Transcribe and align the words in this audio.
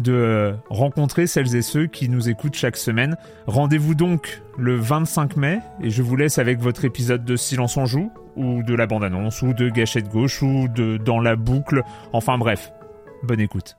de 0.00 0.54
rencontrer 0.70 1.26
celles 1.26 1.54
et 1.56 1.62
ceux 1.62 1.86
qui 1.86 2.08
nous 2.08 2.28
écoutent 2.28 2.54
chaque 2.54 2.76
semaine. 2.76 3.16
Rendez-vous 3.46 3.94
donc 3.94 4.42
le 4.58 4.76
25 4.76 5.36
mai 5.36 5.60
et 5.80 5.90
je 5.90 6.02
vous 6.02 6.16
laisse 6.16 6.38
avec 6.38 6.60
votre 6.60 6.84
épisode 6.84 7.24
de 7.24 7.36
Silence 7.36 7.76
en 7.76 7.86
joue 7.86 8.10
ou 8.36 8.62
de 8.62 8.74
la 8.74 8.86
bande-annonce 8.86 9.42
ou 9.42 9.52
de 9.52 9.68
Gâchette 9.68 10.08
gauche 10.08 10.42
ou 10.42 10.68
de 10.68 10.96
Dans 10.96 11.20
la 11.20 11.36
boucle. 11.36 11.82
Enfin 12.12 12.38
bref, 12.38 12.72
bonne 13.22 13.40
écoute. 13.40 13.76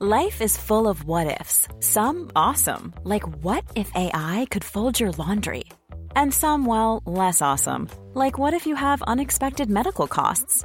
Life 0.00 0.42
is 0.42 0.58
full 0.58 0.86
of 0.86 1.04
what 1.04 1.28
ifs. 1.40 1.66
Some 1.80 2.30
awesome, 2.34 2.92
like 3.04 3.22
what 3.42 3.62
if 3.74 3.90
AI 3.94 4.44
could 4.50 4.64
fold 4.64 5.00
your 5.00 5.12
laundry? 5.12 5.64
And 6.16 6.30
some 6.30 6.66
well, 6.66 7.00
less 7.06 7.40
awesome, 7.40 7.88
like 8.12 8.36
what 8.36 8.52
if 8.52 8.66
you 8.66 8.74
have 8.74 9.02
unexpected 9.06 9.70
medical 9.70 10.06
costs? 10.06 10.64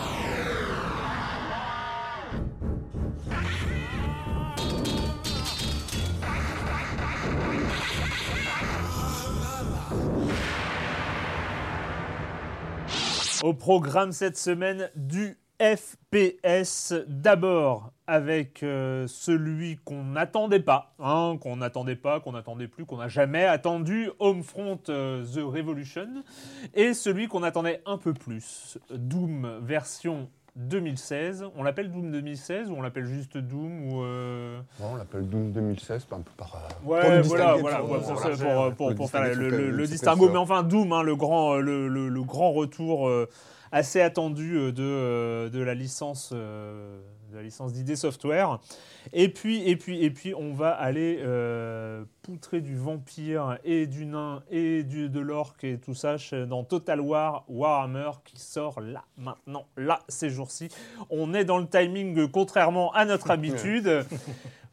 Au 13.43 13.55
programme 13.55 14.11
cette 14.11 14.37
semaine 14.37 14.91
du 14.95 15.35
FPS, 15.59 16.93
d'abord 17.07 17.91
avec 18.05 18.61
euh, 18.61 19.07
celui 19.07 19.77
qu'on 19.77 20.03
n'attendait 20.03 20.59
pas, 20.59 20.93
hein, 20.99 21.37
qu'on 21.41 21.55
n'attendait 21.55 21.95
pas, 21.95 22.19
qu'on 22.19 22.33
n'attendait 22.33 22.67
plus, 22.67 22.85
qu'on 22.85 22.97
n'a 22.97 23.07
jamais 23.07 23.45
attendu, 23.45 24.11
Homefront 24.19 24.79
euh, 24.89 25.25
The 25.25 25.39
Revolution, 25.39 26.23
et 26.75 26.93
celui 26.93 27.27
qu'on 27.27 27.41
attendait 27.41 27.81
un 27.87 27.97
peu 27.97 28.13
plus, 28.13 28.77
Doom 28.91 29.59
version 29.63 30.29
2016. 30.55 31.45
On 31.55 31.63
l'appelle 31.63 31.91
Doom 31.91 32.11
2016 32.11 32.69
ou 32.69 32.75
on 32.75 32.81
l'appelle 32.81 33.05
juste 33.05 33.37
Doom 33.37 33.91
ou 33.91 34.03
euh, 34.03 34.59
on 34.81 34.95
l'appelle 34.95 35.27
Doom 35.27 35.51
2016, 35.51 36.07
un 36.11 36.21
peu 36.21 36.31
par. 36.37 36.55
Ouais, 36.83 37.21
voilà, 37.21 37.55
voilà, 37.55 37.79
pour, 38.71 39.09
faire 39.09 39.33
le, 39.35 39.87
distinguo. 39.87 40.29
Mais 40.29 40.37
enfin, 40.37 40.63
Doom, 40.63 40.91
hein, 40.93 41.03
le, 41.03 41.15
grand, 41.15 41.57
le, 41.57 41.87
le, 41.87 42.23
grand 42.23 42.51
retour 42.51 43.09
assez 43.71 44.01
attendu 44.01 44.71
de, 44.71 45.49
de 45.49 45.59
la 45.61 45.73
licence 45.73 46.33
de 47.31 47.37
la 47.37 47.43
licence 47.43 47.73
d'ID 47.73 47.95
Software. 47.95 48.59
Et 49.13 49.29
puis, 49.29 49.67
et 49.67 49.75
puis, 49.75 50.03
et 50.03 50.11
puis, 50.11 50.33
on 50.35 50.53
va 50.53 50.69
aller 50.69 51.19
euh, 51.21 52.03
poutrer 52.21 52.61
du 52.61 52.75
vampire 52.75 53.57
et 53.63 53.87
du 53.87 54.05
nain 54.05 54.43
et 54.51 54.83
du, 54.83 55.09
de 55.09 55.19
l'orc 55.19 55.55
et 55.63 55.79
tout 55.79 55.95
ça 55.95 56.17
dans 56.47 56.63
Total 56.63 56.99
War 56.99 57.45
Warhammer 57.47 58.11
qui 58.23 58.39
sort 58.39 58.79
là, 58.81 59.03
maintenant, 59.17 59.65
là, 59.77 59.99
ces 60.07 60.29
jours-ci. 60.29 60.69
On 61.09 61.33
est 61.33 61.45
dans 61.45 61.57
le 61.57 61.67
timing 61.67 62.27
contrairement 62.29 62.91
à 62.93 63.05
notre 63.05 63.31
habitude. 63.31 64.05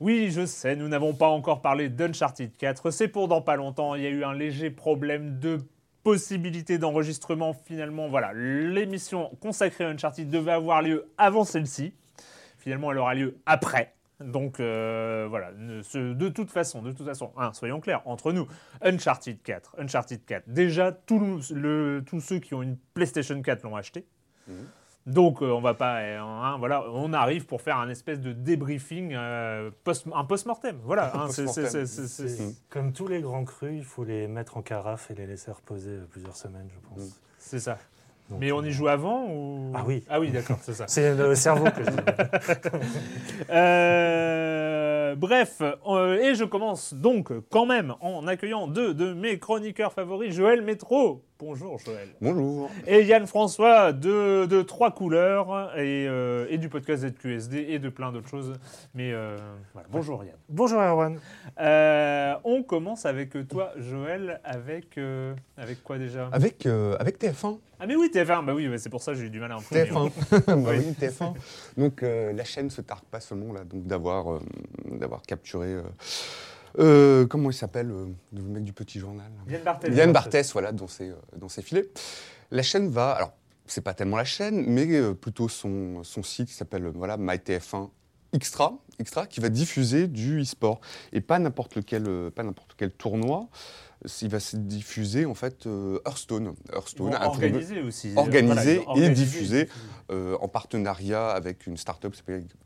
Oui, 0.00 0.30
je 0.30 0.46
sais, 0.46 0.76
nous 0.76 0.88
n'avons 0.88 1.14
pas 1.14 1.28
encore 1.28 1.60
parlé 1.60 1.88
d'Uncharted 1.88 2.56
4. 2.56 2.90
C'est 2.90 3.08
pour 3.08 3.28
dans 3.28 3.40
pas 3.40 3.56
longtemps. 3.56 3.94
Il 3.94 4.02
y 4.02 4.06
a 4.06 4.10
eu 4.10 4.24
un 4.24 4.34
léger 4.34 4.70
problème 4.70 5.38
de 5.38 5.60
possibilité 6.08 6.78
d'enregistrement 6.78 7.52
finalement. 7.52 8.08
Voilà, 8.08 8.32
l'émission 8.32 9.30
consacrée 9.40 9.84
à 9.84 9.88
Uncharted 9.88 10.30
devait 10.30 10.52
avoir 10.52 10.80
lieu 10.80 11.06
avant 11.18 11.44
celle-ci. 11.44 11.92
Finalement, 12.58 12.90
elle 12.92 12.98
aura 12.98 13.14
lieu 13.14 13.36
après. 13.44 13.92
Donc 14.20 14.58
euh, 14.58 15.26
voilà, 15.28 15.52
de 15.52 16.28
toute 16.30 16.50
façon, 16.50 16.80
de 16.80 16.92
toute 16.92 17.06
façon, 17.06 17.30
hein, 17.36 17.52
soyons 17.52 17.78
clairs, 17.80 18.00
entre 18.06 18.32
nous, 18.32 18.48
Uncharted 18.80 19.42
4, 19.42 19.76
Uncharted 19.78 20.24
4, 20.24 20.44
déjà 20.48 20.92
tous 20.92 21.42
ceux 21.42 22.38
qui 22.38 22.54
ont 22.54 22.62
une 22.62 22.78
PlayStation 22.94 23.40
4 23.40 23.62
l'ont 23.64 23.76
acheté. 23.76 24.06
Mhm. 24.48 24.66
Donc 25.08 25.42
euh, 25.42 25.50
on 25.50 25.60
va 25.60 25.74
pas, 25.74 26.00
hein, 26.00 26.56
voilà, 26.58 26.84
on 26.92 27.12
arrive 27.12 27.46
pour 27.46 27.62
faire 27.62 27.78
un 27.78 27.88
espèce 27.88 28.20
de 28.20 28.32
débriefing, 28.32 29.14
euh, 29.14 29.70
un 30.14 30.24
post-mortem. 30.24 30.78
Voilà, 30.84 31.12
hein, 31.14 31.28
comme 32.68 32.92
tous 32.92 33.08
les 33.08 33.20
grands 33.20 33.44
crus, 33.44 33.74
il 33.74 33.84
faut 33.84 34.04
les 34.04 34.28
mettre 34.28 34.56
en 34.56 34.62
carafe 34.62 35.10
et 35.10 35.14
les 35.14 35.26
laisser 35.26 35.50
reposer 35.50 35.98
plusieurs 36.10 36.36
semaines, 36.36 36.68
je 36.72 36.88
pense. 36.88 37.20
C'est 37.38 37.60
ça 37.60 37.78
mais 38.38 38.52
on 38.52 38.62
y 38.62 38.70
joue 38.70 38.88
avant 38.88 39.26
ou... 39.28 39.72
Ah 39.74 39.82
oui. 39.86 40.04
Ah 40.08 40.20
oui, 40.20 40.30
d'accord, 40.30 40.58
c'est 40.62 40.74
ça. 40.74 40.84
c'est 40.88 41.14
le 41.14 41.34
cerveau 41.34 41.64
que 41.64 41.84
je 41.84 41.90
dis. 41.90 41.96
Euh, 43.50 45.14
bref, 45.14 45.62
euh, 45.62 46.20
et 46.20 46.34
je 46.34 46.44
commence 46.44 46.92
donc 46.92 47.32
quand 47.48 47.64
même 47.64 47.94
en 48.00 48.26
accueillant 48.26 48.66
deux 48.66 48.92
de 48.92 49.14
mes 49.14 49.38
chroniqueurs 49.38 49.92
favoris, 49.92 50.34
Joël 50.34 50.60
Métro. 50.60 51.24
Bonjour 51.38 51.78
Joël. 51.78 52.08
Bonjour. 52.20 52.70
Et 52.86 53.04
Yann 53.04 53.26
François 53.26 53.92
de, 53.92 54.46
de 54.46 54.62
Trois 54.62 54.90
Couleurs 54.90 55.76
et, 55.76 56.06
euh, 56.08 56.46
et, 56.50 56.58
du 56.58 56.68
podcast 56.68 57.06
ZQSD 57.06 57.66
et 57.68 57.78
de 57.78 57.88
plein 57.88 58.12
d'autres 58.12 58.28
choses. 58.28 58.54
Mais 58.94 59.12
voilà. 59.72 59.88
bonjour 59.90 60.24
Yann. 60.24 60.36
Bonjour 60.48 60.80
Erwan. 60.80 61.18
on 62.44 62.62
commence 62.62 63.06
avec 63.06 63.48
toi 63.48 63.72
Joël, 63.76 64.40
avec, 64.44 64.98
avec 65.56 65.82
quoi 65.82 65.98
déjà? 65.98 66.28
Avec, 66.32 66.66
avec 66.66 67.20
TF1. 67.22 67.58
Ah 67.80 67.86
mais 67.86 67.94
oui, 67.94 68.10
TF1, 68.12 68.44
bah 68.44 68.54
oui, 68.54 68.68
c'est 68.78 68.90
pour 68.90 69.02
ça 69.02 69.12
que 69.12 69.18
j'ai 69.18 69.26
eu 69.26 69.30
du 69.30 69.38
mal 69.38 69.52
à 69.52 69.56
en 69.56 69.60
TF1, 69.60 70.10
bah 70.46 70.70
oui, 70.76 70.96
TF1. 71.00 71.34
Donc 71.76 72.02
euh, 72.02 72.32
la 72.32 72.42
chaîne 72.42 72.70
se 72.70 72.80
targue 72.80 73.04
pas 73.04 73.20
seulement 73.20 73.52
là, 73.52 73.62
donc 73.62 73.86
d'avoir 73.86 74.32
euh, 74.32 74.40
d'avoir 74.86 75.22
capturé. 75.22 75.76
Euh, 76.78 77.26
comment 77.26 77.50
il 77.50 77.54
s'appelle 77.54 77.88
le 77.88 78.42
mec 78.42 78.64
du 78.64 78.72
petit 78.72 78.98
journal 78.98 79.30
Yann 79.48 79.62
Barthès. 79.62 79.94
Yann 79.94 80.12
Barthès, 80.12 80.52
voilà, 80.52 80.72
dans 80.72 80.86
ses, 80.86 81.12
dans 81.36 81.48
ses 81.48 81.62
filets. 81.62 81.88
La 82.50 82.62
chaîne 82.62 82.88
va, 82.88 83.10
alors 83.10 83.32
c'est 83.66 83.82
pas 83.82 83.94
tellement 83.94 84.16
la 84.16 84.24
chaîne, 84.24 84.64
mais 84.66 85.14
plutôt 85.14 85.48
son, 85.48 86.02
son 86.04 86.22
site 86.22 86.48
qui 86.48 86.54
s'appelle 86.54 86.86
voilà 86.94 87.16
MyTF1 87.16 87.90
Extra, 88.32 88.78
Extra, 88.98 89.26
qui 89.26 89.40
va 89.40 89.48
diffuser 89.48 90.06
du 90.06 90.42
e-sport 90.42 90.80
et 91.12 91.22
pas 91.22 91.38
n'importe 91.38 91.76
lequel, 91.76 92.30
pas 92.34 92.42
n'importe 92.42 92.74
quel 92.76 92.90
tournoi 92.90 93.48
il 94.22 94.28
va 94.28 94.40
se 94.40 94.56
diffuser 94.56 95.26
en 95.26 95.34
fait 95.34 95.66
euh, 95.66 95.98
Hearthstone. 96.06 96.54
Hearthstone 96.72 97.14
organisé 97.14 97.82
aussi. 97.82 98.12
Organisé 98.16 98.82
et 98.96 99.08
diffusé 99.10 99.68
euh, 100.10 100.36
en 100.40 100.48
partenariat 100.48 101.30
avec 101.30 101.66
une 101.66 101.76
start-up 101.76 102.14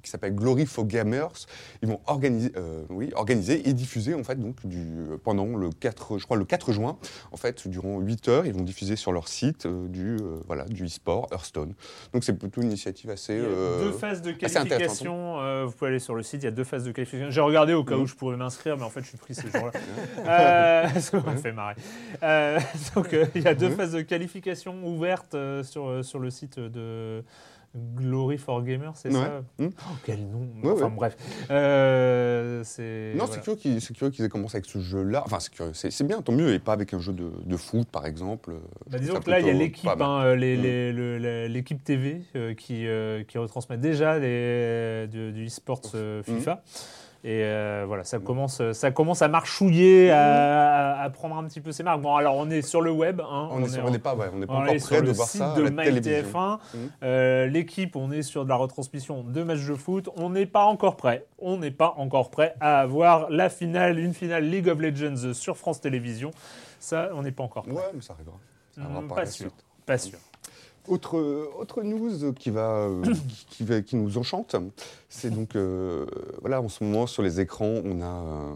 qui 0.03 0.11
s'appelle 0.11 0.35
Glory 0.35 0.67
for 0.67 0.87
Gamers. 0.87 1.47
Ils 1.83 1.89
vont 1.89 2.01
organiser, 2.07 2.53
euh, 2.57 2.85
oui, 2.91 3.11
organiser 3.15 3.69
et 3.69 3.73
diffuser 3.73 4.15
en 4.15 4.25
fait 4.25 4.39
donc 4.39 4.67
du, 4.67 4.87
pendant 5.25 5.47
le 5.47 5.71
4, 5.71 6.19
je 6.19 6.25
crois 6.25 6.37
le 6.37 6.45
4 6.45 6.73
juin, 6.73 6.99
en 7.33 7.37
fait 7.37 7.67
durant 7.67 7.99
8 8.01 8.29
heures, 8.29 8.47
ils 8.47 8.55
vont 8.55 8.63
diffuser 8.63 8.97
sur 8.97 9.13
leur 9.13 9.29
site 9.29 9.67
du 9.67 10.19
voilà 10.47 10.65
du 10.65 10.85
e-sport 10.85 11.29
Hearthstone. 11.33 11.75
Donc 12.13 12.25
c'est 12.25 12.35
plutôt 12.35 12.61
une 12.61 12.69
initiative 12.69 13.11
assez. 13.11 13.35
Il 13.35 13.43
y 13.43 13.45
a 13.45 13.85
deux 13.85 13.93
phases 13.93 14.23
de 14.23 14.33
qualification. 14.33 15.65
vous 15.65 15.73
pouvez 15.73 15.91
aller 15.91 15.99
sur 15.99 16.15
le 16.15 16.23
site. 16.23 16.43
Il 16.43 16.47
y 16.47 16.49
a 16.49 16.53
deux 16.53 16.65
phases 16.65 16.85
de 16.85 16.93
qualification. 16.93 17.31
J'ai 17.31 17.41
regardé 17.41 17.73
au 17.73 17.85
cas 17.85 17.97
où 17.97 18.03
mm. 18.03 18.09
je 18.09 18.15
pourrais 18.15 18.37
m'inscrire, 18.37 18.77
mais 18.77 18.85
en 18.85 18.91
fait 18.91 19.01
je 19.01 19.09
suis 19.09 19.19
pris 19.19 19.35
ces 19.35 19.51
jours-là. 19.51 19.73
ça 21.37 21.37
fait 21.37 21.53
marrer. 21.53 21.75
Euh, 22.23 22.59
donc, 22.95 23.13
euh, 23.13 23.27
il 23.35 23.43
y 23.43 23.49
a 23.49 23.55
deux 23.55 23.71
phases 23.71 23.93
de 23.93 24.03
qualification 24.03 24.75
ouvertes 24.87 25.35
euh, 25.35 25.63
sur, 25.63 26.05
sur 26.05 26.19
le 26.19 26.31
site 26.31 26.59
de 26.59 27.25
Glory 27.75 28.37
for 28.37 28.63
Gamers, 28.63 28.93
c'est 28.97 29.11
ça 29.11 29.41
hmm. 29.59 29.69
oh, 29.69 29.95
Quel 30.05 30.27
nom 30.29 30.47
Enfin 30.63 30.91
bref. 30.91 31.17
c'est. 31.49 33.13
Non, 33.15 33.25
voilà. 33.25 33.33
c'est 33.33 33.41
curieux 33.43 33.59
qu'ils 33.59 33.81
c'est 33.81 33.95
curieux 33.95 34.11
qu'ils 34.11 34.25
aient 34.25 34.29
commencé 34.29 34.57
avec 34.57 34.67
ce 34.67 34.79
jeu-là. 34.81 35.23
Enfin, 35.25 35.41
c'est 35.41 35.51
curieux, 35.53 35.73
c'est 35.73 35.91
c'est 35.91 36.05
bien, 36.05 36.21
tant 36.23 36.33
mieux, 36.33 36.53
et 36.53 36.59
pas 36.59 36.73
avec 36.75 36.93
un 36.95 37.01
jeu 37.01 37.13
de, 37.15 37.31
de 37.45 37.57
foot, 37.57 37.89
par 37.91 38.05
exemple. 38.07 38.53
Bah, 38.91 38.99
disons 38.99 39.21
que 39.21 39.31
là, 39.31 39.41
il 39.41 39.47
y 39.47 39.51
a 39.51 39.55
l'équipe, 39.55 39.89
hein, 39.89 40.23
euh, 40.25 40.37
les- 40.37 40.57
Mm. 40.57 40.63
les- 40.63 40.93
le- 40.93 41.19
la- 41.19 41.49
l'équipe 41.49 41.83
TV 41.83 42.23
euh, 42.37 42.53
qui, 42.55 42.87
euh, 42.87 43.25
qui 43.25 43.39
retransmet 43.39 43.79
déjà 43.79 44.19
du, 44.21 45.33
du 45.33 45.47
e-sport 45.47 45.81
euh, 45.95 46.23
Mm. 46.29 46.41
Et 47.25 47.43
euh, 47.45 47.85
voilà, 47.87 48.03
ça 48.03 48.19
commence, 48.19 48.73
ça 48.73 48.91
commence 48.91 49.23
à 49.23 49.29
marchouiller, 49.29 50.11
à, 50.11 50.99
à- 50.99 51.03
à 51.05 51.11
prendre 51.11 51.37
un 51.37 51.45
petit 51.45 51.61
peu 51.61 51.71
ses 51.71 51.85
marques. 51.85 52.01
Bon, 52.01 52.17
alors 52.17 52.35
on 52.37 52.51
est 52.51 52.63
sur 52.63 52.81
le 52.81 52.91
web. 52.91 53.21
hein, 53.21 53.49
On 53.53 53.61
n'est 53.91 53.99
pas, 54.01 54.17
ouais, 54.17 54.27
on 54.35 54.39
n'est 54.39 54.47
pas 54.47 54.55
on 54.55 54.63
encore 54.63 54.77
prêt 54.77 55.01
le 55.01 55.07
de 55.07 55.13
voir 55.13 55.29
site 55.29 55.41
ça 55.41 55.55
de 55.55 55.63
la 55.63 55.85
télévision. 55.85 56.13
MyTF1. 56.33 56.59
Mm. 56.75 56.79
Euh, 57.05 57.47
L'équipe, 57.47 57.95
on 57.95 58.11
est 58.11 58.23
sur 58.23 58.43
de 58.45 58.49
la 58.49 58.57
retransmission 58.57 59.23
de 59.23 59.43
matchs 59.45 59.65
de 59.67 59.75
foot. 59.77 60.09
On 60.17 60.31
n'est 60.31 60.47
pas 60.47 60.65
encore 60.65 60.97
prêt. 60.97 61.25
On 61.39 61.59
n'est 61.59 61.71
pas 61.71 61.95
encore 61.97 62.31
prêt 62.31 62.57
à 62.61 62.81
avoir 62.81 63.31
la 63.31 63.49
finale, 63.49 64.01
une 64.01 64.15
finale 64.15 64.45
League 64.45 64.69
of 64.69 64.81
Legends 64.81 65.33
sur 65.33 65.57
France 65.57 65.81
Télévisions. 65.81 66.33
Ça, 66.81 67.11
on 67.15 67.23
n'est 67.23 67.31
pas 67.31 67.45
encore 67.45 67.63
prêt. 67.63 67.73
Ouais, 67.73 67.83
mais 67.95 68.01
ça 68.01 68.15
arrivera. 68.15 68.37
Ça 68.75 68.81
arrivera 68.81 69.01
Mm, 69.03 69.07
par 69.07 69.17
pas 69.19 69.23
la 69.23 69.31
sûr. 69.31 69.47
suite. 69.47 69.65
Pas 69.87 69.99
sûr. 69.99 70.19
Autre, 70.89 71.17
autre 71.61 71.83
news 71.85 72.33
qui, 72.33 72.51
va, 72.51 72.71
euh, 72.89 73.03
qui, 73.29 73.47
qui 73.59 73.65
va- 73.65 73.83
qui 73.83 73.95
nous 73.95 74.19
enchante, 74.19 74.57
c'est 75.09 75.31
donc, 75.31 75.55
euh, 75.55 76.07
voilà, 76.41 76.61
en 76.61 76.69
ce 76.69 76.83
moment 76.83 77.07
sur 77.07 77.23
les 77.23 77.39
écrans, 77.41 77.75
on 77.85 78.01
a, 78.03 78.05
euh, 78.05 78.53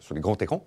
sur 0.00 0.14
les 0.14 0.22
grands 0.22 0.36
écrans, 0.38 0.64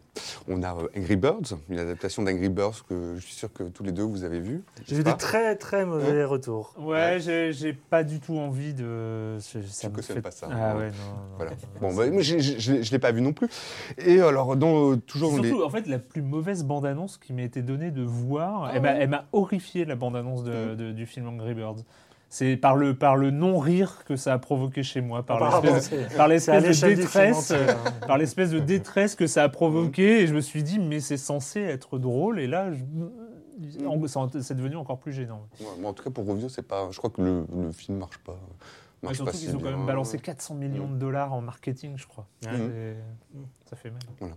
on 0.48 0.62
a 0.62 0.76
Angry 0.96 1.16
Birds, 1.16 1.58
une 1.70 1.80
adaptation 1.80 2.22
d'Angry 2.22 2.50
Birds 2.50 2.86
que 2.88 3.16
je 3.16 3.22
suis 3.22 3.34
sûr 3.34 3.52
que 3.52 3.64
tous 3.64 3.82
les 3.84 3.92
deux 3.92 4.04
vous 4.04 4.24
avez 4.24 4.40
vu. 4.40 4.62
J'ai 4.88 4.98
eu 4.98 5.04
des 5.04 5.16
très 5.18 5.56
très 5.56 5.84
mauvais 5.84 6.24
retours. 6.26 6.76
Ouais, 6.78 7.18
Ouais. 7.26 7.52
j'ai- 7.54 7.74
pas 7.74 8.04
du 8.04 8.20
tout 8.20 8.38
envie 8.38 8.74
de. 8.76 9.38
je- 9.40 9.62
Ça 9.68 9.88
Tu 9.88 9.90
me 9.90 9.96
cautionnes 9.96 10.18
fait- 10.18 10.22
pas 10.22 10.32
ça, 10.32 10.48
Ah 10.52 10.78
ouais, 10.78 10.88
non. 10.88 10.92
non, 10.92 11.36
Voilà. 11.38 11.52
non, 11.52 11.58
Bon, 11.82 11.90
non, 11.90 11.96
bah, 11.96 12.22
je 12.22 12.36
ne 12.72 12.92
l'ai 12.92 13.00
pas 13.00 13.12
vu 13.12 13.22
non 13.22 13.34
plus. 13.34 13.48
Et 13.98 14.22
alors, 14.22 14.56
dans, 14.56 14.96
toujours 14.98 15.40
les... 15.40 15.48
Surtout, 15.50 15.64
en 15.64 15.70
fait, 15.72 15.88
la 15.88 15.98
plus 15.98 16.22
mauvaise 16.22 16.64
bande-annonce 16.64 17.18
qui 17.18 17.34
m'a 17.34 17.42
été 17.42 17.62
donnée 17.64 17.90
de 17.90 18.04
voir, 18.04 18.66
Ah 18.66 18.72
elle 18.76 18.82
m'a- 18.84 18.90
ouais. 18.94 18.98
elle 19.02 19.10
m'a 19.10 19.26
horrifié, 19.34 19.86
la 19.86 19.96
bande-annonce 19.96 20.44
de- 20.44 20.74
Mm. 20.74 20.76
de- 20.76 20.92
du 21.00 21.06
film 21.08 21.28
Angry 21.28 21.54
Birds. 21.56 21.84
C'est 22.32 22.58
par 22.58 22.76
le, 22.76 22.94
par 22.96 23.16
le 23.16 23.32
non-rire 23.32 24.04
que 24.06 24.16
ça 24.16 24.34
a 24.34 24.38
provoqué 24.38 24.84
chez 24.84 25.02
moi, 25.02 25.24
par 25.26 25.62
l'espèce 26.28 26.82
de 26.82 26.96
détresse, 26.96 27.52
entier, 27.52 27.70
hein. 27.70 27.92
par 28.08 28.18
l'espèce 28.20 28.52
de 28.52 28.60
détresse 28.60 29.16
que 29.16 29.26
ça 29.26 29.44
a 29.44 29.50
provoqué, 29.50 30.22
et 30.22 30.28
je 30.28 30.36
me 30.36 30.42
suis 30.42 30.62
dit, 30.62 30.78
mais 30.78 31.00
c'est 31.00 31.18
censé 31.18 31.60
être 31.62 31.98
drôle, 31.98 32.40
et 32.40 32.46
là, 32.46 32.72
je- 32.72 32.84
c'est 34.42 34.54
devenu 34.56 34.76
encore 34.76 35.00
plus 35.00 35.12
gênant. 35.12 35.48
Ouais, 35.60 35.66
moi, 35.80 35.90
en 35.90 35.94
tout 35.94 36.04
cas, 36.04 36.12
pour 36.12 36.24
c'est 36.50 36.62
pas... 36.68 36.88
je 36.92 36.98
crois 36.98 37.10
que 37.10 37.22
le, 37.22 37.46
le 37.58 37.72
film 37.72 37.98
marche 37.98 38.18
pas. 38.20 38.38
Marche 39.02 39.16
surtout 39.16 39.32
pas 39.32 39.38
qu'ils 39.38 39.50
si 39.50 39.56
ont 39.56 39.60
quand 39.60 39.72
même 39.72 39.86
balancé 39.86 40.20
400 40.20 40.56
millions 40.56 40.88
Mm. 40.88 40.94
de 40.96 41.00
dollars 41.00 41.34
en 41.34 41.42
marketing, 41.42 41.94
je 41.96 42.06
crois. 42.06 42.28
Ouais. 42.46 42.52
C'est- 42.54 43.40
Ça 43.70 43.76
fait 43.76 43.92
mal. 43.92 44.32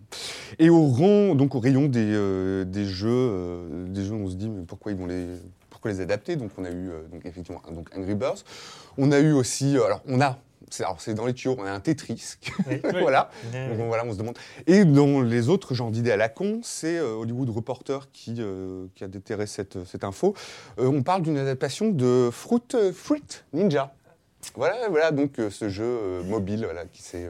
Et 0.58 0.70
au 0.70 0.86
rang, 0.86 1.34
donc 1.34 1.54
au 1.54 1.60
rayon 1.60 1.88
des, 1.88 2.00
euh, 2.12 2.64
des 2.64 2.84
jeux, 2.84 3.08
euh, 3.10 3.86
des 3.88 4.04
jeux, 4.04 4.14
on 4.14 4.28
se 4.28 4.36
dit 4.36 4.48
mais 4.48 4.62
pourquoi 4.64 4.92
ils 4.92 4.98
vont 4.98 5.06
les, 5.06 5.26
pourquoi 5.82 5.98
les 5.98 6.00
adapter 6.00 6.36
Donc 6.36 6.52
on 6.58 6.64
a 6.64 6.70
eu 6.70 6.90
euh, 6.90 7.02
donc 7.10 7.26
effectivement 7.26 7.60
donc 7.72 7.88
Angry 7.96 8.14
Birds. 8.14 8.44
On 8.98 9.10
a 9.10 9.18
eu 9.18 9.32
aussi, 9.32 9.76
euh, 9.76 9.84
alors 9.84 10.00
on 10.06 10.20
a, 10.20 10.38
c'est, 10.70 10.84
alors 10.84 11.00
c'est 11.00 11.12
dans 11.12 11.26
les 11.26 11.34
tuyaux, 11.34 11.56
on 11.58 11.64
a 11.64 11.72
un 11.72 11.80
Tetris. 11.80 12.34
Oui. 12.68 12.80
voilà. 13.00 13.30
Donc 13.52 13.88
voilà, 13.88 14.04
on 14.06 14.12
se 14.12 14.16
demande. 14.18 14.38
Et 14.68 14.84
dans 14.84 15.20
les 15.22 15.48
autres 15.48 15.74
genres 15.74 15.90
d'idées 15.90 16.12
à 16.12 16.16
la 16.16 16.28
con, 16.28 16.60
c'est 16.62 16.98
euh, 16.98 17.14
Hollywood 17.14 17.50
Reporter 17.50 18.08
qui, 18.12 18.36
euh, 18.38 18.86
qui 18.94 19.02
a 19.02 19.08
déterré 19.08 19.48
cette, 19.48 19.84
cette 19.84 20.04
info. 20.04 20.34
Euh, 20.78 20.86
on 20.86 21.02
parle 21.02 21.22
d'une 21.22 21.36
adaptation 21.36 21.88
de 21.90 22.30
Fruit, 22.30 22.62
Fruit 22.94 23.42
Ninja. 23.52 23.92
Voilà, 24.54 24.88
voilà 24.88 25.10
donc 25.10 25.40
ce 25.50 25.68
jeu 25.68 26.22
mobile 26.24 26.64
voilà, 26.64 26.84
qui, 26.86 27.00
s'est, 27.02 27.28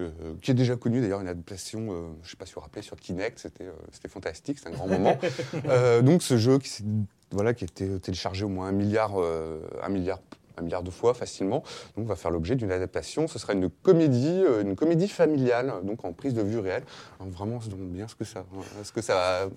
euh, 0.00 0.10
qui 0.40 0.52
est 0.52 0.54
déjà 0.54 0.76
connu 0.76 1.00
d'ailleurs, 1.00 1.20
une 1.20 1.26
adaptation, 1.28 1.80
euh, 1.90 2.08
je 2.22 2.28
ne 2.28 2.30
sais 2.30 2.36
pas 2.36 2.46
si 2.46 2.52
vous 2.52 2.60
vous 2.60 2.64
rappelez, 2.64 2.82
sur 2.82 2.96
Kinect, 2.96 3.40
c'était, 3.40 3.64
euh, 3.64 3.72
c'était 3.90 4.08
fantastique, 4.08 4.58
c'est 4.60 4.68
un 4.68 4.72
grand 4.72 4.86
moment. 4.86 5.18
Donc 6.02 6.22
ce 6.22 6.38
jeu 6.38 6.58
qui, 6.58 6.68
s'est- 6.68 6.84
voilà, 7.30 7.54
qui 7.54 7.64
a 7.64 7.66
été 7.66 7.98
téléchargé 8.00 8.44
au 8.44 8.48
moins 8.48 8.68
un 8.68 8.72
milliard, 8.72 9.12
euh, 9.16 9.60
un 9.82 9.88
milliard 9.88 10.20
un 10.58 10.62
milliard 10.62 10.82
de 10.82 10.90
fois 10.90 11.14
facilement, 11.14 11.62
donc 11.96 12.06
va 12.06 12.16
faire 12.16 12.32
l'objet 12.32 12.56
d'une 12.56 12.72
adaptation. 12.72 13.28
Ce 13.28 13.38
sera 13.38 13.52
une 13.52 13.70
comédie, 13.70 14.42
euh, 14.44 14.62
une 14.62 14.74
comédie 14.74 15.08
familiale, 15.08 15.72
donc 15.84 16.04
en 16.04 16.12
prise 16.12 16.34
de 16.34 16.42
vue 16.42 16.58
réelle. 16.58 16.82
Vraiment, 17.20 17.60
se 17.60 17.68
demande 17.68 17.90
bien 17.90 18.08
ce 18.08 18.14
que 18.14 18.24
ça, 18.24 18.44
ce 18.82 18.92
que 18.92 19.00
ça, 19.00 19.48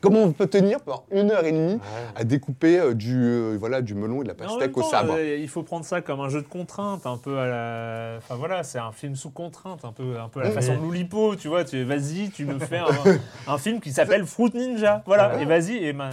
comment 0.00 0.20
on 0.22 0.32
peut 0.32 0.46
tenir 0.46 0.80
pendant 0.80 1.04
une 1.10 1.30
heure 1.30 1.44
et 1.44 1.52
demie 1.52 1.74
Ouais. 1.74 1.80
à 2.16 2.24
découper 2.24 2.78
euh, 2.80 2.94
du, 2.94 3.14
euh, 3.16 3.56
voilà, 3.58 3.82
du 3.82 3.94
melon 3.94 4.20
et 4.20 4.24
de 4.24 4.28
la 4.28 4.34
pastèque 4.34 4.76
au 4.76 4.82
sabre. 4.82 5.14
euh, 5.16 5.36
il 5.36 5.48
faut 5.48 5.62
prendre 5.62 5.84
ça 5.84 6.00
comme 6.00 6.20
un 6.20 6.28
jeu 6.28 6.40
de 6.42 6.46
contrainte, 6.48 7.06
un 7.06 7.16
peu 7.16 7.38
à 7.38 7.46
la. 7.46 8.16
Enfin 8.18 8.36
voilà, 8.36 8.62
c'est 8.62 8.78
un 8.78 8.92
film 8.92 9.14
sous 9.16 9.30
contrainte, 9.30 9.84
un 9.84 9.92
peu, 9.92 10.18
un 10.18 10.28
peu 10.28 10.40
à 10.40 10.44
la 10.44 10.50
façon 10.50 10.74
de 10.76 10.80
Loulipo, 10.80 11.36
tu 11.36 11.48
vois. 11.48 11.64
Tu 11.64 11.82
vas-y, 11.84 12.30
tu 12.30 12.44
me 12.44 12.58
fais 12.58 12.78
un, 12.78 12.86
un 13.46 13.58
film 13.58 13.80
qui 13.80 13.92
s'appelle 13.92 14.24
Fruit 14.26 14.50
Ninja, 14.54 15.02
voilà. 15.06 15.36
Ouais. 15.36 15.42
Et 15.42 15.44
vas-y, 15.46 15.76
et 15.84 15.92
ben, 15.92 16.10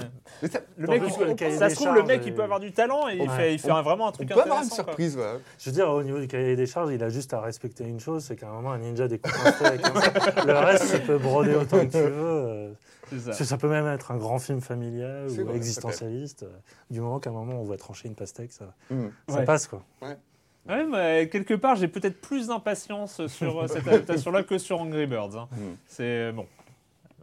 ça- 0.52 0.60
le 0.78 0.88
mec, 0.88 1.02
plus, 1.04 1.14
il- 1.48 1.52
ça 1.54 1.70
se 1.70 1.76
trouve, 1.76 1.94
le 1.96 2.04
mec, 2.04 2.22
il 2.26 2.34
peut 2.34 2.44
avoir 2.44 2.60
du 2.60 2.72
talent 2.72 3.08
et 3.08 3.18
il 3.18 3.30
fait, 3.30 3.54
il 3.54 3.60
fait 3.60 3.72
un- 3.72 3.82
vraiment 3.82 4.08
un 4.08 4.10
on 4.10 4.14
truc 4.14 4.28
peut 4.30 4.34
avoir 4.34 4.48
une 4.48 4.52
intéressant, 4.66 4.76
quoi. 4.84 4.94
surprise. 4.94 5.18
Je 5.60 5.70
veux 5.70 5.74
dire, 5.76 5.90
au 5.90 6.04
niveau 6.04 6.20
du 6.20 6.28
cahier 6.28 6.56
des 6.56 6.66
charges, 6.66 6.92
il 6.94 7.04
a 7.04 7.10
juste 7.10 7.34
à 7.34 7.40
respecter 7.42 7.84
une 7.86 8.00
chose, 8.00 8.24
c'est 8.26 8.36
qu'à 8.36 8.48
un 8.50 8.54
moment, 8.54 8.72
un 8.72 8.78
ninja 8.80 9.08
découpe 9.08 9.32
un 9.62 9.66
avec 9.66 9.82
un. 9.86 10.46
Le 10.46 10.54
reste, 10.54 10.94
tu 10.94 11.00
peux 11.02 11.18
broder 11.18 11.56
autant 11.56 11.80
que 11.80 11.92
tu 11.92 11.98
veux. 11.98 12.76
Ça. 13.20 13.58
peut 13.58 13.70
même 13.70 13.88
être 13.88 14.12
un 14.12 14.18
grand 14.18 14.40
film 14.40 14.62
familial 14.62 15.28
ou 15.30 15.46
vrai, 15.46 15.56
existentialiste. 15.56 16.44
euh, 16.44 16.50
Du 16.90 17.02
moment 17.02 17.20
qu'à 17.20 17.30
un 17.30 17.34
moment, 17.34 17.60
on 17.60 17.64
voit 17.64 17.78
trancher 17.78 18.08
une 18.08 18.16
pastèque, 18.16 18.52
ça, 18.52 18.74
Mm. 18.90 19.06
ça 19.30 19.36
Ouais. 19.40 19.46
passe, 19.46 19.68
quoi. 19.68 19.84
Ouais, 20.02 20.86
mais 20.86 21.30
quelque 21.30 21.54
part, 21.54 21.76
j'ai 21.76 21.88
peut-être 21.88 22.20
plus 22.22 22.48
d'impatience 22.48 23.26
sur 23.28 23.62
euh, 23.64 23.68
cette 23.68 23.88
adaptation-là 23.88 24.42
que 24.44 24.58
sur 24.58 24.82
Angry 24.82 25.06
Birds. 25.06 25.36
hein. 25.38 25.48
Mm. 25.52 25.58
C'est 25.88 26.04
euh, 26.04 26.32
bon. 26.32 26.48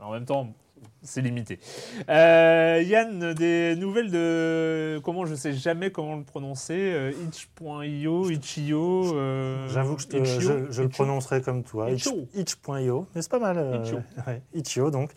En 0.01 0.13
même 0.13 0.25
temps, 0.25 0.49
c'est 1.03 1.21
limité. 1.23 1.59
Euh, 2.09 2.83
Yann, 2.85 3.35
des 3.35 3.75
nouvelles 3.77 4.11
de 4.11 5.01
comment 5.05 5.27
je 5.27 5.35
sais 5.37 5.53
jamais 5.53 5.91
comment 5.91 6.17
le 6.17 6.25
prononcer. 6.25 7.13
itch.io, 7.25 8.31
itch.io. 8.31 9.15
euh, 9.17 9.69
J'avoue 9.69 9.97
que 9.97 10.03
je, 10.03 10.09
te- 10.09 10.17
itch.io, 10.17 10.41
je- 10.41 10.71
je 10.73 10.83
le 10.83 10.89
prononcerai 10.89 11.41
comme 11.43 11.63
toi. 11.63 11.91
Itch- 11.91 12.07
Itch.io. 12.07 12.27
Itch.io, 12.35 13.07
mais 13.15 13.23
c'est 13.23 13.31
pas 13.31 13.39
mal. 13.39 13.59
euh, 13.59 13.79
Itch.io. 13.83 13.99
ouais, 14.27 14.43
Itch.io, 14.55 14.91
donc. 14.91 15.11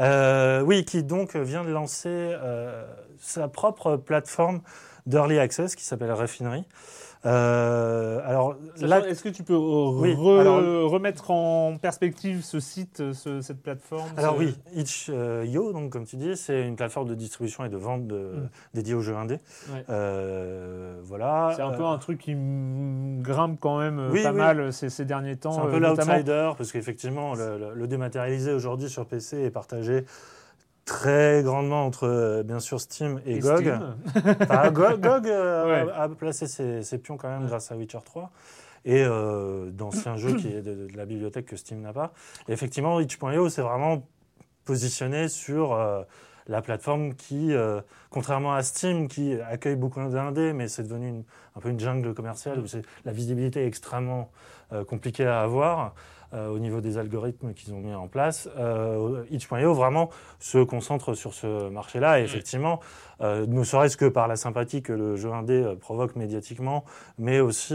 Euh, 0.00 0.62
oui, 0.62 0.84
qui 0.84 1.02
donc 1.02 1.36
vient 1.36 1.62
de 1.62 1.70
lancer 1.70 2.08
euh, 2.08 2.86
sa 3.18 3.48
propre 3.48 3.96
plateforme 3.96 4.62
d'early 5.06 5.38
access 5.38 5.74
qui 5.74 5.84
s'appelle 5.84 6.12
Refinery. 6.12 6.64
Euh, 7.26 8.20
alors 8.24 8.56
là, 8.80 9.06
Est-ce 9.06 9.22
que 9.22 9.28
tu 9.28 9.42
peux 9.42 9.54
re- 9.54 10.00
Oui, 10.00 10.40
alors- 10.40 10.90
remettre 10.90 11.30
en 11.30 11.76
perspective 11.76 12.42
ce 12.42 12.60
site, 12.60 13.12
ce- 13.12 13.42
cette 13.42 13.62
plateforme 13.62 14.08
Alors 14.16 14.36
oui, 14.38 14.56
Itch.io, 14.74 15.72
donc 15.72 15.90
comme 15.90 16.06
tu 16.06 16.16
dis, 16.16 16.34
c'est 16.36 16.62
une 16.66 16.76
plateforme 16.76 17.08
de 17.08 17.14
distribution 17.14 17.64
et 17.64 17.68
de 17.68 17.76
vente 17.76 18.06
de- 18.06 18.14
Mm. 18.16 18.48
dédiée 18.74 18.94
aux 18.94 19.02
jeux 19.02 19.16
indés. 19.16 19.38
Ouais. 19.70 19.84
Euh, 19.90 20.98
voilà. 21.04 21.52
C'est 21.56 21.62
un 21.62 21.72
peu 21.72 21.82
Euh, 21.82 21.88
un 21.88 21.98
truc 21.98 22.18
qui 22.20 22.34
grimpe 22.34 23.58
quand 23.60 23.78
même 23.78 23.98
euh, 23.98 24.10
Oui, 24.10 24.22
pas 24.22 24.32
oui. 24.32 24.38
mal 24.38 24.72
ces, 24.72 24.88
ces 24.88 25.04
derniers 25.04 25.36
temps. 25.36 25.52
C'est 25.52 25.60
un 25.60 25.66
euh, 25.66 25.70
peu 25.72 25.78
l'outsider, 25.78 26.52
parce 26.56 26.72
qu'effectivement, 26.72 27.34
le, 27.34 27.58
le- 27.58 27.74
le 27.74 27.86
dématérialisé 27.86 28.52
aujourd'hui 28.52 28.88
sur 28.88 29.04
PC 29.06 29.42
est 29.42 29.50
partagé 29.50 30.04
très 30.90 31.42
grandement 31.44 31.86
entre, 31.86 32.08
euh, 32.08 32.42
bien 32.42 32.58
sûr, 32.58 32.80
Steam 32.80 33.20
et, 33.24 33.36
Et 33.36 33.38
GOG. 33.38 33.58
Steam. 33.60 33.96
Enfin, 34.40 34.70
GOG, 34.72 35.00
GOG, 35.00 35.26
euh, 35.28 35.84
Ouais. 35.86 35.92
a, 35.92 36.02
a 36.02 36.08
placé 36.08 36.48
ses, 36.48 36.82
ses 36.82 36.98
pions 36.98 37.16
quand 37.16 37.28
même 37.28 37.42
Ouais. 37.42 37.48
grâce 37.48 37.70
à 37.70 37.76
Witcher 37.76 38.00
3 38.04 38.30
et 38.84 39.04
euh, 39.04 39.70
d'anciens 39.70 40.16
jeux 40.16 40.34
qui 40.34 40.48
est 40.48 40.62
de, 40.62 40.88
de 40.88 40.96
la 40.96 41.04
bibliothèque 41.06 41.46
que 41.46 41.56
Steam 41.56 41.80
n'a 41.80 41.92
pas. 41.92 42.12
Et 42.48 42.52
effectivement, 42.52 42.98
itch.io, 43.00 43.48
c'est 43.48 43.62
vraiment 43.62 44.04
positionné 44.64 45.28
sur 45.28 45.74
euh, 45.74 46.02
la 46.48 46.60
plateforme 46.60 47.14
qui, 47.14 47.52
euh, 47.54 47.80
contrairement 48.10 48.52
à 48.54 48.62
Steam, 48.64 49.06
qui 49.06 49.34
accueille 49.48 49.76
beaucoup 49.76 50.00
d'indés, 50.00 50.52
mais 50.52 50.66
c'est 50.66 50.82
devenu 50.82 51.08
une- 51.08 51.24
un 51.56 51.60
peu 51.60 51.68
une 51.68 51.78
jungle 51.78 52.14
commerciale 52.14 52.58
où 52.58 52.66
c'est- 52.66 52.82
la 53.04 53.12
visibilité 53.12 53.62
est 53.62 53.66
extrêmement 53.66 54.30
compliquée 54.86 55.26
à 55.26 55.40
avoir. 55.42 55.94
Euh, 56.34 56.48
au 56.48 56.58
niveau 56.58 56.80
des 56.80 56.98
algorithmes 56.98 57.54
qu'ils 57.54 57.74
ont 57.74 57.80
mis 57.80 57.94
en 57.94 58.08
place, 58.08 58.48
euh, 58.56 59.24
itch.io 59.30 59.74
vraiment 59.74 60.10
se 60.38 60.58
concentre 60.58 61.14
sur 61.14 61.34
ce 61.34 61.68
marché-là. 61.68 62.20
Et 62.20 62.24
effectivement, 62.24 62.80
euh, 63.20 63.46
ne 63.46 63.64
serait-ce 63.64 63.96
que 63.96 64.06
par 64.06 64.28
la 64.28 64.36
sympathie 64.36 64.82
que 64.82 64.92
le 64.92 65.16
jeu 65.16 65.32
indé 65.32 65.74
provoque 65.80 66.16
médiatiquement, 66.16 66.84
mais 67.18 67.40
aussi 67.40 67.74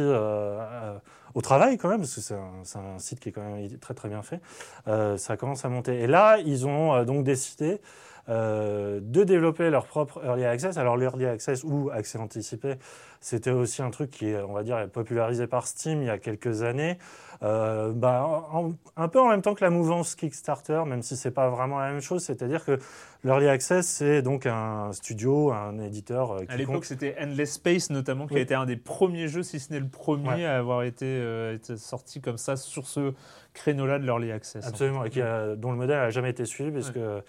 au 1.36 1.42
travail 1.42 1.78
quand 1.78 1.90
même, 1.90 2.00
parce 2.00 2.16
que 2.16 2.22
c'est 2.22 2.34
un, 2.34 2.96
un 2.96 2.98
site 2.98 3.20
qui 3.20 3.30
est 3.30 3.32
quand 3.32 3.42
même 3.42 3.70
très 3.78 3.94
très 3.94 4.10
bien 4.10 4.24
fait, 4.24 4.40
euh, 4.88 5.18
ça 5.18 5.38
commence 5.38 5.66
à 5.66 5.70
monter. 5.70 6.00
Et 6.00 6.08
là, 6.08 6.38
ils 6.40 6.66
ont 6.66 7.04
donc 7.04 7.24
décidé 7.24 7.82
euh, 8.28 9.00
de 9.02 9.24
développer 9.24 9.70
leur 9.70 9.86
propre 9.86 10.22
Early 10.26 10.46
Access. 10.46 10.78
Alors 10.78 10.98
l'Early 10.98 11.26
Access 11.26 11.64
ou 11.64 11.90
accès 11.94 12.18
anticipé, 12.18 12.76
c'était 13.22 13.52
aussi 13.52 13.82
un 13.82 13.92
truc 13.92 14.10
qui 14.12 14.30
est, 14.30 14.42
on 14.42 14.54
va 14.54 14.64
dire, 14.64 14.80
est 14.80 14.88
popularisé 14.88 15.46
par 15.48 15.68
Steam 15.68 16.02
il 16.02 16.08
y 16.08 16.10
a 16.10 16.18
quelques 16.18 16.64
années. 16.64 16.98
Euh, 17.44 17.92
bah, 17.94 18.26
en- 18.52 18.74
un 18.96 19.08
peu 19.10 19.20
en 19.20 19.28
même 19.30 19.42
temps 19.42 19.54
que 19.56 19.64
la 19.64 19.70
mouvance 19.70 20.16
Kickstarter, 20.16 20.84
même 20.88 21.02
si 21.02 21.18
c'est 21.18 21.32
pas 21.32 21.50
vraiment 21.50 21.80
la 21.80 21.92
même 21.92 22.00
chose, 22.02 22.24
c'est-à-dire 22.24 22.64
que 22.64 22.80
l'Early 23.24 23.48
Access, 23.48 23.86
c'est 23.86 24.22
donc 24.22 24.46
un 24.46 24.92
studio, 24.94 25.52
un 25.52 25.78
éditeur 25.80 26.32
euh, 26.32 26.40
À 26.48 26.56
l'époque, 26.56 26.86
c'était 26.86 27.16
Endless 27.22 27.54
Space 27.54 27.90
notamment, 27.90 28.26
qui 28.26 28.36
Oui. 28.36 28.40
a 28.40 28.44
été 28.44 28.56
un 28.56 28.66
des 28.66 28.78
premiers 28.78 29.28
jeux, 29.28 29.44
si 29.44 29.60
ce 29.60 29.74
n'est 29.74 29.80
le 29.82 29.88
premier, 29.90 30.30
Ouais. 30.30 30.46
à 30.46 30.58
avoir 30.58 30.84
été 30.84 31.22
sorti 31.76 32.22
comme 32.22 32.38
ça 32.38 32.56
sur 32.56 32.88
ce 32.88 33.14
créneau-là 33.54 34.00
de 34.00 34.06
l'early 34.06 34.32
access. 34.32 34.66
Absolument, 34.66 35.04
et 35.06 35.10
qui 35.10 35.22
a- 35.22 35.56
dont 35.56 35.72
le 35.72 35.78
modèle 35.78 35.98
n'a 35.98 36.10
jamais 36.10 36.30
été 36.30 36.46
suivi, 36.46 36.72
parce 36.72 36.92
que 36.92 37.22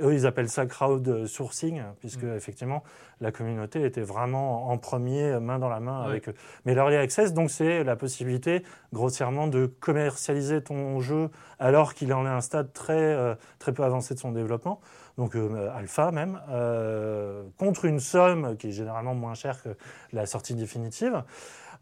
eux, 0.00 0.14
ils 0.14 0.26
appellent 0.26 0.48
ça 0.48 0.66
crowd 0.66 1.26
sourcing, 1.26 1.82
puisque 2.00 2.24
Mm. 2.24 2.36
effectivement, 2.36 2.82
la 3.20 3.32
communauté 3.32 3.82
était 3.84 4.02
vraiment 4.02 4.68
en 4.68 4.78
premier, 4.78 5.38
main 5.40 5.58
dans 5.58 5.68
la 5.68 5.80
main 5.80 6.02
avec 6.02 6.28
eux. 6.28 6.34
Mais 6.64 6.74
l'early 6.74 6.96
access, 6.96 7.32
donc, 7.32 7.50
c'est 7.50 7.84
la 7.84 7.96
possibilité, 7.96 8.62
grossièrement, 8.92 9.46
de 9.46 9.66
commercialiser 9.66 10.62
ton 10.62 11.00
jeu 11.00 11.30
alors 11.58 11.94
qu'il 11.94 12.12
en 12.12 12.26
est 12.26 12.28
à 12.28 12.36
un 12.36 12.40
stade 12.40 12.72
très, 12.72 12.94
euh, 12.94 13.34
très 13.58 13.72
peu 13.72 13.84
avancé 13.84 14.14
de 14.14 14.18
son 14.18 14.32
développement, 14.32 14.80
donc 15.16 15.34
euh, 15.34 15.70
alpha 15.74 16.10
même, 16.10 16.40
euh, 16.50 17.42
contre 17.58 17.86
une 17.86 18.00
somme 18.00 18.56
qui 18.58 18.68
est 18.68 18.72
généralement 18.72 19.14
moins 19.14 19.34
chère 19.34 19.62
que 19.62 19.70
la 20.12 20.26
sortie 20.26 20.54
définitive. 20.54 21.22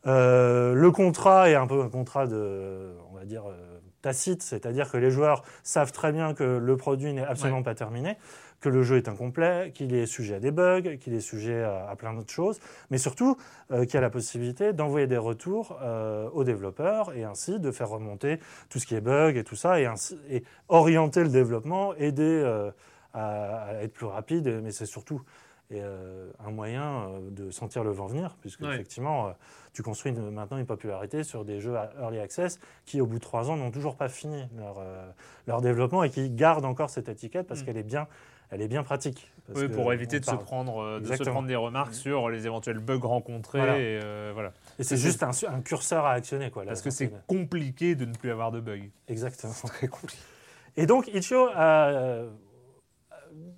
Euh, 0.06 0.74
le 0.74 0.90
contrat 0.90 1.48
est 1.48 1.54
un 1.54 1.66
peu 1.66 1.80
un 1.82 1.88
contrat 1.88 2.26
de, 2.26 2.92
on 3.10 3.16
va 3.16 3.24
dire, 3.24 3.44
tacite, 4.04 4.42
c'est-à-dire 4.42 4.90
que 4.90 4.98
les 4.98 5.10
joueurs 5.10 5.42
savent 5.62 5.92
très 5.92 6.12
bien 6.12 6.34
que 6.34 6.44
le 6.44 6.76
produit 6.76 7.12
n'est 7.14 7.24
absolument 7.24 7.62
pas 7.62 7.74
terminé, 7.74 8.18
que 8.60 8.68
le 8.68 8.82
jeu 8.82 8.98
est 8.98 9.08
incomplet, 9.08 9.72
qu'il 9.74 9.94
est 9.94 10.04
sujet 10.04 10.34
à 10.34 10.40
des 10.40 10.50
bugs, 10.50 10.96
qu'il 11.00 11.14
est 11.14 11.20
sujet 11.20 11.62
à, 11.62 11.88
à 11.88 11.96
plein 11.96 12.12
d'autres 12.12 12.32
choses, 12.32 12.60
mais 12.90 12.98
surtout 12.98 13.36
euh, 13.70 13.84
qu'il 13.86 13.94
y 13.94 13.96
a 13.96 14.02
la 14.02 14.10
possibilité 14.10 14.74
d'envoyer 14.74 15.06
des 15.06 15.16
retours 15.16 15.78
euh, 15.82 16.28
aux 16.34 16.44
développeurs 16.44 17.14
et 17.14 17.24
ainsi 17.24 17.58
de 17.58 17.70
faire 17.70 17.88
remonter 17.88 18.38
tout 18.68 18.78
ce 18.78 18.86
qui 18.86 18.94
est 18.94 19.00
bug 19.00 19.38
et 19.38 19.44
tout 19.44 19.56
ça, 19.56 19.80
et, 19.80 19.86
ainsi, 19.86 20.18
et 20.28 20.44
orienter 20.68 21.22
le 21.22 21.30
développement, 21.30 21.94
aider 21.94 22.22
euh, 22.22 22.70
à, 23.14 23.68
à 23.68 23.74
être 23.82 23.94
plus 23.94 24.06
rapide, 24.06 24.60
mais 24.62 24.70
c'est 24.70 24.86
surtout 24.86 25.22
et, 25.70 25.80
euh, 25.80 26.30
un 26.44 26.50
moyen 26.50 27.08
euh, 27.08 27.30
de 27.30 27.50
sentir 27.50 27.84
le 27.84 27.90
vent 27.90 28.06
venir, 28.06 28.36
puisque 28.40 28.60
Ouais. 28.62 28.74
effectivement, 28.74 29.28
euh, 29.28 29.30
tu 29.72 29.82
construis 29.82 30.12
une- 30.12 30.30
maintenant 30.30 30.58
une 30.58 30.66
popularité 30.66 31.22
sur 31.24 31.44
des 31.44 31.60
jeux 31.60 31.76
à 31.76 31.90
early 32.00 32.18
access 32.20 32.60
qui, 32.84 33.00
au 33.00 33.06
bout 33.06 33.16
de 33.18 33.24
trois 33.24 33.50
ans, 33.50 33.56
n'ont 33.56 33.70
toujours 33.70 33.96
pas 33.96 34.08
fini 34.08 34.44
leur, 34.56 34.76
euh, 34.78 35.10
leur 35.46 35.60
développement 35.62 36.04
et 36.04 36.10
qui 36.10 36.30
gardent 36.30 36.64
encore 36.66 36.90
cette 36.90 37.08
étiquette 37.08 37.46
parce 37.46 37.62
Mm. 37.62 37.64
qu'elle 37.64 37.76
est 37.78 37.82
bien, 37.82 38.06
elle 38.50 38.60
est 38.62 38.68
bien 38.68 38.82
pratique. 38.82 39.30
Parce 39.46 39.60
Oui, 39.60 39.68
que 39.68 39.74
pour 39.74 39.92
éviter 39.92 40.20
de 40.20 40.24
se, 40.24 40.34
prendre, 40.34 41.00
de 41.00 41.04
se 41.16 41.22
prendre 41.24 41.48
des 41.48 41.56
remarques 41.56 41.92
sur 41.94 42.30
les 42.30 42.46
éventuels 42.46 42.78
bugs 42.78 42.98
rencontrés. 43.02 43.58
Voilà. 43.58 43.78
Et, 43.78 44.32
voilà. 44.32 44.52
Et 44.78 44.84
c'est 44.84 44.96
juste 44.96 45.22
un, 45.22 45.30
un 45.48 45.60
curseur 45.60 46.06
à 46.06 46.12
actionner, 46.12 46.50
quoi. 46.50 46.64
Parce 46.64 46.80
que 46.82 46.88
c'est 46.90 47.10
compliqué 47.26 47.94
de 47.94 48.04
ne 48.06 48.12
plus 48.14 48.30
avoir 48.30 48.52
de 48.52 48.60
bugs. 48.60 48.88
Exactement. 49.08 49.52
Très 49.66 49.88
compliqué. 49.88 50.22
Et 50.76 50.86
donc, 50.86 51.08
Itch.io 51.08 51.48
a, 51.54 52.22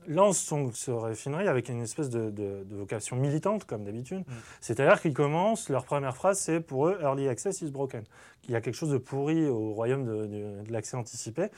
lance 0.07 0.39
son, 0.39 0.71
ce 0.73 0.91
raffinerie 0.91 1.49
avec 1.49 1.69
une 1.69 1.83
espèce 1.83 2.11
de, 2.11 2.31
de- 2.31 2.65
de 2.65 2.77
vocation 2.77 3.17
militante, 3.17 3.65
comme 3.65 3.85
d'habitude. 3.85 4.21
Mm. 4.21 4.33
C'est-à-dire 4.61 5.01
qu'ils 5.01 5.15
commencent, 5.15 5.69
leur 5.69 5.85
première 5.85 6.15
phrase, 6.17 6.39
c'est 6.39 6.61
pour 6.61 6.89
eux, 6.89 6.99
Early 7.03 7.29
Access 7.29 7.61
is 7.63 7.71
broken. 7.71 8.03
Il 8.45 8.53
y 8.53 8.57
a 8.57 8.61
quelque 8.61 8.75
chose 8.75 8.91
de 8.93 8.99
pourri 8.99 9.49
au 9.49 9.73
royaume 9.73 10.05
de 10.05 10.71
l'accès 10.73 10.97
anticipé. 10.97 11.49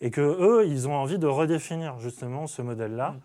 Et 0.00 0.10
que 0.10 0.20
eux, 0.20 0.66
ils 0.66 0.86
ont 0.88 0.94
envie 0.94 1.18
de 1.18 1.26
redéfinir 1.26 1.98
justement 2.00 2.46
ce 2.46 2.62
modèle-là 2.62 3.10
Mm. 3.12 3.20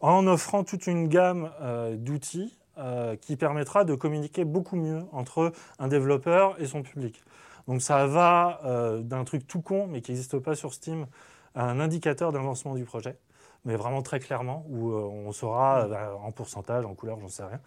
en 0.00 0.26
offrant 0.26 0.64
toute 0.64 0.86
une 0.86 1.08
gamme 1.08 1.50
euh, 1.60 1.96
d'outils 1.96 2.56
euh, 2.78 3.14
qui 3.16 3.36
permettra 3.36 3.84
de 3.84 3.94
communiquer 3.94 4.44
beaucoup 4.44 4.76
mieux 4.76 5.02
entre 5.12 5.52
un 5.78 5.86
développeur 5.88 6.60
et 6.60 6.66
son 6.66 6.82
public. 6.82 7.22
Donc 7.68 7.80
ça 7.80 8.06
va 8.06 8.60
euh, 8.64 9.00
d'un 9.00 9.24
truc 9.24 9.46
tout 9.46 9.62
con, 9.62 9.86
mais 9.86 10.02
qui 10.02 10.10
n'existe 10.10 10.38
pas 10.40 10.54
sur 10.56 10.74
Steam, 10.74 11.06
à 11.54 11.70
un 11.70 11.78
indicateur 11.78 12.32
d'avancement 12.32 12.74
du 12.74 12.84
projet, 12.84 13.16
mais 13.64 13.76
vraiment 13.76 14.02
très 14.02 14.20
clairement, 14.20 14.64
où 14.68 14.90
euh, 14.90 15.02
on 15.26 15.32
saura 15.32 15.84
euh, 15.84 15.88
bah, 15.88 16.18
en 16.22 16.32
pourcentage, 16.32 16.84
en 16.84 16.94
couleur, 16.94 17.18
j'en 17.20 17.28
sais 17.28 17.44
rien. 17.44 17.60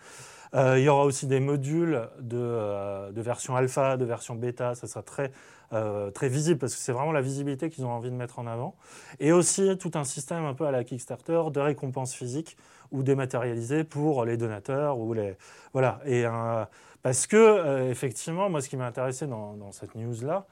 Euh, 0.54 0.80
il 0.80 0.86
y 0.86 0.90
aura 0.90 1.04
aussi 1.04 1.28
des 1.28 1.40
modules 1.42 2.08
de, 2.20 2.38
euh, 2.38 3.12
de 3.12 3.22
version 3.22 3.56
alpha, 3.56 3.98
de 3.98 4.06
version 4.06 4.36
bêta, 4.36 4.76
ça 4.76 4.88
sera 4.88 5.02
très, 5.02 5.32
euh, 5.74 6.10
très 6.12 6.30
visible, 6.30 6.58
parce 6.60 6.74
que 6.74 6.80
c'est 6.80 6.94
vraiment 6.94 7.12
la 7.12 7.22
visibilité 7.22 7.70
qu'ils 7.70 7.86
ont 7.86 7.92
envie 7.92 8.12
de 8.12 8.16
mettre 8.16 8.40
en 8.40 8.48
avant. 8.48 8.76
Et 9.20 9.34
aussi 9.34 9.78
tout 9.78 9.92
un 9.96 10.06
système 10.06 10.46
un 10.46 10.54
peu 10.54 10.66
à 10.66 10.72
la 10.72 10.84
Kickstarter 10.86 11.42
de 11.52 11.60
récompenses 11.60 12.14
physiques 12.14 12.56
ou 12.92 13.04
dématérialisées 13.04 13.84
pour 13.84 14.24
les 14.24 14.38
donateurs. 14.38 14.98
Ou 15.00 15.14
les... 15.14 15.36
Voilà. 15.74 16.00
Et, 16.06 16.26
euh, 16.26 16.64
parce 17.02 17.28
que, 17.28 17.36
euh, 17.36 17.92
effectivement, 17.92 18.50
moi, 18.50 18.62
ce 18.62 18.70
qui 18.70 18.78
m'a 18.78 18.86
intéressé 18.86 19.28
dans, 19.28 19.54
dans 19.54 19.74
cette 19.74 19.96
news-là, 19.96 20.46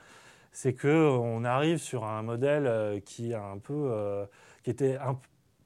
c'est 0.52 0.74
qu'on 0.74 1.44
arrive 1.46 1.78
sur 1.78 2.04
un 2.04 2.22
modèle 2.22 2.68
euh, 2.68 3.00
qui, 3.00 3.34
a 3.34 3.42
un 3.44 3.58
peu, 3.58 3.74
euh, 3.74 4.26
qui 4.64 4.70
était 4.72 4.98
un- 4.98 5.18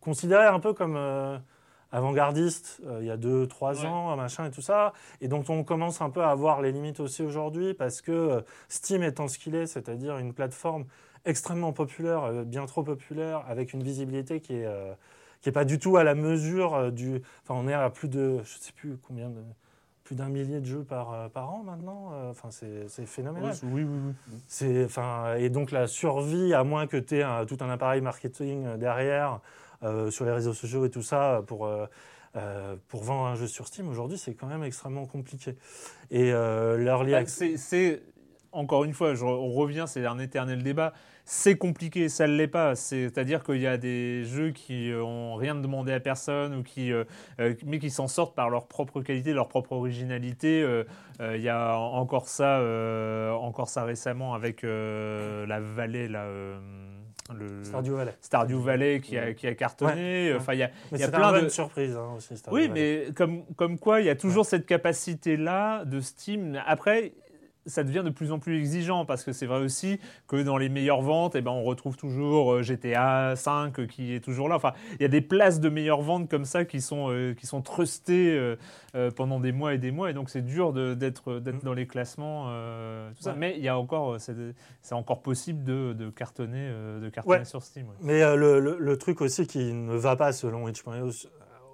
considéré 0.01 0.45
un 0.45 0.59
peu 0.59 0.73
comme 0.73 0.95
euh, 0.97 1.37
avant-gardiste 1.91 2.81
euh, 2.85 2.99
il 3.01 3.07
y 3.07 3.11
a 3.11 3.17
deux, 3.17 3.47
trois 3.47 3.81
Ouais. 3.81 3.87
ans, 3.87 4.15
machin 4.15 4.45
et 4.45 4.51
tout 4.51 4.61
ça, 4.61 4.93
et 5.21 5.27
dont 5.27 5.43
on 5.49 5.63
commence 5.63 6.01
un 6.01 6.09
peu 6.09 6.23
à 6.23 6.33
voir 6.35 6.61
les 6.61 6.71
limites 6.71 6.99
aussi 6.99 7.23
aujourd'hui, 7.23 7.73
parce 7.73 8.01
que 8.01 8.11
euh, 8.11 8.41
Steam 8.67 9.03
étant 9.03 9.27
ce 9.27 9.37
qu'il 9.39 9.55
est, 9.55 9.65
c'est-à-dire 9.67 10.17
une 10.17 10.33
plateforme 10.33 10.85
extrêmement 11.25 11.73
populaire, 11.73 12.31
bien 12.45 12.65
trop 12.65 12.83
populaire, 12.83 13.43
avec 13.49 13.73
une 13.73 13.83
visibilité 13.83 14.39
qui 14.39 14.53
est, 14.55 14.67
qui 15.41 15.49
est 15.49 15.51
pas 15.51 15.65
du 15.65 15.77
tout 15.77 15.97
à 15.97 16.03
la 16.05 16.15
mesure 16.15 16.93
du... 16.93 17.21
Enfin, 17.43 17.59
on 17.61 17.67
est 17.67 17.73
à 17.73 17.89
plus 17.89 18.07
de, 18.07 18.39
je 18.43 18.57
sais 18.57 18.71
plus 18.71 18.97
combien 19.05 19.29
de... 19.29 19.41
Plus 20.05 20.15
d'un 20.15 20.29
millier 20.29 20.59
de 20.59 20.65
jeux 20.65 20.83
par, 20.83 21.29
par 21.31 21.53
an 21.53 21.61
maintenant. 21.63 22.13
Enfin, 22.31 22.49
c'est 22.51 23.05
phénoménal. 23.05 23.53
Oui, 23.63 23.83
oui, 23.83 23.99
oui. 24.07 24.39
C'est, 24.47 24.85
enfin, 24.85 25.35
et 25.35 25.49
donc 25.49 25.69
la 25.69 25.85
survie, 25.85 26.53
à 26.53 26.63
moins 26.63 26.87
que 26.87 26.97
tu 26.97 27.17
aies 27.17 27.21
un- 27.23 27.45
tout 27.45 27.57
un 27.59 27.69
appareil 27.69 28.01
marketing 28.01 28.77
derrière, 28.77 29.39
sur 30.11 30.25
les 30.25 30.31
réseaux 30.31 30.53
sociaux 30.53 30.85
et 30.85 30.89
tout 30.89 31.01
ça, 31.03 31.41
pour, 31.47 31.65
euh, 31.65 31.85
euh, 32.35 32.75
pour 32.89 33.03
vendre 33.03 33.25
un 33.25 33.35
jeu 33.35 33.47
sur 33.47 33.67
Steam, 33.67 33.87
aujourd'hui, 33.89 34.17
c'est 34.17 34.33
quand 34.35 34.47
même 34.47 34.63
extrêmement 34.63 35.05
compliqué. 35.05 35.55
Et 36.11 36.31
euh, 36.31 36.77
l'early 36.77 37.11
Bah, 37.11 37.19
access- 37.19 37.57
c'est- 37.57 37.57
C'est, 37.57 38.01
encore 38.51 38.83
une 38.83 38.93
fois, 38.93 39.13
je- 39.15 39.23
on 39.23 39.51
revient, 39.51 39.85
c'est 39.87 40.05
un 40.05 40.19
éternel 40.19 40.63
débat. 40.63 40.93
C'est 41.31 41.57
compliqué, 41.57 42.09
ça 42.09 42.25
ne 42.27 42.35
l'est 42.35 42.47
pas. 42.47 42.73
C'est-à-dire 42.75 43.43
qu'il 43.43 43.61
y 43.61 43.67
a 43.67 43.77
des 43.77 44.23
jeux 44.25 44.49
qui 44.49 44.89
euh, 44.91 45.03
ont 45.03 45.35
rien 45.35 45.53
demandé 45.53 45.91
à 45.93 45.99
personne, 45.99 46.55
ou 46.55 46.63
qui, 46.63 46.91
euh, 46.91 47.03
euh, 47.39 47.53
mais 47.65 47.77
qui 47.77 47.91
s'en 47.91 48.07
sortent 48.07 48.33
par 48.35 48.49
leur 48.49 48.67
propre 48.67 49.01
qualité, 49.01 49.33
leur 49.33 49.47
propre 49.47 49.73
originalité. 49.73 50.63
Euh, 50.63 50.83
euh, 51.21 51.37
Il 51.37 51.43
y 51.43 51.49
a 51.49 51.77
encore 51.77 52.27
ça, 52.27 52.59
euh, 52.59 53.31
encore 53.33 53.69
ça 53.69 53.83
récemment 53.83 54.33
avec 54.33 54.63
euh, 54.63 55.45
la 55.45 55.59
vallée, 55.59 56.07
là, 56.07 56.23
euh, 56.23 56.57
le 57.33 57.63
Stardew 57.63 57.91
Valley. 57.95 58.13
Stardew 58.21 58.59
Valley 58.59 58.99
qui 59.01 59.17
a, 59.17 59.33
qui 59.33 59.47
a 59.47 59.55
cartonné. 59.55 60.31
Ouais. 60.31 60.37
Enfin, 60.37 60.53
il 60.53 60.59
y 60.59 60.63
a, 60.63 60.71
Mais 60.91 60.99
y 60.99 61.03
a 61.03 61.07
plein 61.09 61.41
de- 61.41 61.49
surprise 61.49 61.95
hein, 61.95 62.13
aussi. 62.17 62.35
Stardew 62.37 62.55
oui, 62.57 62.67
Valley. 62.67 63.05
mais 63.07 63.13
comme, 63.13 63.43
comme 63.55 63.77
quoi, 63.79 64.01
il 64.01 64.05
y 64.07 64.09
a 64.09 64.15
toujours 64.15 64.45
cette 64.45 64.65
capacité-là 64.65 65.85
de 65.85 65.99
Steam. 65.99 66.61
Après, 66.65 67.13
ça 67.65 67.83
devient 67.83 68.01
de 68.03 68.09
plus 68.09 68.31
en 68.31 68.39
plus 68.39 68.57
exigeant 68.57 69.05
parce 69.05 69.23
que 69.23 69.31
c'est 69.31 69.45
vrai 69.45 69.59
aussi 69.59 69.99
que 70.27 70.41
dans 70.41 70.57
les 70.57 70.69
meilleures 70.69 71.01
ventes, 71.01 71.35
eh 71.35 71.41
ben, 71.41 71.51
on 71.51 71.63
retrouve 71.63 71.97
toujours 71.97 72.53
euh, 72.53 72.63
GTA 72.63 73.35
5 73.35 73.85
qui 73.87 74.13
est 74.15 74.19
toujours 74.23 74.49
là. 74.49 74.55
Enfin, 74.55 74.73
il 74.93 75.01
y 75.01 75.05
a 75.05 75.09
des 75.09 75.21
places 75.21 75.59
de 75.59 75.69
meilleures 75.69 76.01
ventes 76.01 76.29
comme 76.29 76.45
ça 76.45 76.65
qui 76.65 76.81
sont, 76.81 77.09
euh, 77.11 77.33
qui 77.33 77.45
sont 77.47 77.61
trustées 77.61 78.35
euh, 78.35 78.55
euh, 78.95 79.11
pendant 79.11 79.39
des 79.39 79.51
mois 79.51 79.73
et 79.73 79.77
des 79.77 79.91
mois. 79.91 80.09
Et 80.09 80.13
donc, 80.13 80.29
c'est 80.29 80.41
dur 80.41 80.73
d'être 80.73 81.33
Mm. 81.39 81.59
dans 81.63 81.73
les 81.73 81.85
classements. 81.85 82.45
euh, 82.49 83.09
tout 83.15 83.23
ça. 83.23 83.31
Ouais. 83.31 83.37
Mais 83.37 83.53
il 83.57 83.63
y 83.63 83.67
a 83.67 83.77
encore, 83.77 84.13
euh, 84.15 84.53
c'est 84.81 84.95
encore 84.95 85.21
possible 85.21 85.63
de, 85.63 85.93
de 85.93 86.09
cartonner, 86.09 86.67
euh, 86.71 86.99
de 86.99 87.09
cartonner 87.09 87.39
Ouais. 87.39 87.45
sur 87.45 87.61
Steam. 87.61 87.87
ouais. 87.87 87.95
Mais 88.01 88.23
euh, 88.23 88.35
le, 88.35 88.59
le- 88.59 88.77
le 88.79 88.97
truc 88.97 89.21
aussi 89.21 89.45
qui 89.47 89.73
ne 89.73 89.95
va 89.95 90.15
pas 90.15 90.31
selon 90.31 90.67
itch.io 90.67 90.91
euh, 90.93 91.09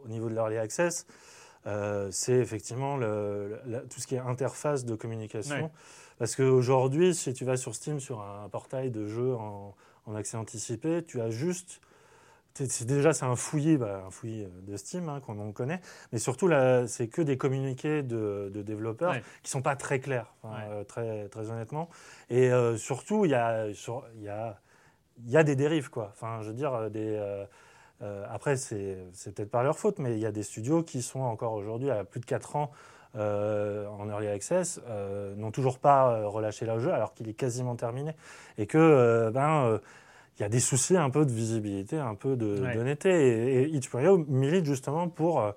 au 0.03 0.07
niveau 0.07 0.29
de 0.29 0.33
l'early 0.35 0.57
access, 0.57 1.05
euh, 1.67 2.09
c'est 2.11 2.33
effectivement 2.33 2.97
le- 2.97 3.59
la- 3.65 3.81
tout 3.81 3.99
ce 3.99 4.07
qui 4.07 4.15
est 4.15 4.19
interface 4.19 4.85
de 4.85 4.95
communication. 4.95 5.63
Ouais. 5.65 5.71
Parce 6.17 6.35
qu'aujourd'hui, 6.35 7.13
si 7.15 7.33
tu 7.33 7.43
vas 7.45 7.57
sur 7.57 7.75
Steam, 7.75 7.99
sur 7.99 8.21
un 8.21 8.47
portail 8.49 8.91
de 8.91 9.05
jeu 9.07 9.33
en, 9.35 9.75
en 10.05 10.15
accès 10.15 10.37
anticipé, 10.37 11.03
tu 11.03 11.19
as 11.21 11.29
juste... 11.29 11.81
déjà, 12.85 13.11
c'est 13.11 13.25
un 13.25 13.35
fouillis, 13.35 13.75
bah, 13.77 14.03
un 14.07 14.11
fouillis 14.11 14.47
de 14.65 14.77
Steam, 14.77 15.09
hein, 15.09 15.19
qu'on 15.19 15.37
on 15.39 15.51
connaît, 15.51 15.81
mais 16.13 16.19
surtout, 16.19 16.47
là, 16.47 16.87
c'est 16.87 17.07
que 17.09 17.21
des 17.21 17.37
communiqués 17.37 18.01
de, 18.01 18.49
de 18.53 18.61
développeurs 18.61 19.11
Ouais. 19.11 19.23
qui 19.43 19.51
sont 19.51 19.61
pas 19.61 19.75
très 19.75 19.99
clairs, 19.99 20.33
Ouais. 20.43 20.51
euh, 20.69 20.83
très, 20.85 21.27
très 21.27 21.49
honnêtement. 21.49 21.89
Et 22.29 22.49
euh, 22.49 22.77
surtout, 22.77 23.25
il 23.25 23.31
y 23.31 23.35
a, 23.35 23.73
sur- 23.73 24.05
il 24.15 24.23
y, 24.23 24.29
a, 24.29 24.57
il 25.25 25.31
y 25.31 25.35
a 25.37 25.43
des 25.43 25.55
dérives, 25.57 25.89
quoi. 25.89 26.11
Enfin, 26.13 26.41
je 26.43 26.47
veux 26.49 26.53
dire, 26.53 26.73
euh, 26.73 26.89
des... 26.89 27.15
euh, 27.17 27.45
euh, 28.01 28.25
après, 28.29 28.57
c'est 28.57 28.97
peut-être 29.33 29.49
pas 29.51 29.63
leur 29.63 29.77
faute, 29.77 29.99
mais 29.99 30.13
il 30.13 30.19
y 30.19 30.25
a 30.25 30.31
des 30.31 30.43
studios 30.43 30.83
qui 30.83 31.01
sont 31.01 31.21
encore 31.21 31.53
aujourd'hui, 31.53 31.89
à 31.89 32.03
plus 32.03 32.19
de 32.19 32.25
4 32.25 32.55
ans 32.55 32.71
euh, 33.15 33.87
en 33.87 34.09
early 34.09 34.27
access, 34.27 34.81
euh, 34.89 35.33
n'ont 35.35 35.51
toujours 35.51 35.79
pas 35.79 36.25
relâché 36.27 36.65
leur 36.65 36.79
jeu 36.79 36.91
alors 36.91 37.13
qu'il 37.13 37.29
est 37.29 37.33
quasiment 37.33 37.75
terminé. 37.75 38.11
Et 38.57 38.67
que, 38.67 39.29
ben, 39.33 39.79
il 40.37 40.41
y 40.41 40.45
a 40.45 40.49
des 40.49 40.59
soucis 40.59 40.97
un 40.97 41.09
peu 41.09 41.25
de 41.25 41.31
visibilité, 41.31 41.97
un 41.97 42.15
peu 42.15 42.35
de- 42.35 42.61
Ouais. 42.61 42.73
d'honnêteté. 42.75 43.09
Et, 43.09 43.61
et 43.63 43.67
itch.io 43.69 44.17
milite 44.27 44.65
justement 44.65 45.07
pour 45.07 45.39
euh, 45.39 45.51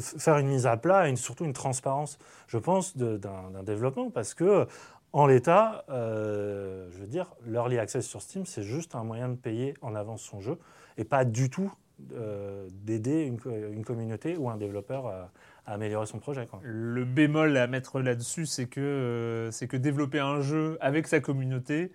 faire 0.00 0.38
une 0.38 0.48
mise 0.48 0.66
à 0.66 0.78
plat 0.78 1.10
et 1.10 1.16
surtout 1.16 1.44
une 1.44 1.52
transparence, 1.52 2.18
je 2.48 2.56
pense, 2.56 2.96
d'un 2.96 3.18
d'un 3.50 3.62
développement. 3.62 4.08
Parce 4.10 4.32
que, 4.32 4.66
en 5.12 5.26
l'état, 5.26 5.84
euh, 5.90 6.88
je 6.92 6.98
veux 6.98 7.06
dire, 7.06 7.30
l'early 7.46 7.78
access 7.78 8.06
sur 8.06 8.22
Steam, 8.22 8.46
c'est 8.46 8.62
juste 8.62 8.94
un 8.94 9.04
moyen 9.04 9.28
de 9.28 9.36
payer 9.36 9.74
en 9.82 9.94
avance 9.94 10.22
son 10.22 10.40
jeu 10.40 10.58
et 10.98 11.04
pas 11.04 11.24
du 11.24 11.50
tout 11.50 11.72
euh, 12.14 12.68
d'aider 12.84 13.22
une, 13.22 13.38
co- 13.38 13.50
une 13.50 13.84
communauté 13.84 14.36
ou 14.36 14.50
un 14.50 14.56
développeur 14.56 15.06
à, 15.06 15.30
à 15.66 15.74
améliorer 15.74 16.06
son 16.06 16.18
projet. 16.18 16.46
Quoi. 16.46 16.60
Le 16.62 17.04
bémol 17.04 17.56
à 17.56 17.66
mettre 17.66 18.00
là-dessus, 18.00 18.46
c'est 18.46 18.66
que, 18.66 18.80
euh, 18.80 19.50
c'est 19.50 19.66
que 19.66 19.76
développer 19.76 20.20
un 20.20 20.40
jeu 20.40 20.76
avec 20.80 21.06
sa 21.06 21.20
communauté, 21.20 21.92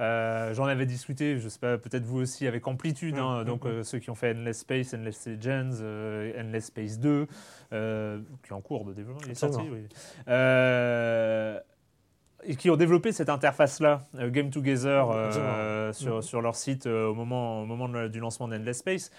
euh, 0.00 0.52
j'en 0.52 0.66
avais 0.66 0.84
discuté, 0.84 1.38
je 1.38 1.48
sais 1.48 1.58
pas, 1.58 1.78
peut-être 1.78 2.04
vous 2.04 2.18
aussi 2.18 2.46
avec 2.46 2.66
Amplitude, 2.66 3.16
hein, 3.16 3.42
Mm, 3.42 3.46
donc 3.46 3.64
mm, 3.64 3.68
euh, 3.68 3.82
ceux 3.82 3.98
qui 3.98 4.10
ont 4.10 4.14
fait 4.14 4.32
Endless 4.34 4.58
Space, 4.58 4.92
Endless 4.92 5.26
Legends, 5.26 5.78
euh, 5.80 6.38
Endless 6.38 6.66
Space 6.66 6.98
2, 6.98 7.26
euh, 7.72 8.20
qui 8.42 8.50
est 8.50 8.54
en 8.54 8.60
cours 8.60 8.84
de 8.84 8.92
développement, 8.92 9.22
il 9.24 9.30
est 9.30 9.34
sorti, 9.34 9.70
oui. 9.72 9.86
Qui 12.58 12.70
ont 12.70 12.76
développé 12.76 13.10
cette 13.12 13.28
interface-là, 13.28 14.02
euh, 14.16 14.30
Game 14.30 14.50
Together, 14.50 15.10
euh, 15.10 15.92
sur, 15.92 16.22
sur 16.22 16.40
leur 16.42 16.54
site 16.54 16.86
euh, 16.86 17.08
au 17.08 17.14
moment, 17.14 17.62
au 17.62 17.66
moment 17.66 17.88
de- 17.88 18.08
du 18.08 18.20
lancement 18.20 18.46
d'Endless 18.48 18.78
Space. 18.78 19.10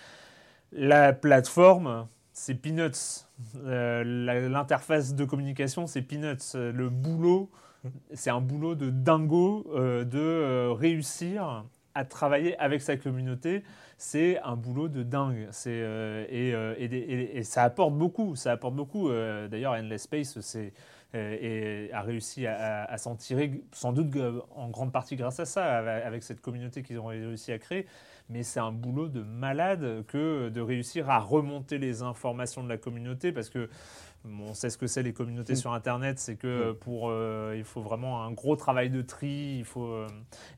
La 0.71 1.13
plateforme, 1.13 2.07
c'est 2.33 2.55
Peanuts. 2.55 3.25
Euh, 3.65 4.03
L'interface 4.49 5.13
de 5.15 5.25
communication, 5.25 5.87
c'est 5.87 6.01
Peanuts. 6.01 6.53
Le 6.55 6.89
boulot, 6.89 7.49
c'est 8.13 8.29
un 8.29 8.41
boulot 8.41 8.75
de 8.75 8.89
dingo 8.89 9.65
de 9.75 10.69
réussir 10.69 11.65
à 11.95 12.05
travailler 12.05 12.57
avec 12.59 12.81
sa 12.81 12.95
communauté. 12.97 13.63
C'est 13.97 14.39
un 14.43 14.55
boulot 14.55 14.87
de 14.87 15.03
dingue. 15.03 15.47
C'est, 15.51 15.71
et, 16.29 16.49
et 16.49 16.83
et- 16.85 17.37
et 17.37 17.43
ça 17.43 17.63
apporte 17.63 17.93
beaucoup. 17.95 18.35
Ça 18.35 18.51
apporte 18.51 18.75
beaucoup. 18.75 19.09
D'ailleurs, 19.09 19.73
Endless 19.73 20.03
Space 20.03 20.39
c'est, 20.41 20.73
et 21.13 21.89
a 21.93 22.01
réussi 22.01 22.45
à, 22.47 22.83
à- 22.83 22.97
s'en 22.97 23.15
tirer, 23.15 23.63
sans 23.71 23.93
doute 23.93 24.15
euh, 24.15 24.41
en 24.55 24.69
grande 24.69 24.91
partie 24.91 25.15
grâce 25.15 25.39
à 25.39 25.45
ça, 25.45 25.77
avec 26.05 26.23
cette 26.23 26.41
communauté 26.41 26.83
qu'ils 26.83 26.99
ont 26.99 27.05
réussi 27.05 27.51
à 27.51 27.59
créer. 27.59 27.87
Mais 28.29 28.43
c'est 28.43 28.59
un 28.59 28.73
boulot 28.73 29.07
de 29.07 29.21
malade 29.23 30.03
que 30.07 30.49
de 30.49 30.61
réussir 30.61 31.09
à 31.09 31.19
remonter 31.19 31.77
les 31.77 32.01
informations 32.01 32.61
de 32.61 32.67
la 32.67 32.77
communauté 32.77 33.31
parce 33.31 33.49
que 33.49 33.69
on 34.41 34.53
sait 34.53 34.69
ce 34.69 34.77
que 34.77 34.87
c'est 34.87 35.03
les 35.03 35.13
communautés 35.13 35.53
Mm. 35.53 35.57
sur 35.57 35.73
internet 35.73 36.19
c'est 36.19 36.35
que 36.35 36.71
pour 36.73 37.09
euh, 37.09 37.53
il 37.57 37.63
faut 37.63 37.81
vraiment 37.81 38.23
un 38.23 38.31
gros 38.31 38.55
travail 38.55 38.89
de 38.89 39.01
tri 39.01 39.55
il 39.59 39.65
faut 39.65 39.85
euh, 39.87 40.07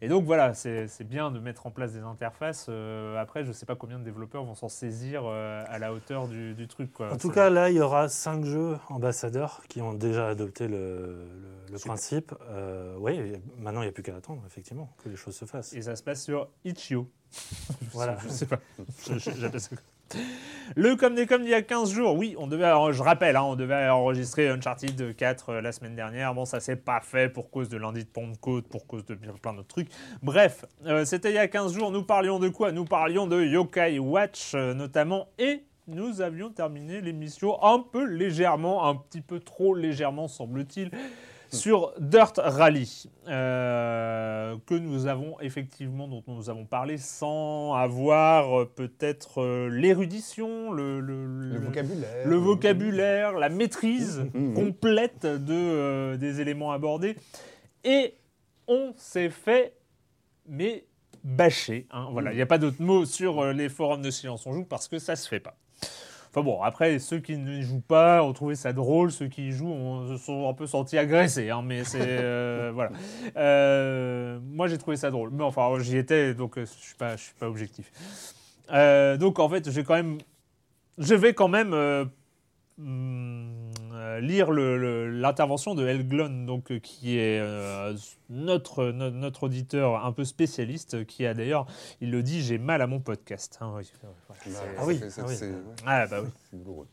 et 0.01 0.07
donc 0.07 0.25
voilà 0.25 0.53
c'est 0.53 0.87
bien 1.03 1.31
de 1.31 1.39
mettre 1.39 1.65
en 1.67 1.71
place 1.71 1.93
des 1.93 2.01
interfaces 2.01 2.67
Euh, 2.69 3.17
après 3.17 3.43
je 3.45 3.51
sais 3.51 3.65
pas 3.65 3.75
combien 3.75 3.99
de 3.99 4.03
développeurs 4.03 4.43
vont 4.43 4.55
s'en 4.55 4.69
saisir 4.69 5.23
euh, 5.25 5.63
à 5.67 5.79
la 5.79 5.93
hauteur 5.93 6.27
du, 6.27 6.53
du 6.53 6.67
truc 6.67 6.91
quoi. 6.93 7.11
En 7.13 7.17
tout 7.17 7.29
cas, 7.31 7.49
là, 7.49 7.69
il 7.69 7.75
y 7.77 7.81
aura 7.81 8.09
cinq 8.09 8.45
jeux 8.45 8.77
ambassadeurs 8.89 9.61
qui 9.67 9.81
ont 9.81 9.93
déjà 9.93 10.27
adopté 10.29 10.67
le, 10.67 11.25
le- 11.71 11.79
principe. 11.79 12.33
Euh, 12.49 12.95
oui, 12.99 13.33
maintenant, 13.57 13.81
il 13.81 13.85
n'y 13.85 13.89
a 13.89 13.91
plus 13.91 14.03
qu'à 14.03 14.15
attendre, 14.15 14.43
effectivement, 14.45 14.93
que 15.03 15.09
les 15.09 15.15
choses 15.15 15.35
se 15.35 15.45
fassent. 15.45 15.73
et 15.73 15.81
ça 15.81 15.95
se 15.95 16.03
passe 16.03 16.23
sur 16.23 16.47
Itch.io 16.65 17.09
Voilà. 17.91 18.17
Je 18.23 18.29
sais 18.29 18.45
pas. 18.45 18.59
J'appelle 19.17 19.61
ça 19.61 19.75
Le 20.75 20.95
comme 20.95 21.15
des 21.15 21.25
comme 21.25 21.43
il 21.43 21.49
y 21.49 21.53
a 21.53 21.61
15 21.61 21.91
jours, 21.91 22.15
oui, 22.15 22.35
on 22.37 22.45
devait, 22.45 22.71
je 22.91 23.01
rappelle, 23.01 23.35
hein, 23.35 23.43
on 23.43 23.55
devait 23.55 23.89
enregistrer 23.89 24.49
Uncharted 24.49 25.15
4 25.15 25.49
euh, 25.49 25.61
la 25.61 25.71
semaine 25.71 25.95
dernière. 25.95 26.33
Bon, 26.35 26.45
ça 26.45 26.59
s'est 26.59 26.75
pas 26.75 27.01
fait 27.01 27.27
pour 27.27 27.49
cause 27.49 27.69
de 27.69 27.77
lundi 27.77 28.03
de 28.03 28.09
Pentecôte, 28.09 28.67
pour 28.67 28.85
cause 28.85 29.03
de 29.05 29.15
plein 29.15 29.53
d'autres 29.53 29.67
trucs. 29.67 29.89
Bref, 30.21 30.65
euh, 30.85 31.05
c'était 31.05 31.31
il 31.31 31.35
y 31.35 31.39
a 31.39 31.47
15 31.47 31.73
jours. 31.73 31.91
Nous 31.91 32.03
parlions 32.03 32.39
de 32.39 32.49
quoi? 32.49 32.71
Nous 32.71 32.85
parlions 32.85 33.25
de 33.25 33.43
Yokai 33.43 33.97
Watch 33.97 34.53
euh, 34.53 34.73
notamment 34.73 35.29
et 35.39 35.63
nous 35.87 36.21
avions 36.21 36.51
terminé 36.51 37.01
l'émission 37.01 37.63
un 37.63 37.79
peu 37.79 38.03
légèrement, 38.03 38.87
un 38.87 38.95
petit 38.95 39.21
peu 39.21 39.39
trop 39.39 39.73
légèrement, 39.73 40.27
semble-t-il, 40.27 40.91
sur 41.55 41.93
Dirt 41.99 42.33
Rally, 42.37 43.05
euh, 43.27 44.55
que 44.65 44.75
nous 44.75 45.07
avons 45.07 45.39
effectivement, 45.41 46.07
dont 46.07 46.23
nous 46.27 46.49
avons 46.49 46.65
parlé 46.65 46.97
sans 46.97 47.73
avoir 47.73 48.61
euh, 48.61 48.65
peut-être 48.65 49.41
euh, 49.41 49.67
l'érudition, 49.69 50.71
le, 50.71 50.99
le- 50.99 51.25
Le 51.25 51.53
le- 51.53 51.59
vocabulaire. 51.59 52.27
le 52.27 52.35
vocabulaire, 52.35 53.33
la 53.33 53.49
maîtrise 53.49 54.25
Mhm. 54.33 54.53
complète 54.53 55.25
de, 55.25 56.15
des 56.17 56.41
éléments 56.41 56.71
abordés. 56.71 57.15
Et 57.83 58.15
on 58.67 58.93
s'est 58.97 59.29
fait, 59.29 59.73
mais 60.47 60.85
bâcher. 61.23 61.87
hein. 61.91 62.07
Voilà, 62.11 62.31
il 62.31 62.35
n'y 62.35 62.41
a 62.41 62.45
pas 62.45 62.57
d'autre 62.57 62.81
mot 62.81 63.05
sur 63.05 63.45
les 63.53 63.69
forums 63.69 64.01
de 64.01 64.11
Silence 64.11 64.45
on 64.45 64.53
Joue 64.53 64.65
parce 64.65 64.87
que 64.87 64.99
ça 64.99 65.15
se 65.15 65.27
fait 65.27 65.39
pas. 65.39 65.55
Enfin 66.31 66.43
bon, 66.43 66.61
après, 66.61 66.99
ceux 66.99 67.19
qui 67.19 67.37
ne 67.37 67.59
jouent 67.61 67.81
pas 67.81 68.23
ont 68.23 68.33
trouvé 68.33 68.53
ça 68.55 68.71
drôle, 68.71 69.11
ceux 69.11 69.27
qui 69.27 69.47
y 69.47 69.51
jouent 69.51 69.71
ont- 69.71 70.07
se 70.07 70.17
sont 70.17 70.47
un 70.47 70.53
peu 70.53 70.67
sentis 70.67 70.97
agressés, 70.97 71.49
hein, 71.49 71.63
mais 71.63 71.83
c'est... 71.83 71.99
euh, 72.03 72.71
voilà. 72.73 72.91
Euh, 73.35 74.39
moi, 74.43 74.67
j'ai 74.67 74.77
trouvé 74.77 74.95
ça 74.95 75.09
drôle. 75.09 75.31
Mais 75.31 75.43
enfin, 75.43 75.67
j'y 75.79 75.97
étais, 75.97 76.35
donc 76.35 76.57
euh, 76.57 76.65
je 76.65 76.85
suis 76.85 76.95
pas, 76.95 77.15
je 77.15 77.23
suis 77.23 77.33
pas 77.33 77.47
objectif. 77.49 77.91
Euh, 78.71 79.17
donc 79.17 79.39
en 79.39 79.49
fait, 79.49 79.69
j'ai 79.71 79.83
quand 79.83 79.95
même... 79.95 80.19
Je 80.99 81.15
vais 81.15 81.33
quand 81.33 81.47
même 81.47 81.73
hum, 82.77 83.49
euh, 84.09 84.19
lire 84.19 84.51
l'intervention 84.51 85.75
de 85.75 85.87
Elglon, 85.87 86.45
donc, 86.45 86.71
euh, 86.71 86.79
qui 86.79 87.17
est 87.17 87.39
euh, 87.39 87.93
notre, 88.29 88.85
no- 88.85 89.09
notre 89.11 89.43
auditeur 89.43 90.03
un 90.05 90.11
peu 90.11 90.25
spécialiste, 90.25 91.05
qui 91.05 91.25
a 91.25 91.33
d'ailleurs, 91.33 91.65
il 92.01 92.11
le 92.11 92.23
dit, 92.23 92.41
j'ai 92.41 92.57
mal 92.57 92.81
à 92.81 92.87
mon 92.87 92.99
podcast. 92.99 93.57
hein, 93.61 93.71
oui. 93.75 93.89
Ah 94.77 94.85
oui, 94.85 94.99
ah 95.17 95.21
oui. 95.27 95.35
Ah, 95.85 96.07
bah 96.07 96.17
oui. 96.23 96.29
douloureux. 96.53 96.87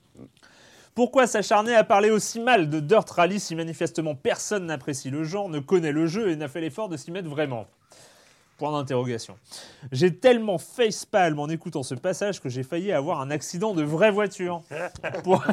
Pourquoi 0.94 1.26
s'acharner 1.26 1.74
à 1.74 1.84
parler 1.84 2.10
aussi 2.10 2.40
mal 2.40 2.70
de 2.70 2.80
Dirt 2.80 3.10
Rally 3.10 3.38
si 3.38 3.54
manifestement 3.54 4.14
personne 4.14 4.66
n'apprécie 4.66 5.10
le 5.10 5.24
genre, 5.24 5.48
ne 5.50 5.58
connaît 5.58 5.92
le 5.92 6.06
jeu 6.06 6.30
et 6.30 6.36
n'a 6.36 6.48
fait 6.48 6.60
l'effort 6.62 6.88
de 6.88 6.96
s'y 6.96 7.10
mettre 7.10 7.28
vraiment? 7.28 7.66
Point 8.56 8.72
d'interrogation. 8.72 9.36
J'ai 9.92 10.16
tellement 10.16 10.56
facepalm 10.56 11.38
en 11.38 11.48
écoutant 11.50 11.82
ce 11.82 11.94
passage 11.94 12.40
que 12.40 12.48
j'ai 12.48 12.62
failli 12.62 12.90
avoir 12.92 13.20
un 13.20 13.30
accident 13.30 13.74
de 13.74 13.82
vraie 13.82 14.10
voiture. 14.10 14.62
Pour, 15.24 15.44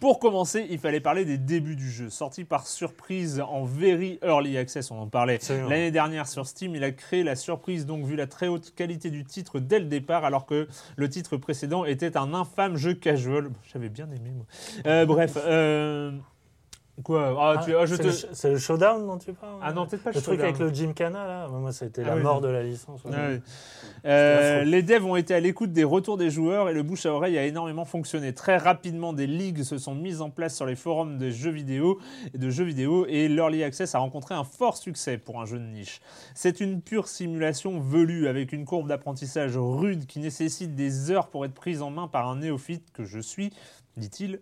pour 0.00 0.18
commencer, 0.18 0.66
il 0.70 0.78
fallait 0.78 1.00
parler 1.00 1.24
des 1.24 1.38
débuts 1.38 1.76
du 1.76 1.90
jeu. 1.90 2.10
Sorti 2.10 2.44
par 2.44 2.66
surprise 2.66 3.40
en 3.40 3.64
very 3.64 4.18
early 4.22 4.56
access, 4.58 4.90
on 4.90 4.98
en 4.98 5.06
parlait 5.08 5.38
l'année 5.68 5.90
dernière 5.90 6.26
sur 6.28 6.46
Steam, 6.46 6.74
il 6.74 6.84
a 6.84 6.92
créé 6.92 7.22
la 7.22 7.36
surprise, 7.36 7.86
donc 7.86 8.04
vu 8.04 8.16
la 8.16 8.26
très 8.26 8.48
haute 8.48 8.74
qualité 8.74 9.10
du 9.10 9.24
titre 9.24 9.60
dès 9.60 9.78
le 9.78 9.86
départ, 9.86 10.24
alors 10.24 10.46
que 10.46 10.68
le 10.96 11.08
titre 11.08 11.36
précédent 11.36 11.84
était 11.84 12.16
un 12.16 12.34
infâme 12.34 12.76
jeu 12.76 12.94
casual. 12.94 13.50
J'avais 13.72 13.88
bien 13.88 14.08
aimé, 14.10 14.30
moi. 14.34 14.46
Euh, 14.86 15.06
bref. 15.06 15.36
euh, 15.36 16.12
Quoi 17.04 17.36
Ah, 17.38 17.60
ah, 17.78 17.84
je 17.86 17.94
c'est, 17.94 18.02
te... 18.42 18.46
le, 18.48 18.52
le 18.54 18.58
showdown 18.58 19.06
dont 19.06 19.18
tu 19.18 19.32
parles 19.34 19.58
Ah 19.62 19.72
non, 19.72 19.86
peut-être 19.86 20.02
pas 20.02 20.10
Le 20.12 20.14
truc 20.22 20.40
Showdown. 20.40 20.44
avec 20.46 20.58
le 20.58 20.72
Gymkhana, 20.72 21.26
là, 21.26 21.48
moi, 21.48 21.70
c'était 21.70 22.02
Ah 22.02 22.08
la 22.08 22.16
oui. 22.16 22.22
mort 22.22 22.40
de 22.40 22.48
la 22.48 22.62
licence. 22.62 23.02
Ah 23.04 23.10
oui. 23.30 23.40
Euh, 24.06 24.64
les 24.64 24.82
devs 24.82 25.04
ont 25.04 25.16
été 25.16 25.34
à 25.34 25.40
l'écoute 25.40 25.72
des 25.72 25.84
retours 25.84 26.16
des 26.16 26.30
joueurs 26.30 26.70
et 26.70 26.72
le 26.72 26.82
bouche 26.82 27.04
à 27.04 27.12
oreille 27.12 27.36
a 27.36 27.44
énormément 27.44 27.84
fonctionné. 27.84 28.32
Très 28.32 28.56
rapidement, 28.56 29.12
des 29.12 29.26
ligues 29.26 29.62
se 29.62 29.76
sont 29.76 29.94
mises 29.94 30.22
en 30.22 30.30
place 30.30 30.56
sur 30.56 30.64
les 30.64 30.74
forums 30.76 31.18
de 31.18 31.28
jeux 31.28 31.50
vidéo 31.50 31.98
et 32.32 32.38
de 32.38 32.48
jeux 32.50 32.64
vidéo 32.64 33.04
et 33.08 33.28
l'early 33.28 33.62
access 33.62 33.94
a 33.94 33.98
rencontré 33.98 34.34
un 34.34 34.44
fort 34.44 34.76
succès 34.78 35.18
pour 35.18 35.40
un 35.40 35.44
jeu 35.44 35.58
de 35.58 35.64
niche. 35.66 36.00
C'est 36.34 36.60
une 36.60 36.80
pure 36.80 37.08
simulation 37.08 37.78
velue 37.78 38.26
avec 38.26 38.52
une 38.52 38.64
courbe 38.64 38.88
d'apprentissage 38.88 39.56
rude 39.56 40.06
qui 40.06 40.18
nécessite 40.18 40.74
des 40.74 41.10
heures 41.10 41.28
pour 41.28 41.44
être 41.44 41.54
prise 41.54 41.82
en 41.82 41.90
main 41.90 42.08
par 42.08 42.28
un 42.28 42.36
néophyte 42.36 42.90
que 42.92 43.04
je 43.04 43.18
suis, 43.18 43.52
dit-il. 43.98 44.40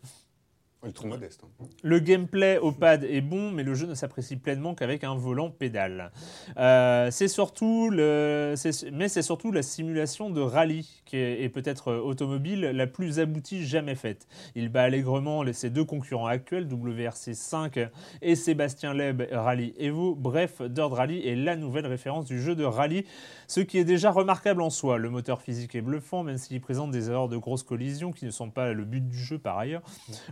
Trop 0.93 1.07
modeste. 1.09 1.43
hein. 1.45 1.67
Le 1.83 1.99
gameplay 1.99 2.59
au 2.59 2.73
pad 2.73 3.05
est 3.05 3.21
bon, 3.21 3.51
mais 3.51 3.63
le 3.63 3.75
jeu 3.75 3.87
ne 3.87 3.95
s'apprécie 3.95 4.37
pleinement 4.37 4.75
qu'avec 4.75 5.05
un 5.05 5.15
volant 5.15 5.51
pédale. 5.51 6.13
Euh, 6.57 7.11
c'est 7.11 7.29
surtout 7.29 7.91
le, 7.91 8.55
mais 8.93 9.09
c'est 9.09 9.23
surtout 9.23 9.53
la 9.53 9.63
simulation 9.63 10.31
de 10.31 10.41
rallye 10.41 10.89
qui 11.05 11.17
est, 11.17 11.49
peut-être 11.49 11.89
euh, 11.89 12.01
automobile 12.01 12.61
la 12.61 12.87
plus 12.87 13.19
aboutie 13.19 13.65
jamais 13.65 13.95
faite. 13.95 14.27
Il 14.55 14.69
bat 14.69 14.83
allègrement 14.83 15.43
ses 15.53 15.71
deux 15.71 15.85
concurrents 15.85 16.27
actuels, 16.27 16.67
WRC 16.67 17.35
5 17.35 17.79
et 18.23 18.35
Sébastien 18.35 18.95
Leb 18.95 19.23
Rally 19.31 19.75
Evo. 19.79 20.15
Bref, 20.15 20.63
Dirt 20.63 20.93
Rally 20.93 21.27
est 21.27 21.37
la 21.37 21.57
nouvelle 21.57 21.87
référence 21.87 22.27
du 22.27 22.41
jeu 22.41 22.55
de 22.55 22.65
rallye, 22.65 23.05
ce 23.47 23.61
qui 23.61 23.79
est 23.79 23.85
déjà 23.85 24.11
remarquable 24.11 24.63
en 24.63 24.71
soi. 24.71 24.99
Le 24.99 25.11
moteur 25.11 25.41
physique 25.41 25.75
est 25.75 25.83
bluffant, 25.83 26.23
même 26.23 26.39
s'il 26.39 26.61
présente 26.61 26.91
des 26.91 27.11
erreurs 27.11 27.29
de 27.29 27.37
grosses 27.37 27.63
collisions 27.63 28.13
qui 28.13 28.25
ne 28.25 28.31
sont 28.31 28.51
pas 28.51 28.73
le 28.73 28.85
but 28.85 29.07
du 29.07 29.19
jeu 29.19 29.39
par 29.39 29.59
ailleurs. 29.59 29.83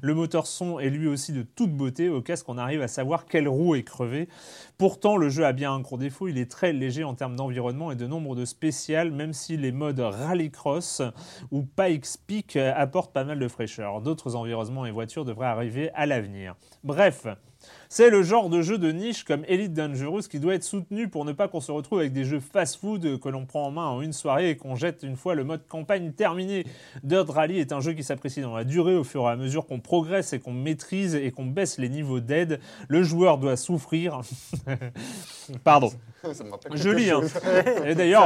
Le 0.01 0.15
moteur 0.15 0.42
son 0.47 0.79
est 0.79 0.91
lui 0.91 1.09
aussi 1.09 1.33
de 1.33 1.43
toute 1.43 1.73
beauté. 1.73 2.09
Au 2.09 2.23
casque, 2.23 2.49
on 2.49 2.59
arrive 2.59 2.83
à 2.83 2.89
savoir 2.89 3.27
quelle 3.27 3.49
roue 3.49 3.75
est 3.75 3.83
crevée. 3.83 4.29
Pourtant, 4.79 5.17
le 5.17 5.29
jeu 5.29 5.45
a 5.45 5.53
bien 5.53 5.73
un 5.73 5.81
gros 5.81 5.99
défaut. 5.99 6.29
Il 6.29 6.39
est 6.39 6.51
très 6.51 6.73
léger 6.73 7.05
en 7.05 7.15
termes 7.15 7.37
d'environnement 7.37 7.93
et 7.93 7.97
de 7.97 8.07
nombre 8.07 8.35
de 8.35 8.45
spéciales, 8.45 9.11
même 9.11 9.33
si 9.33 9.57
les 9.57 9.73
modes 9.73 10.01
Rallycross 10.01 11.03
ou 11.51 11.63
Pikes 11.63 12.07
Peak 12.27 12.57
apportent 12.57 13.13
pas 13.13 13.25
mal 13.25 13.39
de 13.39 13.49
fraîcheur. 13.49 14.01
D'autres 14.01 14.37
environnements 14.37 14.87
et 14.87 14.91
voitures 14.91 15.25
devraient 15.25 15.47
arriver 15.47 15.91
à 15.95 16.07
l'avenir. 16.07 16.55
Bref. 16.85 17.27
C'est 17.95 18.09
le 18.09 18.23
genre 18.23 18.49
de 18.49 18.63
jeu 18.63 18.79
de 18.79 18.91
niche 18.91 19.23
comme 19.23 19.45
Elite 19.49 19.75
Dangerous 19.75 20.23
qui 20.23 20.41
doit 20.41 20.55
être 20.55 20.65
soutenu 20.65 21.09
pour 21.09 21.27
ne 21.27 21.33
pas 21.33 21.47
qu'on 21.47 21.61
se 21.61 21.71
retrouve 21.71 21.99
avec 21.99 22.15
des 22.15 22.25
jeux 22.25 22.41
fast-food 22.41 23.21
que 23.21 23.29
l'on 23.29 23.45
prend 23.45 23.67
en 23.67 23.71
main 23.71 23.85
en 23.85 24.01
une 24.01 24.15
soirée 24.15 24.49
et 24.49 24.57
qu'on 24.57 24.77
jette 24.77 25.03
une 25.03 25.15
fois 25.15 25.35
le 25.35 25.45
mode 25.45 25.69
campagne 25.69 26.11
terminé. 26.13 26.65
Dirt 27.03 27.29
Rally 27.29 27.59
est 27.59 27.71
un 27.71 27.81
jeu 27.81 27.93
qui 27.93 28.03
s'apprécie 28.03 28.41
dans 28.41 28.57
la 28.57 28.65
durée 28.65 28.97
au 28.97 29.05
fur 29.05 29.25
et 29.25 29.29
à 29.33 29.37
mesure 29.37 29.67
qu'on 29.67 29.79
progresse 29.79 30.33
et 30.33 30.41
qu'on 30.41 30.55
maîtrise 30.55 31.15
et 31.15 31.31
qu'on 31.33 31.45
baisse 31.45 31.77
les 31.77 31.91
niveaux 31.91 32.21
d'aide. 32.21 32.61
Le 32.89 33.03
joueur 33.03 33.37
doit 33.37 33.57
souffrir. 33.59 34.23
Pardon. 35.65 35.91
Ça 36.77 36.93
lis, 36.95 37.11
hein. 37.11 37.21
Et 37.85 37.95
d'ailleurs, 37.95 38.23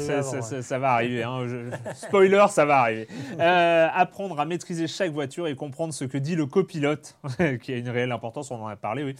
ça, 0.00 0.16
avant, 0.16 0.22
ça- 0.22 0.36
ouais. 0.36 0.42
ça- 0.42 0.62
ça 0.62 0.78
va 0.80 0.92
arriver. 0.94 1.22
hein. 1.22 1.46
Je- 1.46 1.70
Spoiler, 1.94 2.46
ça 2.50 2.64
va 2.64 2.78
arriver. 2.80 3.06
Euh, 3.38 3.86
apprendre 3.94 4.40
à 4.40 4.44
maîtriser 4.44 4.88
chaque 4.88 5.12
voiture 5.12 5.46
et 5.46 5.54
comprendre 5.54 5.92
ce 5.94 6.04
que 6.04 6.18
dit 6.18 6.34
le 6.34 6.46
copilote, 6.46 7.16
qui 7.62 7.72
a 7.72 7.76
une 7.76 7.90
réelle 7.90 8.12
importance, 8.12 8.50
on 8.50 8.55
en 8.62 8.66
a 8.68 8.76
parlé, 8.76 9.04
oui. 9.04 9.14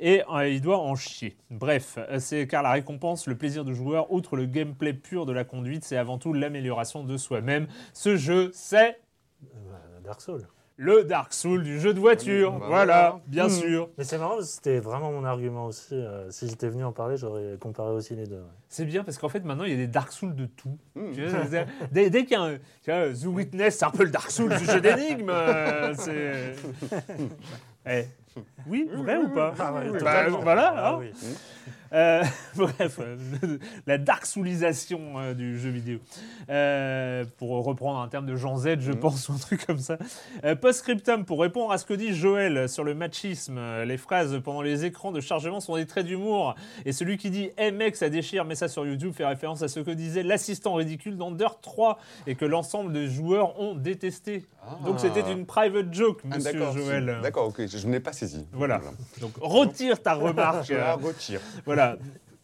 Et 0.00 0.22
euh, 0.32 0.48
il 0.48 0.60
doit 0.60 0.78
en 0.78 0.94
chier. 0.94 1.36
Bref, 1.50 1.98
euh, 1.98 2.18
c'est 2.18 2.46
car 2.46 2.62
la 2.62 2.72
récompense, 2.72 3.26
le 3.26 3.36
plaisir 3.36 3.64
du 3.64 3.74
joueur, 3.74 4.12
outre 4.12 4.36
le 4.36 4.46
gameplay 4.46 4.92
pur 4.94 5.26
de 5.26 5.32
la 5.32 5.44
conduite, 5.44 5.84
c'est 5.84 5.96
avant 5.96 6.18
tout 6.18 6.32
l'amélioration 6.32 7.04
de 7.04 7.16
soi-même. 7.16 7.66
Ce 7.92 8.16
jeu, 8.16 8.50
c'est 8.52 8.98
Euh, 9.54 10.00
Dark 10.04 10.20
Souls. 10.20 10.46
le 10.78 11.04
Dark 11.04 11.32
Souls 11.32 11.62
du 11.62 11.80
jeu 11.80 11.94
de 11.94 11.98
voiture. 12.00 12.52
Bah, 12.52 12.66
voilà, 12.68 12.84
voilà. 13.10 13.20
bien 13.26 13.44
Mhm. 13.44 13.50
sûr. 13.50 13.88
Mais 13.96 14.04
c'est 14.04 14.18
marrant, 14.18 14.40
c'était 14.42 14.78
vraiment 14.78 15.10
mon 15.10 15.24
argument 15.24 15.66
aussi. 15.66 15.94
euh, 15.94 16.30
si 16.30 16.48
j'étais 16.48 16.68
venu 16.68 16.84
en 16.84 16.92
parler, 16.92 17.16
j'aurais 17.16 17.56
comparé 17.58 17.90
aussi 17.92 18.14
les 18.14 18.26
deux. 18.26 18.36
ouais. 18.36 18.42
C'est 18.68 18.84
bien 18.84 19.02
parce 19.04 19.16
qu'en 19.18 19.28
fait 19.30 19.42
maintenant 19.44 19.64
il 19.64 19.70
y 19.70 19.74
a 19.74 19.78
des 19.78 19.86
Dark 19.86 20.12
Souls 20.12 20.34
de 20.34 20.44
tout. 20.46 20.76
Mm. 20.94 21.12
Tu 21.14 21.24
vois, 21.26 21.46
c'est- 21.46 21.66
dès 21.92 22.10
dès 22.10 22.22
qu'il 22.24 22.32
y 22.32 22.34
a 22.34 22.42
un, 22.42 22.56
tu 22.82 22.90
vois, 22.90 23.08
The 23.12 23.24
Witness, 23.26 23.78
c'est 23.78 23.84
un 23.86 23.90
peu 23.90 24.04
le 24.04 24.10
Dark 24.10 24.30
Souls 24.30 24.54
du 24.56 24.64
jeu 24.64 24.80
d'énigmes. 24.80 25.30
euh, 25.30 25.94
c'est. 25.96 26.54
Eh, 27.86 28.04
Oui, 28.66 28.88
vrai 28.92 29.16
ou 29.16 29.28
pas 29.28 29.54
Ah 29.58 29.72
ouais, 29.72 29.90
Bah, 29.90 29.98
totalement. 29.98 30.40
Voilà. 30.40 31.00
Euh, 31.92 32.22
bref, 32.56 32.98
euh, 33.00 33.58
la 33.86 33.98
Dark 33.98 34.26
Soulisation 34.26 35.00
euh, 35.18 35.34
du 35.34 35.58
jeu 35.58 35.70
vidéo. 35.70 35.98
Euh, 36.50 37.24
pour 37.38 37.64
reprendre 37.64 38.00
un 38.00 38.08
terme 38.08 38.26
de 38.26 38.36
Jean 38.36 38.56
Z, 38.56 38.80
je 38.80 38.92
Mm. 38.92 38.96
pense, 39.00 39.28
ou 39.28 39.32
un 39.34 39.38
truc 39.38 39.66
comme 39.66 39.78
ça. 39.78 39.98
Post-scriptum, 40.60 41.24
pour 41.24 41.40
répondre 41.40 41.72
à 41.72 41.78
ce 41.78 41.84
que 41.84 41.94
dit 41.94 42.14
Joël 42.14 42.68
sur 42.68 42.84
le 42.84 42.94
machisme, 42.94 43.60
les 43.84 43.96
phrases 43.98 44.40
pendant 44.42 44.62
les 44.62 44.84
écrans 44.84 45.12
de 45.12 45.20
chargement 45.20 45.60
sont 45.60 45.76
des 45.76 45.86
traits 45.86 46.06
d'humour. 46.06 46.54
Et 46.84 46.92
celui 46.92 47.16
qui 47.18 47.30
dit 47.30 47.50
Hey 47.56 47.72
mec, 47.72 47.96
ça 47.96 48.08
déchire, 48.08 48.44
mais 48.44 48.54
ça 48.54 48.68
sur 48.68 48.86
YouTube 48.86 49.12
fait 49.14 49.26
référence 49.26 49.62
à 49.62 49.68
ce 49.68 49.80
que 49.80 49.90
disait 49.90 50.22
l'assistant 50.22 50.74
ridicule 50.74 51.16
dans 51.16 51.30
Dirt 51.30 51.58
3 51.62 51.98
et 52.26 52.34
que 52.34 52.44
l'ensemble 52.44 52.92
des 52.92 53.08
joueurs 53.08 53.58
ont 53.60 53.74
détesté. 53.74 54.46
Ah. 54.62 54.78
Donc 54.84 54.98
c'était 54.98 55.30
une 55.30 55.46
private 55.46 55.92
joke, 55.94 56.20
Ah, 56.24 56.36
monsieur 56.36 56.52
d'accord, 56.52 56.76
Joël. 56.76 57.18
D'accord, 57.22 57.46
ok, 57.48 57.66
je, 57.66 57.78
je 57.78 57.86
n'ai 57.86 58.00
pas 58.00 58.12
saisi. 58.12 58.46
Voilà. 58.52 58.80
Donc 59.20 59.32
retire 59.40 60.02
ta 60.02 60.14
remarque. 60.14 60.72
Retire. 61.02 61.40
Voilà. 61.64 61.75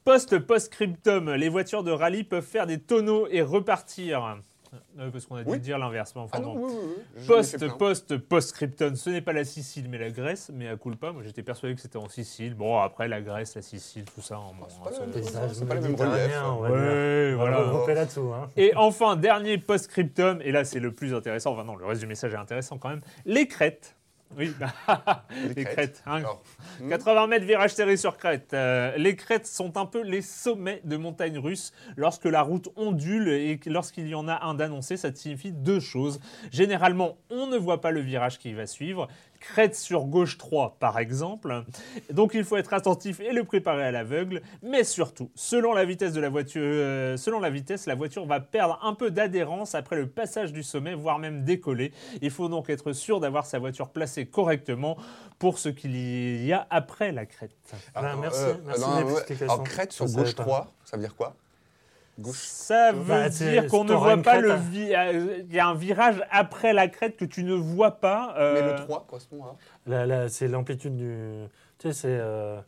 Post 0.04 0.38
post-scriptum, 0.40 1.30
les 1.34 1.48
voitures 1.48 1.84
de 1.84 1.92
rallye 1.92 2.24
peuvent 2.24 2.44
faire 2.44 2.66
des 2.66 2.78
tonneaux 2.80 3.28
et 3.30 3.40
repartir. 3.42 4.36
Euh, 4.98 5.10
parce 5.10 5.26
qu'on 5.26 5.36
a 5.36 5.44
dû 5.44 5.50
Oui. 5.50 5.60
dire 5.60 5.78
l'inverse. 5.78 6.12
enfin, 6.16 6.38
Ah 6.38 6.40
non, 6.40 6.56
oui, 6.56 6.72
oui, 7.16 7.22
Post, 7.26 7.68
post, 7.76 8.16
post-scriptum, 8.16 8.96
ce 8.96 9.10
n'est 9.10 9.20
pas 9.20 9.34
la 9.34 9.44
Sicile 9.44 9.86
mais 9.90 9.98
la 9.98 10.10
Grèce, 10.10 10.50
mais 10.52 10.66
à 10.66 10.76
culpa. 10.76 11.12
Moi 11.12 11.22
j'étais 11.22 11.42
persuadé 11.42 11.74
que 11.74 11.80
c'était 11.82 11.98
en 11.98 12.08
Sicile. 12.08 12.54
Bon, 12.54 12.78
après 12.80 13.06
la 13.06 13.20
Grèce, 13.20 13.54
la 13.54 13.60
Sicile, 13.62 14.06
tout 14.14 14.22
ça. 14.22 14.36
bon, 14.36 14.66
Ah, 14.86 14.88
c'est 15.52 15.68
pas 15.68 15.74
les 15.74 15.80
mêmes 15.82 15.94
reliefs. 15.94 16.42
Ouais, 16.58 17.34
voilà. 17.34 17.94
là-dessous. 17.94 18.32
Hein. 18.34 18.48
Et 18.56 18.72
enfin, 18.74 19.16
dernier 19.16 19.58
post-scriptum, 19.58 20.40
et 20.42 20.50
là 20.52 20.64
c'est 20.64 20.80
le 20.80 20.92
plus 20.92 21.14
intéressant, 21.14 21.52
enfin 21.52 21.64
non, 21.64 21.76
le 21.76 21.84
reste 21.84 22.00
du 22.00 22.06
message 22.06 22.32
est 22.32 22.36
intéressant 22.38 22.78
quand 22.78 22.88
même. 22.88 23.02
Les 23.26 23.46
crêtes. 23.46 23.94
Oui, 24.36 24.52
les 25.56 25.64
crêtes. 25.64 26.02
hein. 26.06 26.16
Alors, 26.16 26.42
hmm, 26.80 26.88
80 26.88 27.26
mètres 27.26 27.44
virage 27.44 27.74
serré 27.74 27.96
sur 27.96 28.16
crête. 28.16 28.50
Euh, 28.54 28.96
les 28.96 29.16
crêtes 29.16 29.46
sont 29.46 29.76
un 29.76 29.86
peu 29.86 30.02
les 30.02 30.22
sommets 30.22 30.80
de 30.84 30.96
montagnes 30.96 31.38
russes. 31.38 31.72
Lorsque 31.96 32.24
la 32.24 32.42
route 32.42 32.68
ondule 32.76 33.28
et 33.28 33.60
lorsqu'il 33.66 34.08
y 34.08 34.14
en 34.14 34.28
a 34.28 34.44
un 34.44 34.54
d'annoncé, 34.54 34.96
ça 34.96 35.14
signifie 35.14 35.52
deux 35.52 35.80
choses. 35.80 36.20
Généralement, 36.50 37.18
on 37.30 37.46
ne 37.46 37.56
voit 37.56 37.80
pas 37.80 37.90
le 37.90 38.00
virage 38.00 38.38
qui 38.38 38.52
va 38.52 38.66
suivre. 38.66 39.08
Crête 39.42 39.74
sur 39.74 40.04
gauche 40.04 40.38
3, 40.38 40.76
par 40.78 40.98
exemple. 40.98 41.64
Donc 42.12 42.32
il 42.34 42.44
faut 42.44 42.56
être 42.56 42.72
attentif 42.72 43.18
et 43.20 43.32
le 43.32 43.44
préparer 43.44 43.84
à 43.84 43.90
l'aveugle. 43.90 44.40
Mais 44.62 44.84
surtout, 44.84 45.30
selon 45.34 45.72
la 45.72 45.84
vitesse 45.84 46.12
de 46.12 46.20
la 46.20 46.28
voiture, 46.28 46.62
euh, 46.62 47.16
selon 47.16 47.40
la 47.40 47.50
vitesse, 47.50 47.86
la 47.86 47.96
voiture 47.96 48.24
va 48.24 48.40
perdre 48.40 48.78
un 48.82 48.94
peu 48.94 49.10
d'adhérence 49.10 49.74
après 49.74 49.96
le 49.96 50.06
passage 50.06 50.52
du 50.52 50.62
sommet, 50.62 50.94
voire 50.94 51.18
même 51.18 51.44
décoller. 51.44 51.92
Il 52.20 52.30
faut 52.30 52.48
donc 52.48 52.70
être 52.70 52.92
sûr 52.92 53.18
d'avoir 53.18 53.44
sa 53.44 53.58
voiture 53.58 53.88
placée 53.88 54.26
correctement 54.26 54.96
pour 55.38 55.58
ce 55.58 55.68
qu'il 55.68 55.96
y 56.44 56.52
a 56.52 56.66
après 56.70 57.10
la 57.10 57.26
crête. 57.26 57.50
Ben, 57.94 58.16
merci, 58.20 58.40
euh, 58.42 58.54
merci. 58.64 58.84
Alors, 59.42 59.64
crête 59.64 59.92
sur 59.92 60.06
gauche 60.06 60.14
savais 60.14 60.34
pas. 60.34 60.42
3, 60.44 60.72
ça 60.84 60.96
veut 60.96 61.02
dire 61.02 61.16
quoi? 61.16 61.34
Gauche. 62.18 62.36
Ça 62.42 62.92
veut 62.92 63.04
Bah, 63.04 63.30
c'est- 63.30 63.50
dire 63.50 63.66
qu'on 63.68 63.84
ne 63.84 63.94
voit 63.94 64.16
pas 64.18 64.32
crête 64.32 64.42
le 64.42 64.52
à- 64.52 64.56
vi- 64.56 64.94
euh, 64.94 65.38
Il 65.48 65.54
y 65.54 65.58
a 65.58 65.66
un 65.66 65.74
virage 65.74 66.22
après 66.30 66.72
la 66.72 66.88
crête 66.88 67.16
que 67.16 67.24
tu 67.24 67.42
ne 67.42 67.54
vois 67.54 67.92
pas. 67.92 68.34
euh, 68.38 68.54
Mais 68.54 68.72
le 68.72 68.76
3 68.84 69.04
correspond 69.08 69.42
à 69.44 69.56
La- 69.86 70.06
la- 70.06 70.28
c'est 70.28 70.46
l'amplitude 70.48 70.96
du. 70.96 71.16
Tu 71.78 71.88
sais, 71.88 71.92
c'est. 71.94 72.08
euh, 72.20 72.60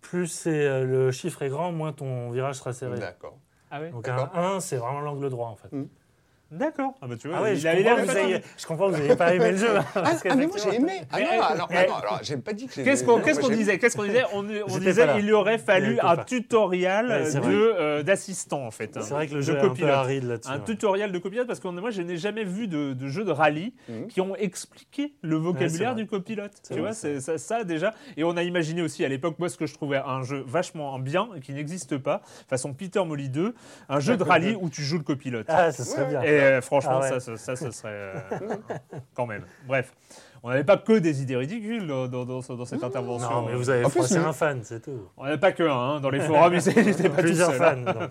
plus 0.00 0.28
c'est, 0.28 0.64
euh, 0.66 0.84
le 0.84 1.10
chiffre 1.10 1.42
est 1.42 1.48
grand, 1.48 1.72
moins 1.72 1.92
ton 1.92 2.30
virage 2.30 2.54
sera 2.56 2.72
serré. 2.72 2.96
D'accord. 2.98 3.36
Ah 3.72 3.80
ouais 3.80 3.90
Donc 3.90 4.06
un 4.08 4.16
D'accord. 4.16 4.38
1, 4.38 4.60
c'est 4.60 4.76
vraiment 4.76 5.00
l'angle 5.00 5.28
droit 5.30 5.48
en 5.48 5.56
fait. 5.56 5.68
D'accord. 6.50 6.94
Ah 7.02 7.06
bah 7.08 7.16
tu 7.20 7.26
vois, 7.26 7.38
Ah 7.38 7.42
ouais, 7.42 7.56
je, 7.56 7.66
comprends 7.66 7.96
vous 7.96 8.40
je 8.56 8.66
comprends 8.66 8.90
que 8.90 8.94
vous 8.94 9.02
n'ayez 9.02 9.16
pas 9.16 9.34
aimé 9.34 9.50
le 9.50 9.56
jeu. 9.56 9.66
Ah, 9.96 10.00
parce 10.02 10.22
ah, 10.28 10.34
mais 10.36 10.46
moi 10.46 10.56
j'ai 10.62 10.76
aimé. 10.76 10.92
Ah 11.10 11.18
non, 11.20 11.26
alors, 11.42 11.68
alors 11.72 12.20
j'ai 12.22 12.36
pas 12.36 12.52
dit 12.52 12.66
que 12.66 12.74
j'ai 12.74 12.84
Qu'est-ce 12.84 13.02
qu'on 13.04 13.48
disait 13.48 13.78
Qu'est-ce 13.78 13.96
qu'on 13.96 14.04
disait 14.04 14.22
On, 14.32 14.42
disait 14.78 15.06
il 15.18 15.32
aurait 15.32 15.58
fallu 15.58 15.98
un 16.00 16.16
pas. 16.16 16.24
tutoriel 16.24 17.06
Ouais, 17.08 17.32
de, 17.40 17.40
euh, 17.50 18.02
d'assistant 18.02 18.64
en 18.64 18.70
fait. 18.70 18.96
C'est 19.00 19.12
vrai 19.14 19.26
que 19.26 19.34
le 19.34 19.40
jeu 19.40 19.54
est 19.54 19.58
un 19.58 19.60
peu 19.62 19.68
copilote. 19.70 19.90
aride 19.90 20.24
là-dessus. 20.24 20.50
Un 20.52 20.58
ouais. 20.58 20.64
tutoriel 20.64 21.10
de 21.12 21.18
copilote 21.18 21.46
parce 21.48 21.58
que 21.60 21.68
moi 21.68 21.90
je 21.90 22.02
n'ai 22.02 22.16
jamais 22.16 22.44
vu 22.44 22.68
de, 22.68 22.92
de 22.92 23.08
jeu 23.08 23.24
de 23.24 23.32
rallye 23.32 23.74
Mhm. 23.88 24.06
qui 24.08 24.20
ont 24.20 24.36
expliqué 24.36 25.14
le 25.22 25.36
vocabulaire 25.36 25.94
du 25.94 26.06
copilote. 26.06 26.52
Tu 26.70 26.78
vois, 26.80 26.92
c'est 26.92 27.20
ça, 27.20 27.64
déjà. 27.64 27.94
Et 28.16 28.24
on 28.24 28.36
a 28.36 28.42
imaginé 28.42 28.82
aussi 28.82 29.04
à 29.04 29.08
l'époque, 29.08 29.38
moi 29.38 29.48
ce 29.48 29.56
que 29.56 29.66
je 29.66 29.74
trouvais 29.74 29.98
un 29.98 30.22
jeu 30.22 30.44
vachement 30.46 30.98
bien 30.98 31.28
qui 31.42 31.52
n'existe 31.52 31.98
pas, 31.98 32.22
façon 32.48 32.72
Peter 32.72 33.04
Molly 33.04 33.28
2, 33.28 33.54
un 33.88 34.00
jeu 34.00 34.16
de 34.16 34.22
rallye 34.22 34.56
où 34.60 34.68
tu 34.70 34.82
joues 34.82 34.98
le 34.98 35.04
copilote. 35.04 35.46
Ah, 35.48 35.72
ça 35.72 35.84
serait 35.84 36.06
bien. 36.06 36.20
Et 36.36 36.40
euh, 36.42 36.60
franchement, 36.60 37.00
Ah 37.02 37.10
ouais. 37.12 37.20
ça, 37.20 37.36
ça, 37.36 37.56
serait 37.56 37.88
euh, 37.92 38.14
quand 39.14 39.26
même. 39.26 39.44
Bref, 39.66 39.92
on 40.42 40.50
n'avait 40.50 40.64
pas 40.64 40.76
que 40.76 40.92
des 40.98 41.22
idées 41.22 41.34
ridicules 41.36 41.86
dans, 41.86 42.06
dans- 42.06 42.24
dans- 42.24 42.42
cette 42.42 42.84
intervention. 42.84 43.28
Non, 43.30 43.46
mais 43.48 43.54
vous 43.56 43.68
avez 43.70 43.84
En 43.84 43.88
plus, 43.88 43.98
froissé 43.98 44.18
un 44.18 44.32
fan, 44.32 44.60
c'est 44.62 44.80
tout. 44.80 45.08
On 45.16 45.24
n'avait 45.24 45.38
pas 45.38 45.50
que 45.52 45.62
un, 45.64 45.74
hein, 45.96 46.00
dans 46.00 46.10
les 46.10 46.20
forums, 46.20 46.54
ils 46.54 47.10
pas 47.10 47.22
Plusieurs 47.22 47.54
fans. 47.54 47.74
hein. 47.86 48.08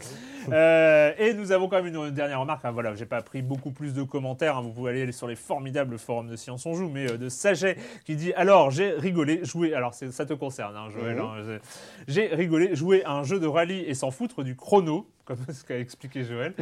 Euh, 0.52 1.12
et 1.18 1.34
nous 1.34 1.52
avons 1.52 1.68
quand 1.70 1.78
même 1.78 1.88
une, 1.88 1.96
une 1.96 2.12
dernière 2.14 2.40
remarque. 2.42 2.66
Hein, 2.66 2.72
voilà, 2.72 2.94
j'ai 2.96 3.06
pas 3.06 3.22
pris 3.22 3.42
beaucoup 3.42 3.72
plus 3.72 3.94
de 3.94 4.04
commentaires. 4.04 4.58
hein, 4.58 4.62
vous 4.62 4.72
pouvez 4.72 4.92
aller 5.02 5.12
sur 5.12 5.28
les 5.28 5.36
formidables 5.36 5.98
forums 5.98 6.28
de 6.28 6.36
Science 6.36 6.66
on 6.66 6.74
Joue, 6.74 6.90
mais 6.90 7.10
euh, 7.12 7.18
de 7.18 7.30
Saget 7.30 7.78
qui 8.06 8.16
dit 8.16 8.34
alors 8.34 8.70
j'ai 8.70 8.92
rigolé, 8.92 9.40
jouer. 9.46 9.74
Alors 9.74 9.94
ça 9.94 10.26
te 10.26 10.34
concerne, 10.34 10.76
Joël. 10.92 11.16
Mhm. 11.18 11.60
j'ai- 12.08 12.28
rigolé, 12.28 12.76
jouer 12.76 13.04
à 13.06 13.14
un 13.14 13.24
jeu 13.24 13.40
de 13.40 13.48
rallye 13.48 13.82
et 13.86 13.94
s'en 13.94 14.12
foutre 14.12 14.44
du 14.44 14.56
chrono, 14.56 15.08
comme 15.26 15.38
ce 15.52 15.64
qu'a 15.64 15.80
expliqué 15.80 16.24
Joël. 16.24 16.54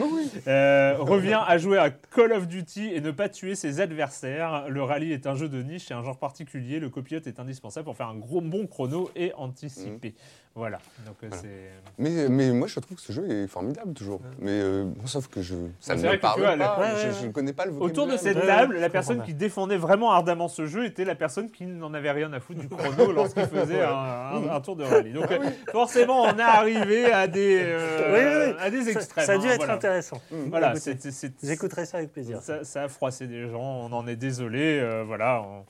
Euh, 0.47 0.95
revient 0.99 1.41
à 1.45 1.57
jouer 1.57 1.77
à 1.77 1.89
Call 1.91 2.31
of 2.31 2.47
Duty 2.47 2.93
et 2.93 3.01
ne 3.01 3.11
pas 3.11 3.29
tuer 3.29 3.55
ses 3.55 3.81
adversaires. 3.81 4.69
Le 4.69 4.81
rallye 4.81 5.11
est 5.11 5.27
un 5.27 5.35
jeu 5.35 5.49
de 5.49 5.61
niche 5.61 5.91
et 5.91 5.93
un 5.93 6.01
genre 6.01 6.17
particulier. 6.17 6.79
Le 6.79 6.89
copilote 6.89 7.27
est 7.27 7.39
indispensable 7.39 7.85
pour 7.85 7.97
faire 7.97 8.07
un 8.07 8.17
gros 8.17 8.41
bon 8.41 8.65
chrono 8.67 9.11
et 9.15 9.33
anticiper. 9.35 10.15
Voilà. 10.55 10.77
Donc 11.07 11.15
euh, 11.23 11.29
c'est. 11.41 11.71
Mais, 11.97 12.29
mais 12.29 12.51
moi 12.51 12.67
je 12.67 12.79
trouve 12.79 12.95
que 12.97 13.01
ce 13.01 13.11
jeu 13.11 13.27
est 13.27 13.47
formidable 13.47 13.93
toujours. 13.93 14.21
Mais 14.37 14.51
euh, 14.51 14.83
bon, 14.85 15.07
sauf 15.07 15.27
que 15.27 15.41
je, 15.41 15.55
ça 15.79 15.95
ne 15.95 16.01
me 16.03 16.17
parle 16.19 16.41
vois, 16.41 16.55
pas. 16.57 16.79
ouais, 16.79 16.87
je, 17.01 17.07
ouais, 17.07 17.13
je 17.13 17.21
ouais. 17.21 17.27
ne 17.27 17.31
connais 17.31 17.53
pas 17.53 17.65
le 17.65 17.71
vocabulaire. 17.71 18.03
Autour 18.03 18.13
de 18.13 18.17
cette 18.17 18.39
table, 18.45 18.75
ouais, 18.75 18.79
la 18.81 18.89
personne 18.89 19.23
qui 19.23 19.33
défendait 19.33 19.77
vraiment 19.77 20.11
ardemment 20.11 20.47
ce 20.47 20.67
jeu 20.67 20.85
était 20.85 21.05
la 21.05 21.15
personne 21.15 21.49
qui 21.49 21.65
n'en 21.65 21.91
avait 21.95 22.11
rien 22.11 22.31
à 22.33 22.39
foutre 22.39 22.59
du 22.59 22.69
chrono 22.69 23.11
lorsqu'il 23.15 23.47
faisait 23.47 23.81
un, 23.81 23.89
un- 23.95 24.49
un 24.51 24.61
tour 24.61 24.75
de 24.75 24.83
rallye. 24.83 25.13
Donc 25.13 25.31
euh, 25.31 25.39
forcément, 25.71 26.21
on 26.21 26.37
est 26.37 26.41
arrivé 26.41 27.11
à 27.11 27.27
des, 27.27 27.59
euh, 27.63 28.13
Oui, 28.13 28.53
oui. 28.53 28.57
à 28.61 28.69
des 28.69 28.83
Ça, 28.83 28.91
extrêmes. 28.99 29.25
ça 29.25 29.31
a 29.33 29.37
dû 29.39 29.47
hein, 29.47 29.51
être 29.53 29.57
voilà. 29.57 29.73
intéressant. 29.73 30.21
Voilà, 30.49 30.75
c'est- 30.75 31.09
c'est- 31.09 31.33
J'écouterai 31.43 31.87
ça 31.87 31.97
avec 31.97 32.13
plaisir. 32.13 32.39
ça, 32.43 32.63
ça 32.63 32.83
a 32.83 32.87
froissé 32.89 33.25
des 33.25 33.47
gens, 33.49 33.59
on 33.89 33.91
en 33.91 34.05
est 34.07 34.15
désolé. 34.15 34.79
euh, 34.79 35.03
voilà, 35.03 35.41
on- 35.41 35.65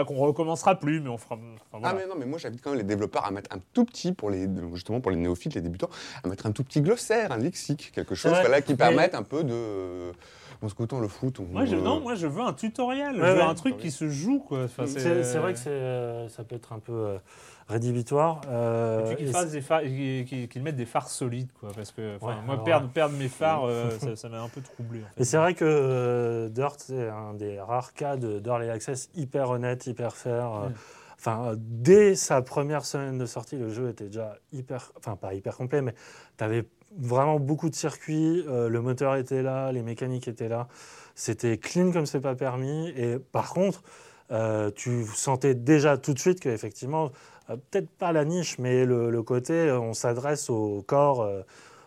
pas 0.00 0.04
qu'on 0.06 0.16
recommencera 0.16 0.78
plus, 0.78 1.00
mais 1.00 1.08
on 1.08 1.18
fera. 1.18 1.36
enfin, 1.72 1.82
Ah 1.84 1.94
mais 1.94 2.06
non, 2.06 2.14
mais 2.18 2.26
moi 2.26 2.38
j'invite 2.38 2.62
quand 2.62 2.70
même 2.70 2.78
les 2.78 2.84
développeurs 2.84 3.26
à 3.26 3.30
mettre 3.30 3.54
un 3.54 3.58
tout 3.72 3.84
petit, 3.84 4.12
pour 4.12 4.30
les, 4.30 4.48
justement 4.74 5.00
pour 5.00 5.10
les 5.10 5.16
néophytes, 5.16 5.54
les 5.54 5.60
débutants, 5.60 5.90
à 6.24 6.28
mettre 6.28 6.46
un 6.46 6.52
tout 6.52 6.64
petit 6.64 6.80
glossaire, 6.80 7.32
un 7.32 7.38
lexique, 7.38 7.92
quelque 7.94 8.14
chose 8.14 8.32
qui 8.64 8.72
Mais- 8.72 8.76
permette 8.76 9.14
un 9.14 9.22
peu 9.22 9.44
de... 9.44 10.12
En 10.62 10.68
ce 10.68 10.74
qu'autant 10.74 11.00
le 11.00 11.08
foot, 11.08 11.40
on, 11.40 11.44
Moi, 11.44 11.64
je, 11.64 11.74
non, 11.76 12.00
moi 12.00 12.14
je 12.14 12.26
veux 12.26 12.42
un 12.42 12.52
tutoriel, 12.52 13.14
je 13.16 13.20
veux 13.22 13.34
ouais. 13.36 13.40
un 13.40 13.54
truc 13.54 13.78
qui 13.78 13.90
se 13.90 14.10
joue 14.10 14.40
quoi. 14.40 14.64
Enfin, 14.64 14.84
C'est 14.86 15.38
vrai 15.38 15.54
que 15.54 15.58
euh, 15.68 16.28
ça 16.28 16.44
peut 16.44 16.54
être 16.56 16.74
un 16.74 16.78
peu 16.80 16.92
euh, 16.92 17.18
rédhibitoire. 17.70 18.40
euh, 18.48 19.14
qu'ils 19.14 20.24
qu'ils- 20.26 20.48
qu'ils 20.48 20.62
mettent 20.62 20.76
des 20.76 20.86
phares 20.86 21.08
solides, 21.08 21.50
quoi. 21.58 21.70
Parce 21.74 21.90
que 21.92 22.18
Ouais, 22.24 22.34
moi, 22.46 22.62
perdre, 22.64 23.16
mes 23.16 23.28
phares, 23.28 23.64
euh, 23.68 23.90
ça 24.16 24.28
m'a 24.28 24.40
un 24.42 24.48
peu 24.48 24.60
troublé. 24.60 25.00
en 25.00 25.14
fait. 25.14 25.20
Et 25.22 25.24
c'est 25.24 25.36
vrai 25.36 25.54
que 25.54 25.64
euh, 25.64 26.48
Dirt, 26.48 26.76
c'est 26.78 27.08
un 27.08 27.34
des 27.34 27.60
rares 27.60 27.92
cas 27.94 28.16
de 28.16 28.38
d'early 28.38 28.68
access 28.68 29.08
hyper 29.14 29.50
honnête, 29.50 29.86
hyper 29.86 30.14
fair. 30.16 30.52
euh, 30.52 30.68
Mm. 30.68 30.74
Enfin, 31.18 31.52
dès 31.58 32.14
sa 32.14 32.40
première 32.40 32.86
semaine 32.86 33.18
de 33.18 33.26
sortie, 33.26 33.56
le 33.56 33.68
jeu 33.68 33.90
était 33.90 34.06
déjà 34.06 34.36
hyper, 34.52 34.90
enfin 34.96 35.16
pas 35.16 35.34
hyper 35.34 35.54
complet, 35.54 35.82
mais 35.82 35.94
tu 36.38 36.44
avais 36.44 36.64
vraiment 36.96 37.38
beaucoup 37.38 37.68
de 37.68 37.74
circuits, 37.74 38.42
le 38.48 38.80
moteur 38.80 39.16
était 39.16 39.42
là, 39.42 39.70
les 39.70 39.82
mécaniques 39.82 40.28
étaient 40.28 40.48
là, 40.48 40.66
c'était 41.14 41.58
clean 41.58 41.92
comme 41.92 42.06
c'est 42.06 42.22
pas 42.22 42.34
permis. 42.34 42.88
Et 42.96 43.18
par 43.18 43.50
contre, 43.52 43.82
euh, 44.30 44.70
tu 44.74 45.04
sentais 45.14 45.54
déjà 45.54 45.98
tout 45.98 46.14
de 46.14 46.18
suite 46.18 46.40
qu'effectivement, 46.40 47.06
euh, 47.06 47.08
peut-être 47.56 47.88
pas 47.90 48.12
la 48.12 48.24
niche, 48.24 48.58
mais 48.58 48.84
le, 48.84 49.10
le 49.10 49.22
côté, 49.22 49.52
euh, 49.54 49.78
on 49.80 49.92
s'adresse 49.94 50.50
au 50.50 50.82
corps, 50.86 51.22
euh, 51.22 51.42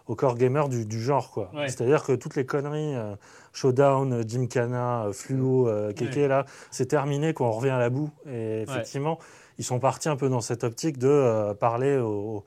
au 0.08 0.16
corps 0.16 0.36
gamer 0.36 0.70
du, 0.70 0.86
du 0.86 1.02
genre. 1.02 1.32
quoi. 1.32 1.50
Ouais. 1.54 1.68
C'est-à-dire 1.68 2.04
que 2.04 2.14
toutes 2.14 2.36
les 2.36 2.46
conneries, 2.46 2.96
euh, 2.96 3.16
Showdown, 3.54 4.12
euh, 4.14 4.24
Gymkhana, 4.28 5.06
euh, 5.06 5.14
Fluo, 5.14 5.68
euh, 5.68 5.94
Keke, 5.94 6.16
Ouais. 6.16 6.28
là, 6.28 6.46
c'est 6.72 6.88
terminé 6.88 7.34
quand 7.34 7.46
on 7.48 7.52
revient 7.52 7.70
à 7.72 7.80
la 7.80 7.90
boue. 7.90 8.10
Et 8.30 8.62
effectivement, 8.64 9.20
ils 9.58 9.64
sont 9.64 9.80
partis 9.80 10.10
un 10.10 10.16
peu 10.16 10.30
dans 10.30 10.42
cette 10.42 10.64
optique 10.64 10.98
de 10.98 11.08
euh, 11.08 11.54
parler 11.54 11.98
au, 11.98 12.44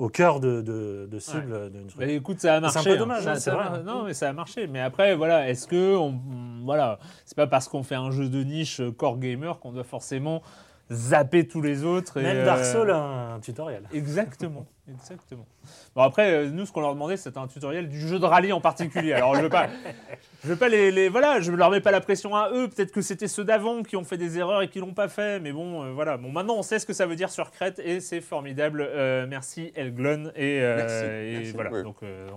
au 0.00 0.08
cœur 0.08 0.38
de, 0.40 0.60
de, 0.60 1.08
de 1.10 1.18
cible 1.18 1.70
d'une 1.70 1.86
Bah, 1.96 2.06
écoute, 2.06 2.40
ça 2.40 2.56
a 2.56 2.60
marché. 2.60 2.80
C'est 2.80 2.88
un 2.88 2.90
peu 2.92 2.96
hein. 2.96 2.98
dommage, 2.98 3.26
hein, 3.26 3.34
ça 3.34 3.40
c'est 3.40 3.50
vrai. 3.52 3.82
Non, 3.84 4.02
mais 4.04 4.14
ça 4.14 4.28
a 4.28 4.32
marché. 4.32 4.66
Mais 4.66 4.80
après, 4.80 5.14
voilà, 5.16 5.48
est-ce 5.48 5.66
que 5.66 5.96
on, 5.96 6.18
voilà, 6.64 6.98
c'est 7.24 7.36
pas 7.36 7.46
parce 7.46 7.68
qu'on 7.68 7.82
fait 7.82 7.94
un 7.94 8.10
jeu 8.10 8.28
de 8.28 8.42
niche 8.42 8.80
euh, 8.80 8.90
core 8.92 9.18
gamer 9.18 9.58
qu'on 9.60 9.72
doit 9.72 9.84
forcément 9.84 10.42
zapper 10.90 11.46
tous 11.46 11.60
les 11.62 11.84
autres. 11.84 12.18
et, 12.18 12.22
Même 12.22 12.44
Dark 12.44 12.60
euh, 12.60 12.72
Souls 12.72 12.90
a 12.90 13.34
un 13.34 13.40
tutoriel. 13.40 13.82
Exactement, 13.92 14.66
exactement. 14.88 15.46
Bon 15.94 16.02
après, 16.02 16.32
euh, 16.32 16.50
nous 16.50 16.64
ce 16.64 16.72
qu'on 16.72 16.80
leur 16.80 16.94
demandait, 16.94 17.16
c'était 17.16 17.38
un 17.38 17.46
tutoriel 17.46 17.88
du 17.88 18.00
jeu 18.00 18.18
de 18.18 18.24
rallye 18.24 18.52
en 18.52 18.60
particulier. 18.60 19.12
Alors 19.12 19.34
je 19.34 19.42
veux 19.42 19.48
pas, 19.50 19.68
je 20.44 20.48
veux 20.48 20.56
pas 20.56 20.68
les, 20.68 20.90
les- 20.90 21.08
voilà, 21.08 21.40
je 21.40 21.52
leur 21.52 21.70
mets 21.70 21.80
pas 21.80 21.90
la 21.90 22.00
pression 22.00 22.34
à 22.34 22.50
eux. 22.52 22.68
Peut-être 22.68 22.92
que 22.92 23.02
c'était 23.02 23.28
ceux 23.28 23.44
d'avant 23.44 23.82
qui 23.82 23.96
ont 23.96 24.04
fait 24.04 24.16
des 24.16 24.38
erreurs 24.38 24.62
et 24.62 24.68
qui 24.68 24.78
l'ont 24.80 24.94
pas 24.94 25.08
fait. 25.08 25.40
Mais 25.40 25.52
bon, 25.52 25.82
euh, 25.84 25.92
voilà. 25.92 26.16
Bon 26.16 26.30
maintenant 26.32 26.56
on 26.56 26.62
sait 26.62 26.78
ce 26.78 26.86
que 26.86 26.92
ça 26.94 27.06
veut 27.06 27.16
dire 27.16 27.30
sur 27.30 27.50
Crète 27.50 27.80
et 27.84 28.00
c'est 28.00 28.20
formidable. 28.20 28.80
Euh, 28.80 29.26
merci 29.28 29.72
Elglon 29.76 30.30
et, 30.36 30.60
euh, 30.62 30.76
Merci, 30.76 31.04
et 31.04 31.38
merci, 31.38 31.52
voilà. 31.52 31.82
Donc 31.82 31.96
euh, 32.02 32.28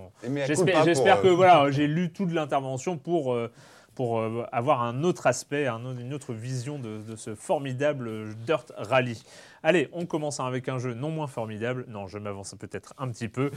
J'espère, 0.46 1.22
que 1.22 1.28
euh, 1.28 1.34
voilà, 1.34 1.72
j'ai 1.72 1.88
lu 1.88 2.12
toute 2.12 2.32
l'intervention 2.34 2.98
pour, 2.98 3.34
euh, 3.34 3.50
pour 3.96 4.20
euh, 4.20 4.46
avoir 4.52 4.82
un 4.82 5.04
autre 5.04 5.28
aspect, 5.28 5.68
une 5.68 6.14
autre 6.14 6.34
vision 6.34 6.80
de, 6.80 7.00
de 7.00 7.16
ce 7.16 7.36
formidable 7.36 8.36
Dirt 8.46 8.72
Rally. 8.78 9.24
Allez, 9.64 9.90
on 9.94 10.06
commence 10.06 10.40
avec 10.40 10.70
un 10.70 10.80
jeu 10.80 10.94
non 10.94 11.12
moins 11.12 11.28
formidable. 11.28 11.86
Non, 11.88 12.08
je 12.08 12.18
m'avance 12.18 12.56
peut-être 12.60 12.94
un 12.98 13.10
petit 13.10 13.28
peu. 13.28 13.52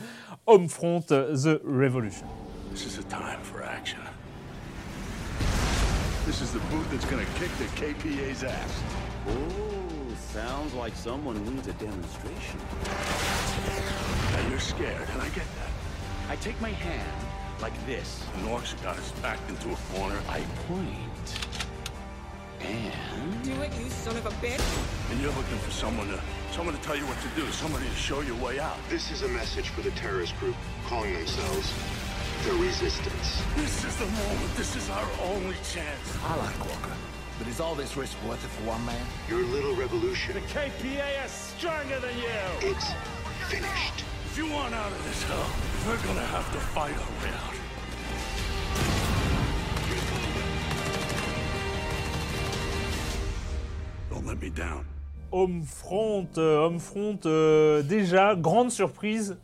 Homefront 0.47 1.01
The 1.03 1.61
Revolution. 1.65 2.27
This 2.73 2.87
is 2.87 2.99
a 2.99 3.05
time 3.05 3.41
for 3.43 3.63
action. 3.63 4.01
This 6.27 6.41
is 6.41 6.53
the 6.53 6.61
boot 6.71 6.85
that's 6.91 7.05
gonna 7.05 7.27
kick 7.39 7.51
the 7.59 7.67
KPA's 7.77 8.45
ass. 8.45 8.83
Oh, 9.29 10.15
sounds 10.33 10.75
like 10.75 10.95
someone 10.97 11.37
needs 11.45 11.69
a 11.69 11.73
demonstration. 11.75 12.59
Now 14.33 14.49
you're 14.49 14.59
scared, 14.59 15.09
and 15.13 15.23
I 15.23 15.29
get 15.29 15.47
that. 15.57 16.31
I 16.31 16.37
take 16.37 16.61
my 16.61 16.71
hand 16.71 17.34
like 17.61 17.75
this. 17.87 18.25
And 18.37 18.49
Orcs 18.49 18.81
got 18.83 18.97
us 18.97 19.11
backed 19.23 19.49
into 19.51 19.71
a 19.73 19.77
corner. 19.95 20.19
I 20.29 20.41
point. 20.69 21.49
And 22.61 23.45
Do 23.45 23.53
it, 23.61 23.73
you 23.79 23.91
son 23.91 24.17
of 24.17 24.25
a 24.27 24.31
bitch! 24.45 25.11
And 25.11 25.21
you're 25.21 25.33
looking 25.33 25.59
for 25.59 25.71
someone 25.71 26.09
to 26.09 26.21
someone 26.53 26.75
to 26.75 26.83
tell 26.83 26.97
you 26.97 27.05
what 27.07 27.21
to 27.21 27.29
do, 27.41 27.51
somebody 27.51 27.85
to 27.85 27.95
show 27.95 28.21
you 28.23 28.35
a 28.35 28.43
way 28.43 28.59
out. 28.59 28.77
This 28.89 29.11
is 29.11 29.23
a 29.23 29.29
message 29.29 29.69
for 29.71 29.83
the 29.83 29.91
terrorist 29.93 30.39
group 30.39 30.55
calling 30.87 31.13
themselves 31.13 31.73
the 32.45 32.53
Resistance. 32.55 33.43
This 33.57 33.85
is 33.85 33.97
the 33.97 34.07
moment. 34.07 34.55
This 34.57 34.77
is 34.77 34.89
our 34.91 35.09
only 35.25 35.57
chance. 35.73 36.19
I 36.25 36.37
like 36.37 36.59
Walker. 36.61 36.93
But 37.39 37.49
is 37.49 37.61
all 37.61 37.75
this 37.75 37.97
risk 37.97 38.17
worth 38.25 38.45
it 38.45 38.49
for 38.49 38.69
one 38.69 38.85
man? 38.87 39.05
Your 39.29 39.43
little 39.45 39.75
revolution, 39.75 40.35
The 40.35 40.41
KPA 40.43 41.25
is 41.25 41.31
stronger 41.33 41.99
than 41.99 42.17
you. 42.17 42.71
it's 42.71 42.87
finished. 43.49 44.05
If 44.35 44.41
you 44.41 44.51
want 44.51 44.75
out 44.75 44.91
of 44.91 45.05
this 45.05 45.23
hell, 45.23 45.47
we're 45.87 46.03
gonna 46.09 46.27
have 46.27 46.53
to 46.53 46.59
fight 46.59 46.91
our 46.91 47.13
way 47.23 47.31
out. 47.39 47.55
Don't 54.11 54.27
let 54.27 54.43
me 54.43 54.51
down. 54.51 54.85
Homefront, 55.31 56.37
euh, 56.39 56.67
Homefront, 56.67 57.21
euh, 57.27 57.85
déjà, 57.85 58.35
grande 58.35 58.73
surprise, 58.73 59.39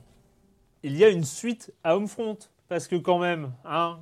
il 0.82 0.96
y 0.96 1.04
a 1.04 1.08
une 1.08 1.22
suite 1.22 1.72
à 1.84 1.94
Homefront. 1.94 2.38
Parce 2.68 2.88
que 2.88 2.96
quand 2.96 3.20
même, 3.20 3.52
hein, 3.64 4.00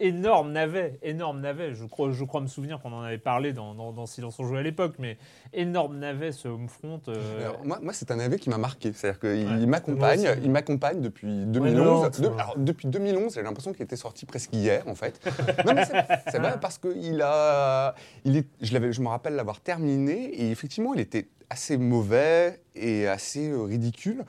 énorme 0.00 0.52
navet, 0.52 0.98
énorme 1.02 1.40
navet. 1.40 1.74
Je 1.74 1.84
crois, 1.84 2.10
je 2.12 2.24
crois 2.24 2.40
me 2.40 2.46
souvenir 2.46 2.80
qu'on 2.80 2.92
en 2.92 3.02
avait 3.02 3.18
parlé 3.18 3.52
dans, 3.52 3.74
dans, 3.74 3.92
dans 3.92 4.06
Silence 4.06 4.38
on 4.38 4.44
jouait 4.46 4.58
à 4.60 4.62
l'époque, 4.62 4.94
mais 4.98 5.18
énorme 5.52 5.98
navet 5.98 6.32
ce 6.32 6.48
Homefront. 6.48 7.00
euh, 7.08 7.40
Alors, 7.46 7.64
moi, 7.64 7.78
moi, 7.82 7.92
c'est 7.92 8.10
un 8.10 8.16
navet 8.16 8.38
qui 8.38 8.50
m'a 8.50 8.58
marqué. 8.58 8.92
C'est-à-dire 8.92 9.20
qu'il 9.20 9.28
Ouais. 9.48 9.66
M'accompagne, 9.66 10.28
il 10.42 10.50
m'accompagne 10.50 11.00
depuis 11.00 11.26
non, 11.26 11.46
2011. 11.52 12.10
tu 12.14 12.22
De- 12.22 12.28
vois. 12.28 12.40
alors, 12.42 12.54
depuis 12.58 12.88
2011, 12.88 13.34
j'ai 13.34 13.42
l'impression 13.42 13.72
qu'il 13.72 13.82
était 13.82 13.96
sorti 13.96 14.24
presque 14.26 14.52
hier, 14.54 14.86
en 14.88 14.94
fait. 14.94 15.20
non, 15.66 15.74
mais 15.74 15.84
c'est- 15.84 16.38
vrai 16.38 16.58
parce 16.60 16.78
que 16.78 16.88
il 16.96 17.20
a, 17.22 17.94
il 18.24 18.36
est, 18.36 18.46
je, 18.60 18.72
l'avais- 18.72 18.92
je 18.92 19.00
me 19.00 19.08
rappelle 19.08 19.34
l'avoir 19.34 19.60
terminé 19.60 20.24
et 20.34 20.50
effectivement, 20.50 20.94
il 20.94 21.00
était 21.00 21.28
assez 21.50 21.76
mauvais 21.76 22.60
et 22.76 23.06
assez 23.08 23.50
euh, 23.50 23.62
ridicule. 23.62 24.24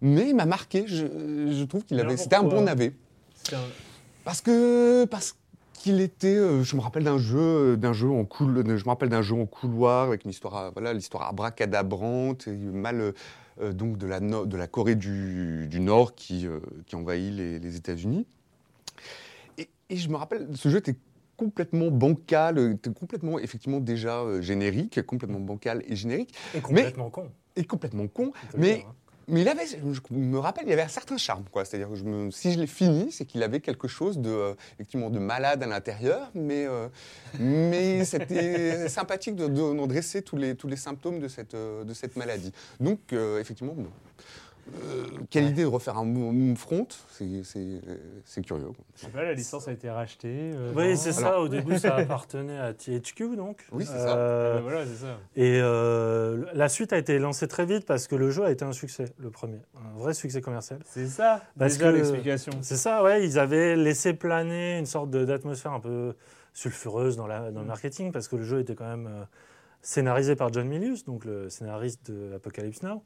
Mais 0.00 0.30
il 0.30 0.34
m'a 0.36 0.46
marqué. 0.46 0.84
Je, 0.86 1.04
je 1.06 1.64
trouve 1.64 1.84
qu'il 1.84 2.00
avait. 2.00 2.16
C'était 2.16 2.36
un 2.36 2.42
bon 2.42 2.62
navet. 2.62 2.94
un- 3.52 3.56
Parce 4.24 4.40
que 4.40 5.04
parce 5.06 5.36
qu'il 5.72 6.00
était, 6.00 6.36
euh, 6.36 6.62
je 6.62 6.76
me 6.76 6.80
rappelle 6.82 7.04
d'un 7.04 7.18
jeu, 7.18 7.76
d'un 7.76 7.92
jeu 7.92 8.08
en 8.10 8.24
coul, 8.24 8.62
je 8.66 8.84
me 8.84 8.88
rappelle 8.88 9.08
d'un 9.08 9.22
jeu 9.22 9.34
en 9.34 9.46
couloir 9.46 10.08
avec 10.08 10.24
une 10.24 10.30
histoire, 10.30 10.56
à- 10.56 10.70
voilà, 10.70 10.92
l'histoire 10.92 11.28
abracadabrante, 11.28 12.46
et 12.48 12.52
mal 12.52 13.00
euh, 13.00 13.12
euh, 13.62 13.72
donc 13.72 13.96
de 13.96 14.06
la, 14.06 14.20
no- 14.20 14.44
de 14.46 14.56
la 14.56 14.66
Corée 14.66 14.94
du, 14.94 15.66
du 15.68 15.80
Nord 15.80 16.14
qui, 16.14 16.46
euh, 16.46 16.60
qui 16.86 16.96
envahit 16.96 17.32
les, 17.34 17.58
les 17.58 17.76
États-Unis. 17.76 18.26
Et, 19.58 19.68
et 19.88 19.96
je 19.96 20.08
me 20.10 20.16
rappelle, 20.16 20.48
ce 20.54 20.68
jeu 20.68 20.78
était 20.78 20.96
complètement 21.38 21.90
bancal, 21.90 22.58
euh, 22.58 22.74
était 22.74 22.92
complètement 22.92 23.38
effectivement 23.38 23.80
déjà 23.80 24.18
euh, 24.20 24.42
générique, 24.42 25.00
complètement 25.06 25.40
bancal 25.40 25.82
et 25.88 25.96
générique, 25.96 26.34
Et 26.54 26.60
complètement 26.60 27.08
con. 27.08 27.30
et 27.56 27.64
complètement 27.64 28.06
con. 28.06 28.32
Mais 28.54 28.84
hein. 28.86 28.92
Mais 29.30 29.42
il 29.42 29.48
avait, 29.48 29.66
je 29.66 30.00
me 30.10 30.38
rappelle, 30.38 30.64
il 30.66 30.72
avait 30.72 30.82
un 30.82 30.88
certain 30.88 31.16
charme, 31.16 31.44
quoi. 31.50 31.64
C'est-à-dire 31.64 31.88
que 31.88 32.30
si 32.30 32.52
je 32.52 32.58
l'ai 32.58 32.66
fini, 32.66 33.10
c'est 33.12 33.24
qu'il 33.24 33.42
avait 33.42 33.60
quelque 33.60 33.88
chose 33.88 34.18
de, 34.18 34.30
euh, 34.30 34.54
effectivement, 34.74 35.10
de 35.10 35.18
malade 35.18 35.62
à 35.62 35.66
l'intérieur, 35.66 36.30
mais, 36.34 36.66
euh, 36.66 36.88
mais 37.38 38.04
c'était 38.04 38.88
sympathique 38.88 39.36
de, 39.36 39.46
dresser 39.86 40.22
tous 40.22 40.36
les, 40.36 40.54
tous 40.54 40.68
les 40.68 40.76
symptômes 40.76 41.20
de 41.20 41.28
cette, 41.28 41.54
euh, 41.54 41.84
de 41.84 41.94
cette 41.94 42.16
maladie. 42.16 42.52
Donc, 42.80 43.12
effectivement, 43.12 43.74
bon. 43.74 43.90
Euh, 44.84 45.04
quelle 45.30 45.46
idée 45.46 45.62
de 45.62 45.66
refaire 45.66 45.96
un 45.98 46.54
front, 46.54 46.86
c'est, 47.10 48.42
curieux. 48.42 48.66
quoi. 48.66 48.84
Je 48.96 49.00
sais 49.00 49.08
pas, 49.08 49.22
la 49.22 49.34
licence 49.34 49.68
a 49.68 49.72
été 49.72 49.90
rachetée. 49.90 50.52
euh, 50.54 50.72
Oui, 50.74 50.96
c'est 50.96 51.12
ça. 51.12 51.28
Alors- 51.28 51.42
Au 51.42 51.48
début, 51.48 51.78
ça 51.78 51.96
appartenait 51.96 52.58
à 52.58 52.72
THQ, 52.72 53.36
donc. 53.36 53.66
Oui, 53.72 53.84
c'est 53.84 53.98
ça. 53.98 54.16
Euh, 54.16 54.60
voilà, 54.62 54.84
c'est 54.86 55.04
ça. 55.04 55.18
Et 55.36 55.58
euh, 55.60 56.44
la 56.54 56.68
suite 56.68 56.92
a 56.92 56.98
été 56.98 57.18
lancée 57.18 57.48
très 57.48 57.66
vite 57.66 57.84
parce 57.86 58.06
que 58.06 58.14
le 58.14 58.30
jeu 58.30 58.44
a 58.44 58.50
été 58.50 58.64
un 58.64 58.72
succès, 58.72 59.06
le 59.18 59.30
premier. 59.30 59.60
Un 59.76 59.98
vrai 59.98 60.14
succès 60.14 60.40
commercial. 60.40 60.78
C'est 60.86 61.06
ça, 61.08 61.42
Parce 61.58 61.74
déjà 61.78 61.92
l'explication. 61.92 62.52
C'est 62.62 62.76
ça, 62.76 63.02
ouais. 63.02 63.24
Ils 63.24 63.38
avaient 63.38 63.76
laissé 63.76 64.14
planer 64.14 64.78
une 64.78 64.86
sorte 64.86 65.10
d'atmosphère 65.10 65.72
un 65.72 65.80
peu 65.80 66.14
sulfureuse 66.52 67.16
dans, 67.16 67.26
la, 67.26 67.50
dans 67.52 67.60
le 67.60 67.66
marketing 67.66 68.10
parce 68.12 68.26
que 68.28 68.36
le 68.36 68.42
jeu 68.42 68.60
était 68.60 68.74
quand 68.74 68.88
même 68.88 69.06
euh, 69.06 69.24
scénarisé 69.82 70.34
par 70.36 70.52
John 70.52 70.66
Milius, 70.68 71.04
donc 71.04 71.24
le 71.24 71.48
scénariste 71.48 72.10
de 72.10 72.34
Apocalypse 72.34 72.82
Now. 72.82 73.02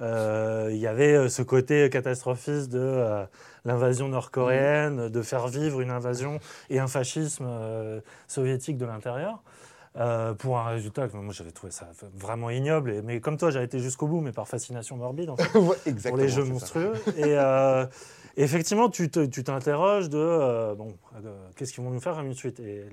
Euh, 0.00 0.68
il 0.70 0.78
y 0.78 0.86
avait 0.86 1.14
euh, 1.14 1.28
ce 1.28 1.42
côté 1.42 1.88
catastrophiste 1.90 2.70
de 2.70 2.78
euh, 2.80 3.24
l'invasion 3.64 4.08
nord-coréenne, 4.08 5.08
de 5.08 5.22
faire 5.22 5.48
vivre 5.48 5.80
une 5.80 5.90
invasion 5.90 6.38
et 6.70 6.78
un 6.78 6.86
fascisme 6.86 7.46
soviétique 8.26 8.76
de 8.78 8.86
l'intérieur. 8.86 9.42
euh, 9.96 10.32
pour 10.34 10.58
un 10.58 10.68
résultat 10.68 11.08
que 11.08 11.16
moi 11.16 11.32
j'avais 11.32 11.50
trouvé 11.50 11.72
ça 11.72 11.88
vraiment 12.14 12.50
ignoble. 12.50 12.90
Et, 12.92 13.02
mais 13.02 13.20
comme 13.20 13.36
toi, 13.36 13.50
j'ai 13.50 13.62
été 13.62 13.80
jusqu'au 13.80 14.06
bout, 14.06 14.20
mais 14.20 14.30
par 14.32 14.46
fascination 14.46 14.96
morbide 14.96 15.30
en 15.30 15.36
fait 15.36 15.58
Ouais, 15.58 15.76
pour 16.08 16.16
les 16.16 16.28
jeux 16.28 16.44
ça. 16.44 16.50
monstrueux. 16.52 16.92
Et 17.16 17.34
euh, 17.36 17.84
effectivement, 18.36 18.88
tu 18.90 19.10
te- 19.10 19.26
tu 19.26 19.42
t'interroges 19.42 20.08
de 20.08 20.18
euh, 20.18 20.74
bon, 20.76 20.94
qu'est-ce 21.56 21.72
qu'ils 21.72 21.82
vont 21.82 21.90
nous 21.90 22.00
faire 22.00 22.14
comme 22.14 22.26
une 22.26 22.34
suite? 22.34 22.60
Et 22.60 22.84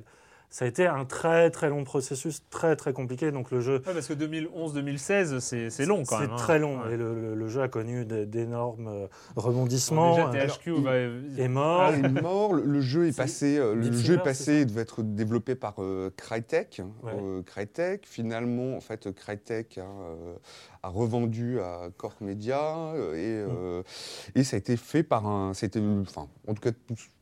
ça 0.55 0.63
a 0.63 0.69
été 0.69 0.87
un 0.87 1.03
très 1.03 1.51
très 1.51 1.67
long 1.67 1.83
processus, 1.83 2.41
très 2.49 2.77
très 2.77 2.93
compliqué. 2.93 3.29
Donc 3.33 3.51
le 3.51 3.59
jeu, 3.59 3.81
Ouais, 3.85 3.93
parce 3.93 4.07
que 4.07 4.13
2011-2016, 4.13 5.39
c'est 5.41 5.69
c'est 5.69 5.85
long 5.85 6.03
quand 6.05 6.17
même. 6.19 6.27
c'est 6.29 6.33
hein. 6.33 6.37
très 6.37 6.59
long. 6.59 6.79
Ouais. 6.81 6.93
Et 6.93 6.97
le, 6.97 7.13
le- 7.13 7.35
le 7.35 7.47
jeu 7.49 7.61
a 7.61 7.67
connu 7.67 8.05
d'énormes 8.05 8.87
euh, 8.87 9.07
Bon, 9.35 9.41
rebondissements. 9.41 10.31
déjà, 10.31 10.47
THQ 10.47 10.73
il- 10.77 10.83
va- 10.83 10.95
est 11.43 11.47
mort. 11.49 11.81
Ah, 11.81 11.91
il 11.97 12.05
est 12.05 12.21
mort. 12.21 12.53
Le, 12.53 12.79
jeu 12.79 13.05
est 13.07 13.17
passé. 13.17 13.57
euh, 13.57 13.75
Le 13.75 13.81
Deep 13.81 13.93
jeu 13.93 13.99
Silver, 13.99 14.15
est 14.21 14.23
passé. 14.23 14.59
Il 14.61 14.65
devait 14.67 14.81
être 14.83 15.03
développé 15.03 15.55
par 15.55 15.73
euh, 15.79 16.09
Crytek. 16.15 16.81
Ouais. 17.03 17.11
Euh, 17.21 17.41
Crytek. 17.43 18.05
Finalement, 18.07 18.77
en 18.77 18.81
fait, 18.81 19.11
Crytek 19.13 19.77
a, 19.77 19.81
euh, 19.81 20.35
a 20.83 20.87
revendu 20.87 21.59
à 21.59 21.89
Cork 21.97 22.21
Media 22.21 22.93
euh, 22.93 23.15
et, 23.15 23.45
Mm. 23.45 24.39
et 24.39 24.43
ça 24.45 24.55
a 24.55 24.59
été 24.59 24.77
fait 24.77 25.03
par 25.03 25.27
un. 25.27 25.53
C'était, 25.53 25.81
enfin, 26.01 26.27
en 26.47 26.53
tout 26.53 26.61
cas, 26.61 26.71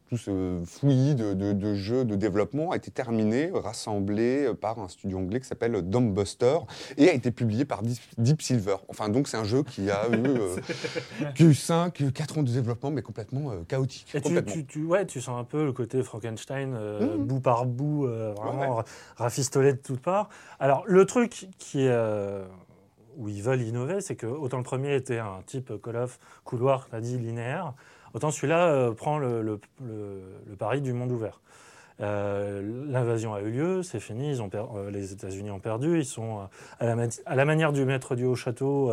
tout- 0.10 0.18
ce 0.18 0.62
fouillis 0.66 1.16
de, 1.16 1.34
de- 1.34 1.54
de 1.54 1.74
jeux 1.74 2.06
de 2.06 2.16
développement 2.16 2.72
a 2.72 2.76
été 2.78 2.92
terminé, 2.92 3.50
rassemblé 3.54 4.46
euh, 4.46 4.54
par 4.54 4.80
un 4.80 4.88
studio 4.88 5.18
anglais 5.18 5.40
qui 5.40 5.48
s'appelle 5.48 5.82
Dumbbuster 5.90 6.58
et 6.98 7.10
a 7.10 7.14
été 7.14 7.32
publié 7.32 7.66
par 7.66 7.82
Deep 7.84 8.00
Deep 8.18 8.42
Silver. 8.42 8.76
Enfin, 8.90 9.10
donc 9.10 9.28
c'est 9.28 9.38
un 9.38 9.44
jeu 9.44 9.64
qui 9.64 9.90
a 9.90 10.08
eu, 10.10 10.14
euh, 10.26 10.56
qui 11.36 11.44
a 11.44 11.46
eu 11.48 11.54
5, 11.54 12.04
4 12.14 12.38
ans 12.40 12.44
de 12.44 12.52
développement, 12.52 12.92
mais 12.92 13.02
complètement 13.02 13.52
euh, 13.52 13.64
chaotique. 13.68 14.08
Et 14.14 14.22
tu, 14.22 14.28
complètement. 14.28 14.54
tu, 14.54 14.66
tu- 14.66 14.84
ouais, 14.86 15.06
tu 15.06 15.22
sens 15.22 15.40
un 15.40 15.44
peu 15.46 15.66
le 15.66 15.74
côté 15.74 16.02
Frankenstein, 16.04 16.74
euh, 16.76 17.18
Mhm. 17.18 17.26
bout 17.26 17.40
par 17.40 17.66
bout, 17.66 18.08
vraiment 18.08 18.78
Ouais, 18.78 18.84
rafistolé 19.18 19.74
de 19.74 19.78
toutes 19.80 20.02
parts. 20.02 20.30
Alors, 20.60 20.84
le 20.88 21.06
truc 21.06 21.48
qui 21.58 21.86
est, 21.86 21.98
où 23.18 23.30
ils 23.30 23.44
veulent 23.44 23.62
innover, 23.62 24.02
c'est 24.02 24.16
que 24.16 24.26
autant 24.26 24.58
le 24.58 24.64
premier 24.64 24.96
était 24.96 25.20
un 25.20 25.42
type 25.46 25.72
Call 25.84 25.98
of 25.98 26.20
couloir, 26.44 26.88
t'as 26.90 27.00
dit 27.00 27.18
linéaire, 27.18 27.74
autant 28.14 28.32
celui-là 28.32 28.68
euh, 28.68 28.92
prend 28.92 29.18
le, 29.20 29.42
le- 29.42 29.60
le- 29.84 30.22
le 30.50 30.56
pari 30.56 30.82
du 30.82 30.94
monde 30.94 31.12
ouvert. 31.12 31.40
Euh, 32.02 32.62
L'invasion 32.90 33.34
a 33.36 33.42
eu 33.42 33.52
lieu, 33.52 33.84
c'est 33.84 34.00
fini, 34.00 34.30
ils 34.30 34.42
ont 34.42 34.50
per- 34.50 34.66
euh, 34.76 34.90
les 34.90 35.14
États-Unis 35.14 35.52
ont 35.52 35.60
perdu, 35.60 36.00
ils 36.00 36.06
sont 36.06 36.40
euh, 36.40 36.44
à, 36.80 36.86
la, 36.88 36.96
mati- 36.96 37.22
à 37.26 37.36
la 37.36 37.46
manière 37.46 37.72
du 37.72 37.86
maître 37.86 38.16
du 38.16 38.26
Haut-Château, 38.26 38.92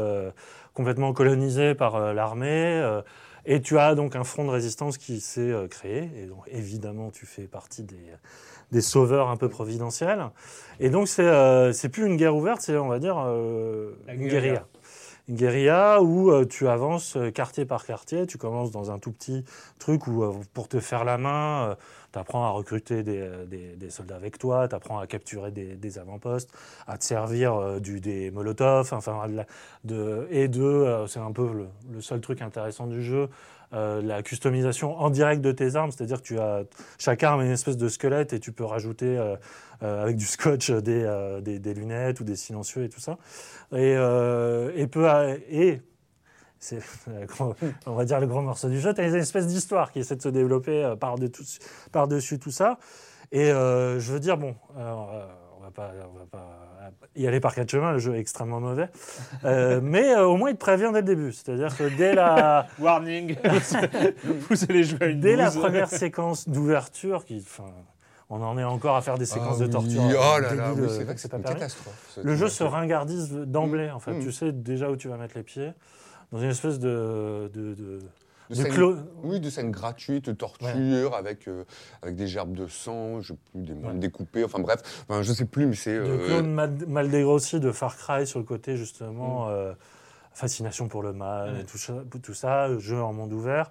complètement 0.75 1.13
colonisés 1.13 1.75
par 1.75 2.13
l'armée. 2.15 3.01
et 3.47 3.61
tu 3.63 3.79
as 3.79 3.95
donc 3.95 4.17
un 4.17 4.25
front 4.25 4.45
de 4.45 4.51
résistance 4.51 4.99
qui 4.99 5.21
s'est 5.21 5.53
créé. 5.71 6.11
Et 6.19 6.27
donc, 6.27 6.43
évidemment, 6.49 7.11
tu 7.11 7.25
fais 7.27 7.45
partie 7.49 7.85
des, 7.85 7.97
des 8.71 8.83
sauveurs 8.83 9.29
un 9.31 9.37
peu 9.39 9.49
providentiels. 9.49 10.27
Et 10.79 10.91
donc, 10.91 11.09
c'est 11.09 11.73
c'est 11.73 11.89
plus 11.89 12.05
une 12.07 12.17
guerre 12.17 12.37
ouverte, 12.37 12.61
c'est, 12.61 12.77
on 12.77 12.89
va 12.89 12.99
dire, 12.99 13.17
une 14.09 14.29
guérilla. 14.29 14.67
Guérilla. 15.31 16.01
Où 16.03 16.31
euh, 16.31 16.45
tu 16.45 16.69
avances 16.69 17.17
euh, 17.17 17.31
quartier 17.31 17.65
par 17.65 17.85
quartier. 17.85 18.27
Tu 18.27 18.39
commences 18.39 18.71
dans 18.71 18.91
un 18.91 18.99
tout 18.99 19.13
petit 19.13 19.45
truc 19.79 20.07
où, 20.07 20.23
euh, 20.23 20.33
pour 20.55 20.69
te 20.69 20.81
faire 20.81 21.05
la 21.05 21.19
main, 21.19 21.77
tu 22.13 22.19
apprends 22.19 22.45
à 22.45 22.51
recruter 22.51 23.03
des, 23.03 23.19
euh, 23.19 23.47
des- 23.47 23.91
soldats 23.91 24.17
avec 24.17 24.39
toi, 24.39 24.69
tu 24.69 24.75
apprends 24.75 24.99
à 24.99 25.07
capturer 25.07 25.51
des, 25.51 25.77
des 25.77 25.99
avant-postes, 25.99 26.51
à 26.87 26.99
te 26.99 27.05
servir 27.05 27.55
euh, 27.55 27.81
du, 27.81 28.01
des 28.01 28.31
molotovs, 28.31 28.93
enfin, 28.93 29.27
de 29.85 30.27
et 30.31 30.49
de, 30.49 30.63
euh, 30.63 31.07
c'est 31.07 31.21
un 31.21 31.33
peu 31.33 31.53
le, 31.53 31.67
le 31.93 32.01
seul 32.01 32.21
truc 32.21 32.43
intéressant 32.43 32.87
du 32.87 33.03
jeu, 33.03 33.29
euh, 33.73 34.03
la 34.03 34.23
customisation 34.25 34.99
en 34.99 35.11
direct 35.11 35.43
de 35.43 35.53
tes 35.53 35.77
armes, 35.77 35.93
c'est-à-dire 35.93 36.19
que 36.19 36.27
tu 36.27 36.41
as 36.41 36.65
chaque 36.99 37.23
arme 37.23 37.43
une 37.43 37.53
espèce 37.53 37.77
de 37.77 37.89
squelette 37.89 38.33
et 38.33 38.41
tu 38.41 38.51
peux 38.51 38.65
rajouter 38.65 39.17
euh, 39.17 39.37
euh, 39.85 40.03
avec 40.03 40.17
du 40.17 40.27
scotch 40.27 40.73
des, 40.73 41.75
lunettes 41.75 42.19
ou 42.19 42.25
des 42.25 42.35
silencieux 42.35 42.83
et 42.83 42.89
tout 42.89 42.99
ça. 42.99 43.19
Et, 43.73 43.93
et, 45.53 45.81
c'est, 46.59 46.81
on 47.87 47.95
va 47.95 48.05
dire 48.05 48.19
le 48.19 48.27
grand 48.27 48.43
morceau 48.43 48.69
du 48.69 48.81
jeu, 48.81 48.93
tu 48.93 49.01
as 49.01 49.07
une 49.07 49.15
espèce 49.15 49.47
d'histoire 49.47 49.93
qui 49.93 50.01
essaie 50.01 50.17
de 50.17 50.23
se 50.23 50.29
développer 50.29 50.95
par-dessus 51.93 52.41
tout 52.41 52.51
ça. 52.51 52.79
Et 53.31 53.51
je 53.51 54.13
veux 54.13 54.21
dire, 54.21 54.37
bon, 54.37 54.57
va 55.71 55.89
pas, 55.89 55.91
on 56.15 56.19
va 56.19 56.27
pas 56.27 56.71
y 57.17 57.27
aller 57.27 57.41
par 57.41 57.55
quatre 57.55 57.71
chemins, 57.71 57.93
le 57.93 57.99
jeu 57.99 58.15
est 58.15 58.21
extrêmement 58.21 58.61
mauvais. 58.61 58.89
Euh, 59.45 59.81
mais 59.83 60.13
euh, 60.15 60.27
au 60.27 60.37
moins, 60.37 60.51
il 60.51 60.55
te 60.55 60.61
prévient 60.61 60.91
dès 60.93 61.01
le 61.01 61.07
début. 61.07 61.33
C'est-à-dire 61.33 61.77
que 61.77 61.85
dès 61.97 62.15
la, 62.15 62.67
Warning 62.79 63.37
Vous 64.51 64.65
allez 64.69 64.85
jouer 64.85 64.99
à 65.03 65.07
une 65.07 65.21
dès 65.21 65.37
la 65.37 65.51
première 65.51 65.89
séquence 65.89 66.49
d'ouverture, 66.49 67.25
qui, 67.25 67.43
enfin, 67.45 67.71
on 68.29 68.43
en 68.43 68.57
est 68.59 68.65
encore 68.65 68.97
à 68.97 69.03
faire 69.03 69.19
des 69.19 69.27
séquences 69.27 69.57
Ah 69.57 69.61
de 69.61 69.65
oui, 69.67 69.71
torture. 69.71 70.03
Oh 70.07 70.41
là 70.41 70.55
là, 70.55 70.73
oui, 70.75 70.89
c'est 70.89 71.05
vrai 71.05 71.15
que 71.15 71.21
c'est 71.21 71.29
pas 71.29 71.39
une 71.39 71.43
catastrophe. 71.43 72.19
Le 72.23 72.37
jeu 72.37 72.49
se 72.49 72.63
ringardise 72.65 73.33
d'emblée, 73.33 73.89
Mm. 73.89 73.95
en 73.95 73.99
fait. 73.99 74.13
Mm. 74.13 74.21
Tu 74.23 74.33
sais 74.33 74.53
déjà 74.53 74.91
où 74.91 74.97
tu 74.97 75.09
vas 75.09 75.17
mettre 75.17 75.37
les 75.37 75.43
pieds. 75.43 75.73
Dans 76.33 76.39
une 76.39 76.51
espèce 76.51 76.79
de. 76.79 77.51
de, 77.53 77.75
de, 77.75 77.99
De 78.51 78.55
scènes- 78.57 79.07
Oui, 79.23 79.39
de 79.39 79.49
scènes 79.49 79.71
gratuites, 79.71 80.37
torture, 80.37 81.15
avec, 81.15 81.47
euh, 81.47 81.65
avec 82.03 82.17
des 82.17 82.27
gerbes 82.27 82.53
de 82.55 82.67
sang, 82.67 83.21
je 83.21 83.33
sais 83.33 83.39
plus, 83.53 83.61
des 83.63 83.75
membres 83.75 83.95
Ouais. 83.95 83.99
découpés, 84.01 84.43
enfin 84.45 84.59
bref, 84.59 85.05
enfin, 85.09 85.23
je 85.23 85.33
sais 85.33 85.45
plus, 85.45 85.67
mais 85.67 85.77
c'est. 85.77 85.97
de 85.97 86.03
euh, 86.03 86.43
mal, 86.43 86.73
mal 86.89 87.09
dégrossis 87.11 87.61
de 87.61 87.71
Far 87.71 87.97
Cry 87.97 88.27
sur 88.27 88.39
le 88.41 88.45
côté, 88.45 88.77
justement. 88.77 89.47
Mm. 89.47 89.51
euh, 89.51 89.73
fascination 90.33 90.87
pour 90.89 91.03
le 91.03 91.13
mal 91.13 91.55
Ouais. 91.55 91.61
et 91.63 91.65
tout 91.65 91.77
ça, 91.79 91.95
tout 92.23 92.35
ça, 92.35 92.79
jeu 92.79 93.01
en 93.03 93.13
monde 93.13 93.33
ouvert. 93.33 93.69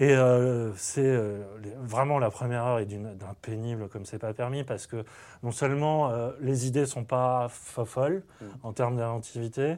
Et 0.00 0.10
euh, 0.12 0.72
c'est 0.76 1.04
euh, 1.06 1.44
vraiment 1.80 2.18
la 2.18 2.28
première 2.30 2.64
heure 2.64 2.78
est 2.80 2.86
d'un 2.86 3.34
pénible 3.42 3.88
comme 3.88 4.04
c'est 4.04 4.18
pas 4.18 4.34
permis 4.34 4.64
parce 4.64 4.88
que 4.88 5.04
non 5.44 5.52
seulement 5.52 6.10
euh, 6.10 6.32
les 6.40 6.66
idées 6.66 6.84
sont 6.86 7.04
pas 7.04 7.46
fo- 7.48 7.84
folles 7.84 8.22
Mm. 8.40 8.44
en 8.64 8.72
termes 8.72 8.96
d'inventivité, 8.96 9.76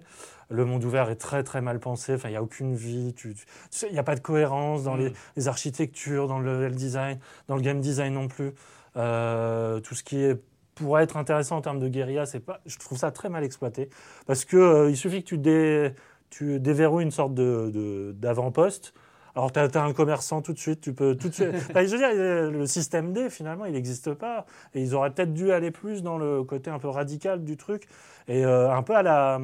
le 0.48 0.64
monde 0.64 0.82
ouvert 0.84 1.10
est 1.10 1.16
très 1.16 1.42
très 1.42 1.60
mal 1.60 1.80
pensé, 1.80 2.14
enfin 2.14 2.28
il 2.28 2.32
n'y 2.32 2.38
a 2.38 2.42
aucune 2.42 2.74
vie, 2.74 3.14
il 3.24 3.92
n'y 3.92 3.98
a 3.98 4.02
pas 4.02 4.14
de 4.14 4.20
cohérence 4.20 4.84
dans 4.84 4.96
Mm. 4.96 5.00
les, 5.00 5.12
les 5.36 5.48
architectures, 5.48 6.28
dans 6.28 6.38
le 6.38 6.50
level 6.50 6.74
design, 6.74 7.18
dans 7.48 7.56
le 7.56 7.62
game 7.62 7.80
design 7.80 8.14
non 8.14 8.28
plus. 8.28 8.52
Tout 8.94 9.94
ce 9.94 10.02
qui 10.02 10.22
est 10.22 10.40
pourrait 10.74 11.02
être 11.04 11.16
intéressant 11.18 11.56
en 11.56 11.60
termes 11.62 11.78
de 11.80 11.88
guérilla, 11.88 12.24
c'est 12.26 12.40
pas, 12.40 12.60
je 12.66 12.78
trouve 12.78 12.96
ça 12.96 13.10
très 13.10 13.28
mal 13.28 13.44
exploité 13.44 13.90
parce 14.26 14.44
que 14.46 14.88
il 14.88 14.96
suffit 14.96 15.22
que 15.22 15.28
tu, 15.28 15.38
dé- 15.38 15.92
tu 16.30 16.58
déverrouilles 16.60 17.04
une 17.04 17.10
sorte 17.10 17.34
de- 17.34 18.14
d'avant-poste. 18.16 18.94
Alors, 19.36 19.52
tu 19.52 19.58
as, 19.60 19.82
un 19.84 19.92
commerçant 19.92 20.40
tout 20.40 20.54
de 20.54 20.58
suite, 20.58 20.80
tu 20.80 20.94
peux 20.94 21.14
tout 21.14 21.28
de 21.28 21.34
suite. 21.34 21.48
Enfin, 21.70 21.84
je 21.84 21.94
veux 21.94 21.98
dire, 21.98 22.50
le 22.50 22.66
système 22.66 23.12
D, 23.12 23.28
finalement, 23.28 23.66
il 23.66 23.72
n'existe 23.74 24.14
pas. 24.14 24.46
Et 24.74 24.80
ils 24.80 24.94
auraient 24.94 25.10
peut-être 25.10 25.34
dû 25.34 25.52
aller 25.52 25.70
plus 25.70 26.02
dans 26.02 26.16
le 26.16 26.42
côté 26.42 26.70
un 26.70 26.78
peu 26.78 26.88
radical 26.88 27.44
du 27.44 27.58
truc. 27.58 27.86
Et 28.28 28.46
euh, 28.46 28.72
un 28.74 28.82
peu 28.82 28.96
à 28.96 29.02
la, 29.02 29.34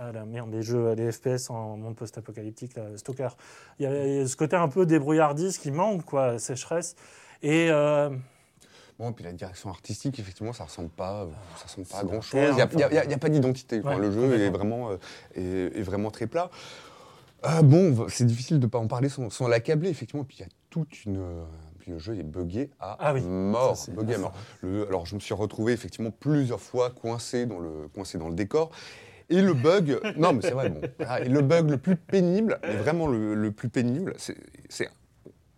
à 0.00 0.12
la 0.12 0.24
merde, 0.24 0.50
des 0.50 0.62
jeux, 0.62 0.92
les 0.94 1.12
FPS 1.12 1.48
en 1.48 1.76
monde 1.76 1.94
post-apocalyptique, 1.94 2.72
Stalker. 2.96 3.28
Il 3.78 3.84
y 3.84 4.20
a 4.20 4.26
ce 4.26 4.36
côté 4.36 4.56
un 4.56 4.68
peu 4.68 4.84
débrouillardise 4.84 5.58
qui 5.58 5.70
manque, 5.70 6.04
quoi, 6.04 6.38
sécheresse. 6.38 6.96
Et. 7.42 7.68
euh, 7.70 8.10
Bon, 8.98 9.12
puis 9.14 9.24
la 9.24 9.32
direction 9.32 9.70
artistique, 9.70 10.18
effectivement, 10.18 10.52
ça 10.52 10.64
ressemble 10.64 10.90
pas, 10.90 11.22
euh, 11.22 11.26
ça 11.56 11.64
ressemble 11.64 11.86
pas 11.86 12.00
à 12.00 12.04
grand 12.04 12.20
chose. 12.20 12.40
Il 12.50 12.76
n'y 12.76 12.82
a, 12.82 13.04
y 13.06 13.14
a- 13.14 13.18
pas 13.18 13.30
d'identité. 13.30 13.80
Enfin, 13.82 13.94
Ouais, 13.96 14.02
le 14.02 14.10
jeu 14.12 14.38
est 14.38 14.50
vraiment, 14.50 14.90
euh, 14.90 14.96
est, 15.36 15.78
est 15.78 15.82
vraiment 15.82 16.10
très 16.10 16.26
plat. 16.26 16.50
Euh, 17.46 17.62
bon, 17.62 18.06
c'est 18.08 18.24
difficile 18.26 18.60
de 18.60 18.66
pas 18.66 18.78
en 18.78 18.86
parler 18.86 19.08
sans, 19.08 19.30
sans 19.30 19.48
l'accabler, 19.48 19.88
effectivement. 19.88 20.24
Puis 20.24 20.38
il 20.38 20.42
y 20.42 20.44
a 20.44 20.48
toute 20.68 21.04
une. 21.04 21.16
euh, 21.18 21.44
Puis 21.78 21.90
le 21.92 21.98
jeu 21.98 22.16
est 22.18 22.22
buggé 22.22 22.70
à 22.78 22.96
Ah 23.00 23.14
oui, 23.14 23.22
mort. 23.22 23.76
ça, 23.76 23.92
buggé 23.92 24.14
à 24.14 24.18
mort. 24.18 24.34
Le- 24.62 24.86
alors, 24.86 25.06
je 25.06 25.14
me 25.14 25.20
suis 25.20 25.34
retrouvé 25.34 25.72
effectivement 25.72 26.10
plusieurs 26.10 26.60
fois 26.60 26.90
coincé 26.90 27.46
dans 27.46 27.58
le, 27.58 27.88
coincé 27.94 28.18
dans 28.18 28.28
le 28.28 28.34
décor. 28.34 28.70
Et 29.30 29.40
le 29.42 29.54
bug, 29.54 30.00
non 30.16 30.32
mais 30.32 30.42
c'est 30.42 30.50
vrai, 30.50 30.68
bon, 30.70 30.80
voilà. 30.98 31.24
et 31.24 31.28
le 31.28 31.40
bug 31.40 31.70
le 31.70 31.78
plus 31.78 31.94
pénible, 31.96 32.58
mais 32.64 32.74
vraiment 32.76 33.06
le, 33.06 33.34
le 33.34 33.52
plus 33.52 33.68
pénible, 33.68 34.12
c'est, 34.18 34.36
c'est- 34.68 34.90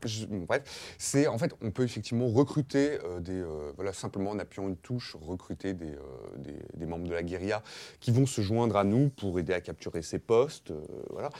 je- 0.05 0.27
bon, 0.27 0.45
bref, 0.47 0.95
c'est 0.99 1.27
en 1.27 1.39
fait, 1.39 1.55
on 1.63 1.71
peut 1.71 1.83
effectivement 1.83 2.29
recruter 2.29 2.99
euh, 3.03 3.19
des, 3.21 3.41
euh, 3.41 3.73
voilà, 3.77 3.95
simplement 3.95 4.29
en 4.31 4.39
appuyant 4.39 4.69
une 4.69 4.77
touche, 4.77 5.17
recruter 5.19 5.73
des, 5.73 5.87
euh, 5.87 5.99
des, 6.37 6.57
des 6.75 6.85
membres 6.87 7.09
de 7.09 7.15
la 7.15 7.23
guérilla 7.23 7.63
qui 7.99 8.11
vont 8.11 8.27
se 8.27 8.43
joindre 8.43 8.77
à 8.77 8.85
nous 8.85 9.09
pour 9.09 9.39
aider 9.39 9.55
à 9.55 9.63
capturer 9.63 10.03
ces 10.03 10.19
postes, 10.19 10.71
voilà. 11.11 11.31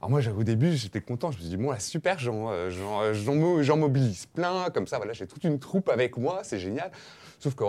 Alors 0.00 0.10
moi, 0.10 0.20
au 0.28 0.44
début, 0.44 0.76
j'étais 0.76 1.00
content. 1.00 1.32
Je 1.32 1.38
me 1.38 1.42
suis 1.42 1.50
dit, 1.50 1.56
bon, 1.56 1.70
là, 1.70 1.80
super, 1.80 2.18
euh, 2.28 2.70
euh, 2.70 3.62
j'en 3.62 3.76
mobilise 3.76 4.26
plein, 4.26 4.70
comme 4.70 4.86
ça, 4.86 4.98
voilà, 4.98 5.12
j'ai 5.12 5.26
toute 5.26 5.42
une 5.44 5.58
troupe 5.58 5.88
avec 5.88 6.16
moi, 6.16 6.40
c'est 6.44 6.58
génial. 6.58 6.92
Sauf 7.40 7.54
que 7.54 7.64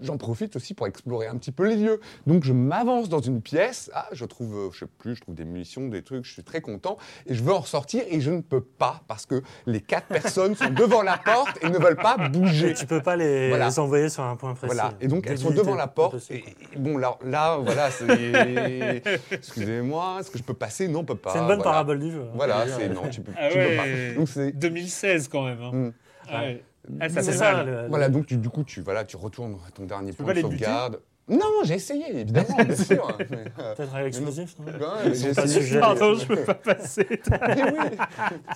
j'en 0.00 0.16
profite 0.16 0.56
aussi 0.56 0.74
pour 0.74 0.86
explorer 0.86 1.28
un 1.28 1.36
petit 1.36 1.52
peu 1.52 1.68
les 1.68 1.76
lieux. 1.76 2.00
Donc, 2.26 2.42
je 2.44 2.52
m'avance 2.52 3.08
dans 3.08 3.20
une 3.20 3.40
pièce, 3.40 3.90
ah, 3.94 4.08
je 4.12 4.24
trouve, 4.24 4.54
euh, 4.56 4.70
je 4.72 4.80
sais 4.80 4.86
plus, 4.98 5.14
je 5.16 5.20
trouve 5.20 5.34
des 5.36 5.44
munitions, 5.44 5.86
des 5.88 6.02
trucs, 6.02 6.24
je 6.24 6.32
suis 6.32 6.42
très 6.42 6.60
content, 6.60 6.96
et 7.26 7.34
je 7.34 7.42
veux 7.42 7.52
en 7.52 7.60
ressortir, 7.60 8.02
et 8.08 8.20
je 8.20 8.30
ne 8.32 8.40
peux 8.40 8.60
pas, 8.62 9.02
parce 9.06 9.26
que 9.26 9.42
les 9.66 9.80
quatre 9.80 10.06
personnes 10.08 10.56
sont 10.56 10.70
devant 10.70 11.02
la 11.02 11.18
porte 11.18 11.56
et 11.62 11.68
ne 11.70 11.78
veulent 11.78 11.96
pas 11.96 12.16
bouger. 12.28 12.70
et 12.70 12.74
tu 12.74 12.86
peux 12.86 13.00
pas 13.00 13.14
les, 13.16 13.48
Voilà. 13.48 13.66
les 13.68 13.78
envoyer 13.78 14.08
sur 14.08 14.24
un 14.24 14.34
point 14.36 14.54
précis. 14.54 14.74
Voilà, 14.74 14.94
et 15.00 15.06
donc 15.08 15.26
elles 15.28 15.38
sont 15.38 15.50
devant 15.50 15.74
la 15.76 15.86
porte. 15.86 16.16
Et, 16.30 16.38
et 16.74 16.78
bon, 16.78 16.98
là, 16.98 17.16
là 17.24 17.58
voilà, 17.58 17.90
c'est. 17.90 19.02
Excusez-moi, 19.30 20.16
est-ce 20.20 20.30
que 20.30 20.38
je 20.38 20.42
peux 20.42 20.54
passer? 20.54 20.88
Non, 20.88 21.00
on 21.00 21.04
peut 21.04 21.14
pas. 21.14 21.32
C'est 21.32 21.38
une 21.38 21.46
bonne 21.46 21.56
voilà. 21.56 21.70
parabole 21.70 21.98
du 22.00 22.10
jeu. 22.10 22.22
hein. 22.22 22.32
Voilà, 22.34 22.66
c'est. 22.68 22.88
Non, 22.88 23.08
tu 23.08 23.20
peux, 23.20 23.32
Ah 23.36 23.48
tu 23.50 23.58
peux 23.58 23.76
pas. 23.76 24.14
Donc 24.18 24.28
c'est. 24.28 24.52
2016 24.52 25.28
quand 25.28 25.44
même. 25.44 25.62
hein. 25.62 25.70
Mm. 25.72 25.92
Ah 26.28 26.40
ouais. 26.42 26.62
Ah, 27.00 27.08
ça 27.08 27.22
C'est 27.22 27.32
fait 27.32 27.38
ça, 27.38 27.52
mal. 27.52 27.66
le- 27.66 27.88
Voilà, 27.88 28.08
donc 28.08 28.26
tu- 28.26 28.36
du 28.36 28.48
coup, 28.48 28.64
tu, 28.64 28.80
voilà, 28.80 29.04
tu 29.04 29.16
retournes 29.16 29.56
à 29.66 29.70
ton 29.70 29.84
dernier 29.86 30.12
point 30.12 30.26
de 30.34 30.40
sauvegarde. 30.40 31.00
Non, 31.28 31.46
j'ai 31.64 31.74
essayé, 31.74 32.04
évidemment, 32.20 32.56
bien 32.64 32.74
sûr. 32.76 33.16
Mais, 33.30 33.44
euh, 33.58 33.74
Peut-être 33.74 33.94
avec 33.94 34.06
l'explosif. 34.06 34.56
non 34.58 34.66
ouais, 34.66 34.78
mais 35.06 35.14
j'ai 35.14 35.32
pas 35.32 35.44
essayé. 35.44 35.78
Pardon, 35.78 36.14
je 36.14 36.26
peux 36.26 36.36
pas 36.44 36.54
passer. 36.54 37.06
Mais 37.30 37.62
oui. 37.62 37.96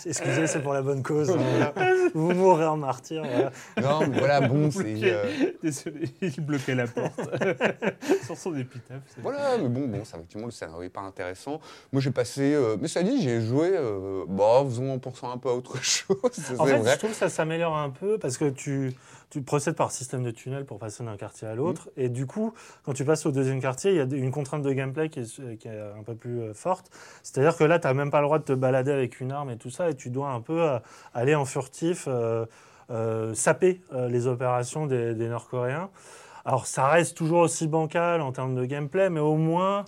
Excusez, 0.04 0.46
c'est 0.48 0.60
pour 0.60 0.72
la 0.74 0.82
bonne 0.82 1.02
cause. 1.02 1.30
hein. 1.30 1.72
Vous 2.12 2.32
mourrez 2.32 2.66
en 2.66 2.76
martyr. 2.76 3.22
voilà. 3.24 3.50
Non, 3.80 4.06
mais 4.08 4.18
voilà, 4.18 4.40
bon, 4.40 4.70
c'est. 4.70 4.96
Euh, 5.04 5.24
Désolé, 5.62 6.08
il 6.20 6.40
bloquait 6.40 6.74
la 6.74 6.86
porte. 6.88 7.20
Sur 8.24 8.36
son 8.36 8.56
épitaphe. 8.56 9.00
Voilà, 9.22 9.58
mais 9.58 9.68
bon, 9.68 9.86
bon, 9.86 10.04
ça, 10.04 10.16
effectivement, 10.16 10.46
le 10.46 10.52
scénario 10.52 10.82
n'est 10.82 10.88
pas 10.88 11.02
intéressant. 11.02 11.60
Moi, 11.92 12.02
j'ai 12.02 12.10
passé. 12.10 12.52
euh, 12.54 12.76
mais 12.80 12.88
ça 12.88 13.02
dit, 13.02 13.22
j'ai 13.22 13.40
joué, 13.40 13.70
euh, 13.74 14.24
bah, 14.28 14.64
faisons 14.64 14.92
en 14.92 14.98
pensant 14.98 15.30
un 15.30 15.38
peu 15.38 15.48
à 15.50 15.52
autre 15.54 15.82
chose. 15.82 16.16
En 16.58 16.66
fait, 16.66 16.78
vrai. 16.78 16.92
je 16.94 16.98
trouve 16.98 17.10
que 17.10 17.16
ça 17.16 17.28
s'améliore 17.28 17.76
un 17.76 17.90
peu 17.90 18.18
parce 18.18 18.36
que 18.36 18.50
tu, 18.50 18.92
tu 19.30 19.42
procèdes 19.42 19.74
par 19.74 19.90
système 19.90 20.22
de 20.22 20.30
tunnel 20.30 20.64
pour 20.64 20.78
passer 20.78 21.04
d'un 21.04 21.16
quartier 21.16 21.48
à 21.48 21.54
l'autre. 21.54 21.90
Et 21.96 22.08
du 22.08 22.26
coup, 22.26 22.54
quand 22.84 22.92
tu 22.92 23.04
passes 23.04 23.26
au 23.26 23.32
deuxième 23.32 23.60
quartier, 23.60 23.90
il 23.90 23.96
y 23.96 24.00
a 24.00 24.04
une 24.04 24.30
contrainte 24.30 24.62
de 24.62 24.72
gameplay 24.72 25.08
qui 25.08 25.20
est, 25.20 25.56
qui 25.58 25.68
est 25.68 25.80
un 25.80 26.02
peu 26.04 26.14
plus 26.14 26.40
euh, 26.40 26.54
forte. 26.54 26.90
C'est-à-dire 27.22 27.56
que 27.56 27.64
là, 27.64 27.78
tu 27.78 27.86
n'as 27.86 27.94
même 27.94 28.10
pas 28.10 28.20
le 28.20 28.26
droit 28.26 28.38
de 28.38 28.44
te 28.44 28.52
balader 28.52 28.92
avec 28.92 29.20
une 29.20 29.32
arme 29.32 29.50
et 29.50 29.56
tout 29.56 29.70
ça, 29.70 29.90
et 29.90 29.94
tu 29.94 30.10
dois 30.10 30.30
un 30.30 30.40
peu 30.40 30.62
euh, 30.62 30.78
aller 31.12 31.34
en 31.34 31.44
furtif, 31.44 32.04
euh, 32.06 32.46
euh, 32.90 33.34
saper 33.34 33.80
les 33.92 34.28
opérations 34.28 34.86
des, 34.86 35.14
des 35.14 35.28
Nord-Coréens. 35.28 35.90
Alors, 36.44 36.66
ça 36.66 36.86
reste 36.86 37.16
toujours 37.16 37.40
aussi 37.40 37.66
bancal 37.66 38.20
en 38.20 38.30
termes 38.30 38.54
de 38.54 38.64
gameplay, 38.64 39.10
mais 39.10 39.18
au 39.18 39.34
moins, 39.34 39.84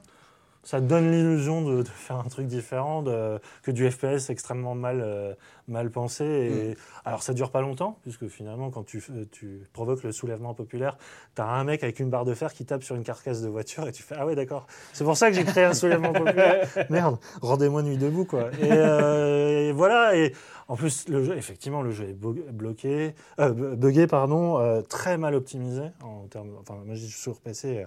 ça 0.65 0.81
donne 0.81 1.11
l'illusion 1.11 1.63
de, 1.63 1.83
de 1.83 1.89
faire 1.89 2.17
un 2.17 2.29
truc 2.29 2.47
différent, 2.47 3.03
de- 3.03 3.39
que 3.63 3.71
du 3.71 3.91
FPS 3.91 4.29
extrêmement 4.31 4.75
mal, 4.75 5.01
euh, 5.03 5.33
mal 5.67 5.91
pensé. 5.91 6.25
Et, 6.25 6.77
Alors 7.05 7.23
ça 7.23 7.33
dure 7.33 7.51
pas 7.51 7.61
longtemps, 7.63 7.99
puisque 8.03 8.27
finalement, 8.29 8.71
quand 8.71 8.85
tu, 8.85 9.03
euh, 9.11 9.25
tu 9.31 9.63
provoques 9.73 10.03
le 10.03 10.13
soulèvement 10.13 10.53
populaire, 10.55 10.99
tu 11.37 11.43
as 11.43 11.47
un 11.47 11.65
mec 11.65 11.83
avec 11.83 12.01
une 12.01 12.11
barre 12.11 12.25
de 12.25 12.35
fer 12.35 12.53
qui 12.53 12.65
tape 12.67 12.83
sur 12.83 12.97
une 12.97 13.03
carcasse 13.05 13.41
de 13.41 13.49
voiture 13.49 13.89
et 13.89 13.93
tu 13.93 14.03
fais 14.03 14.17
Ah 14.19 14.27
ouais, 14.27 14.35
d'accord. 14.35 14.67
C'est 14.93 15.05
pour 15.05 15.17
ça 15.17 15.31
que 15.31 15.37
j'ai 15.37 15.45
créé 15.45 15.65
un 15.65 15.75
soulèvement 15.75 16.13
populaire. 16.13 16.69
Merde, 16.91 17.19
rendez-moi 17.41 17.83
nuit 17.83 17.97
debout, 17.99 18.25
quoi. 18.27 18.51
Et, 18.61 18.71
euh, 18.73 19.69
et 19.69 19.73
voilà. 19.73 20.17
Et 20.17 20.35
en 20.69 20.77
plus, 20.77 21.09
le 21.09 21.25
jeu, 21.25 21.37
effectivement, 21.37 21.81
le 21.83 21.93
jeu 21.93 22.05
est 22.11 22.13
bloqué, 22.53 23.15
euh, 23.41 23.51
bu- 23.53 23.77
buggé, 23.77 24.07
pardon, 24.07 24.83
très 24.89 25.17
mal 25.17 25.35
optimisé 25.35 25.83
en 26.03 26.27
termes. 26.27 26.51
Enfin, 26.61 26.75
moi, 26.85 26.95
je 26.95 27.05
suis 27.07 27.19
sur 27.21 27.41
PC. 27.41 27.87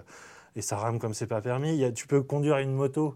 Et 0.56 0.62
ça 0.62 0.76
rame 0.76 0.98
comme 0.98 1.14
c'est 1.14 1.26
pas 1.26 1.40
permis. 1.40 1.70
Il 1.70 1.80
y 1.80 1.84
a- 1.84 1.92
tu 1.92 2.06
peux 2.06 2.22
conduire 2.22 2.58
une 2.58 2.72
moto. 2.72 3.14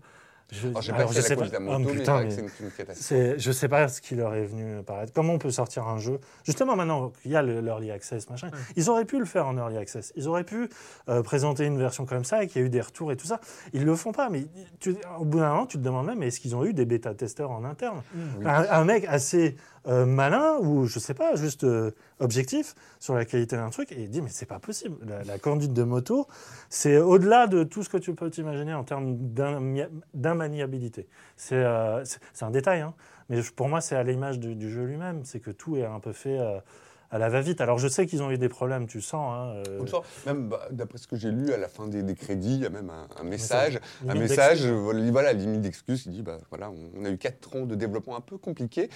Je, 0.52 0.68
alors, 0.94 1.12
sais 1.12 1.34
la 1.34 1.56
Ah, 1.74 1.78
moto, 1.80 1.90
putain, 1.92 2.22
mais 2.22 2.30
une, 2.36 3.34
je 3.36 3.50
sais 3.50 3.66
pas 3.66 3.88
ce 3.88 4.00
qui 4.00 4.14
leur 4.14 4.32
est 4.34 4.44
venu 4.46 4.80
paraître. 4.84 5.12
Comment 5.12 5.32
on 5.32 5.38
peut 5.38 5.50
sortir 5.50 5.88
un 5.88 5.98
jeu? 5.98 6.20
Justement, 6.44 6.76
maintenant 6.76 7.10
qu'il 7.20 7.32
y 7.32 7.36
a 7.36 7.42
le- 7.42 7.60
l'early 7.60 7.90
access, 7.90 8.30
machin, 8.30 8.52
ils 8.76 8.88
auraient 8.88 9.04
pu 9.06 9.18
le 9.18 9.24
faire 9.24 9.48
en 9.48 9.56
early 9.56 9.76
access. 9.76 10.12
Ils 10.14 10.28
auraient 10.28 10.44
pu 10.44 10.68
euh, 11.08 11.20
présenter 11.24 11.64
une 11.64 11.78
version 11.78 12.06
comme 12.06 12.22
ça 12.24 12.44
et 12.44 12.46
qu'il 12.46 12.60
y 12.60 12.64
a 12.64 12.66
eu 12.68 12.70
des 12.70 12.80
retours 12.80 13.10
et 13.10 13.16
tout 13.16 13.26
ça. 13.26 13.40
Ils 13.72 13.84
le 13.84 13.96
font 13.96 14.12
pas. 14.12 14.28
Mais 14.30 14.46
tu- 14.78 14.94
au 15.18 15.24
bout 15.24 15.40
d'un 15.40 15.48
moment, 15.48 15.66
tu 15.66 15.78
te 15.78 15.82
demandes 15.82 16.06
même 16.06 16.22
est-ce 16.22 16.38
qu'ils 16.38 16.54
ont 16.54 16.64
eu 16.64 16.72
des 16.72 16.84
bêta-testeurs 16.84 17.50
en 17.50 17.64
interne? 17.64 18.02
Mm. 18.14 18.46
un, 18.46 18.66
un 18.70 18.84
mec 18.84 19.04
assez 19.08 19.56
euh, 19.86 20.04
malin 20.04 20.58
ou 20.60 20.86
je 20.86 20.98
sais 20.98 21.14
pas, 21.14 21.36
juste 21.36 21.64
euh, 21.64 21.92
objectif 22.18 22.74
sur 22.98 23.14
la 23.14 23.24
qualité 23.24 23.56
d'un 23.56 23.70
truc 23.70 23.92
et 23.92 24.02
il 24.02 24.10
dit 24.10 24.22
mais 24.22 24.30
c'est 24.30 24.46
pas 24.46 24.58
possible. 24.58 24.96
La, 25.06 25.22
la 25.24 25.38
conduite 25.38 25.72
de 25.72 25.82
moto, 25.82 26.26
c'est 26.68 26.98
au-delà 26.98 27.46
de 27.46 27.64
tout 27.64 27.82
ce 27.82 27.88
que 27.88 27.96
tu 27.96 28.14
peux 28.14 28.30
t'imaginer 28.30 28.74
en 28.74 28.84
termes 28.84 29.16
d'imaniabilité. 30.14 31.08
C'est 31.36 31.62
euh, 31.62 32.04
un 32.40 32.50
détail, 32.50 32.80
hein, 32.80 32.94
mais 33.28 33.40
pour 33.54 33.68
moi 33.68 33.80
c'est 33.80 33.96
à 33.96 34.02
l'image 34.02 34.38
du, 34.38 34.54
du 34.54 34.70
jeu 34.70 34.84
lui-même, 34.84 35.24
c'est 35.24 35.40
que 35.40 35.50
tout 35.50 35.76
est 35.76 35.84
un 35.84 36.00
peu 36.00 36.12
fait 36.12 36.38
euh, 36.38 36.58
à 37.10 37.18
la 37.18 37.28
va-vite. 37.28 37.60
Alors 37.60 37.78
je 37.78 37.88
sais 37.88 38.06
qu'ils 38.06 38.22
ont 38.22 38.30
eu 38.30 38.38
des 38.38 38.48
problèmes, 38.48 38.86
tu 38.86 38.98
le 38.98 39.02
sens. 39.02 39.32
hein, 39.32 39.62
euh, 39.68 39.78
On 39.80 39.82
le 39.82 39.88
sent. 39.88 39.96
Même 40.26 40.48
bah, 40.48 40.68
d'après 40.70 40.98
ce 40.98 41.06
que 41.06 41.16
j'ai 41.16 41.30
lu, 41.30 41.52
à 41.52 41.56
la 41.56 41.68
fin 41.68 41.86
des, 41.86 42.02
des 42.02 42.14
crédits, 42.14 42.54
il 42.54 42.62
y 42.62 42.66
a 42.66 42.70
même 42.70 42.90
un, 42.90 43.06
un 43.20 43.24
message, 43.24 43.78
un 44.08 44.14
message, 44.14 44.64
euh, 44.66 45.10
voilà, 45.10 45.32
limite 45.32 45.60
d'excuse, 45.60 46.02
qui 46.02 46.08
dit, 46.10 46.22
bah, 46.22 46.38
voilà, 46.50 46.70
on, 46.70 47.00
on 47.00 47.04
a 47.04 47.10
eu 47.10 47.18
4 47.18 47.56
ans 47.56 47.66
de 47.66 47.74
développement 47.74 48.16
un 48.16 48.20
peu 48.20 48.38
compliqué, 48.38 48.90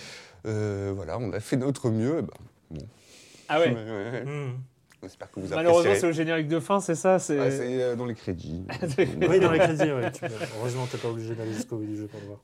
Euh, 0.47 0.93
voilà, 0.95 1.19
on 1.19 1.33
a 1.33 1.41
fait 1.41 1.57
notre 1.57 1.91
mieux, 1.91 2.19
et 2.19 2.23
bah, 2.23 2.35
bon. 2.71 2.81
Ah 3.49 3.61
ouais. 3.61 3.69
Ouais, 3.75 3.75
ouais, 3.75 4.11
ouais. 4.13 4.25
hmm. 4.25 4.53
On 5.03 5.07
espère 5.07 5.31
que 5.31 5.41
vous 5.41 5.49
Malheureusement, 5.49 5.93
c'est 5.99 6.07
au 6.09 6.13
générique 6.13 6.49
de 6.49 6.61
fin, 6.61 6.79
c'est 6.81 6.95
ça 6.95 7.19
c'est... 7.19 7.39
Euh, 7.39 7.97
dans 7.97 8.05
les 8.05 8.15
crédits. 8.15 8.65
Oui, 9.29 9.41
dans 9.41 9.51
les 9.51 9.59
crédits, 9.59 9.91
ouais, 9.93 10.13
tu 10.13 10.21
peux- 10.27 10.27
heureusement 10.59 10.87
tu 10.91 10.97
n'es 10.97 11.03
pas 11.03 11.09
obligé 11.09 11.35
d'aller 11.35 11.55
jusqu'au 11.55 11.77
bout 11.79 11.87
du 11.87 11.97
jeu 11.97 12.07
pour 12.07 12.21
le 12.21 12.27
voir. 12.27 12.39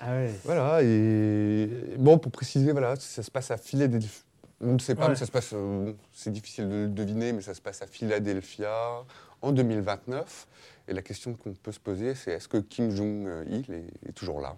Ah 0.00 0.10
ouais. 0.10 0.30
Voilà, 0.44 0.80
et 0.82 1.68
bon, 1.98 2.18
pour 2.18 2.32
préciser, 2.32 2.72
voilà, 2.72 2.96
ça 2.96 3.22
se 3.22 3.30
passe 3.30 3.52
à 3.52 3.56
Philadelphie. 3.56 4.23
On 4.64 4.72
ne 4.74 4.78
sait 4.78 4.94
pas, 4.94 5.02
Ouais. 5.04 5.08
mais 5.10 5.14
ça 5.16 5.26
se 5.26 5.30
passe, 5.30 5.50
euh, 5.52 5.92
c'est 6.12 6.30
difficile 6.32 6.68
de 6.68 6.74
le 6.74 6.88
deviner, 6.88 7.32
mais 7.32 7.42
ça 7.42 7.54
se 7.54 7.60
passe 7.60 7.82
à 7.82 7.86
Philadelphia 7.86 8.72
en 9.42 9.52
2029. 9.52 10.46
Et 10.88 10.92
la 10.92 11.02
question 11.02 11.34
qu'on 11.34 11.52
peut 11.54 11.72
se 11.72 11.80
poser, 11.80 12.14
c'est 12.14 12.32
est-ce 12.32 12.48
que 12.48 12.58
Kim 12.58 12.90
Jong-il 12.90 13.72
est, 13.72 14.08
est 14.08 14.12
toujours 14.12 14.40
là? 14.40 14.56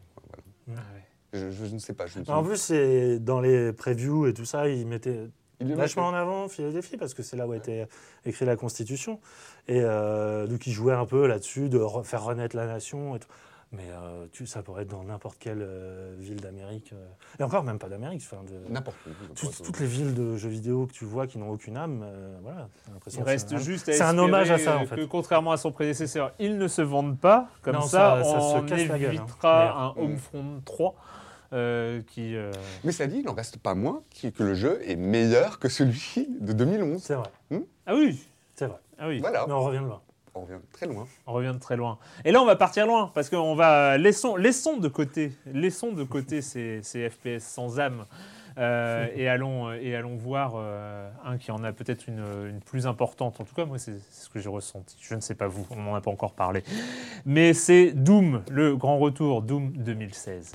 Voilà. 0.66 0.82
Ouais. 0.82 1.02
je, 1.32 1.50
je 1.50 1.74
ne 1.74 1.78
sais 1.78 1.92
pas. 1.92 2.06
Je 2.06 2.18
En 2.30 2.42
plus, 2.42 2.56
c'est 2.56 3.18
dans 3.18 3.40
les 3.40 3.72
previews 3.72 4.26
et 4.26 4.34
tout 4.34 4.44
ça, 4.44 4.68
ils 4.68 4.86
mettaient 4.86 5.28
Il 5.60 5.74
vachement 5.74 6.06
en 6.08 6.14
avant 6.14 6.48
Philadelphie 6.48 6.96
parce 6.96 7.14
que 7.14 7.22
c'est 7.22 7.36
là 7.36 7.46
où 7.46 7.52
a 7.52 7.56
été 7.56 7.84
écrite 8.24 8.46
la 8.46 8.56
Constitution. 8.56 9.20
Et 9.68 9.80
euh, 9.82 10.46
donc, 10.46 10.66
ils 10.66 10.72
jouaient 10.72 10.94
un 10.94 11.06
peu 11.06 11.26
là-dessus 11.26 11.68
de 11.68 11.78
re- 11.78 12.04
faire 12.04 12.24
renaître 12.24 12.54
la 12.56 12.66
nation 12.66 13.14
et 13.16 13.20
tout. 13.20 13.28
Mais 13.72 13.82
euh, 13.90 14.26
tu, 14.32 14.46
ça 14.46 14.62
pourrait 14.62 14.82
être 14.82 14.90
dans 14.90 15.02
n'importe 15.02 15.38
quelle 15.40 15.60
euh, 15.60 16.14
ville 16.18 16.40
d'Amérique. 16.40 16.92
euh, 16.92 17.04
et 17.40 17.42
encore, 17.42 17.64
même 17.64 17.78
pas 17.80 17.88
d'Amérique. 17.88 18.22
enfin, 18.24 18.42
de- 18.44 18.72
N'importe 18.72 18.96
où. 19.06 19.34
tout- 19.34 19.62
toutes 19.64 19.80
les 19.80 19.86
villes 19.86 20.14
de 20.14 20.36
jeux 20.36 20.48
vidéo 20.48 20.86
que 20.86 20.92
tu 20.92 21.04
vois 21.04 21.26
qui 21.26 21.36
n'ont 21.38 21.50
aucune 21.50 21.76
âme, 21.76 22.02
euh, 22.04 22.38
voilà, 22.42 22.68
t'as 22.86 22.92
l'impression 22.92 23.20
Il 23.20 23.24
que 23.24 23.28
reste 23.30 23.48
c'est 23.48 23.54
un- 23.56 23.58
juste 23.58 23.88
à 23.88 23.92
C'est 23.92 24.02
un 24.02 24.16
hommage 24.18 24.50
à 24.52 24.58
ça, 24.58 24.78
en 24.78 24.86
fait. 24.86 24.94
Que 24.96 25.04
contrairement 25.04 25.50
à 25.50 25.56
son 25.56 25.72
prédécesseur, 25.72 26.32
ils 26.38 26.56
ne 26.56 26.68
se 26.68 26.80
vendent 26.80 27.18
pas. 27.18 27.48
Comme 27.62 27.74
Non, 27.74 27.80
ça, 27.82 28.22
ça- 28.22 28.24
ça 28.24 28.40
se 28.40 28.44
on 28.56 28.62
casse 28.66 28.86
la 28.86 28.98
gueule, 29.00 29.16
hein. 29.18 29.24
évitera 29.24 29.82
un 29.96 30.00
Homefront 30.00 30.62
3 30.64 30.94
euh, 31.52 32.02
qui. 32.06 32.36
euh, 32.36 32.52
Mais 32.84 32.92
ça 32.92 33.06
dit, 33.08 33.18
il 33.18 33.24
n'en 33.24 33.34
reste 33.34 33.58
pas 33.58 33.74
moins 33.74 34.02
qui- 34.10 34.32
que 34.32 34.44
le 34.44 34.54
jeu 34.54 34.80
est 34.88 34.96
meilleur 34.96 35.58
que 35.58 35.68
celui 35.68 36.28
de 36.40 36.52
2011. 36.52 37.02
C'est 37.02 37.14
vrai, 37.14 37.30
Ah 37.84 37.94
oui 37.96 38.26
c'est 38.54 38.66
vrai. 38.66 38.78
Ah 38.98 39.08
oui, 39.08 39.18
Voilà, 39.20 39.44
Mais 39.46 39.52
on 39.52 39.64
revient 39.64 39.80
de 39.80 39.84
loin. 39.86 40.00
On 40.36 40.42
revient 40.42 40.60
très 40.72 40.86
loin. 40.86 41.06
on 41.26 41.32
revient 41.32 41.52
de 41.54 41.58
très 41.58 41.76
loin. 41.76 41.98
Et 42.24 42.32
là, 42.32 42.40
on 42.42 42.46
va 42.46 42.56
partir 42.56 42.86
loin, 42.86 43.10
parce 43.14 43.30
qu'on 43.30 43.54
va. 43.54 43.98
Laissons, 43.98 44.36
laissons 44.36 44.76
de 44.76 44.88
côté, 44.88 45.32
laissons 45.46 45.92
de 45.92 46.04
côté 46.04 46.42
ces, 46.50 46.80
ces 46.82 47.08
FPS 47.08 47.42
sans 47.44 47.80
âme. 47.80 48.04
euh, 48.58 49.06
et, 49.14 49.28
allons, 49.28 49.70
et 49.72 49.94
allons 49.94 50.16
voir 50.16 50.54
euh, 50.56 51.10
un 51.24 51.36
qui 51.36 51.50
en 51.50 51.62
a 51.62 51.72
peut-être 51.72 52.08
une, 52.08 52.24
une 52.48 52.60
plus 52.60 52.86
importante. 52.86 53.38
En 53.40 53.44
tout 53.44 53.54
cas, 53.54 53.66
moi, 53.66 53.78
c'est 53.78 53.98
ce 54.10 54.28
que 54.30 54.38
j'ai 54.38 54.48
ressenti. 54.48 54.96
Je 55.00 55.14
ne 55.14 55.20
sais 55.20 55.34
pas 55.34 55.46
vous, 55.46 55.66
on 55.70 55.76
n'en 55.82 55.94
a 55.94 56.00
pas 56.00 56.10
encore 56.10 56.32
parlé. 56.32 56.62
Mais 57.26 57.52
c'est 57.52 57.92
Doom, 57.92 58.42
le 58.50 58.74
grand 58.76 58.98
retour, 58.98 59.42
Doom 59.42 59.72
2016. 59.76 60.52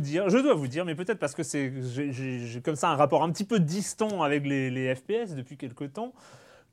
Dire, 0.00 0.28
je 0.28 0.38
dois 0.38 0.54
vous 0.54 0.68
dire, 0.68 0.84
mais 0.84 0.94
peut-être 0.94 1.18
parce 1.18 1.34
que 1.34 1.42
c'est, 1.42 1.72
j'ai, 1.82 2.60
comme 2.62 2.76
ça 2.76 2.90
un 2.90 2.96
rapport 2.96 3.22
un 3.22 3.30
petit 3.30 3.44
peu 3.44 3.60
distant 3.60 4.22
avec 4.22 4.46
les, 4.46 4.94
FPS 4.94 5.34
depuis 5.34 5.56
quelque 5.56 5.84
temps, 5.84 6.12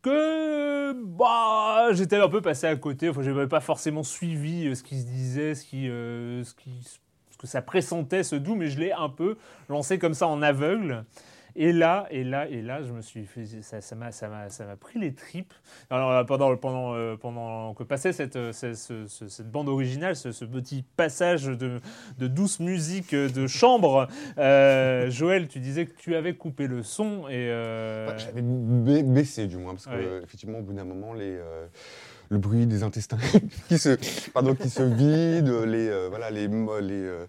que 0.02 0.94
bah, 0.94 1.90
j'étais 1.92 2.18
un 2.18 2.30
peu 2.30 2.42
passé 2.42 2.68
à 2.68 2.76
côté. 2.76 3.10
Enfin, 3.10 3.22
je 3.22 3.32
n'avais 3.32 3.48
pas 3.48 3.60
forcément 3.60 4.04
suivi 4.04 4.68
euh, 4.68 4.76
ce 4.76 4.84
qui 4.84 5.00
se 5.00 5.06
disait, 5.06 5.56
ce, 5.56 5.66
qui, 5.66 5.90
euh, 5.90 6.44
ce, 6.44 6.54
qui, 6.54 6.72
ce 7.30 7.38
que 7.38 7.48
ça 7.48 7.62
pressentait 7.62 8.24
ce 8.24 8.36
Doom, 8.36 8.60
mais 8.60 8.68
je 8.70 8.80
l'ai 8.80 8.92
un 8.92 9.10
peu 9.10 9.38
lancé 9.70 10.00
comme 10.00 10.14
ça 10.14 10.28
en 10.28 10.42
aveugle. 10.42 11.04
Et 11.60 11.74
là, 11.74 12.06
et 12.12 12.24
là, 12.24 12.48
et 12.48 12.62
là, 12.62 12.84
je 12.84 12.92
me 12.94 13.02
suis 13.02 13.26
fait, 13.26 13.46
ça, 13.64 13.82
ça 13.82 13.96
m'a, 13.96 14.12
ça 14.12 14.28
m'a, 14.30 14.50
ça 14.52 14.64
m'a 14.66 14.76
pris 14.76 15.00
les 15.00 15.14
tripes. 15.16 15.54
Alors 15.90 16.12
euh, 16.12 16.24
pendant, 16.24 16.56
pendant, 16.56 16.94
euh, 16.94 17.16
pendant 17.18 17.74
que 17.74 17.82
passait 17.84 18.14
cette, 18.14 18.36
euh, 18.36 18.52
ce- 18.54 18.76
ce- 18.76 19.08
ce- 19.08 19.28
cette 19.28 19.50
bande 19.50 19.68
originale, 19.68 20.16
ce, 20.16 20.32
ce 20.32 20.46
petit 20.46 20.86
passage 20.96 21.46
de, 21.46 21.80
de 22.20 22.28
douce 22.28 22.60
musique 22.60 23.16
de 23.16 23.48
chambre, 23.48 24.08
euh, 24.38 25.10
Joël, 25.10 25.48
tu 25.48 25.60
disais 25.60 25.88
que 25.88 25.96
tu 25.98 26.16
avais 26.16 26.36
coupé 26.36 26.68
le 26.68 26.84
son 26.84 27.28
et. 27.28 27.34
euh, 27.50 28.16
J'avais 28.20 28.44
ba- 28.44 29.02
baissé 29.02 29.48
du 29.48 29.58
moins, 29.58 29.74
parce 29.74 29.88
que 29.88 29.96
Ouais. 29.96 30.22
effectivement, 30.24 30.60
au 30.60 30.62
bout 30.62 30.74
d'un 30.74 30.84
moment, 30.86 31.14
les, 31.14 31.40
le 32.30 32.38
bruit 32.38 32.66
des 32.66 32.84
intestins 32.84 33.18
qui 33.68 33.78
se, 33.78 33.98
pardon, 34.32 34.56
qui 34.56 34.70
se 34.70 34.84
vident, 34.84 35.66
les, 35.66 35.88
euh, 35.90 36.08
voilà, 36.10 36.30
les, 36.30 36.48
les, 36.48 36.50
euh, 36.94 37.26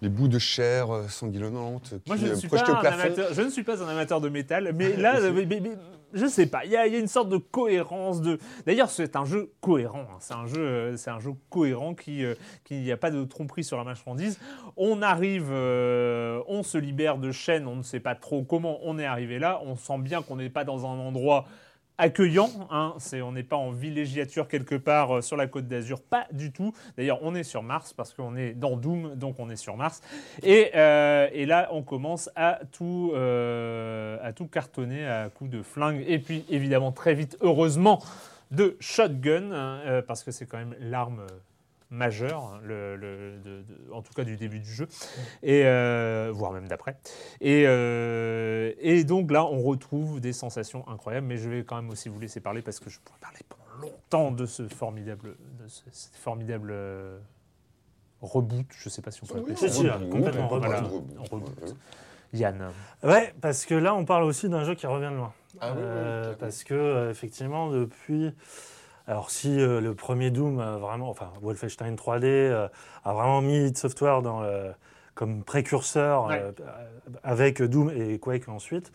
les 0.00 0.08
bouts 0.08 0.28
de 0.28 0.38
chair 0.38 0.90
euh, 0.94 1.08
sanguinolentes 1.08 1.94
qui 2.04 2.08
Moi, 2.10 2.16
je 2.16 2.26
ne, 2.26 2.34
suis 2.34 2.48
pas 2.48 2.62
au 2.70 2.74
un 2.74 2.80
amateur, 2.90 3.32
je 3.34 3.42
ne 3.42 3.50
suis 3.50 3.62
pas 3.62 3.82
un 3.82 3.88
amateur 3.88 4.20
de 4.20 4.28
métal, 4.28 4.72
mais 4.74 4.96
là, 4.96 5.18
mais- 5.32 5.46
mais- 5.46 5.60
mais 5.60 5.72
je 6.14 6.26
sais 6.26 6.44
pas. 6.44 6.66
Il 6.66 6.70
y, 6.70 6.76
a 6.76 6.86
il 6.86 6.92
y 6.92 6.96
a 6.96 6.98
une 6.98 7.08
sorte 7.08 7.30
de 7.30 7.38
cohérence. 7.38 8.20
De... 8.20 8.38
D'ailleurs, 8.66 8.90
c'est 8.90 9.16
un 9.16 9.24
jeu 9.24 9.50
cohérent. 9.62 10.02
hein. 10.12 10.18
C'est 10.20 10.34
un 10.34 10.44
jeu, 10.44 10.94
c'est 10.98 11.08
un 11.08 11.20
jeu 11.20 11.30
cohérent 11.48 11.94
qui, 11.94 12.22
euh, 12.22 12.34
qui 12.64 12.74
n'y 12.80 12.92
a 12.92 12.98
pas 12.98 13.10
de 13.10 13.24
tromperie 13.24 13.64
sur 13.64 13.78
la 13.78 13.84
marchandise. 13.84 14.38
On 14.76 15.00
arrive, 15.00 15.48
euh, 15.50 16.42
on 16.48 16.62
se 16.62 16.76
libère 16.76 17.16
de 17.16 17.32
chaînes. 17.32 17.66
On 17.66 17.76
ne 17.76 17.82
sait 17.82 17.98
pas 18.00 18.14
trop 18.14 18.42
comment 18.42 18.78
on 18.82 18.98
est 18.98 19.06
arrivé 19.06 19.38
là. 19.38 19.60
On 19.64 19.74
sent 19.74 19.96
bien 20.00 20.20
qu'on 20.20 20.36
n'est 20.36 20.50
pas 20.50 20.64
dans 20.64 20.84
un 20.84 20.98
endroit 20.98 21.46
accueillant. 21.98 22.50
Hein. 22.70 22.94
On 23.22 23.32
n'est 23.32 23.42
pas 23.42 23.56
en 23.56 23.70
villégiature 23.70 24.48
quelque 24.48 24.74
part 24.74 25.18
euh, 25.18 25.20
sur 25.20 25.36
la 25.36 25.46
côte 25.46 25.66
d'Azur, 25.66 26.00
pas 26.00 26.26
du 26.32 26.52
tout. 26.52 26.72
D'ailleurs, 26.96 27.18
on 27.22 27.34
est 27.34 27.42
sur 27.42 27.62
Mars 27.62 27.92
parce 27.92 28.12
qu'on 28.12 28.36
est 28.36 28.52
dans 28.52 28.76
Doom, 28.76 29.14
donc 29.14 29.38
on 29.38 29.50
est 29.50 29.56
sur 29.56 29.76
Mars. 29.76 30.02
Et, 30.42 30.70
euh, 30.74 31.28
là, 31.46 31.68
on 31.72 31.82
commence 31.82 32.30
à 32.36 32.60
tout, 32.72 33.12
euh, 33.14 34.18
à 34.22 34.32
tout 34.32 34.46
cartonner 34.46 35.06
à 35.06 35.28
coups 35.28 35.50
de 35.50 35.62
flingue. 35.62 36.04
Et 36.06 36.18
puis, 36.18 36.44
évidemment, 36.48 36.92
très 36.92 37.14
vite, 37.14 37.36
heureusement, 37.40 38.02
de 38.50 38.76
shotgun, 38.80 39.52
hein, 39.52 40.02
parce 40.06 40.22
que 40.22 40.30
c'est 40.30 40.46
quand 40.46 40.58
même 40.58 40.76
l'arme 40.78 41.26
majeure, 41.92 42.42
hein, 42.54 42.60
le, 42.64 42.96
le- 42.96 43.36
de- 43.44 43.62
de- 43.62 43.92
en 43.92 44.00
tout 44.02 44.12
cas 44.14 44.24
du 44.24 44.36
début 44.36 44.58
du 44.60 44.70
jeu, 44.72 44.88
et, 45.42 45.62
euh, 45.66 46.30
voire 46.32 46.50
même 46.52 46.66
d'après. 46.66 46.96
Et, 47.40 47.64
euh, 47.66 48.72
et 48.80 49.04
donc 49.04 49.30
là, 49.30 49.44
on 49.44 49.60
retrouve 49.62 50.20
des 50.20 50.32
sensations 50.32 50.88
incroyables, 50.88 51.26
mais 51.26 51.36
je 51.36 51.48
vais 51.50 51.64
quand 51.64 51.76
même 51.76 51.90
aussi 51.90 52.08
vous 52.08 52.18
laisser 52.18 52.40
parler 52.40 52.62
parce 52.62 52.80
que 52.80 52.88
je 52.90 52.98
pourrais 53.00 53.20
parler 53.20 53.40
pendant 53.48 53.62
longtemps 53.86 54.30
de 54.32 54.46
ce 54.46 54.66
formidable, 54.68 55.36
de 55.62 55.68
ce, 55.68 55.82
cette 55.92 56.16
formidable 56.16 56.70
euh, 56.72 57.18
reboot. 58.22 58.66
Je 58.70 58.88
ne 58.88 58.90
sais 58.90 59.02
pas 59.02 59.10
si 59.10 59.22
on 59.22 59.26
peut 59.26 59.38
appeler 59.38 59.54
ça. 59.56 59.66
Reboot, 59.66 60.10
complètement 60.10 60.48
reboot, 60.48 60.64
Voilà. 60.66 61.74
Yann. 62.34 62.70
Ouais, 63.02 63.34
parce 63.42 63.66
que 63.66 63.74
là, 63.74 63.94
on 63.94 64.06
parle 64.06 64.24
aussi 64.24 64.48
d'un 64.48 64.64
jeu 64.64 64.74
qui 64.74 64.86
revient 64.86 65.10
de 65.10 65.16
loin. 65.16 65.34
Ah 65.60 65.74
oui, 65.76 65.82
oui, 65.84 66.34
parce 66.40 66.64
que, 66.64 67.10
effectivement, 67.10 67.70
depuis. 67.70 68.32
Alors, 69.06 69.30
si 69.30 69.60
euh, 69.60 69.80
le 69.80 69.94
premier 69.94 70.30
Doom 70.30 70.60
a 70.60 70.76
vraiment. 70.78 71.10
Enfin, 71.10 71.32
Wolfenstein 71.42 71.94
3D 71.96 72.24
euh, 72.24 72.68
a 73.04 73.12
vraiment 73.12 73.40
mis 73.40 73.66
id 73.66 73.76
Software 73.78 74.22
dans 74.22 74.42
comme 75.14 75.44
précurseur 75.44 76.26
Ouais. 76.26 76.40
euh, 76.40 76.52
avec 77.22 77.62
Doom 77.62 77.90
et 77.90 78.18
Quake 78.18 78.48
ensuite. 78.48 78.90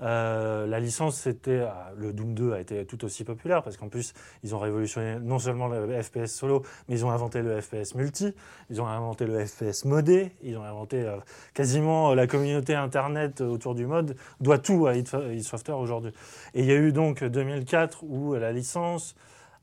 euh, 0.00 0.66
la 0.66 0.78
licence, 0.80 1.16
c'était 1.18 1.60
ah, 1.68 1.90
le 1.96 2.12
Doom 2.12 2.32
2 2.34 2.52
a 2.52 2.60
été 2.60 2.86
tout 2.86 3.04
aussi 3.04 3.24
populaire 3.24 3.62
parce 3.64 3.76
qu'en 3.76 3.88
plus 3.88 4.14
ils 4.44 4.54
ont 4.54 4.60
révolutionné 4.60 5.18
non 5.20 5.38
seulement 5.40 5.66
le 5.66 6.00
FPS 6.02 6.26
solo, 6.28 6.62
mais 6.88 6.94
ils 6.94 7.04
ont 7.04 7.10
inventé 7.10 7.42
le 7.42 7.60
FPS 7.60 7.96
multi, 7.96 8.32
ils 8.70 8.80
ont 8.80 8.86
inventé 8.86 9.26
le 9.26 9.44
FPS 9.44 9.84
modé, 9.84 10.30
ils 10.42 10.56
ont 10.56 10.62
inventé 10.62 11.02
euh, 11.02 11.16
quasiment 11.52 12.12
euh, 12.12 12.14
la 12.14 12.26
communauté 12.28 12.74
internet 12.76 13.40
autour 13.42 13.74
du 13.74 13.86
mode 13.86 14.16
doit 14.40 14.58
tout 14.58 14.86
à 14.86 14.94
id 14.94 15.08
Software 15.42 15.78
aujourd'hui. 15.78 16.12
Et 16.54 16.60
il 16.60 16.66
y 16.66 16.72
a 16.72 16.76
eu 16.76 16.92
donc 16.92 17.24
2004 17.24 18.04
où 18.04 18.34
la 18.34 18.52
licence 18.52 19.16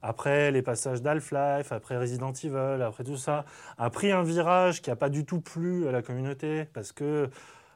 après 0.05 0.51
les 0.51 0.61
passages 0.61 1.01
d'Half-Life, 1.01 1.71
après 1.71 1.97
Resident 1.97 2.31
Evil, 2.31 2.81
après 2.83 3.03
tout 3.03 3.17
ça, 3.17 3.45
a 3.77 3.89
pris 3.89 4.11
un 4.11 4.23
virage 4.23 4.81
qui 4.81 4.89
n'a 4.89 4.95
pas 4.95 5.09
du 5.09 5.25
tout 5.25 5.41
plu 5.41 5.87
à 5.87 5.91
la 5.91 6.01
communauté 6.01 6.65
parce 6.73 6.91
que 6.91 7.29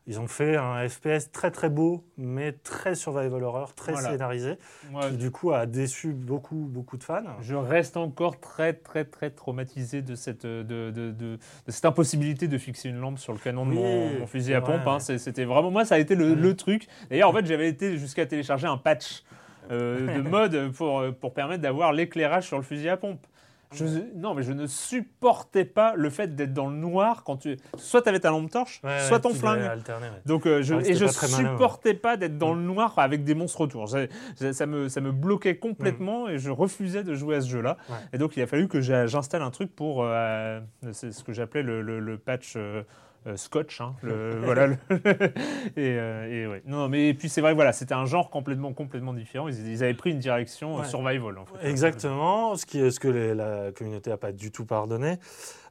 ils 0.08 0.20
ont 0.20 0.28
fait 0.28 0.56
un 0.56 0.88
FPS 0.90 1.32
très 1.32 1.52
très 1.52 1.70
beau, 1.70 2.04
mais 2.18 2.54
très 2.54 2.96
survival 2.96 3.44
horror, 3.44 3.76
très 3.76 3.92
Voilà. 3.92 4.10
scénarisé, 4.10 4.58
qui 5.02 5.18
du 5.18 5.30
coup 5.30 5.52
a 5.52 5.68
déçu 5.68 6.14
beaucoup 6.14 6.56
beaucoup 6.56 6.98
de 6.98 7.04
fans. 7.04 7.22
je 7.42 7.54
reste 7.54 7.96
encore 7.96 8.40
très, 8.40 8.74
très, 8.74 9.06
très 9.06 9.30
traumatisé 9.30 10.02
de 10.02 10.16
cette, 10.16 10.48
de, 10.48 10.64
de- 10.64 10.90
de- 10.92 11.12
de 11.12 11.40
cette 11.68 11.86
impossibilité 11.86 12.48
de 12.48 12.58
fixer 12.58 12.90
une 12.90 13.00
lampe 13.00 13.20
sur 13.20 13.34
le 13.34 13.40
canon 13.40 13.66
de 13.68 13.72
Oui, 13.72 13.78
mon, 13.78 14.20
mon 14.22 14.28
fusil 14.28 14.56
à 14.56 14.62
pompe. 14.62 14.82
hein. 14.88 14.98
ouais. 15.08 15.18
C'était 15.20 15.46
vraiment, 15.46 15.70
moi, 15.70 15.86
ça 15.86 15.96
a 15.96 16.00
été 16.00 16.16
le, 16.16 16.34
le 16.34 16.56
truc. 16.56 16.88
D'ailleurs, 17.12 17.30
en 17.30 17.34
fait, 17.34 17.46
j'avais 17.46 17.70
été 17.70 17.98
jusqu'à 17.98 18.26
télécharger 18.26 18.66
un 18.68 18.78
patch 18.78 19.22
euh, 19.32 19.36
de 19.70 20.22
mode 20.30 20.72
pour, 20.74 21.04
pour 21.20 21.34
permettre 21.34 21.62
d'avoir 21.62 21.94
l'éclairage 21.94 22.48
sur 22.48 22.58
le 22.58 22.64
fusil 22.64 22.90
à 22.90 22.98
pompe. 22.98 23.26
Je, 23.72 23.86
non, 24.16 24.34
mais 24.34 24.42
je 24.42 24.52
ne 24.52 24.66
supportais 24.66 25.64
pas 25.64 25.94
le 25.96 26.10
fait 26.10 26.36
d'être 26.36 26.54
dans 26.54 26.66
le 26.68 26.76
noir 26.76 27.24
quand 27.24 27.38
tu. 27.38 27.56
Soit 27.78 28.02
tu 28.02 28.10
avais 28.10 28.20
ta 28.20 28.32
lampe 28.32 28.50
torche, 28.50 28.82
Ouais, 28.84 29.00
soit 29.02 29.18
ouais, 29.18 29.22
ton 29.22 29.30
flingue. 29.36 29.60
devais 29.60 29.68
alterner, 29.70 30.08
ouais. 30.08 30.22
Donc, 30.26 30.48
euh, 30.48 30.64
je, 30.64 30.74
et 30.74 30.96
je 30.96 31.06
malin, 31.06 31.50
ouais. 31.52 31.52
supportais 31.54 31.94
pas 31.94 32.18
d'être 32.18 32.40
dans 32.40 32.56
le 32.56 32.62
noir 32.64 32.96
avec 32.98 33.24
des 33.24 33.36
monstres 33.36 33.62
autour. 33.62 33.88
Ça, 33.88 34.66
me, 34.66 34.90
ça 34.90 35.02
me 35.02 35.12
bloquait 35.12 35.58
complètement 35.58 36.28
et 36.28 36.40
je 36.40 36.50
refusais 36.50 37.04
de 37.04 37.14
jouer 37.14 37.36
à 37.36 37.42
ce 37.42 37.48
jeu-là. 37.50 37.78
Et 38.12 38.18
donc, 38.18 38.36
il 38.38 38.42
a 38.42 38.48
fallu 38.48 38.68
que 38.68 38.82
j'installe 38.82 39.44
un 39.44 39.52
truc 39.52 39.76
pour. 39.76 40.04
euh, 40.04 40.60
c'est 40.92 41.12
ce 41.12 41.24
que 41.24 41.32
j'appelais 41.32 41.62
le, 41.62 41.84
le- 41.84 42.00
le 42.00 42.18
patch. 42.18 42.54
euh, 42.56 42.82
euh, 43.28 43.36
scotch, 43.38 43.82
hein, 43.82 43.96
le- 44.02 44.40
voilà. 44.44 44.68
le- 44.68 44.78
et, 44.90 45.98
euh, 45.98 46.28
et 46.32 46.48
ouais. 46.48 46.62
Non, 46.66 46.88
mais 46.90 47.10
et 47.10 47.14
puis 47.14 47.30
c'est 47.30 47.42
vrai, 47.42 47.54
voilà, 47.54 47.74
c'était 47.74 47.94
un 47.94 48.06
genre 48.06 48.30
complètement, 48.30 48.74
complètement 48.74 49.14
différent. 49.14 49.48
Ils, 49.48 49.68
ils 49.68 49.84
avaient 49.84 49.94
pris 49.94 50.12
une 50.12 50.20
direction 50.20 50.78
euh, 50.78 50.82
Ouais. 50.82 50.88
survival. 50.88 51.38
En 51.38 51.46
fait. 51.46 51.68
Exactement, 51.70 52.56
ce, 52.56 52.66
qui 52.66 52.80
est, 52.80 52.92
ce 52.92 53.00
que 53.00 53.08
les- 53.10 53.36
la 53.36 53.72
communauté 53.72 54.10
n'a 54.10 54.18
pas 54.18 54.32
du 54.32 54.52
tout 54.52 54.66
pardonné. 54.66 55.18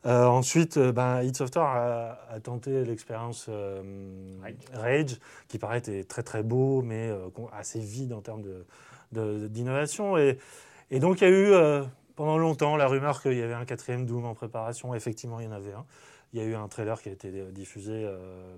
Euh, 0.06 0.24
ensuite, 0.26 0.78
ben, 0.78 1.22
Software 1.34 1.64
a, 1.64 2.18
a 2.30 2.40
tenté 2.40 2.84
l'expérience 2.84 3.48
Rage. 4.72 5.16
qui 5.48 5.58
paraît 5.58 5.78
était 5.78 6.04
très 6.04 6.22
très 6.22 6.42
beau, 6.42 6.82
mais 6.82 7.10
assez 7.52 7.80
vide 7.80 8.12
en 8.12 8.20
termes 8.20 8.42
de- 8.42 8.64
de- 9.12 9.48
d'innovation. 9.48 10.16
et, 10.18 10.38
et 10.90 11.00
donc, 11.00 11.20
il 11.20 11.24
y 11.24 11.26
a 11.26 11.30
eu 11.30 11.84
pendant 12.16 12.38
longtemps 12.38 12.76
la 12.76 12.86
rumeur 12.86 13.20
qu'il 13.22 13.34
y 13.34 13.42
avait 13.42 13.54
un 13.54 13.64
quatrième 13.64 14.06
Doom 14.06 14.24
en 14.24 14.34
préparation. 14.34 14.94
Effectivement, 14.94 15.40
il 15.40 15.46
y 15.46 15.48
en 15.48 15.52
avait 15.52 15.72
un. 15.72 15.84
Il 16.32 16.40
y 16.40 16.42
a 16.42 16.46
eu 16.46 16.54
un 16.54 16.68
trailer 16.68 17.00
qui 17.00 17.08
a 17.08 17.12
été 17.12 17.30
diffusé 17.52 17.92
euh, 18.04 18.56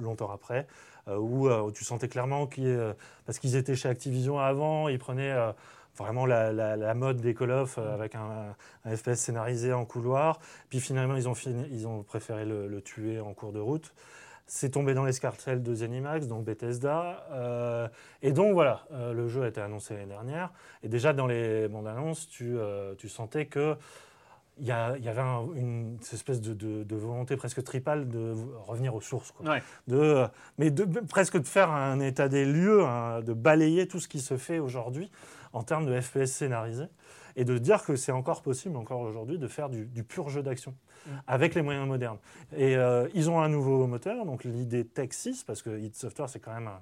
longtemps 0.00 0.30
après, 0.30 0.66
euh, 1.08 1.16
où 1.18 1.48
euh, 1.48 1.70
tu 1.72 1.84
sentais 1.84 2.08
clairement 2.08 2.46
qu'ils, 2.46 2.66
euh, 2.66 2.92
parce 3.26 3.38
qu'ils 3.38 3.56
étaient 3.56 3.74
chez 3.76 3.88
Activision 3.88 4.38
avant, 4.38 4.88
ils 4.88 4.98
prenaient 4.98 5.32
euh, 5.32 5.52
vraiment 5.96 6.26
la, 6.26 6.52
la- 6.52 6.76
la 6.76 6.94
mode 6.94 7.20
des 7.20 7.34
Call 7.34 7.50
of 7.50 7.78
euh, 7.78 7.94
avec 7.94 8.14
un, 8.14 8.54
un 8.84 8.96
FPS 8.96 9.14
scénarisé 9.16 9.72
en 9.72 9.84
couloir. 9.84 10.38
Puis 10.70 10.80
finalement, 10.80 11.16
ils 11.16 11.28
ont, 11.28 11.34
fini- 11.34 11.68
ils 11.70 11.86
ont 11.86 12.02
préféré 12.02 12.44
le, 12.44 12.66
le 12.66 12.80
tuer 12.82 13.20
en 13.20 13.34
cours 13.34 13.52
de 13.52 13.60
route. 13.60 13.92
C'est 14.46 14.70
tombé 14.70 14.92
dans 14.92 15.04
l'escarcelle 15.04 15.62
de 15.62 15.74
Zenimax, 15.74 16.26
donc 16.26 16.44
Bethesda. 16.44 17.24
euh, 17.30 17.88
et 18.22 18.32
donc 18.32 18.52
voilà, 18.52 18.84
euh, 18.92 19.12
le 19.12 19.28
jeu 19.28 19.42
a 19.44 19.48
été 19.48 19.60
annoncé 19.60 19.94
l'année 19.94 20.06
dernière. 20.06 20.52
Et 20.82 20.88
déjà 20.88 21.12
dans 21.12 21.26
les 21.26 21.68
bandes 21.68 21.86
annonces, 21.86 22.28
tu, 22.28 22.56
euh, 22.58 22.94
tu 22.96 23.08
sentais 23.08 23.46
que 23.46 23.76
il 24.58 24.66
y, 24.66 24.70
avait 24.72 25.20
un- 25.20 25.46
une 25.54 25.96
cette 26.02 26.14
espèce 26.14 26.40
de, 26.40 26.52
de- 26.54 26.82
de 26.84 26.96
volonté 26.96 27.36
presque 27.36 27.62
tripale 27.64 28.08
de 28.08 28.34
revenir 28.66 28.94
aux 28.94 29.00
sources. 29.00 29.32
quoi. 29.32 29.50
Ouais. 29.50 29.62
De, 29.88 30.26
mais 30.58 30.70
de, 30.70 30.84
presque 31.00 31.38
de 31.38 31.46
faire 31.46 31.70
un 31.70 31.98
état 32.00 32.28
des 32.28 32.44
lieux, 32.44 32.84
hein, 32.84 33.22
de 33.22 33.32
balayer 33.32 33.88
tout 33.88 33.98
ce 33.98 34.08
qui 34.08 34.20
se 34.20 34.36
fait 34.36 34.58
aujourd'hui 34.58 35.10
en 35.52 35.62
termes 35.62 35.86
de 35.86 35.98
FPS 36.00 36.26
scénarisé 36.32 36.84
et 37.34 37.44
de 37.46 37.56
dire 37.56 37.82
que 37.82 37.96
c'est 37.96 38.12
encore 38.12 38.42
possible, 38.42 38.76
encore 38.76 39.00
aujourd'hui, 39.00 39.38
de 39.38 39.48
faire 39.48 39.70
du, 39.70 39.86
du 39.86 40.04
pur 40.04 40.28
jeu 40.28 40.42
d'action 40.42 40.74
avec 41.26 41.54
les 41.54 41.62
moyens 41.62 41.88
modernes. 41.88 42.18
Et 42.54 42.76
euh, 42.76 43.08
ils 43.14 43.30
ont 43.30 43.40
un 43.40 43.48
nouveau 43.48 43.86
moteur, 43.86 44.24
donc 44.26 44.44
l'idée 44.44 44.84
Tech 44.84 45.08
6, 45.12 45.42
parce 45.44 45.62
que 45.62 45.78
id 45.80 45.94
Software, 45.96 46.28
c'est 46.28 46.40
quand 46.40 46.52
même 46.52 46.68
un, 46.68 46.80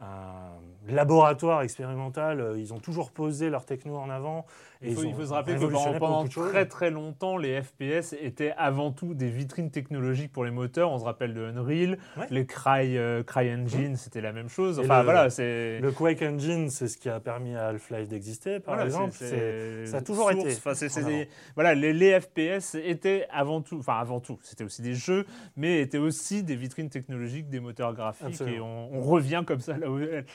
un 0.00 0.52
laboratoire 0.88 1.62
expérimental. 1.62 2.40
Euh, 2.40 2.58
Ils 2.58 2.72
ont 2.74 2.78
toujours 2.80 3.10
posé 3.10 3.50
leur 3.50 3.64
techno 3.64 3.96
en 3.96 4.10
avant. 4.10 4.44
Et 4.82 4.88
Il 4.90 4.94
faut, 4.96 5.04
il 5.04 5.26
se 5.26 5.32
rappeler 5.32 5.54
que 5.56 5.64
pendant, 5.98 6.26
très 6.26 6.66
très 6.66 6.90
longtemps, 6.90 7.38
les 7.38 7.62
FPS 7.62 8.12
étaient 8.20 8.52
avant 8.58 8.90
tout 8.92 9.14
des 9.14 9.30
vitrines 9.30 9.70
technologiques 9.70 10.30
pour 10.30 10.44
les 10.44 10.50
moteurs. 10.50 10.90
On 10.92 10.98
se 10.98 11.04
rappelle 11.04 11.32
de 11.32 11.40
Unreal, 11.40 11.96
Ouais. 12.18 12.26
les 12.28 12.44
Cry, 12.44 12.98
euh, 12.98 13.22
Cry 13.22 13.50
Engine, 13.54 13.96
c'était 13.96 14.20
la 14.20 14.32
même 14.34 14.50
chose. 14.50 14.78
Enfin 14.80 14.98
le- 14.98 15.04
voilà, 15.04 15.30
c'est. 15.30 15.78
Le 15.80 15.90
Quake 15.90 16.20
Engine, 16.20 16.68
c'est 16.68 16.88
ce 16.88 16.98
qui 16.98 17.08
a 17.08 17.18
permis 17.18 17.54
à 17.56 17.68
Half-Life 17.68 18.08
d'exister, 18.08 18.60
par 18.60 18.74
Voilà, 18.74 18.84
exemple. 18.90 19.12
c'est- 19.12 19.28
C'est- 19.28 19.86
c'est 19.86 19.92
ça 19.92 19.96
a 19.98 20.02
toujours 20.02 20.30
source, 20.30 20.44
été 20.44 20.54
enfin, 20.56 20.74
c'est- 20.74 21.02
des- 21.04 21.28
voilà, 21.54 21.74
les, 21.74 21.94
les 21.94 22.20
FPS 22.20 22.74
étaient 22.74 23.26
avant 23.30 23.62
tout, 23.62 23.78
enfin 23.78 23.94
avant 24.00 24.20
tout, 24.20 24.38
c'était 24.42 24.64
aussi 24.64 24.82
des 24.82 24.94
jeux, 24.94 25.24
mais 25.56 25.80
étaient 25.80 25.96
aussi 25.98 26.42
des 26.42 26.56
vitrines 26.56 26.90
technologiques, 26.90 27.48
des 27.48 27.60
moteurs 27.60 27.94
graphiques, 27.94 28.26
Absolument. 28.26 28.56
et 28.56 28.60
on, 28.60 28.98
on 28.98 29.00
revient 29.00 29.44
comme 29.46 29.60
ça 29.60 29.78
là, 29.78 29.88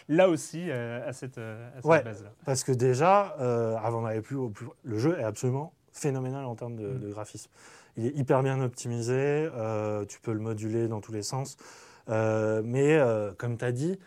là 0.08 0.30
aussi 0.30 0.66
euh, 0.70 1.08
à 1.08 1.14
cette, 1.14 1.38
euh, 1.38 1.70
à 1.72 1.76
cette 1.78 1.86
Ouais. 1.86 2.04
base-là. 2.04 2.30
Parce 2.46 2.64
que 2.64 2.72
déjà, 2.72 3.36
euh, 3.40 3.76
avant 3.84 4.02
d'aller 4.04 4.22
plus 4.22 4.38
plus- 4.52 4.68
le 4.84 4.98
jeu 4.98 5.18
est 5.20 5.24
absolument 5.24 5.74
phénoménal 5.92 6.46
en 6.46 6.56
termes 6.56 6.76
de, 6.76 6.88
Mm. 6.88 7.00
de 7.00 7.10
graphisme. 7.10 7.50
Il 7.98 8.06
est 8.06 8.16
hyper 8.16 8.44
bien 8.44 8.62
optimisé, 8.62 9.16
euh, 9.18 10.06
tu 10.06 10.20
peux 10.22 10.32
le 10.34 10.40
moduler 10.40 10.88
dans 10.88 11.02
tous 11.02 11.12
les 11.12 11.24
sens. 11.24 11.58
Euh, 12.10 12.62
mais 12.64 12.98
euh, 12.98 13.32
comme 13.38 13.58
tu 13.58 13.66
as 13.66 13.72
dit, 13.72 14.00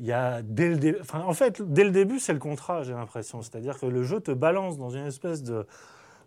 il 0.00 0.06
y 0.06 0.12
a 0.12 0.42
dès 0.42 0.68
le 0.68 0.76
dé- 0.76 0.96
enfin, 1.00 1.20
en 1.20 1.32
fait, 1.32 1.60
dès 1.62 1.82
le 1.84 1.90
début, 1.90 2.18
c'est 2.20 2.32
le 2.32 2.38
contrat, 2.38 2.82
j'ai 2.82 2.92
l'impression. 2.92 3.42
C'est-à-dire 3.42 3.78
que 3.78 3.86
le 3.86 4.02
jeu 4.02 4.20
te 4.20 4.30
balance 4.30 4.78
dans 4.78 4.90
une 4.90 5.06
espèce 5.06 5.42
de, 5.42 5.66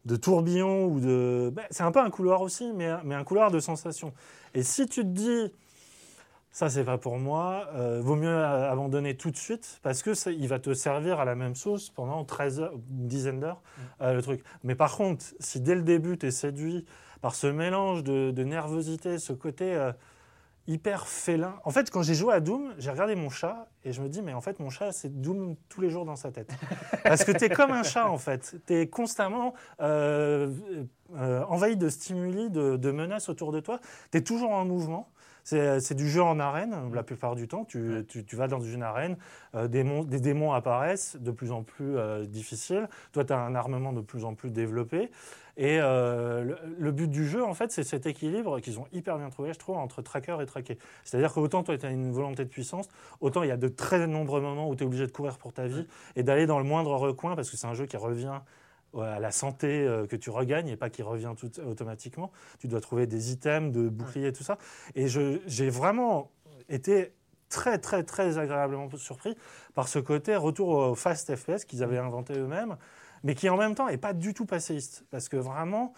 de 0.05 0.15
tourbillon 0.15 0.85
ou 0.87 0.99
de. 0.99 1.51
ben, 1.53 1.63
c'est 1.69 1.83
un 1.83 1.91
peu 1.91 1.99
un 1.99 2.09
couloir 2.09 2.41
aussi, 2.41 2.73
mais, 2.73 2.89
mais 3.05 3.15
un 3.15 3.23
couloir 3.23 3.51
de 3.51 3.59
sensations. 3.59 4.13
Et 4.55 4.63
si 4.63 4.87
tu 4.87 5.01
te 5.03 5.07
dis, 5.07 5.53
ça, 6.51 6.69
c'est 6.69 6.83
pas 6.83 6.97
pour 6.97 7.17
moi, 7.17 7.69
euh, 7.75 8.01
vaut 8.01 8.17
mieux 8.17 8.27
euh, 8.27 8.69
avant 8.69 8.89
donner 8.89 9.15
tout 9.15 9.31
de 9.31 9.37
suite 9.37 9.79
parce 9.83 10.03
que 10.03 10.29
il 10.31 10.49
va 10.49 10.59
te 10.59 10.73
servir 10.73 11.21
à 11.21 11.25
la 11.25 11.33
même 11.33 11.55
sauce 11.55 11.89
pendant 11.89 12.25
13 12.25 12.59
heures, 12.59 12.73
une 12.73 13.07
dizaine 13.07 13.39
d'heures, 13.39 13.61
euh, 14.01 14.13
le 14.13 14.21
truc. 14.21 14.43
Mais 14.63 14.75
par 14.75 14.97
contre, 14.97 15.23
si 15.39 15.61
dès 15.61 15.75
le 15.75 15.81
début, 15.81 16.17
tu 16.17 16.27
es 16.27 16.31
séduit 16.31 16.85
par 17.21 17.35
ce 17.35 17.47
mélange 17.47 18.03
de, 18.03 18.31
de 18.31 18.43
nervosité, 18.43 19.17
ce 19.17 19.31
côté 19.31 19.73
euh, 19.73 19.93
hyper 20.67 21.07
félin. 21.07 21.55
En 21.63 21.71
fait, 21.71 21.89
quand 21.89 22.03
j'ai 22.03 22.15
joué 22.15 22.33
à 22.33 22.41
Doom, 22.41 22.73
j'ai 22.77 22.91
regardé 22.91 23.15
mon 23.15 23.29
chat 23.29 23.69
et 23.85 23.93
je 23.93 24.01
me 24.01 24.09
dis, 24.09 24.21
mais 24.21 24.33
en 24.33 24.41
fait, 24.41 24.59
mon 24.59 24.69
chat, 24.69 24.91
c'est 24.91 25.21
Doom 25.21 25.55
tous 25.69 25.79
les 25.79 25.89
jours 25.89 26.03
dans 26.03 26.17
sa 26.17 26.31
tête. 26.31 26.51
Parce 27.05 27.23
que 27.23 27.31
tu 27.31 27.45
es 27.45 27.49
comme 27.49 27.71
un 27.71 27.83
chat, 27.83 28.09
en 28.09 28.17
fait. 28.17 28.57
Tu 28.67 28.73
es 28.73 28.87
constamment 28.89 29.53
envahi 29.79 31.77
de 31.77 31.87
stimuli, 31.87 32.49
de, 32.49 32.75
de 32.75 32.91
menaces 32.91 33.29
autour 33.29 33.53
de 33.53 33.61
toi. 33.61 33.79
Tu 34.11 34.17
es 34.17 34.21
toujours 34.21 34.51
en 34.51 34.65
mouvement. 34.65 35.07
C'est 35.43 35.79
c'est 35.79 35.95
du 35.95 36.09
jeu 36.09 36.21
en 36.21 36.39
arène, 36.39 36.75
la 36.93 37.03
plupart 37.03 37.35
du 37.35 37.47
temps. 37.47 37.65
Tu, 37.65 38.05
tu- 38.07 38.23
tu 38.25 38.35
vas 38.35 38.47
dans 38.47 38.59
une 38.59 38.83
arène, 38.83 39.17
euh, 39.55 39.67
des, 39.67 39.83
des 40.05 40.19
démons 40.19 40.53
apparaissent 40.53 41.17
de 41.19 41.31
plus 41.31 41.51
en 41.51 41.63
plus 41.63 41.97
euh, 41.97 42.25
difficiles. 42.25 42.87
Toi, 43.11 43.25
tu 43.25 43.33
as 43.33 43.39
un 43.39 43.55
armement 43.55 43.93
de 43.93 44.01
plus 44.01 44.25
en 44.25 44.35
plus 44.35 44.51
développé. 44.51 45.09
Et 45.57 45.79
euh, 45.81 46.43
le, 46.43 46.57
le 46.79 46.91
but 46.91 47.09
du 47.09 47.27
jeu, 47.27 47.43
en 47.43 47.53
fait, 47.53 47.71
c'est 47.71 47.83
cet 47.83 48.05
équilibre 48.05 48.59
qu'ils 48.61 48.79
ont 48.79 48.85
hyper 48.93 49.17
bien 49.17 49.29
trouvé, 49.29 49.51
je 49.53 49.59
trouve, 49.59 49.77
entre 49.77 50.01
tracker 50.01 50.37
et 50.41 50.45
traqué. 50.45 50.77
C'est-à-dire 51.03 51.33
qu'autant 51.33 51.61
toi, 51.61 51.77
tu 51.77 51.85
as 51.85 51.89
une 51.89 52.11
volonté 52.11 52.45
de 52.45 52.49
puissance, 52.49 52.87
autant 53.19 53.43
il 53.43 53.49
y 53.49 53.51
a 53.51 53.57
de 53.57 53.67
très 53.67 54.07
nombreux 54.07 54.39
moments 54.41 54.69
où 54.69 54.75
tu 54.75 54.83
es 54.83 54.87
obligé 54.87 55.05
de 55.05 55.11
courir 55.11 55.37
pour 55.37 55.51
ta 55.53 55.67
vie 55.67 55.85
et 56.15 56.23
d'aller 56.23 56.45
dans 56.45 56.57
le 56.57 56.63
moindre 56.63 56.95
recoin, 56.95 57.35
parce 57.35 57.49
que 57.51 57.57
c'est 57.57 57.67
un 57.67 57.73
jeu 57.73 57.85
qui 57.85 57.97
revient 57.97 58.39
à 58.99 59.19
la 59.19 59.31
santé 59.31 59.85
euh, 59.87 60.05
que 60.05 60.15
tu 60.15 60.29
regagnes 60.29 60.67
et 60.67 60.75
pas 60.75 60.89
qui 60.89 61.01
revient 61.01 61.33
tout 61.37 61.51
automatiquement. 61.61 62.31
Tu 62.59 62.67
dois 62.67 62.81
trouver 62.81 63.07
des 63.07 63.31
items, 63.31 63.71
de 63.71 63.87
boucliers, 63.89 64.33
tout 64.33 64.43
ça. 64.43 64.57
Et 64.95 65.07
j'ai 65.07 65.69
vraiment 65.69 66.31
été 66.69 67.13
très, 67.49 67.77
très, 67.77 68.03
très 68.03 68.37
agréablement 68.37 68.89
surpris 68.97 69.35
par 69.73 69.87
ce 69.87 69.99
côté 69.99 70.35
retour 70.35 70.69
au 70.69 70.95
fast 70.95 71.35
FPS 71.35 71.65
qu'ils 71.65 71.83
avaient 71.83 71.97
inventé 71.97 72.33
eux-mêmes, 72.37 72.77
mais 73.23 73.35
qui 73.35 73.49
en 73.49 73.57
même 73.57 73.75
temps 73.75 73.87
n'est 73.87 73.97
pas 73.97 74.13
du 74.13 74.33
tout 74.33 74.45
passéiste. 74.45 75.05
Parce 75.09 75.29
que 75.29 75.37
vraiment, 75.37 75.93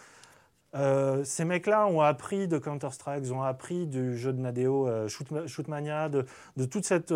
euh, 0.76 1.24
ces 1.24 1.46
mecs-là 1.46 1.88
ont 1.88 2.02
appris 2.02 2.48
de 2.48 2.58
Counter-Strike, 2.58 3.32
ont 3.32 3.44
appris 3.44 3.86
du 3.88 4.18
jeu 4.18 4.34
de 4.34 4.40
Nadeo, 4.40 4.88
euh, 4.88 5.08
Shoot- 5.08 5.48
Shootmania, 5.48 6.10
de, 6.10 6.26
toute 6.66 6.86
cette 6.86 7.12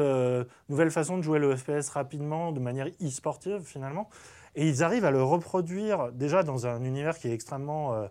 nouvelle 0.69 0.91
façon 0.91 1.17
de 1.17 1.23
jouer 1.23 1.39
le 1.39 1.55
FPS 1.55 1.89
rapidement, 1.89 2.51
de 2.51 2.59
manière 2.59 2.87
e-sportive 3.01 3.61
finalement. 3.63 4.09
Et 4.57 4.67
ils 4.67 4.83
arrivent 4.83 5.05
à 5.05 5.11
le 5.11 5.21
reproduire 5.21 6.11
déjà 6.11 6.41
dans 6.41 6.65
un 6.65 6.83
univers 6.83 7.19
qui 7.19 7.27
est 7.27 7.33
extrêmement 7.33 7.93
euh, 7.93 8.07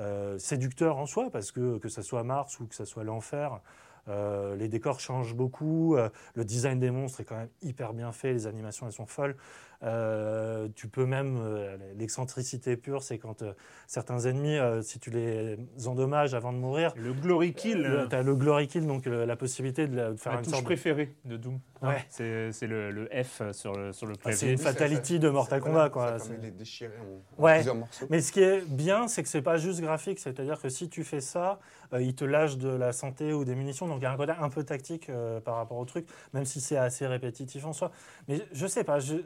euh, 0.00 0.38
séducteur 0.38 0.98
en 0.98 1.06
soi, 1.06 1.30
parce 1.30 1.52
que 1.52 1.78
que 1.78 1.88
ce 1.88 2.02
soit 2.02 2.24
Mars 2.24 2.58
ou 2.58 2.66
que 2.66 2.74
ce 2.74 2.84
soit 2.84 3.04
l'enfer, 3.04 3.60
euh, 4.08 4.56
les 4.56 4.68
décors 4.68 5.00
changent 5.00 5.34
beaucoup, 5.34 5.96
euh, 5.96 6.08
le 6.34 6.44
design 6.44 6.78
des 6.80 6.90
monstres 6.90 7.20
est 7.20 7.24
quand 7.24 7.36
même 7.36 7.50
hyper 7.62 7.92
bien 7.94 8.12
fait, 8.12 8.32
les 8.32 8.46
animations 8.46 8.86
elles 8.86 8.92
sont 8.92 9.06
folles. 9.06 9.36
Euh, 9.84 10.66
tu 10.74 10.88
peux 10.88 11.06
même, 11.06 11.38
euh, 11.40 11.76
l'excentricité 11.96 12.76
pure, 12.76 13.02
c'est 13.04 13.18
quand 13.18 13.42
euh, 13.42 13.52
certains 13.86 14.18
ennemis, 14.26 14.56
euh, 14.58 14.82
si 14.82 14.98
tu 14.98 15.10
les 15.10 15.56
endommages 15.86 16.34
avant 16.34 16.52
de 16.52 16.58
mourir, 16.58 16.92
Le 16.96 17.12
glory 17.12 17.52
kill, 17.54 18.06
tu 18.10 18.16
as 18.16 18.22
le 18.22 18.34
glory 18.34 18.66
kill, 18.66 18.86
donc 18.88 19.06
la 19.06 19.36
possibilité 19.36 19.86
de, 19.86 19.94
la- 19.96 20.10
de 20.10 20.16
faire 20.16 20.32
la 20.32 20.38
une 20.38 20.44
touche 20.44 20.52
sorte 20.54 20.64
préférée 20.64 21.14
de 21.24 21.36
Doom. 21.36 21.60
Ouais. 21.80 21.90
Hein, 21.90 21.96
C'est 22.08 22.50
c'est 22.50 22.66
le, 22.66 22.90
le 22.90 23.08
F 23.22 23.40
sur 23.52 23.72
le, 23.72 23.92
sur 23.92 24.06
le 24.08 24.14
Ah, 24.24 24.32
c'est 24.32 24.38
clavier. 24.38 24.50
une 24.52 24.58
fatality 24.58 25.18
de 25.20 25.28
Mortal 25.28 25.60
Kombat. 25.60 25.90
Quoi. 25.90 26.08
Ça 26.08 26.18
C'est- 26.18 26.30
permet 26.30 26.46
les 26.46 26.50
déchirer 26.50 26.94
en, 26.98 27.40
en 27.40 27.44
Ouais. 27.44 27.54
plusieurs 27.58 27.76
morceaux. 27.76 28.06
Mais 28.10 28.20
ce 28.20 28.32
qui 28.32 28.40
est 28.40 28.62
bien, 28.68 29.06
c'est 29.06 29.22
que 29.22 29.28
c'est 29.28 29.42
pas 29.42 29.58
juste 29.58 29.80
graphique, 29.80 30.18
c'est-à-dire 30.18 30.60
que 30.60 30.68
si 30.70 30.88
tu 30.88 31.04
fais 31.04 31.20
ça, 31.20 31.52
euh, 31.52 31.77
il 32.00 32.14
te 32.14 32.24
lâche 32.24 32.56
de 32.56 32.68
la 32.68 32.92
santé 32.92 33.32
ou 33.32 33.44
des 33.44 33.54
munitions, 33.54 33.88
donc 33.88 33.98
il 34.00 34.02
y 34.02 34.06
a 34.06 34.12
un 34.12 34.16
côté 34.16 34.32
un 34.38 34.48
peu 34.50 34.64
tactique 34.64 35.08
euh, 35.08 35.40
par 35.40 35.56
rapport 35.56 35.78
au 35.78 35.84
truc, 35.84 36.06
même 36.32 36.44
si 36.44 36.60
c'est 36.60 36.76
assez 36.76 37.06
répétitif 37.06 37.64
en 37.64 37.72
soi. 37.72 37.90
Mais 38.28 38.46
je 38.52 38.66
sais 38.66 38.84
pas, 38.84 39.00
je... 39.00 39.16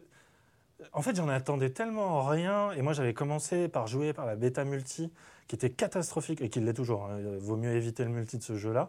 en 0.92 1.02
fait 1.02 1.16
j'en 1.16 1.28
attendais 1.28 1.70
tellement 1.70 2.22
rien, 2.22 2.72
et 2.72 2.82
moi 2.82 2.92
j'avais 2.92 3.14
commencé 3.14 3.68
par 3.68 3.86
jouer 3.86 4.12
par 4.12 4.26
la 4.26 4.36
bêta 4.36 4.64
multi, 4.64 5.12
qui 5.48 5.56
était 5.56 5.70
catastrophique, 5.70 6.40
et 6.40 6.48
qui 6.48 6.60
l'est 6.60 6.72
toujours, 6.72 7.06
hein, 7.06 7.18
il 7.18 7.38
vaut 7.38 7.56
mieux 7.56 7.72
éviter 7.72 8.04
le 8.04 8.10
multi 8.10 8.38
de 8.38 8.42
ce 8.42 8.56
jeu-là. 8.56 8.88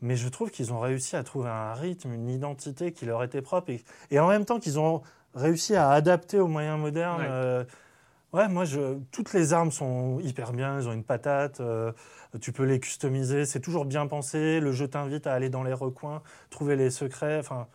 Mais 0.00 0.16
je 0.16 0.28
trouve 0.28 0.50
qu'ils 0.50 0.72
ont 0.72 0.80
réussi 0.80 1.16
à 1.16 1.22
trouver 1.22 1.48
un 1.48 1.74
rythme, 1.74 2.12
une 2.12 2.28
identité 2.28 2.92
qui 2.92 3.06
leur 3.06 3.22
était 3.22 3.42
propre, 3.42 3.70
et, 3.70 3.84
et 4.10 4.18
en 4.18 4.28
même 4.28 4.44
temps 4.44 4.58
qu'ils 4.58 4.78
ont 4.78 5.02
réussi 5.34 5.76
à 5.76 5.90
adapter 5.90 6.38
aux 6.38 6.48
moyens 6.48 6.78
modernes. 6.78 7.20
Ouais. 7.20 7.28
euh, 7.30 7.64
Ouais, 8.32 8.48
moi, 8.48 8.64
je, 8.64 8.96
toutes 9.10 9.32
les 9.34 9.52
armes 9.52 9.70
sont 9.70 10.18
hyper 10.20 10.52
bien, 10.52 10.78
elles 10.78 10.88
ont 10.88 10.92
une 10.92 11.04
patate, 11.04 11.60
euh, 11.60 11.92
tu 12.40 12.50
peux 12.52 12.64
les 12.64 12.80
customiser, 12.80 13.44
c'est 13.44 13.60
toujours 13.60 13.84
bien 13.84 14.06
pensé, 14.06 14.58
le 14.58 14.72
jeu 14.72 14.88
t'invite 14.88 15.26
à 15.26 15.34
aller 15.34 15.50
dans 15.50 15.62
les 15.62 15.74
recoins, 15.74 16.22
trouver 16.50 16.76
les 16.76 16.90
secrets, 16.90 17.38
enfin... 17.38 17.66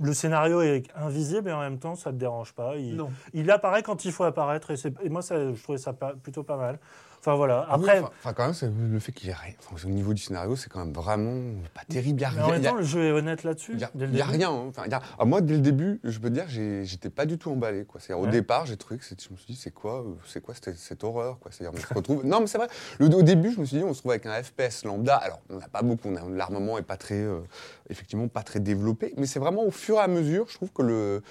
Le 0.00 0.14
scénario 0.14 0.62
est 0.62 0.84
invisible 0.96 1.50
et 1.50 1.52
en 1.52 1.60
même 1.60 1.78
temps, 1.78 1.96
ça 1.96 2.10
ne 2.10 2.14
te 2.14 2.20
dérange 2.20 2.54
pas. 2.54 2.76
Il, 2.76 2.96
Non. 2.96 3.10
il 3.34 3.50
apparaît 3.50 3.82
quand 3.82 4.06
il 4.06 4.12
faut 4.12 4.24
apparaître 4.24 4.70
et, 4.70 5.08
moi, 5.10 5.20
ça, 5.20 5.52
je 5.52 5.62
trouvais 5.62 5.76
ça 5.76 5.92
pas- 5.92 6.14
plutôt 6.14 6.42
pas 6.44 6.56
mal. 6.56 6.78
Enfin 7.26 7.36
voilà. 7.36 7.64
Ah 7.70 7.78
oui, 7.78 7.84
Après, 7.88 8.00
enfin, 8.02 8.32
quand 8.34 8.44
même, 8.44 8.52
c'est 8.52 8.70
le 8.70 8.98
fait 9.00 9.12
qu'il 9.12 9.28
y 9.28 9.30
ait 9.30 9.34
rien. 9.34 9.54
enfin, 9.72 9.88
au 9.88 9.90
niveau 9.90 10.12
du 10.12 10.20
scénario, 10.20 10.56
c'est 10.56 10.68
quand 10.70 10.80
même 10.80 10.92
vraiment 10.92 11.54
pas 11.72 11.80
terrible. 11.88 12.18
Il 12.20 12.22
y 12.22 12.24
a 12.26 12.30
mais 12.32 12.42
en 12.42 12.44
rien. 12.48 12.52
même 12.56 12.66
a- 12.66 12.68
temps, 12.68 12.76
le 12.76 12.82
jeu 12.82 13.02
est 13.02 13.12
honnête 13.12 13.44
là-dessus. 13.44 13.72
Il 13.72 13.78
n'y 13.78 13.84
a, 13.84 13.90
dès 13.94 14.06
le 14.06 14.12
il 14.12 14.18
y 14.18 14.20
a 14.20 14.26
rien. 14.26 14.50
hein. 14.50 14.66
Enfin, 14.68 14.82
il 14.84 14.90
y 14.90 14.94
a- 14.94 15.00
ah, 15.18 15.24
moi, 15.24 15.40
dès 15.40 15.54
le 15.54 15.60
début, 15.60 16.00
je 16.04 16.18
peux 16.18 16.28
te 16.28 16.34
dire, 16.34 16.44
j'étais 16.84 17.08
pas 17.08 17.24
du 17.24 17.38
tout 17.38 17.50
emballé. 17.50 17.86
Quoi. 17.86 17.98
C'est-à-dire, 17.98 18.20
Au 18.22 18.26
Ouais. 18.26 18.30
départ, 18.30 18.66
j'ai 18.66 18.76
trouvé 18.76 18.98
que 19.00 19.06
je 19.06 19.14
me 19.32 19.36
suis 19.38 19.54
dit, 19.54 19.58
c'est 19.58 19.70
quoi, 19.70 20.00
euh, 20.02 20.12
c'est 20.26 20.42
quoi 20.42 20.52
cette, 20.54 20.76
cette 20.76 21.02
horreur 21.02 21.38
quoi. 21.38 21.50
C'est-à-dire, 21.50 21.80
on 21.82 21.88
se 21.88 21.94
retrouve. 21.94 22.24
non, 22.26 22.40
mais 22.40 22.46
c'est 22.46 22.58
vrai. 22.58 22.68
Le, 22.98 23.06
au 23.06 23.22
début, 23.22 23.52
je 23.54 23.60
me 23.60 23.64
suis 23.64 23.78
dit, 23.78 23.84
on 23.84 23.94
se 23.94 24.00
trouve 24.00 24.12
avec 24.12 24.26
un 24.26 24.42
FPS 24.42 24.84
lambda. 24.84 25.16
Alors, 25.16 25.40
on 25.48 25.56
n'a 25.56 25.68
pas 25.68 25.80
beaucoup. 25.80 26.10
L'armement 26.30 26.76
est 26.76 26.82
pas 26.82 26.98
très, 26.98 27.14
euh, 27.22 27.40
effectivement, 27.88 28.28
pas 28.28 28.42
très 28.42 28.60
développé. 28.60 29.14
Mais 29.16 29.24
c'est 29.24 29.38
vraiment 29.40 29.64
au 29.64 29.70
fur 29.70 29.96
et 29.96 30.00
à 30.00 30.08
mesure, 30.08 30.44
je 30.50 30.56
trouve 30.56 30.72
que 30.72 30.82
le 30.82 31.22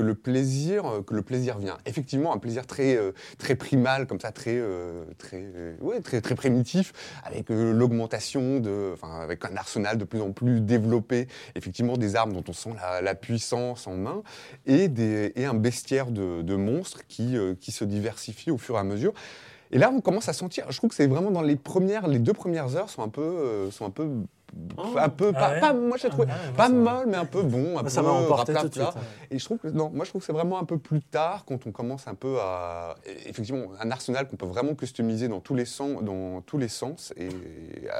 que 0.00 0.06
le 0.06 0.14
plaisir 0.14 0.86
euh, 0.86 1.02
que 1.02 1.14
le 1.14 1.22
plaisir 1.22 1.58
vient. 1.58 1.76
Effectivement 1.84 2.34
un 2.34 2.38
plaisir 2.38 2.66
très 2.66 2.96
euh, 2.96 3.12
très 3.38 3.54
primal 3.54 4.06
comme 4.06 4.18
ça 4.18 4.32
très 4.32 4.56
euh, 4.56 5.04
très 5.18 5.44
ouais, 5.80 6.00
très 6.00 6.22
très 6.22 6.34
primitif 6.34 6.92
avec 7.22 7.50
l'augmentation 7.50 8.60
de 8.60 8.92
enfin 8.94 9.20
avec 9.20 9.44
un 9.44 9.56
arsenal 9.56 9.98
de 9.98 10.04
plus 10.04 10.22
en 10.22 10.32
plus 10.32 10.62
développé. 10.62 11.28
Effectivement 11.54 11.98
des 11.98 12.16
armes 12.16 12.32
dont 12.32 12.44
on 12.48 12.52
sent 12.52 12.70
la, 13.02 13.14
puissance 13.14 13.86
en 13.86 13.96
main 13.96 14.22
et 14.64 14.88
des 14.88 15.32
et 15.36 15.44
un 15.44 15.54
bestiaire 15.54 16.10
de, 16.10 16.54
monstres 16.54 17.06
qui 17.06 17.36
qui 17.60 17.72
se 17.72 17.84
diversifie 17.84 18.50
au 18.50 18.58
fur 18.58 18.76
et 18.76 18.78
à 18.78 18.84
mesure. 18.84 19.12
Et 19.72 19.78
là 19.78 19.90
on 19.94 20.00
commence 20.00 20.28
à 20.28 20.32
sentir 20.32 20.64
je 20.70 20.76
trouve 20.78 20.90
que 20.90 20.96
c'est 20.96 21.06
vraiment 21.06 21.30
dans 21.30 21.42
les 21.42 21.56
premières 21.56 22.08
les 22.08 22.18
deux 22.18 22.32
premières 22.32 22.76
heures 22.76 22.88
sont 22.88 23.02
un 23.02 23.08
peu 23.08 23.68
sont 23.70 23.84
un 23.84 23.90
peu 23.90 24.08
un 24.96 25.08
peu 25.08 25.32
Ah 25.34 25.38
pas, 25.38 25.50
ouais 25.54 25.60
pas- 25.60 25.72
moi 25.74 25.96
j'ai 25.96 26.08
trouvé 26.08 26.26
Ah 26.30 26.34
ouais, 26.50 26.56
pas 26.56 26.68
mal 26.68 27.06
mais 27.06 27.16
un 27.16 27.24
peu 27.24 27.42
bon 27.42 27.78
un 27.78 27.82
peu 27.82 27.88
ça 27.88 28.02
m'a 28.02 28.10
emporté 28.10 28.52
tout 28.54 28.68
de 28.68 28.80
raplapla. 28.80 28.90
suite. 28.92 29.02
et 29.30 29.38
je 29.38 29.44
trouve 29.44 29.58
que 29.58 29.68
non, 29.68 29.90
moi 29.94 30.04
je 30.04 30.10
trouve 30.10 30.20
que 30.22 30.26
c'est 30.26 30.32
vraiment 30.32 30.58
un 30.58 30.64
peu 30.64 30.78
plus 30.78 31.00
tard 31.02 31.44
quand 31.46 31.66
on 31.66 31.72
commence 31.72 32.06
un 32.08 32.14
peu 32.14 32.38
à 32.40 32.96
effectivement 33.26 33.66
un 33.80 33.90
arsenal 33.90 34.26
qu'on 34.28 34.36
peut 34.36 34.46
vraiment 34.46 34.74
customiser 34.74 35.28
dans 35.28 35.40
tous 35.40 35.54
les 35.54 35.64
sens, 35.64 36.02
dans 36.02 36.40
tous 36.42 36.58
les 36.58 36.68
sens 36.68 37.12
et 37.16 37.28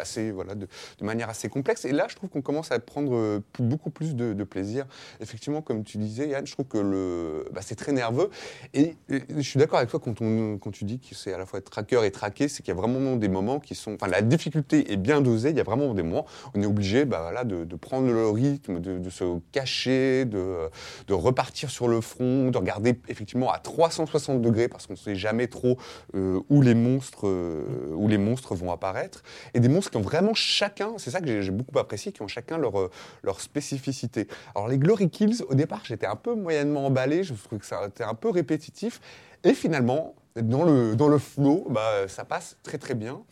assez 0.01 0.31
voilà 0.31 0.55
de, 0.55 0.67
de 0.99 1.05
manière 1.05 1.29
assez 1.29 1.49
complexe. 1.49 1.85
Et 1.85 1.93
là, 1.93 2.07
je 2.09 2.17
trouve 2.17 2.29
qu'on 2.31 2.43
commence 2.43 2.73
à 2.73 2.79
prendre 2.79 3.15
euh, 3.15 3.41
beaucoup 3.59 3.91
plus 3.91 4.15
de, 4.15 4.33
de 4.33 4.45
plaisir. 4.45 4.87
Effectivement, 5.21 5.63
comme 5.63 5.85
tu 5.85 5.99
disais, 5.99 6.29
Yann, 6.29 6.47
je 6.47 6.53
trouve 6.53 6.67
que 6.67 6.79
le 6.79 7.47
bah, 7.53 7.61
c'est 7.63 7.75
très 7.77 7.93
nerveux. 7.93 8.31
Et, 8.75 8.97
et 9.09 9.23
je 9.37 9.41
suis 9.43 9.59
d'accord 9.59 9.79
avec 9.79 9.91
toi 9.91 10.01
quand 10.01 10.21
on 10.21 10.59
quand 10.59 10.71
tu 10.71 10.85
dis 10.85 10.99
que 10.99 11.15
c'est 11.15 11.33
à 11.33 11.39
la 11.39 11.47
fois 11.47 11.61
tracker 11.61 12.05
et 12.05 12.11
traqué, 12.11 12.49
c'est 12.49 12.63
qu'il 12.63 12.75
y 12.75 12.77
a 12.77 12.81
vraiment 12.81 13.17
des 13.17 13.29
moments 13.29 13.61
qui 13.61 13.75
sont, 13.75 13.95
enfin 13.95 14.09
la 14.09 14.23
difficulté 14.23 14.93
est 14.93 14.97
bien 14.97 15.21
dosée. 15.21 15.51
Il 15.51 15.57
y 15.57 15.61
a 15.61 15.65
vraiment 15.65 15.95
des 15.95 16.03
moments 16.03 16.27
on 16.55 16.63
est 16.63 16.67
obligé, 16.67 17.05
bah 17.05 17.21
voilà, 17.23 17.45
de, 17.45 17.65
prendre 17.77 18.09
le 18.09 18.29
rythme, 18.29 18.81
de, 18.81 19.11
se 19.11 19.39
cacher, 19.53 20.25
de 20.25 21.13
repartir 21.13 21.71
sur 21.71 21.89
le 21.89 22.01
front, 22.01 22.51
de 22.51 22.59
regarder 22.59 22.99
effectivement 23.09 23.51
à 23.51 23.59
360 23.59 24.41
degrés 24.41 24.69
parce 24.69 24.87
qu'on 24.87 24.95
ne 24.95 24.99
sait 24.99 25.15
jamais 25.15 25.47
trop 25.47 25.79
euh, 26.15 26.41
où 26.49 26.63
les 26.63 26.75
monstres 26.75 27.27
euh, 27.27 27.93
où 27.95 28.09
les 28.09 28.19
monstres 28.19 28.55
vont 28.55 28.73
apparaître 28.73 29.23
et 29.55 29.61
des 29.61 29.69
monstres 29.69 29.91
qui 29.91 29.97
ont 29.97 30.03
vraiment 30.03 30.35
chacun, 30.35 30.93
c'est 30.99 31.11
ça 31.11 31.21
que 31.21 31.27
j'ai 31.27 31.43
j'ai 31.43 31.51
beaucoup 31.51 31.79
apprécié, 31.79 32.13
qui 32.13 32.23
ont 32.23 32.29
chacun 32.29 32.59
leur 32.59 32.79
euh, 32.79 32.91
leur 33.23 33.41
spécificité. 33.41 34.29
Alors 34.55 34.69
les 34.69 34.79
Glory 34.79 35.11
Kills, 35.11 35.43
au 35.49 35.55
départ, 35.55 35.83
j'étais 35.85 36.07
un 36.07 36.17
peu 36.17 36.35
moyennement 36.35 36.87
emballé, 36.87 37.25
je 37.25 37.35
trouvais 37.35 37.59
que 37.59 37.67
ça 37.67 37.87
était 37.87 38.05
un 38.05 38.15
peu 38.15 38.31
répétitif 38.31 39.01
et 39.45 39.55
finalement 39.55 40.15
dans 40.37 40.65
le 40.65 40.95
dans 40.97 41.09
le 41.09 41.19
flow, 41.19 41.67
bah 41.71 42.09
ça 42.09 42.25
passe 42.25 42.57
très 42.63 42.79
très 42.79 42.95
bien. 42.95 43.23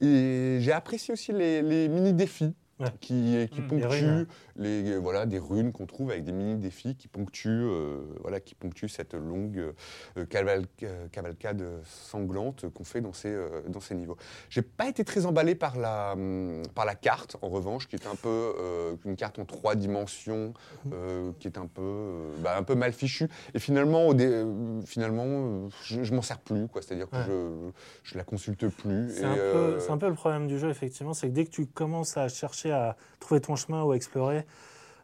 Et 0.00 0.58
j'ai 0.60 0.72
apprécié 0.72 1.12
aussi 1.12 1.32
les, 1.32 1.62
les 1.62 1.88
mini 1.88 2.12
défis. 2.12 2.52
Ouais. 2.80 2.88
Qui, 3.00 3.36
qui 3.52 3.60
Mm, 3.60 3.68
les 3.70 3.80
ponctuent 3.82 3.86
runes, 4.04 4.26
les 4.56 4.96
voilà 4.98 5.26
des 5.26 5.38
runes 5.38 5.72
qu'on 5.72 5.86
trouve 5.86 6.10
avec 6.10 6.24
des 6.24 6.32
mini 6.32 6.56
défis 6.56 6.94
qui 6.96 7.08
ponctuent 7.08 7.48
euh, 7.48 8.04
voilà 8.20 8.40
qui 8.40 8.54
ponctuent 8.54 8.88
cette 8.88 9.14
longue 9.14 9.72
euh, 10.16 10.24
caval- 10.26 10.66
euh, 10.82 11.08
cavalcade 11.08 11.64
sanglante 11.84 12.68
qu'on 12.72 12.84
fait 12.84 13.00
dans 13.00 13.12
ces 13.12 13.30
euh, 13.30 13.62
dans 13.68 13.80
ces 13.80 13.94
niveaux. 13.94 14.16
J'ai 14.50 14.62
pas 14.62 14.88
été 14.88 15.04
très 15.04 15.26
emballé 15.26 15.54
par 15.54 15.76
la 15.76 16.12
hum, 16.12 16.62
par 16.74 16.84
la 16.84 16.94
carte 16.94 17.36
en 17.42 17.48
revanche 17.48 17.88
qui 17.88 17.96
est 17.96 18.06
un 18.06 18.14
peu 18.16 18.28
euh, 18.58 18.94
une 19.04 19.16
carte 19.16 19.38
en 19.38 19.44
trois 19.44 19.74
dimensions 19.74 20.54
euh, 20.92 21.32
qui 21.40 21.48
est 21.48 21.58
un 21.58 21.66
peu 21.66 21.82
euh, 21.82 22.30
bah, 22.42 22.56
un 22.56 22.62
peu 22.62 22.74
mal 22.74 22.92
fichue 22.92 23.28
et 23.54 23.58
finalement 23.58 24.06
au 24.06 24.14
dé- 24.14 24.26
euh, 24.26 24.80
finalement 24.86 25.24
euh, 25.26 25.68
je, 25.82 26.02
je 26.04 26.14
m'en 26.14 26.22
sers 26.22 26.38
plus 26.38 26.68
quoi 26.68 26.82
c'est-à-dire 26.82 27.08
que 27.10 27.14
Ouais. 27.16 27.24
je 27.26 27.70
je 28.02 28.18
la 28.18 28.24
consulte 28.24 28.68
plus 28.68 29.10
C'est 29.14 29.24
un, 29.24 29.36
euh, 29.36 29.80
un 29.88 29.98
peu 29.98 30.08
le 30.08 30.14
problème 30.14 30.46
du 30.46 30.58
jeu, 30.58 30.68
effectivement, 30.68 31.14
c'est 31.14 31.28
que 31.28 31.32
dès 31.32 31.44
que 31.44 31.50
tu 31.50 31.66
commences 31.66 32.16
à 32.16 32.28
chercher 32.28 32.72
à 32.72 32.96
trouver 33.20 33.40
ton 33.40 33.56
chemin 33.56 33.82
ou 33.82 33.92
à 33.92 33.96
explorer, 33.96 34.43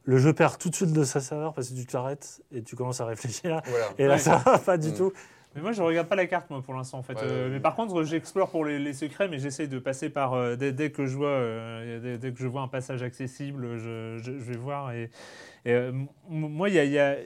le 0.05 0.19
jeu 0.19 0.33
perd 0.33 0.59
tout 0.59 0.71
de 0.71 0.75
suite 0.75 0.93
de 0.93 1.05
sa 1.05 1.21
saveur 1.21 1.53
parce 1.55 1.69
que 1.71 1.75
tu 1.75 1.87
t'arrêtes 1.87 2.43
et 2.53 2.63
tu 2.63 2.77
commences 2.77 3.01
à 3.01 3.07
réfléchir. 3.07 3.61
Voilà. 3.67 3.87
Et 3.99 4.07
là, 4.07 4.15
Ouais. 4.15 4.19
ça 4.19 4.37
va 4.39 4.59
pas 4.59 4.77
du 4.79 4.89
Mm. 4.91 4.95
tout. 4.95 5.13
Mais 5.57 5.63
moi, 5.63 5.73
je 5.73 5.83
regarde 5.83 6.07
pas 6.09 6.15
la 6.15 6.27
carte, 6.27 6.49
moi, 6.49 6.63
pour 6.63 6.75
l'instant, 6.75 6.99
en 6.99 7.03
fait. 7.03 7.15
Ouais, 7.15 7.23
Euh, 7.25 7.47
ouais. 7.47 7.55
mais 7.55 7.61
par 7.61 7.75
contre, 7.75 8.05
j'explore 8.05 8.51
pour 8.51 8.65
les, 8.65 8.79
les 8.79 8.93
secrets, 8.93 9.27
mais 9.27 9.39
j'essaie 9.41 9.67
de 9.67 9.81
passer 9.81 10.09
par 10.09 10.35
euh, 10.35 10.55
dès, 10.55 10.71
dès 10.73 10.93
que 10.93 11.07
je 11.07 11.17
vois 11.17 11.29
euh, 11.29 11.99
dès, 12.01 12.19
dès 12.19 12.33
que 12.33 12.39
je 12.39 12.47
vois 12.47 12.63
un 12.63 12.69
passage 12.69 13.03
accessible, 13.03 13.77
je, 13.79 14.19
je- 14.23 14.39
je 14.39 14.53
vais 14.53 14.57
voir. 14.57 14.93
Et, 14.93 15.11
euh, 15.67 15.91
moi, 16.29 16.69
il 16.69 16.77
y 16.77 16.79
a, 16.79 16.85
il 16.85 16.93
y 16.93 16.99
a- 17.01 17.17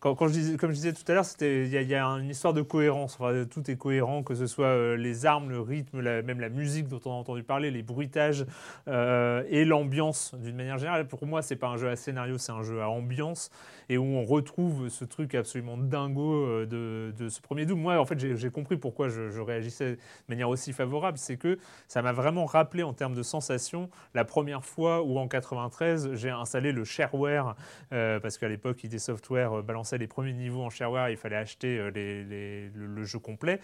comme 0.00 0.28
je 0.28 0.72
disais 0.72 0.92
tout 0.94 1.02
à 1.08 1.14
l'heure, 1.14 1.26
il 1.40 1.68
y, 1.68 1.94
a- 1.94 2.06
une 2.06 2.30
histoire 2.30 2.54
de 2.54 2.62
cohérence. 2.62 3.18
Tout 3.50 3.70
est 3.70 3.76
cohérent, 3.76 4.22
que 4.22 4.34
ce 4.34 4.46
soit 4.46 4.66
euh, 4.66 4.96
les 4.96 5.26
armes, 5.26 5.50
le 5.50 5.60
rythme, 5.60 6.00
même 6.00 6.40
la 6.40 6.48
musique 6.48 6.88
dont 6.88 7.00
on 7.04 7.10
a 7.10 7.14
entendu 7.14 7.42
parler, 7.42 7.70
les 7.70 7.82
bruitages 7.82 8.46
euh, 8.88 9.42
et 9.50 9.64
l'ambiance 9.64 10.34
d'une 10.38 10.56
manière 10.56 10.78
générale. 10.78 11.06
Pour 11.06 11.26
moi, 11.26 11.42
c'est 11.42 11.56
pas 11.56 11.68
un 11.68 11.76
jeu 11.76 11.88
à 11.88 11.96
scénario, 11.96 12.38
c'est 12.38 12.52
un 12.52 12.62
jeu 12.62 12.80
à 12.80 12.88
ambiance 12.88 13.50
et 13.90 13.98
où 13.98 14.04
on 14.04 14.24
retrouve 14.24 14.88
ce 14.88 15.04
truc 15.04 15.34
absolument 15.34 15.76
dingo 15.76 16.46
euh, 16.46 17.12
de, 17.12 17.28
ce 17.28 17.40
premier 17.42 17.66
Doom. 17.66 17.80
Moi, 17.80 17.98
en 17.98 18.06
fait, 18.06 18.18
j'ai 18.18 18.50
compris 18.50 18.78
pourquoi 18.78 19.08
je, 19.08 19.40
réagissais 19.40 19.92
de 19.92 19.98
manière 20.28 20.48
aussi 20.48 20.72
favorable. 20.72 21.18
C'est 21.18 21.36
que 21.36 21.58
ça 21.88 22.00
m'a 22.00 22.12
vraiment 22.12 22.46
rappelé 22.46 22.82
en 22.82 22.94
termes 22.94 23.14
de 23.14 23.22
sensation 23.22 23.90
la 24.14 24.24
première 24.24 24.64
fois 24.64 25.02
où 25.02 25.18
en 25.18 25.28
93, 25.28 26.14
j'ai 26.14 26.30
installé 26.30 26.72
le 26.72 26.84
shareware 26.84 27.54
parce 27.90 28.38
qu'à 28.38 28.48
l'époque, 28.48 28.82
ID 28.84 28.98
Software 28.98 29.58
euh, 29.58 29.62
les 29.98 30.06
premiers 30.06 30.32
niveaux 30.32 30.62
en 30.62 30.70
shareware. 30.70 31.10
Il 31.10 31.16
fallait 31.16 31.36
acheter 31.36 31.78
euh, 31.78 31.90
les- 31.90 32.24
les- 32.24 32.68
le, 32.70 32.86
le 32.86 33.04
jeu 33.04 33.18
complet 33.18 33.60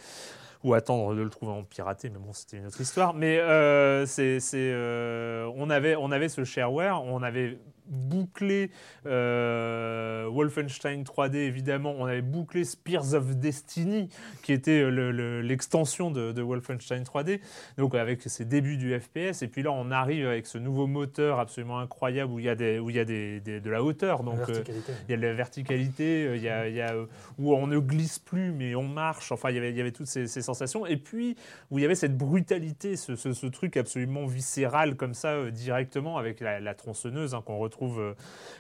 ou 0.67 0.75
attendre 0.75 1.15
de 1.15 1.23
le 1.23 1.31
trouver 1.31 1.53
en 1.53 1.63
piraté, 1.63 2.11
mais 2.11 2.19
bon, 2.19 2.33
c'était 2.33 2.57
une 2.57 2.67
autre 2.67 2.81
histoire. 2.81 3.15
Mais 3.15 3.39
euh, 3.39 4.05
c'est, 4.05 4.41
c'est, 4.41 4.57
euh, 4.73 5.49
on, 5.55 5.71
avait, 5.71 5.95
on 5.95 6.11
avait 6.11 6.29
ce 6.29 6.43
shareware, 6.45 7.03
on 7.05 7.23
avait 7.23 7.59
bouclé 7.89 8.73
euh, 9.07 10.29
Wolfenstein 10.29 11.03
3D, 11.05 11.37
évidemment, 11.37 11.95
on 11.97 12.07
avait 12.07 12.21
bouclé 12.23 12.65
Spears 12.65 13.15
of 13.15 13.37
Destiny, 13.37 14.09
qui 14.43 14.53
était 14.53 14.91
le- 14.91 15.13
le- 15.13 15.41
l'extension 15.41 16.11
de, 16.11 16.33
de 16.33 16.43
Wolfenstein 16.43 17.05
3D, 17.05 17.41
donc 17.79 17.95
avec 17.95 18.23
ses 18.23 18.45
débuts 18.45 18.77
du 18.77 18.99
FPS, 18.99 19.43
et 19.43 19.47
puis 19.49 19.63
là, 19.63 19.71
on 19.71 19.93
arrive 19.93 20.27
avec 20.27 20.47
ce 20.49 20.59
nouveau 20.59 20.89
moteur 20.89 21.39
absolument 21.39 21.79
incroyable 21.79 22.33
où 22.33 22.41
il 22.41 22.47
y 22.47 22.49
a, 22.49 22.57
des, 22.57 22.81
où 22.81 22.91
il 22.91 22.97
y 22.97 23.01
a 23.01 23.05
des, 23.05 23.39
des- 23.39 23.61
de 23.61 23.71
la 23.71 23.85
hauteur. 23.85 24.25
Donc, 24.25 24.41
euh, 24.49 24.63
il 25.09 25.11
y 25.13 25.15
a 25.15 25.17
de 25.17 25.23
la 25.23 25.35
verticalité, 25.35 26.33
il 26.35 26.43
y 26.43 26.49
a, 26.49 26.67
il 26.69 26.75
y 26.75 26.81
a, 26.81 26.93
où 27.39 27.55
on 27.55 27.69
ne 27.69 27.79
glisse 27.79 28.19
plus 28.19 28.51
mais 28.51 28.75
on 28.75 28.83
marche. 28.89 29.31
Enfin, 29.31 29.51
il 29.51 29.55
y 29.55 29.59
avait, 29.59 29.71
il 29.71 29.77
y 29.77 29.81
avait 29.81 29.93
toutes 29.93 30.07
ces, 30.09 30.27
ces 30.27 30.43
sensations. 30.43 30.56
Et 30.87 30.97
puis 30.97 31.37
où 31.71 31.79
il 31.79 31.83
y 31.83 31.85
avait 31.85 31.95
cette 31.95 32.17
brutalité, 32.17 32.97
ce, 32.97 33.17
ce- 33.17 33.33
ce 33.33 33.47
truc 33.47 33.77
absolument 33.77 34.27
viscéral 34.27 34.97
comme 34.97 35.15
ça 35.15 35.29
euh, 35.33 35.51
directement 35.51 36.17
avec 36.19 36.41
la, 36.41 36.61
la 36.61 36.75
tronçonneuse 36.75 37.35
hein, 37.35 37.43
qu'on 37.45 37.59
retrouve, 37.59 38.01
euh, 38.01 38.15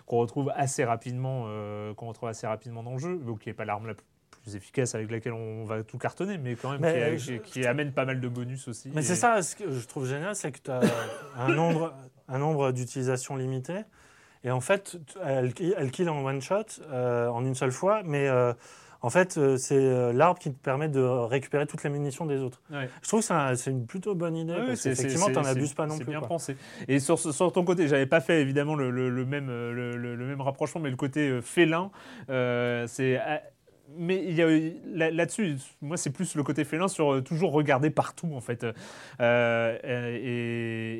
qu'on 0.06 0.18
retrouve 0.18 0.52
assez 0.54 0.84
rapidement, 0.84 1.44
euh, 1.46 1.94
qu'on 1.94 2.08
retrouve 2.08 2.28
assez 2.28 2.46
rapidement 2.46 2.82
dans 2.82 2.92
le 2.92 2.98
jeu. 2.98 3.16
Donc 3.18 3.40
qui 3.40 3.48
n'est 3.48 3.54
pas 3.54 3.64
l'arme 3.64 3.86
la 3.86 3.94
plus 3.94 4.56
efficace 4.56 4.94
avec 4.94 5.10
laquelle 5.10 5.32
on 5.32 5.64
va 5.64 5.82
tout 5.82 5.98
cartonner, 5.98 6.38
mais 6.38 6.54
quand 6.54 6.70
même 6.70 6.80
Mais, 6.80 6.92
qui, 6.92 6.98
a- 7.00 7.16
je- 7.16 7.32
qui- 7.40 7.60
qui 7.60 7.66
amène 7.66 7.92
pas 7.92 8.04
mal 8.04 8.20
de 8.20 8.28
bonus 8.28 8.68
aussi. 8.68 8.90
Mais 8.94 9.00
Et- 9.00 9.04
c'est 9.04 9.16
ça, 9.16 9.42
ce 9.42 9.56
que 9.56 9.70
je 9.70 9.86
trouve 9.86 10.06
génial, 10.08 10.36
c'est 10.36 10.52
que 10.52 10.60
tu 10.62 10.70
as 10.70 10.80
un 11.36 11.48
nombre, 11.54 11.94
un 12.28 12.38
nombre 12.38 12.72
d'utilisations 12.72 13.36
limité. 13.36 13.74
Et 14.44 14.50
en 14.52 14.60
fait, 14.60 14.96
elle, 15.24 15.52
elle 15.76 15.90
kill 15.90 16.08
en 16.08 16.24
one 16.24 16.40
shot, 16.40 16.62
euh, 16.92 17.26
en 17.28 17.44
une 17.44 17.56
seule 17.56 17.72
fois, 17.72 18.02
mais 18.04 18.28
euh, 18.28 18.52
en 19.06 19.10
fait, 19.10 19.38
euh, 19.38 19.56
c'est 19.56 19.76
euh, 19.78 20.12
l'arbre 20.12 20.40
qui 20.40 20.50
te 20.52 20.58
permet 20.58 20.88
de 20.88 21.00
récupérer 21.00 21.64
toutes 21.66 21.84
les 21.84 21.90
munitions 21.90 22.26
des 22.26 22.40
autres. 22.42 22.60
Ouais. 22.72 22.88
Je 23.02 23.06
trouve 23.08 23.20
que 23.20 23.26
c'est 23.26 23.34
un- 23.34 23.54
c'est 23.54 23.70
une 23.70 23.86
plutôt 23.86 24.16
bonne 24.16 24.34
idée, 24.34 24.52
Ouais, 24.52 24.66
parce 24.66 24.80
c'est- 24.80 24.90
qu'effectivement, 24.90 25.26
c'est- 25.26 25.32
tu 25.32 25.38
n'en 25.38 25.44
c'est- 25.44 25.50
abuses 25.50 25.74
pas 25.74 25.86
non 25.86 25.94
C'est 25.96 26.02
plus. 26.04 26.10
bien 26.10 26.18
quoi. 26.18 26.28
pensé. 26.28 26.56
Et 26.88 26.98
sur, 26.98 27.18
ton 27.52 27.64
côté, 27.64 27.86
j'avais 27.86 28.06
pas 28.06 28.20
fait 28.20 28.40
évidemment 28.42 28.74
le, 28.74 28.90
le- 28.90 29.08
le 29.10 29.24
même, 29.24 29.48
euh, 29.48 29.72
le, 29.72 29.96
même 30.26 30.40
rapprochement, 30.40 30.80
mais 30.80 30.90
le 30.90 30.96
côté 30.96 31.40
félin, 31.40 31.90
c'est. 32.86 33.20
Mais 33.94 34.34
là-dessus, 34.94 35.56
moi 35.80 35.96
c'est 35.96 36.10
plus 36.10 36.34
le 36.34 36.42
côté 36.42 36.64
félin 36.64 36.88
sur 36.88 37.14
euh, 37.14 37.20
toujours 37.22 37.52
regarder 37.52 37.90
partout 37.90 38.32
en 38.34 38.40
fait. 38.40 38.64
Euh, 38.64 38.72
euh, 39.20 40.18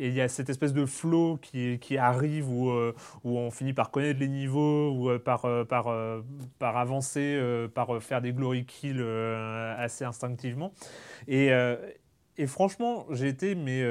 et 0.01 0.09
il 0.09 0.15
y 0.15 0.21
a 0.21 0.29
cette 0.29 0.51
espèce 0.51 0.73
de 0.73 0.87
flow 0.87 1.39
qui, 1.39 1.99
arrive 1.99 2.49
où, 2.49 2.71
on 3.25 3.51
finit 3.51 3.73
par 3.73 3.91
connaître 3.91 4.21
les 4.21 4.29
niveaux, 4.29 4.91
ou 4.91 5.19
par, 5.19 5.47
par, 5.69 5.95
par 6.59 6.77
avancer, 6.77 7.41
par 7.75 8.03
faire 8.03 8.21
des 8.21 8.33
glory 8.33 8.65
kills 8.65 9.03
assez 9.79 10.05
instinctivement. 10.05 10.73
Et, 11.29 11.51
franchement, 12.47 13.07
j'ai 13.11 13.29
été, 13.29 13.55
mais 13.55 13.83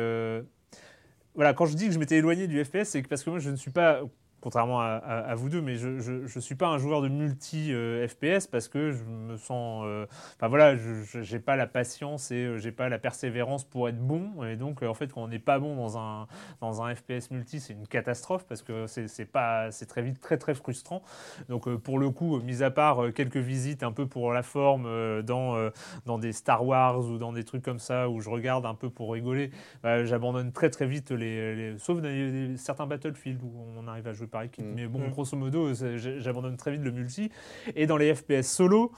voilà, 1.34 1.54
quand 1.54 1.66
je 1.66 1.76
dis 1.76 1.88
que 1.88 1.93
je 1.93 2.00
m'étais 2.00 2.18
éloigné 2.18 2.48
du 2.48 2.64
FPS, 2.64 2.86
c'est 2.86 3.02
parce 3.04 3.24
que 3.24 3.30
moi, 3.30 3.39
je 3.39 3.50
ne 3.50 3.56
suis 3.56 3.72
pas, 3.72 4.02
contrairement 4.46 4.80
à, 4.80 5.34
vous 5.34 5.50
deux, 5.50 5.60
mais 5.60 5.76
je 5.76 6.12
ne 6.22 6.39
suis 6.39 6.54
pas 6.54 6.68
un 6.68 6.78
joueur 6.78 7.02
de 7.02 7.08
multi 7.08 7.74
euh, 7.74 8.08
FPS 8.08 8.46
parce 8.46 8.68
que 8.68 8.91
je 8.91 9.04
me 9.04 9.38
sens, 9.38 9.84
euh, 9.88 10.06
enfin 10.36 10.50
voilà, 10.50 10.76
je 10.78 11.34
n'ai 11.34 11.39
pas 11.39 11.56
la 11.56 11.66
patience 11.66 12.30
et 12.30 12.43
euh, 12.46 12.58
j'ai 12.60 12.72
pas 12.72 12.88
la 12.88 13.00
persévérance 13.00 13.64
pour 13.64 13.89
être 13.89 13.98
bon. 13.98 14.43
Et 14.43 14.56
donc, 14.56 14.84
euh, 14.84 14.88
en 14.88 14.93
fait, 14.93 15.12
quand 15.12 15.24
on 15.24 15.30
n'est 15.30 15.39
pas 15.39 15.58
bon 15.58 15.76
dans 15.76 15.98
un 15.98 16.28
dans 16.62 16.84
un 16.84 16.93
FPS 16.93 17.32
multi, 17.32 17.60
c'est 17.60 17.74
une 17.74 17.88
catastrophe 17.88 18.46
parce 18.46 18.62
que 18.62 18.86
c'est 18.86 19.26
pas, 19.26 19.72
c'est 19.72 19.88
très 19.88 20.04
vite 20.04 20.20
très 20.22 20.38
très 20.38 20.54
frustrant. 20.54 21.02
Donc, 21.50 21.68
pour 21.78 21.98
le 21.98 22.12
coup, 22.12 22.39
mis 22.41 22.62
à 22.62 22.70
part 22.70 23.00
quelques 23.16 23.38
visites 23.38 23.82
un 23.82 23.91
peu 23.93 24.06
pour 24.06 24.32
la 24.32 24.43
forme 24.43 25.24
dans 25.24 25.58
dans 26.06 26.20
des 26.20 26.34
Star 26.34 26.64
Wars 26.64 27.00
ou 27.00 27.18
dans 27.18 27.34
des 27.34 27.46
trucs 27.46 27.64
comme 27.64 27.80
ça 27.80 28.10
où 28.10 28.20
je 28.20 28.30
regarde 28.30 28.68
un 28.68 28.76
peu 28.76 28.91
pour 28.91 29.12
rigoler, 29.12 29.50
bah, 29.82 30.06
j'abandonne 30.06 30.52
très 30.52 30.70
très 30.70 30.86
vite 30.86 31.10
les, 31.10 31.56
les- 31.56 31.78
sauf 31.80 32.00
dans 32.00 32.58
certains 32.58 32.86
Battlefield 32.86 33.41
où 33.41 33.52
on 33.76 33.88
arrive 33.88 34.06
à 34.08 34.14
jouer 34.14 34.28
par 34.36 34.43
équipe. 34.43 34.65
Mm. 34.65 34.73
Mais 34.75 34.88
bon, 34.88 34.99
Mm. 34.99 35.09
grosso 35.11 35.38
modo, 35.38 35.69
j'abandonne 35.73 36.57
très 36.57 36.71
vite 36.71 36.83
le 36.83 36.91
multi. 36.91 37.31
Et 37.75 37.88
dans 37.88 37.95
les 37.97 38.13
FPS 38.13 38.41
solo, 38.43 38.91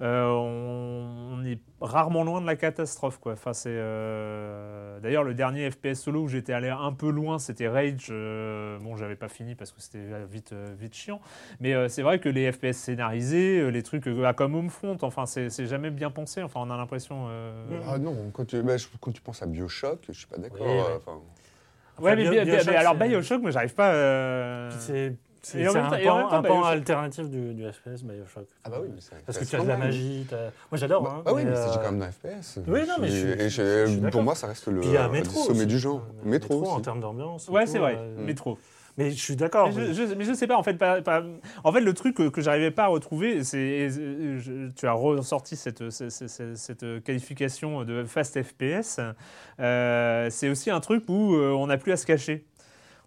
euh, 0.00 0.26
on, 0.26 1.36
on 1.38 1.44
est 1.44 1.58
rarement 1.80 2.24
loin 2.24 2.40
de 2.40 2.46
la 2.46 2.56
catastrophe. 2.56 3.18
Quoi. 3.18 3.32
Enfin, 3.34 3.52
c'est, 3.52 3.70
euh, 3.72 4.98
D'ailleurs, 5.00 5.22
le 5.24 5.34
dernier 5.34 5.70
FPS 5.70 5.94
solo 5.94 6.22
où 6.22 6.28
j'étais 6.28 6.52
allé 6.52 6.68
un 6.68 6.92
peu 6.92 7.10
loin, 7.10 7.38
c'était 7.38 7.68
Rage. 7.68 8.08
Euh, 8.10 8.78
bon, 8.80 8.96
j'avais 8.96 9.14
pas 9.16 9.28
fini 9.28 9.54
parce 9.54 9.70
que 9.72 9.80
c'était 9.80 10.24
vite, 10.30 10.52
euh, 10.52 10.74
vite 10.78 10.94
chiant. 10.94 11.20
Mais 11.60 11.74
euh, 11.74 11.88
c'est 11.88 12.02
vrai 12.02 12.18
que 12.18 12.28
les 12.28 12.50
FPS 12.52 12.72
scénarisés, 12.76 13.70
les 13.70 13.82
trucs 13.82 14.06
euh, 14.08 14.32
comme 14.32 14.54
Homefront, 14.56 14.96
enfin, 15.02 15.26
c'est 15.26 15.66
jamais 15.66 15.90
bien 15.90 16.10
pensé. 16.10 16.42
Enfin, 16.42 16.60
on 16.62 16.70
a 16.70 16.76
l'impression. 16.76 17.26
euh, 17.28 17.80
Ah 17.88 17.98
non, 17.98 18.30
quand 18.32 18.46
tu, 18.46 18.62
bah, 18.62 18.74
quand 19.00 19.12
tu 19.12 19.22
penses 19.22 19.42
à 19.42 19.46
Bioshock, 19.46 20.00
je 20.08 20.12
suis 20.12 20.26
pas 20.26 20.38
d'accord. 20.38 20.66
Oui. 20.66 21.14
Euh, 21.98 22.00
enfin, 22.00 22.04
Ouais, 22.04 22.16
mais, 22.16 22.22
Bio- 22.22 22.32
Bio- 22.32 22.44
Bioshock, 22.44 22.66
mais 22.70 22.76
alors 22.76 22.94
Bioshock, 22.94 23.42
moi, 23.42 23.50
j'arrive 23.50 23.74
pas. 23.74 23.92
euh, 23.92 24.70
C'est 24.78 25.66
un 25.66 25.72
temps- 25.72 26.42
pan, 26.42 26.64
un 26.64 26.68
alternatif 26.70 27.28
du, 27.28 27.52
du 27.52 27.64
FPS, 27.70 28.02
Bioshock. 28.02 28.46
Ah 28.64 28.70
bah 28.70 28.78
oui, 28.80 28.88
mais 28.94 29.00
c'est 29.00 29.22
Parce 29.26 29.36
que 29.38 29.44
tu 29.44 29.56
as 29.56 29.60
de 29.60 29.68
la 29.68 29.76
magie. 29.76 30.26
t'as- 30.28 30.36
Moi, 30.70 30.78
j'adore. 30.78 31.02
Bah, 31.02 31.16
hein, 31.18 31.22
ah 31.26 31.34
oui, 31.34 31.42
mais, 31.44 31.50
mais, 31.50 31.56
c'est 31.56 31.78
euh, 31.78 31.82
quand 31.84 31.92
même 31.92 32.02
un 32.02 32.10
FPS. 32.10 32.60
oui, 32.66 32.80
non, 32.88 32.94
mais 32.98 33.08
je 33.08 33.12
suis- 33.16 33.28
Et 33.28 33.48
je- 33.50 33.62
je- 33.62 33.86
je 33.86 33.92
suis 34.00 34.10
pour 34.10 34.22
moi, 34.22 34.34
ça 34.34 34.46
reste 34.46 34.68
le, 34.68 34.80
Puis 34.80 34.88
il 34.88 34.94
y 34.94 34.96
a 34.96 35.04
le 35.06 35.12
Métro 35.12 35.40
sommet 35.42 35.58
aussi. 35.58 35.66
du 35.66 35.78
genre. 35.78 36.00
Euh, 36.24 36.28
Métro, 36.30 36.66
en 36.70 36.80
termes 36.80 37.00
d'ambiance. 37.00 37.48
Ouais, 37.48 37.66
c'est 37.66 37.78
vrai, 37.78 37.96
euh, 37.98 38.24
métro. 38.24 38.56
Mais 38.96 39.10
je 39.10 39.20
suis 39.20 39.34
d'accord. 39.36 39.70
Mais 39.74 39.92
je, 39.92 40.04
je 40.20 40.32
sais 40.34 40.46
pas, 40.46 40.56
en 40.56 40.62
fait, 40.62 40.74
pas- 40.74 41.02
pas- 41.02 41.24
en 41.64 41.72
fait, 41.72 41.80
le 41.80 41.92
truc 41.94 42.16
que, 42.16 42.28
que 42.28 42.40
j'arrivais 42.40 42.70
pas 42.70 42.84
à 42.84 42.86
retrouver, 42.86 43.42
c'est, 43.42 43.88
tu 44.76 44.86
as 44.86 44.92
ressorti 44.92 45.56
cette, 45.56 45.90
cette, 45.90 46.10
cette- 46.10 46.56
cette 46.56 47.02
qualification 47.04 47.84
de 47.84 48.04
fast 48.04 48.40
FPS, 48.42 49.00
euh, 49.60 50.28
c'est 50.30 50.48
aussi 50.48 50.70
un 50.70 50.80
truc 50.80 51.04
où 51.08 51.34
euh, 51.34 51.50
on 51.52 51.66
n'a 51.66 51.76
plus 51.76 51.92
à 51.92 51.96
se 51.96 52.06
cacher, 52.06 52.44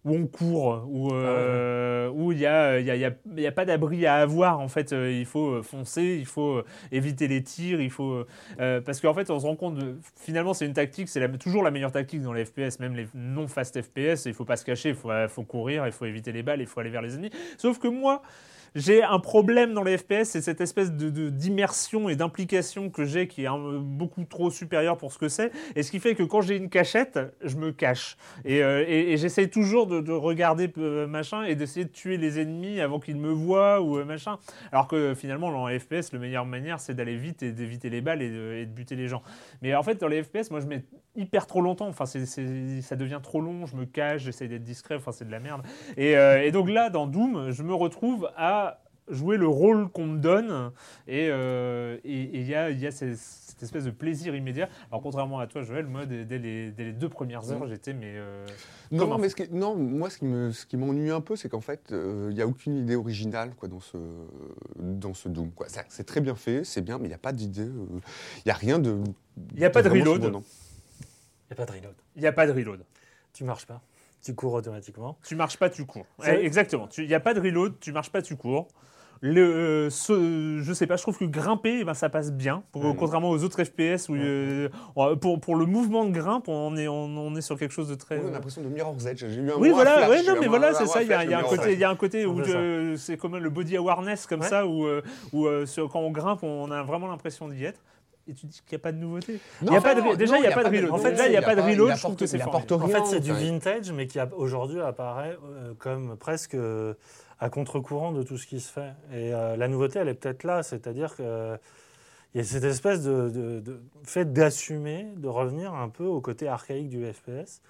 où 0.08 0.16
on 0.16 0.26
court, 0.26 0.86
où 0.90 1.12
euh, 1.14 2.10
où 2.10 2.32
il 2.32 2.40
y 2.40 2.46
a, 2.46 2.80
y 2.80 2.90
a, 2.90 2.96
il 2.96 3.02
y 3.02 3.06
a- 3.06 3.12
il 3.36 3.42
y 3.44 3.48
a 3.48 3.52
pas 3.52 3.66
d'abri 3.66 4.06
à 4.06 4.16
avoir, 4.16 4.60
en 4.60 4.68
fait, 4.68 4.94
euh, 4.94 5.12
il 5.12 5.26
faut 5.26 5.50
euh, 5.56 5.62
foncer, 5.62 6.18
il 6.20 6.26
faut 6.26 6.58
euh, 6.58 6.66
éviter 6.92 7.28
les 7.28 7.44
tirs, 7.44 7.82
il 7.82 7.92
faut, 7.92 8.24
euh, 8.60 8.82
parce 8.82 9.02
qu'en 9.02 9.14
fait, 9.14 9.30
on 9.30 9.40
se 9.40 9.46
rend 9.46 9.56
compte, 9.56 9.80
finalement, 10.16 10.54
c'est 10.54 10.66
une 10.66 10.74
tactique, 10.74 11.10
c'est 11.10 11.38
toujours 11.38 11.64
la 11.64 11.72
meilleure 11.72 11.92
tactique 11.92 12.22
dans 12.22 12.34
les 12.34 12.46
FPS, 12.46 12.80
même 12.80 12.96
les 12.96 13.08
non 13.14 13.48
fast 13.48 13.80
FPS, 13.82 14.26
il 14.26 14.34
faut 14.34 14.46
pas 14.46 14.56
se 14.58 14.66
cacher, 14.66 14.90
il 14.90 14.96
faut, 14.96 15.12
euh, 15.12 15.28
faut 15.28 15.44
courir, 15.44 15.86
il 15.86 15.92
faut 15.92 16.06
éviter 16.06 16.32
les 16.32 16.44
balles, 16.44 16.62
il 16.62 16.68
faut 16.68 16.80
aller 16.80 16.90
vers 16.90 17.02
les 17.02 17.14
ennemis. 17.16 17.32
Sauf 17.58 17.78
que 17.80 17.88
moi, 17.88 18.22
j'ai 18.78 19.02
un 19.02 19.20
problème 19.20 19.74
dans 19.74 19.82
les 19.82 19.98
FPS, 19.98 20.24
c'est 20.26 20.42
cette 20.42 20.62
espèce 20.62 20.92
de, 20.92 21.30
d'immersion 21.30 22.10
et 22.10 22.16
d'implication 22.16 22.92
que 22.92 23.06
j'ai 23.06 23.28
qui 23.28 23.46
est 23.46 23.50
beaucoup 23.82 24.24
trop 24.24 24.52
supérieure 24.52 24.98
pour 24.98 25.12
ce 25.12 25.18
que 25.18 25.30
c'est. 25.30 25.52
Et 25.76 25.82
ce 25.82 25.90
qui 25.90 26.00
fait 26.00 26.14
que 26.14 26.22
quand 26.22 26.42
j'ai 26.42 26.56
une 26.56 26.70
cachette, 26.70 27.20
je 27.44 27.58
me 27.58 27.72
cache. 27.72 28.18
Et, 28.46 28.64
euh, 28.64 29.18
j'essaye 29.18 29.50
toujours 29.50 29.88
de, 29.88 30.00
de 30.00 30.12
regarder 30.12 30.72
euh, 30.78 31.08
machin 31.08 31.44
et 31.44 31.56
d'essayer 31.56 31.86
de 31.86 31.92
tuer 31.92 32.18
les 32.18 32.40
ennemis 32.40 32.80
avant 32.80 33.00
qu'ils 33.00 33.18
me 33.18 33.32
voient 33.32 33.82
ou 33.82 33.98
euh, 33.98 34.06
machin. 34.06 34.38
Alors 34.72 34.88
que 34.88 35.16
finalement, 35.16 35.52
dans 35.52 35.68
les 35.68 35.80
FPS, 35.80 36.14
la 36.14 36.20
meilleure 36.20 36.46
manière, 36.46 36.80
c'est 36.80 36.94
d'aller 36.94 37.18
vite 37.18 37.42
et 37.42 37.52
d'éviter 37.52 37.90
les 37.90 38.02
balles 38.02 38.22
et 38.22 38.30
de, 38.30 38.66
buter 38.66 38.96
les 38.96 39.08
gens. 39.08 39.24
Mais 39.64 39.74
en 39.74 39.82
fait, 39.82 39.96
dans 40.00 40.08
les 40.08 40.22
FPS, 40.22 40.52
moi, 40.52 40.60
je 40.60 40.68
mets 40.68 40.84
hyper 41.16 41.48
trop 41.48 41.62
longtemps. 41.62 41.88
Enfin, 41.88 42.06
ça 42.06 42.96
devient 42.96 43.20
trop 43.24 43.42
long. 43.42 43.66
Je 43.66 43.76
me 43.76 43.86
cache, 43.86 44.22
j'essaye 44.22 44.48
d'être 44.48 44.64
discret. 44.64 44.96
Enfin, 44.96 45.12
c'est 45.12 45.26
de 45.26 45.32
la 45.32 45.40
merde. 45.40 45.64
Et, 45.98 46.16
euh, 46.16 46.44
et 46.44 46.52
donc 46.52 46.70
là, 46.70 46.92
dans 46.92 47.08
Doom, 47.08 47.50
je 47.50 47.64
me 47.64 47.74
retrouve 47.74 48.30
à 48.38 48.67
jouer 49.10 49.38
le 49.38 49.48
rôle 49.48 49.90
qu'on 49.90 50.06
me 50.06 50.18
donne 50.20 50.72
et 51.08 51.30
euh, 51.32 51.98
et- 52.04 52.12
et 52.24 52.40
il 52.42 52.48
y 52.48 52.56
a, 52.56 52.70
il 52.70 52.80
y 52.80 52.88
a 52.88 52.92
ces- 52.92 53.16
cette 53.16 53.64
espèce 53.64 53.86
de 53.86 53.92
plaisir 53.92 54.36
immédiat. 54.36 54.70
Alors 54.92 55.02
contrairement 55.02 55.40
à 55.40 55.48
toi, 55.48 55.64
Joël, 55.64 55.88
moi 55.88 56.06
dès, 56.06 56.26
dès 56.26 56.38
les, 56.38 56.72
dès 56.72 56.84
les 56.86 56.92
deux 56.94 57.10
premières 57.10 57.50
heures, 57.52 57.68
j'étais 57.68 57.94
mais 57.94 58.14
euh, 58.16 58.46
Non, 58.92 59.18
mais 59.18 59.30
fou. 59.30 59.36
ce 59.38 59.44
qui- 59.44 59.54
non, 59.54 59.76
moi, 59.76 60.10
ce 60.10 60.18
qui 60.20 60.26
me- 60.26 60.52
ce 60.52 60.66
qui 60.66 60.78
m'ennuie 60.78 61.10
un 61.10 61.22
peu, 61.22 61.36
c'est 61.36 61.50
qu'en 61.50 61.62
fait, 61.62 61.92
euh, 61.92 62.28
il 62.30 62.36
n'y 62.36 62.42
a 62.42 62.48
aucune 62.48 62.76
idée 62.78 62.96
originale 62.96 63.56
quoi, 63.56 63.68
dans, 63.68 63.80
ce, 63.80 63.98
dans 64.78 65.14
ce 65.14 65.30
Doom. 65.30 65.52
quoi. 65.52 65.68
C'est 65.70 65.86
c'est 65.90 66.04
très 66.06 66.22
bien 66.22 66.36
fait, 66.36 66.64
c'est 66.64 66.82
bien, 66.82 66.98
mais 66.98 67.06
il 67.06 67.10
n'y 67.10 67.14
a 67.16 67.18
pas 67.20 67.32
d'idée. 67.34 67.62
euh, 67.62 67.86
Il 68.38 68.42
n'y 68.48 68.52
a 68.52 68.56
rien 68.56 68.78
de. 68.80 68.98
Il 69.54 69.60
y 69.60 69.66
a 69.66 69.70
pas 69.70 69.82
de 69.82 69.90
reload. 69.90 70.24
Il 70.24 70.30
n'y 70.32 70.36
a 71.52 71.56
pas 71.56 71.66
de 71.66 71.72
reload. 71.72 71.96
il 72.16 72.22
n'y 72.22 72.28
a 72.28 72.32
pas 72.34 72.46
de 72.48 72.52
reload. 72.52 72.84
Tu 73.34 73.44
marches 73.44 73.66
pas. 73.66 73.82
Tu 74.22 74.34
cours 74.36 74.54
automatiquement. 74.54 75.18
Tu 75.24 75.36
marches 75.36 75.58
pas, 75.58 75.70
tu 75.70 75.86
cours. 75.86 76.06
Eh, 76.26 76.32
exactement. 76.46 76.90
Il 76.98 77.08
n'y 77.08 77.14
a 77.14 77.20
pas 77.20 77.34
de 77.34 77.40
reload, 77.40 77.76
tu 77.80 77.92
marches 77.92 78.12
pas, 78.12 78.22
tu 78.22 78.36
cours. 78.36 78.68
Le, 79.22 79.42
euh, 79.42 79.90
ce- 79.90 80.60
je 80.62 80.74
sais 80.74 80.86
pas, 80.88 80.96
je 80.96 81.02
trouve 81.02 81.18
que 81.18 81.26
grimper, 81.26 81.80
eh 81.82 81.84
ben, 81.84 81.94
ça 81.94 82.10
passe 82.10 82.32
bien. 82.32 82.64
Pour-. 82.72 82.96
Contrairement 82.96 83.30
aux 83.30 83.44
autres 83.44 83.64
FPS 83.64 84.10
où 84.10 84.16
euh, 84.16 84.70
pour, 85.20 85.40
pour 85.40 85.56
le 85.56 85.66
mouvement 85.66 86.06
de 86.06 86.12
grimpe, 86.12 86.48
on 86.48 86.76
est, 86.78 86.88
on, 86.88 87.06
on 87.06 87.36
est 87.36 87.42
sur 87.42 87.58
quelque 87.58 87.72
chose 87.74 87.90
de 87.90 87.96
très. 87.96 88.18
Oui, 88.18 88.24
on 88.26 88.30
a 88.30 88.32
l'impression 88.34 88.62
de 88.62 88.68
Mirror's 88.68 89.06
Edge. 89.06 89.26
J'ai 89.28 89.42
eu 89.42 89.52
un 89.52 89.56
Oui, 89.58 89.70
voilà, 89.72 89.98
flash, 89.98 90.10
ouais, 90.10 90.24
non, 90.24 90.40
mais 90.40 90.48
voilà, 90.48 90.74
c'est 90.74 90.86
ça. 90.86 91.02
Il 91.02 91.10
y, 91.10 91.14
a- 91.14 91.24
y 91.26 91.34
un 91.34 91.42
côté, 91.44 91.56
Mirror's 91.56 91.74
il 91.74 91.80
y 91.80 91.84
a 91.84 91.90
un 91.90 91.96
côté 91.96 92.26
où 92.26 92.44
C'est 92.44 93.14
euh, 93.14 93.18
comme 93.20 93.38
le 93.38 93.50
body 93.50 93.78
awareness 93.78 94.26
comme 94.28 94.42
Ouais. 94.42 94.48
ça, 94.48 94.66
où, 94.68 94.86
euh, 94.86 95.02
où 95.34 95.48
euh, 95.48 95.66
sur- 95.66 95.90
quand 95.90 96.00
on 96.00 96.12
grimpe, 96.12 96.44
on 96.44 96.70
a 96.72 96.84
vraiment 96.84 97.08
l'impression 97.08 97.48
d'y 97.48 97.64
être. 97.66 97.82
Et 98.30 98.34
tu 98.34 98.46
dis 98.46 98.60
qu'il 98.68 98.76
n'y 98.78 98.82
a 98.82 98.84
pas 98.84 98.92
de 98.92 98.98
nouveauté. 98.98 99.40
Non, 99.62 99.72
il 99.72 99.74
y 99.74 99.78
a 99.78 99.82
pas 99.82 99.96
de, 99.96 100.02
non, 100.02 100.14
déjà, 100.16 100.34
non, 100.34 100.40
il 100.40 100.42
n'y 100.42 100.48
a, 100.48 100.52
pas 100.52 100.64
de 100.66 100.76
reload. 100.76 100.92
En 100.92 100.98
fait, 100.98 101.12
déjà, 101.12 101.28
il 101.28 101.32
n'y 101.32 101.38
a 101.38 101.42
pas 101.42 101.56
de 101.56 101.62
reload. 101.62 101.96
Je 101.96 102.02
trouve 102.02 102.16
que 102.18 102.26
c'est 102.26 102.42
En 102.44 102.88
fait, 102.88 103.06
c'est 103.06 103.20
du 103.22 103.32
vintage, 103.32 103.92
mais 103.94 104.06
qui 104.06 104.20
aujourd'hui 104.36 104.82
apparaît 104.82 105.38
euh, 105.50 105.74
comme 105.80 106.18
presque 106.18 106.54
euh, 106.56 106.94
à 107.40 107.50
contre-courant 107.50 108.12
de 108.12 108.24
tout 108.24 108.38
ce 108.38 108.48
qui 108.48 108.60
se 108.60 108.72
fait. 108.72 108.94
Et 109.12 109.34
euh, 109.34 109.56
la 109.58 109.68
nouveauté, 109.68 110.00
elle 110.00 110.08
est 110.10 110.14
peut-être 110.16 110.44
là, 110.44 110.64
c'est-à-dire 110.64 111.16
qu'il 111.16 111.60
y 112.36 112.40
a 112.40 112.44
cette 112.44 112.64
espèce 112.64 113.04
de, 113.04 113.62
fait 114.04 114.32
d'assumer, 114.34 115.08
de 115.18 115.28
revenir 115.28 115.74
un 115.74 115.90
peu 115.90 116.06
au 116.06 116.22
côté 116.22 116.48
archaïque 116.48 116.90
du 116.90 117.06
FPS, 117.12 117.62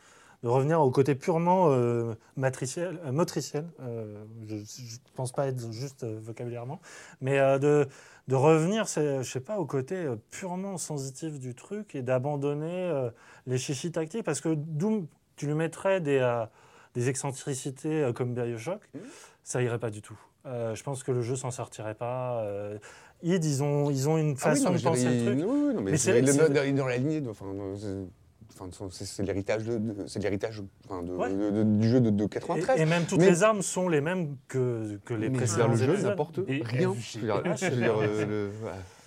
de 0.44 0.50
revenir 0.50 0.80
au 0.82 0.92
côté 0.92 1.16
purement 1.16 1.70
euh, 1.72 2.14
matriciel, 2.36 3.00
euh, 3.06 3.12
motriciel. 3.12 3.66
euh, 3.82 4.24
je 4.48 4.56
ne 4.56 4.62
pense 5.16 5.32
pas 5.32 5.48
être 5.48 5.72
juste 5.72 6.06
vocabulairement, 6.06 6.80
mais 7.22 7.40
de, 7.60 7.88
de 8.28 8.36
revenir, 8.36 8.86
je 8.86 9.24
sais 9.24 9.40
pas, 9.40 9.58
au 9.58 9.66
côté 9.66 10.08
purement 10.30 10.78
sensitif 10.78 11.40
du 11.40 11.56
truc 11.56 11.96
et 11.96 12.04
d'abandonner 12.04 13.10
les 13.48 13.58
chichis 13.58 13.92
tactiques, 13.92 14.24
parce 14.24 14.40
que 14.42 14.54
Doom, 14.54 15.08
tu 15.38 15.48
lui 15.48 15.56
mettrais 15.56 16.02
des, 16.02 16.46
des 16.94 17.10
excentricités 17.10 18.12
comme 18.16 18.34
Bioshock, 18.34 18.82
Mhm. 18.94 19.02
Ça 19.48 19.62
irait 19.62 19.80
pas 19.80 19.90
du 19.90 20.02
tout. 20.02 20.20
Euh, 20.46 20.76
je 20.76 20.84
pense 20.84 21.04
que 21.04 21.12
le 21.14 21.22
jeu 21.22 21.38
s'en 21.38 21.52
sortirait 21.52 21.94
pas. 21.96 22.42
Euh, 22.44 22.78
id, 23.24 23.46
ils 23.46 23.64
ont, 23.64 23.90
ils 23.90 24.10
ont 24.10 24.18
une 24.18 24.36
Ah 24.42 24.50
oui, 24.54 24.60
façon 24.60 24.72
non, 24.72 24.76
de 24.76 24.82
penser 24.82 25.06
le 25.06 25.26
truc. 25.26 25.40
oui, 25.48 25.74
non, 25.74 25.82
mais 25.82 25.92
Mais 25.92 25.98
c'est 25.98 26.12
dans, 26.22 26.86
la 26.86 26.98
lignée. 26.98 27.22
de- 27.22 27.30
Enfin, 27.30 27.46
c'est- 28.92 29.24
l'héritage 29.24 29.64
de, 29.64 29.78
de- 29.78 30.08
c'est 30.08 30.20
l'héritage 30.22 30.62
Ouais. 30.90 31.30
du 31.64 31.88
jeu 31.88 32.02
de, 32.02 32.10
de 32.10 32.26
93. 32.26 32.78
Et, 32.78 32.82
et 32.82 32.86
même 32.86 33.06
toutes 33.06 33.20
Mais- 33.20 33.30
les 33.30 33.44
armes 33.44 33.62
sont 33.62 33.88
les 33.88 34.02
mêmes 34.02 34.36
que, 34.50 35.00
que 35.06 35.14
les 35.14 35.30
précédents 35.30 35.70
le 35.70 35.78
jeu 35.78 35.96
n'apporte 36.02 36.40
rien. 36.46 36.94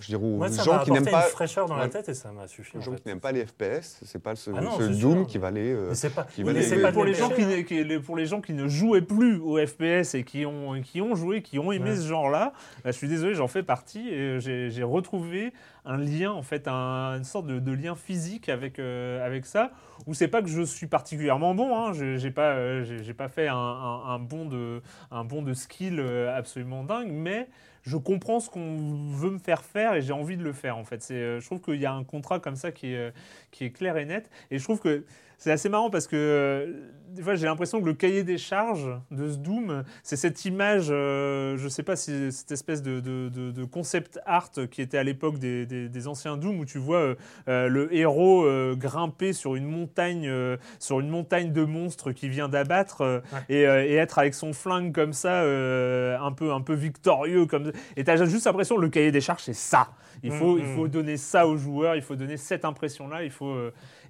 Je 0.01 0.07
euh, 0.15 0.19
dire, 0.19 0.23
aux 0.25 0.37
Moi, 0.37 0.49
ça 0.49 0.63
gens 0.65 0.79
qui 0.83 0.91
n'aiment 0.91 1.05
pas, 1.05 1.25
une 1.27 1.31
fraîcheur 1.31 1.67
dans 1.67 1.77
la 1.77 1.89
tête 1.89 2.09
et 2.09 2.15
ça 2.15 2.33
m'a 2.33 2.47
suffi. 2.49 2.77
aux 2.77 2.81
en 2.81 2.83
gens 2.83 2.93
fait. 2.93 3.03
qui 3.03 3.09
n'aiment 3.09 3.21
pas 3.21 3.33
les 3.33 3.47
FPS, 3.47 4.01
c'est 4.05 4.23
pas 4.23 4.35
ce, 4.35 4.51
Ah 4.57 4.61
non, 4.61 4.73
ce 4.79 4.85
Doom 4.85 5.19
sûr. 5.19 5.27
qui 5.27 5.39
va 5.39 5.51
les. 5.51 5.73
euh, 5.73 5.93
pas, 6.15 6.25
qui 6.25 6.41
oui, 6.43 6.47
va 6.49 6.53
mais 6.53 6.59
les- 6.61 6.65
c'est 6.65 6.77
mais 6.77 6.83
pas 6.83 6.93
pour 6.93 7.05
les, 7.05 7.15
gens 7.15 7.29
qui, 7.31 7.45
ne- 7.45 7.61
qui- 7.61 7.85
les- 7.85 8.01
pour 8.01 8.17
les 8.17 8.27
gens 8.27 8.41
qui 8.41 8.53
ne 8.55 8.67
jouaient 8.67 9.03
plus 9.03 9.37
au 9.39 9.59
FPS 9.65 10.15
et 10.15 10.25
qui 10.25 10.45
ont, 10.47 10.81
qui 10.83 11.01
ont 11.01 11.15
joué, 11.15 11.43
qui 11.43 11.59
ont 11.59 11.71
aimé 11.73 11.91
Ouais. 11.91 11.97
ce 11.97 12.07
genre-là, 12.09 12.53
bah, 12.85 12.91
je 12.91 12.97
suis 12.97 13.09
désolé, 13.09 13.35
j'en 13.35 13.49
fais 13.49 13.63
partie 13.63 14.09
et 14.09 14.41
j'ai 14.41 14.83
retrouvé 14.83 15.53
un 15.85 15.97
lien, 15.97 16.31
en 16.33 16.43
fait, 16.43 16.69
un- 16.69 17.17
une 17.17 17.25
sorte 17.25 17.47
de, 17.47 17.59
de 17.59 17.73
lien 17.73 17.95
physique 17.95 18.49
avec, 18.49 18.79
euh, 18.79 19.25
avec 19.27 19.47
ça, 19.47 19.71
où 20.07 20.15
c'est 20.15 20.29
pas 20.29 20.43
que 20.43 20.49
je 20.49 20.63
suis 20.63 20.87
particulièrement 20.87 21.55
bon, 21.55 21.75
hein, 21.77 21.93
je- 21.95 22.17
j'ai 22.17 22.31
pas, 22.31 22.51
euh, 22.53 22.85
j'ai 23.03 23.15
pas 23.15 23.29
fait 23.29 23.49
un, 23.49 23.57
un, 23.57 24.05
un 24.15 24.19
bond 24.19 24.45
de, 24.45 24.83
un 25.11 25.25
bond 25.25 25.43
de 25.43 25.55
skill 25.55 25.99
euh, 25.99 26.37
absolument 26.37 26.85
dingue, 26.85 27.11
mais 27.11 27.49
je 27.83 27.97
comprends 27.97 28.41
ce 28.41 28.51
qu'on 28.51 29.11
veut 29.13 29.31
me 29.31 29.39
faire 29.39 29.65
faire 29.65 29.95
et 29.95 30.03
j'ai 30.03 30.13
envie 30.13 30.37
de 30.37 30.43
le 30.43 30.53
faire 30.53 30.77
en 30.77 30.85
fait. 30.85 31.07
Euh, 31.11 31.41
je 31.41 31.47
trouve 31.47 31.61
qu'il 31.61 31.81
y 31.81 31.87
a 31.87 31.93
un 31.93 32.05
contrat 32.05 32.41
comme 32.41 32.57
ça 32.57 32.73
qui 32.73 32.93
est, 32.93 32.97
euh, 32.97 33.11
qui 33.51 33.65
est 33.65 33.71
clair 33.71 33.97
et 33.97 34.05
net 34.05 34.31
et 34.51 34.59
je 34.59 34.65
trouve 34.65 34.81
que 34.81 35.05
c'est 35.41 35.51
assez 35.51 35.69
marrant 35.69 35.91
parce 35.91 36.07
que 36.07 36.15
euh, 36.17 36.73
des 37.09 37.23
fois 37.23 37.35
j'ai 37.35 37.47
l'impression 37.47 37.81
que 37.81 37.87
le 37.87 37.95
cahier 37.95 38.23
des 38.23 38.39
charges 38.39 38.89
de 39.11 39.29
ce 39.31 39.37
Doom, 39.39 39.83
c'est 40.05 40.15
cette 40.17 40.45
image, 40.45 40.89
euh, 40.91 41.57
je 41.57 41.67
sais 41.67 41.83
pas 41.83 41.97
si 41.97 42.31
cette 42.31 42.53
espèce 42.53 42.83
de, 42.83 43.01
de- 43.01 43.29
de- 43.31 43.51
de 43.51 43.65
concept 43.65 44.21
art 44.27 44.51
qui 44.71 44.81
était 44.83 44.99
à 44.99 45.03
l'époque 45.03 45.39
des, 45.39 45.67
des- 45.67 45.89
des 45.89 46.07
anciens 46.09 46.37
Doom 46.37 46.61
où 46.61 46.65
tu 46.65 46.79
vois 46.79 46.99
euh, 46.99 47.15
euh, 47.49 47.67
le 47.69 47.93
héros 47.93 48.45
euh, 48.45 48.77
grimper 48.77 49.33
sur 49.33 49.57
une 49.57 49.65
montagne, 49.67 50.31
sur 50.79 51.01
une 51.01 51.09
montagne 51.09 51.53
de 51.53 51.65
monstres 51.65 52.13
qui 52.13 52.29
vient 52.29 52.49
d'abattre 52.49 53.23
Ouais. 53.33 53.41
et, 53.49 53.63
et 53.63 53.95
être 53.97 54.19
avec 54.19 54.35
son 54.35 54.53
flingue 54.53 54.93
comme 54.95 55.13
ça, 55.15 55.41
un 55.43 56.33
peu 56.33 56.53
un 56.53 56.61
peu 56.61 56.75
victorieux 56.75 57.47
comme 57.47 57.73
et 57.97 58.05
t'as 58.05 58.23
juste 58.27 58.45
l'impression 58.47 58.77
que 58.77 58.83
le 58.83 58.89
cahier 58.91 59.11
des 59.11 59.21
charges 59.23 59.43
c'est 59.43 59.53
ça. 59.55 59.89
Il 60.23 60.33
Mm, 60.33 60.35
faut, 60.35 60.59
il 60.59 60.65
mm. 60.65 60.75
faut 60.77 60.87
donner 60.89 61.17
ça 61.17 61.47
aux 61.47 61.57
joueurs, 61.57 61.97
il 61.97 62.03
faut 62.03 62.15
donner 62.15 62.37
cette 62.37 62.67
impression-là, 62.67 63.25
il 63.25 63.31
faut. 63.31 63.55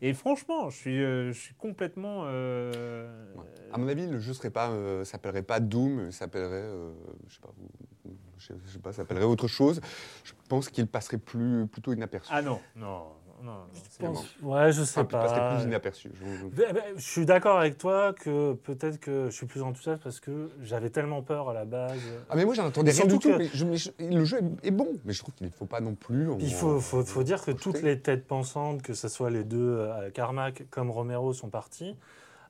Et 0.02 0.14
franchement, 0.14 0.70
je 0.70 0.76
suis, 0.76 1.02
euh, 1.02 1.32
je 1.32 1.38
suis 1.38 1.54
complètement. 1.54 2.22
euh, 2.24 3.34
À 3.72 3.78
mon 3.78 3.86
avis, 3.88 4.06
le 4.06 4.18
jeu 4.18 4.32
serait 4.32 4.50
pas, 4.50 4.70
euh, 4.70 5.04
s'appellerait 5.04 5.42
pas 5.42 5.60
Doom, 5.60 6.06
il 6.06 6.12
s'appellerait, 6.12 6.62
euh, 6.64 6.92
je 7.28 7.34
sais 7.34 7.40
pas, 7.40 7.52
ou- 7.60 8.10
je 8.38 8.46
sais, 8.46 8.54
je 8.64 8.70
sais 8.72 8.78
pas, 8.78 8.92
s'appellerait 8.92 9.24
autre 9.26 9.46
chose. 9.46 9.80
Je 10.24 10.32
pense 10.48 10.70
qu'il 10.70 10.86
passerait 10.86 11.18
plus, 11.18 11.66
plutôt 11.66 11.92
inaperçu. 11.92 12.32
Ah 12.34 12.40
non, 12.40 12.60
non, 12.76 13.08
non. 13.42 13.52
non, 13.52 13.58
c'est 13.90 14.02
bon. 14.06 14.12
bon. 14.42 14.52
Ouais, 14.54 14.72
je 14.72 14.82
sais 14.84 15.00
Enfin, 15.00 15.04
pas. 15.04 15.54
plus 15.56 15.64
inaperçu. 15.64 16.10
Je- 16.14 16.46
Ben, 16.48 16.72
ben, 16.72 16.82
Je 16.96 17.02
suis 17.02 17.24
d'accord 17.26 17.58
avec 17.58 17.78
toi 17.78 18.12
que 18.12 18.54
peut-être 18.54 18.98
que 19.00 19.26
je 19.26 19.30
suis 19.34 19.46
plus 19.46 19.62
enthousiaste 19.62 20.02
parce 20.02 20.20
que 20.20 20.50
j'avais 20.62 20.90
tellement 20.90 21.22
peur 21.22 21.48
à 21.50 21.54
la 21.54 21.64
base. 21.64 21.98
Ah 22.28 22.36
mais 22.36 22.44
moi 22.44 22.54
j'en 22.54 22.66
attendais 22.68 22.90
rien 22.92 23.06
du 23.06 23.18
tout. 23.18 23.30
que- 23.30 23.36
mais 23.38 23.48
je- 23.52 23.64
mais 23.64 23.76
je- 23.76 23.90
le 24.00 24.24
jeu 24.24 24.38
est, 24.62 24.68
est 24.68 24.70
bon, 24.70 24.88
mais 25.04 25.12
je 25.12 25.20
trouve 25.20 25.34
qu'il 25.34 25.46
ne 25.46 25.52
faut 25.52 25.66
pas 25.66 25.80
non 25.80 25.94
plus. 25.94 26.28
il 26.40 26.52
faut, 26.52 26.80
faut, 26.80 27.04
faut 27.04 27.22
dire 27.22 27.42
que 27.44 27.50
toutes 27.50 27.82
les 27.82 27.98
têtes 28.00 28.26
pensantes, 28.26 28.82
que 28.82 28.94
ce 28.94 29.08
soit 29.08 29.30
les 29.30 29.44
deux, 29.44 29.58
euh, 29.78 30.10
Carmack 30.10 30.64
comme 30.70 30.90
Romero, 30.90 31.32
sont 31.32 31.48
partis. 31.50 31.96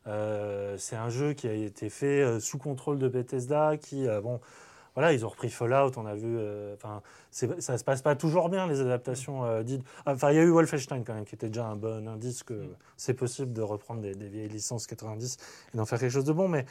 Euh, 0.07 0.77
c'est 0.79 0.97
un 0.97 1.11
jeu 1.11 1.35
qui 1.35 1.47
a 1.47 1.53
été 1.53 1.91
fait 1.91 2.23
euh, 2.23 2.41
sous 2.41 2.57
contrôle 2.59 2.99
de 2.99 3.09
Bethesda, 3.09 3.77
qui, 3.77 4.09
euh, 4.09 4.21
bon, 4.21 4.41
voilà, 4.95 5.13
ils 5.13 5.25
ont 5.25 5.29
repris 5.29 5.49
Fallout, 5.51 5.93
on 5.97 6.07
a 6.07 6.15
vu, 6.15 6.37
euh, 6.39 6.75
enfin, 6.75 7.03
c'est- 7.31 7.61
ça 7.61 7.79
se 7.79 7.85
passe 7.85 8.03
pas 8.03 8.17
toujours 8.17 8.49
bien 8.49 8.67
les 8.67 8.81
adaptations 8.81 9.45
euh, 9.45 9.63
dites. 9.63 9.83
Enfin, 10.07 10.31
il 10.31 10.37
y 10.37 10.39
a 10.39 10.43
eu 10.43 10.51
Wolfenstein 10.51 11.05
quand 11.05 11.15
même, 11.15 11.25
qui 11.25 11.35
était 11.35 11.49
déjà 11.49 11.67
un 11.67 11.77
bon 11.77 12.09
indice 12.09 12.43
que 12.43 12.69
c'est 12.97 13.15
possible 13.15 13.53
de 13.53 13.63
reprendre 13.63 14.01
des, 14.01 14.15
des 14.15 14.29
vieilles 14.29 14.49
licences 14.49 14.87
90 14.87 15.37
et 15.73 15.77
d'en 15.77 15.87
faire 15.87 15.99
quelque 15.99 16.11
chose 16.13 16.25
de 16.25 16.33
bon, 16.33 16.49
mais 16.49 16.65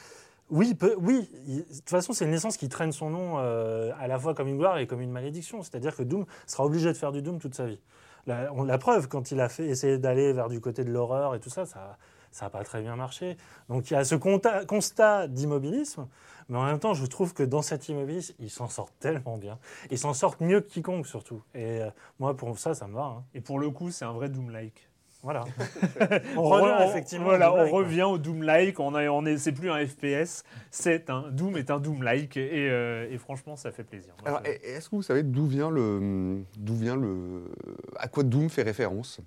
oui, 0.49 0.75
oui. 0.99 1.29
il- 1.47 1.57
De 1.59 1.63
toute 1.63 1.89
façon, 1.89 2.11
c'est 2.13 2.25
une 2.25 2.31
licence 2.31 2.57
qui 2.57 2.69
traîne 2.69 2.91
son 2.91 3.09
nom 3.09 3.35
euh, 3.37 3.91
à 3.99 4.07
la 4.07 4.17
fois 4.19 4.33
comme 4.33 4.47
une 4.47 4.57
gloire 4.57 4.77
et 4.79 4.87
comme 4.87 5.01
une 5.01 5.11
malédiction. 5.11 5.61
C'est-à-dire 5.61 5.95
que 5.95 6.03
Doom 6.03 6.25
sera 6.47 6.65
obligé 6.65 6.87
de 6.91 6.97
faire 6.97 7.11
du 7.11 7.21
Doom 7.21 7.39
toute 7.39 7.53
sa 7.55 7.65
vie. 7.67 7.79
La, 8.25 8.51
on- 8.53 8.63
la 8.63 8.77
preuve, 8.77 9.07
quand 9.07 9.31
il 9.31 9.39
a 9.41 9.47
fait 9.49 9.65
essayer 9.67 9.97
d'aller 9.97 10.33
vers 10.33 10.49
du 10.49 10.59
côté 10.59 10.83
de 10.83 10.91
l'horreur 10.91 11.35
et 11.35 11.39
tout 11.39 11.49
ça, 11.49 11.65
ça 11.65 11.97
ça 12.31 12.45
n'a 12.45 12.49
pas 12.49 12.63
très 12.63 12.81
bien 12.81 12.95
marché. 12.95 13.37
Donc 13.69 13.89
il 13.89 13.93
y 13.93 13.97
a 13.97 14.03
ce 14.03 14.15
constat 14.15 15.27
d'immobilisme, 15.27 16.07
mais 16.49 16.57
en 16.57 16.65
même 16.65 16.79
temps, 16.79 16.93
je 16.93 17.05
trouve 17.05 17.33
que 17.33 17.43
dans 17.43 17.61
cet 17.61 17.89
immobilisme, 17.89 18.33
ils 18.39 18.49
s'en 18.49 18.67
sortent 18.67 18.97
tellement 18.99 19.37
bien. 19.37 19.59
Ils 19.91 19.97
s'en 19.99 20.13
sortent 20.13 20.41
mieux 20.41 20.61
que 20.61 20.67
quiconque, 20.69 21.05
surtout. 21.07 21.43
Et 21.53 21.81
euh, 21.81 21.89
moi, 22.19 22.35
pour 22.35 22.57
ça, 22.57 22.73
ça 22.73 22.87
me 22.87 22.95
va. 22.95 23.03
hein. 23.03 23.23
Et 23.33 23.41
pour 23.41 23.59
le 23.59 23.69
coup, 23.69 23.91
c'est 23.91 24.05
un 24.05 24.13
vrai 24.13 24.29
Doom-like. 24.29 24.89
Voilà. 25.21 25.43
On, 26.37 26.39
on 26.39 26.43
revient 26.49 26.65
re- 26.65 26.89
effectivement. 26.89 27.25
au 27.25 27.29
Voilà, 27.29 27.47
Doom-like, 27.49 27.73
on 27.73 27.75
revient 27.75 28.03
au 28.03 28.17
Doom-like. 28.17 28.79
On 28.79 28.95
a, 28.95 29.09
on 29.09 29.25
est, 29.25 29.37
c'est 29.37 29.51
plus 29.51 29.69
un 29.69 29.85
FPS, 29.85 30.43
c'est 30.71 31.09
un 31.09 31.29
Doom 31.29 31.57
est 31.57 31.69
un 31.71 31.79
Doom-like 31.79 32.37
et, 32.37 32.69
euh, 32.69 33.05
et 33.11 33.17
franchement, 33.17 33.57
ça 33.57 33.71
fait 33.73 33.83
plaisir. 33.83 34.13
Moi, 34.21 34.29
Alors, 34.29 34.41
est-ce 34.45 34.89
que 34.89 34.95
vous 34.95 35.01
savez 35.01 35.23
d'où 35.23 35.45
vient 35.45 35.69
le, 35.69 36.41
d'où 36.57 36.73
vient 36.75 36.95
le, 36.95 37.51
à 37.97 38.07
quoi 38.07 38.23
Doom 38.23 38.49
fait 38.49 38.63
référence? 38.63 39.19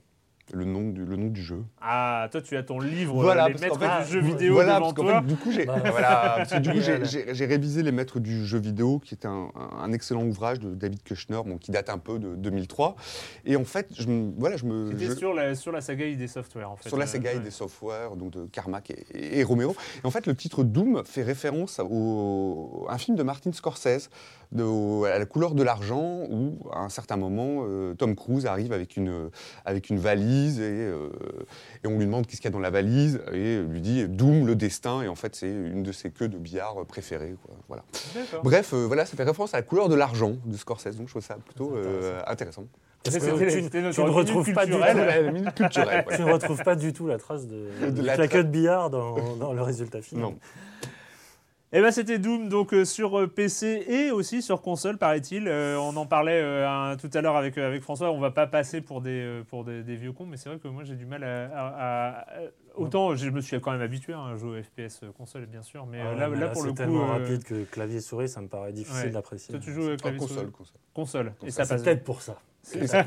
Le 0.53 0.65
nom 0.65 0.91
du, 0.91 1.05
le 1.05 1.17
nom 1.17 1.29
du 1.29 1.43
jeu. 1.43 1.63
Ah, 1.81 2.29
toi, 2.31 2.41
tu 2.43 2.57
as 2.57 2.63
ton 2.63 2.79
livre, 2.79 3.15
Voilà, 3.15 3.47
les 3.49 3.55
parce 3.55 3.63
maîtres 3.65 3.79
fait- 3.79 4.05
du 4.07 4.13
jeu 4.13 4.21
vidéo 4.21 4.53
voilà, 4.55 4.75
devant 4.77 4.93
parce 4.93 5.07
toi. 5.09 5.21
fait, 5.21 5.27
du 5.27 5.37
coup, 5.37 5.51
j'ai, 5.51 5.65
Bah. 5.65 5.77
voilà, 5.91 6.45
révisé 7.47 7.83
les 7.83 7.93
maîtres 7.93 8.21
du 8.21 8.45
jeu 8.47 8.59
vidéo, 8.59 8.99
qui 8.99 9.15
était 9.15 9.27
un, 9.29 9.49
un 9.81 9.93
excellent 9.93 10.23
ouvrage 10.25 10.61
de 10.61 10.75
David 10.75 11.03
Kushner, 11.03 11.41
bon, 11.47 11.57
qui 11.59 11.71
date 11.71 11.89
un 11.91 11.99
peu 11.99 12.19
de 12.19 12.35
2003. 12.37 12.97
Et 13.45 13.57
en 13.57 13.65
fait, 13.65 13.89
je, 13.99 14.07
voilà, 14.39 14.57
je 14.57 14.65
me, 14.67 14.91
C'était 14.93 15.07
je- 15.07 15.15
sur 15.17 15.35
la, 15.35 15.55
sur 15.55 15.73
la 15.73 15.81
saga 15.81 16.05
ID 16.07 16.27
Software, 16.29 16.71
en 16.71 16.77
fait. 16.77 16.89
sur 16.89 16.99
la 16.99 17.05
Euh, 17.05 17.09
saga 17.09 17.33
et 17.33 17.37
ouais. 17.39 17.43
des 17.43 17.51
software, 17.51 18.17
donc 18.17 18.31
de 18.33 18.45
Carmack 18.47 18.91
et, 18.91 19.39
et 19.41 19.45
Romero. 19.45 19.75
Et 20.03 20.07
en 20.07 20.11
fait, 20.11 20.27
le 20.27 20.35
titre 20.35 20.63
Doom 20.65 21.03
fait 21.05 21.23
référence 21.23 21.81
au, 21.81 22.87
à 22.89 22.95
un 22.95 22.99
film 22.99 23.17
de 23.17 23.23
Martin 23.23 23.53
Scorsese, 23.53 24.11
de, 24.53 24.63
au- 24.65 25.05
à 25.05 25.19
la 25.19 25.25
couleur 25.27 25.55
de 25.55 25.63
l'argent, 25.63 26.25
où 26.31 26.59
à 26.73 26.81
un 26.81 26.89
certain 26.91 27.17
moment, 27.17 27.65
euh, 27.67 27.95
Tom 27.95 28.15
Cruise 28.15 28.45
arrive 28.47 28.73
avec 28.73 28.97
une, 28.97 29.31
avec 29.65 29.89
une 29.89 29.99
valise 29.99 30.42
valise 30.43 30.61
et, 30.61 30.63
euh, 30.65 31.09
et 31.85 31.87
on 31.87 31.99
lui 31.99 32.07
demande 32.07 32.27
qu'est-ce 32.27 32.41
qu'il 32.41 32.49
y 32.51 32.53
a 32.53 32.53
dans 32.53 32.59
la 32.61 32.71
valise 32.71 33.21
et 33.33 33.61
lui 33.63 33.81
dit 33.81 34.07
Doom, 34.09 34.47
le 34.47 34.55
destin. 34.55 35.03
Et 35.03 35.09
en 35.09 35.15
fait, 35.15 35.35
c'est 35.35 35.49
une 35.51 35.83
de 35.83 35.93
ses 35.93 36.11
queues 36.11 36.29
de 36.29 36.39
billard 36.39 36.77
préférées. 36.87 37.35
quoi. 37.45 37.55
Voilà. 37.69 37.85
Bref, 38.43 38.73
euh, 38.73 38.87
voilà, 38.87 39.07
ça 39.07 39.17
fait 39.17 39.25
référence 39.25 39.55
à 39.55 39.59
la 39.59 39.63
couleur 39.63 39.89
de 39.89 39.95
l'argent 39.95 40.37
de 40.45 40.57
Scorsese. 40.57 40.97
Donc 40.97 41.07
je 41.09 41.13
trouve 41.13 41.23
ça 41.25 41.37
plutôt 41.45 41.75
euh, 41.77 42.21
intéressant. 42.27 42.65
C'était- 43.05 43.19
tu, 43.69 43.79
ne 43.81 44.09
retrouves 44.11 44.53
pas 44.53 44.65
du 44.65 44.73
tout. 44.73 44.79
La 44.79 45.33
minute 45.33 45.55
culturelle. 45.55 46.05
ouais. 46.09 46.17
tu 46.17 46.23
ne 46.23 46.33
retrouves 46.33 46.63
pas 46.63 46.77
du 46.77 46.93
tout 46.93 47.09
la 47.09 47.19
trace 47.19 47.49
de, 47.49 47.67
De 47.83 47.91
de 47.91 48.03
la 48.03 48.29
queue 48.29 48.45
de 48.45 48.49
billard 48.49 48.91
dans, 48.91 49.37
dans 49.37 49.53
le 49.53 49.63
résultat 49.63 50.01
final. 50.03 50.23
Non. 50.25 50.39
Eh 51.75 51.81
ben 51.81 51.91
c'était 51.91 52.19
Doom 52.19 52.51
donc 52.51 52.75
euh, 52.75 52.85
sur 52.85 53.19
euh, 53.19 53.27
PC 53.27 53.87
et 53.89 54.11
aussi 54.11 54.43
sur 54.43 54.61
console 54.61 54.99
paraît-il. 54.99 55.49
Euh, 55.49 55.79
on 55.81 55.97
en 55.97 56.05
parlait 56.05 56.39
euh, 56.43 56.69
un- 56.69 56.99
tout 56.99 57.09
à 57.15 57.23
l'heure 57.23 57.35
avec 57.37 57.57
euh, 57.57 57.67
avec 57.67 57.81
François. 57.83 58.13
On 58.13 58.21
va 58.21 58.31
pas 58.31 58.47
passer 58.47 58.83
pour 58.83 59.01
des 59.01 59.23
euh, 59.23 59.43
pour 59.43 59.65
des, 59.65 59.83
des 59.83 59.97
vieux 59.97 60.13
cons, 60.13 60.27
mais 60.27 60.37
c'est 60.37 60.51
vrai 60.51 60.59
que 60.59 60.69
moi 60.69 60.85
j'ai 60.85 60.97
du 60.97 61.07
mal 61.07 61.25
à, 61.25 61.47
à- 61.47 61.69
à- 61.69 62.11
à- 62.11 62.25
autant 62.75 63.17
je 63.17 63.31
me 63.31 63.41
suis 63.41 63.59
quand 63.59 63.73
même 63.73 63.81
habitué 63.81 64.13
hein, 64.13 64.33
à 64.35 64.37
jouer 64.37 64.59
au 64.59 64.63
FPS 64.63 65.01
console 65.17 65.47
bien 65.47 65.63
sûr, 65.63 65.87
mais 65.87 66.03
Ah 66.03 66.11
ouais, 66.13 66.21
là, 66.21 66.29
mais 66.29 66.39
là, 66.41 66.49
pour 66.49 66.63
le 66.63 66.73
coup. 66.73 66.77
tellement 66.77 67.09
euh, 67.09 67.13
rapide 67.19 67.43
que 67.43 67.65
clavier 67.65 68.01
souris, 68.01 68.29
ça 68.29 68.43
me 68.43 68.49
paraît 68.49 68.75
difficile 68.75 69.07
Ouais. 69.07 69.11
d'apprécier. 69.13 69.53
Toi 69.53 69.61
tu 69.65 69.73
joues 69.73 69.97
clavier 69.97 70.19
console, 70.19 70.37
souris 70.39 70.53
console. 70.53 70.77
console 70.93 71.27
et 71.29 71.31
Console. 71.47 71.53
ça 71.53 71.65
C'est 71.65 71.75
passe. 71.75 71.83
peut-être 71.85 72.05
pour 72.05 72.21
ça. 72.21 72.37
Et 72.79 72.87
ça- 72.87 73.01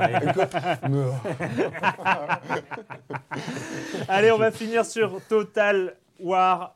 Allez, 4.08 4.32
on 4.32 4.38
va 4.38 4.52
finir 4.52 4.86
sur 4.86 5.20
Total 5.30 5.96
War 6.20 6.76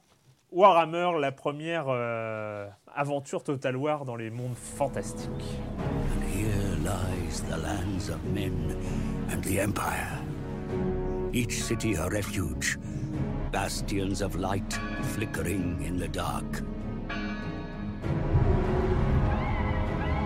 Warhammer, 0.52 1.12
la 1.20 1.32
première 1.32 1.86
euh, 1.90 2.68
aventure 2.96 3.44
Total 3.44 3.76
War 3.76 4.04
dans 4.04 4.16
les 4.16 4.32
mondes 4.32 4.56
fantastiques. 4.56 5.30
And 5.78 6.24
here 6.24 6.76
lies 6.84 7.42
the 7.42 7.58
lands 7.58 8.10
of 8.10 8.24
men 8.34 8.76
and 9.32 9.44
the 9.44 9.60
Empire. 9.60 10.18
Each 11.34 11.62
city 11.62 11.94
a 11.94 12.10
refuge, 12.10 12.80
bastions 13.52 14.24
of 14.24 14.38
light 14.38 14.80
flickering 15.14 15.84
in 15.86 15.98
the 15.98 16.08
dark. 16.08 16.64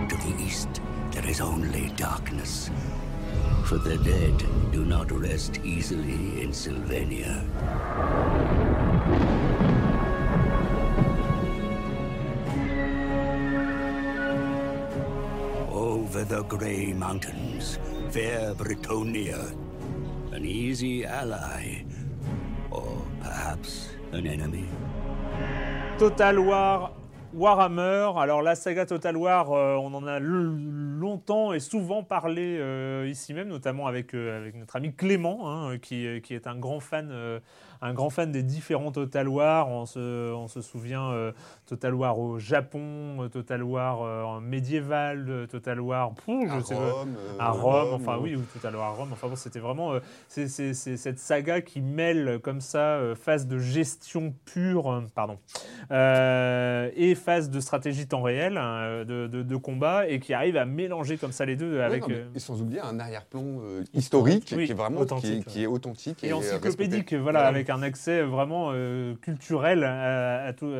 To 0.08 0.16
the 0.16 0.42
east, 0.42 0.82
there 1.12 1.28
is 1.28 1.42
only 1.42 1.92
darkness. 1.98 2.72
For 3.66 3.78
the 3.78 3.98
dead 3.98 4.42
do 4.72 4.86
not 4.86 5.12
rest 5.12 5.60
easily 5.66 6.42
in 6.42 6.54
Sylvania. 6.54 7.44
The 16.24 16.42
grey 16.44 16.94
mountains, 16.94 17.80
fair 18.10 18.54
Britonia, 18.56 19.52
an 20.32 20.46
easy 20.46 21.04
ally, 21.06 21.84
or 22.72 23.02
perhaps 23.20 23.90
an 24.14 24.26
enemy? 24.26 24.70
Total 26.00 26.40
War 26.40 26.92
Warhammer. 27.36 28.14
Alors 28.18 28.42
la 28.42 28.56
saga 28.56 28.86
Total 28.86 29.18
War, 29.18 29.52
euh, 29.52 29.76
on 29.76 29.94
en 29.94 30.06
a 30.06 30.20
longtemps 30.20 31.52
et 31.52 31.60
souvent 31.60 32.04
parlé 32.04 32.58
euh, 32.60 33.08
ici 33.10 33.34
même, 33.34 33.48
notamment 33.48 33.88
avec, 33.88 34.14
euh, 34.14 34.52
notre 34.56 34.76
ami 34.76 34.94
Clément, 34.94 35.50
hein, 35.50 35.78
qui, 35.80 36.06
est 36.06 36.48
un 36.48 36.56
grand 36.56 36.80
fan, 36.80 37.12
un 37.82 37.94
grand 37.94 38.10
fan 38.10 38.32
des 38.32 38.44
différents 38.44 38.92
Total 38.92 39.28
War. 39.28 39.68
On 39.68 39.86
se, 39.86 40.32
on 40.32 40.48
se 40.48 40.62
souvient 40.62 41.34
Total 41.66 41.94
War 41.94 42.20
au 42.20 42.40
Japon, 42.40 43.22
euh, 43.24 43.30
Total 43.30 43.64
War 43.64 44.02
euh, 44.02 44.24
en 44.24 44.42
médiéval, 44.42 45.26
euh, 45.30 45.48
Total 45.48 45.80
War, 45.80 46.14
je 46.28 46.34
à 46.50 46.62
sais 46.62 46.76
pas, 46.76 46.92
Rome, 46.92 47.16
euh, 47.18 47.38
à 47.40 47.52
Rome, 47.52 47.62
Rome, 47.90 47.94
enfin 47.94 48.18
oui, 48.22 48.36
ou 48.36 48.42
Total 48.54 48.76
War 48.76 48.90
à 48.90 48.92
Rome. 48.92 49.10
Enfin 49.14 49.28
bon, 49.28 49.36
c'était 49.36 49.60
vraiment 49.60 49.94
c'est, 50.28 50.48
cette 50.48 51.20
saga 51.20 51.62
qui 51.62 51.80
mêle 51.82 52.40
comme 52.44 52.60
ça 52.62 53.00
phase 53.16 53.48
de 53.48 53.58
gestion 53.60 54.34
pure, 54.46 55.04
pardon, 55.16 55.38
et 56.96 57.16
phase 57.16 57.50
de 57.50 57.60
stratégie 57.60 58.08
temps 58.08 58.22
réel, 58.22 58.58
hein, 58.58 59.04
de, 59.06 59.28
de- 59.28 59.44
de 59.44 59.56
combat, 59.56 60.08
et 60.08 60.20
qui 60.20 60.34
arrive 60.34 60.58
à 60.58 60.66
mélanger 60.66 61.18
comme 61.18 61.32
ça 61.32 61.46
les 61.46 61.56
deux 61.56 61.78
Ouais, 61.78 61.84
avec 61.84 62.02
non, 62.02 62.08
mais- 62.10 62.26
et 62.36 62.40
sans 62.40 62.62
oublier 62.62 62.82
un 62.82 63.00
arrière-plan 63.00 63.44
historique 63.94 64.54
Oui, 64.56 64.66
qui 64.66 64.72
est 64.72 64.76
vraiment 64.76 65.00
authentique, 65.02 65.46
qui 65.46 65.50
est, 65.50 65.54
qui 65.54 65.64
est 65.64 65.68
authentique 65.68 66.24
et, 66.24 66.34
encyclopédique, 66.34 66.94
respecté. 67.12 67.18
voilà, 67.18 67.48
avec 67.48 67.70
un 67.70 67.82
accès 67.82 68.22
vraiment 68.22 68.72
culturel 69.22 69.84
à, 69.84 70.46
à 70.46 70.54
tout. 70.54 70.72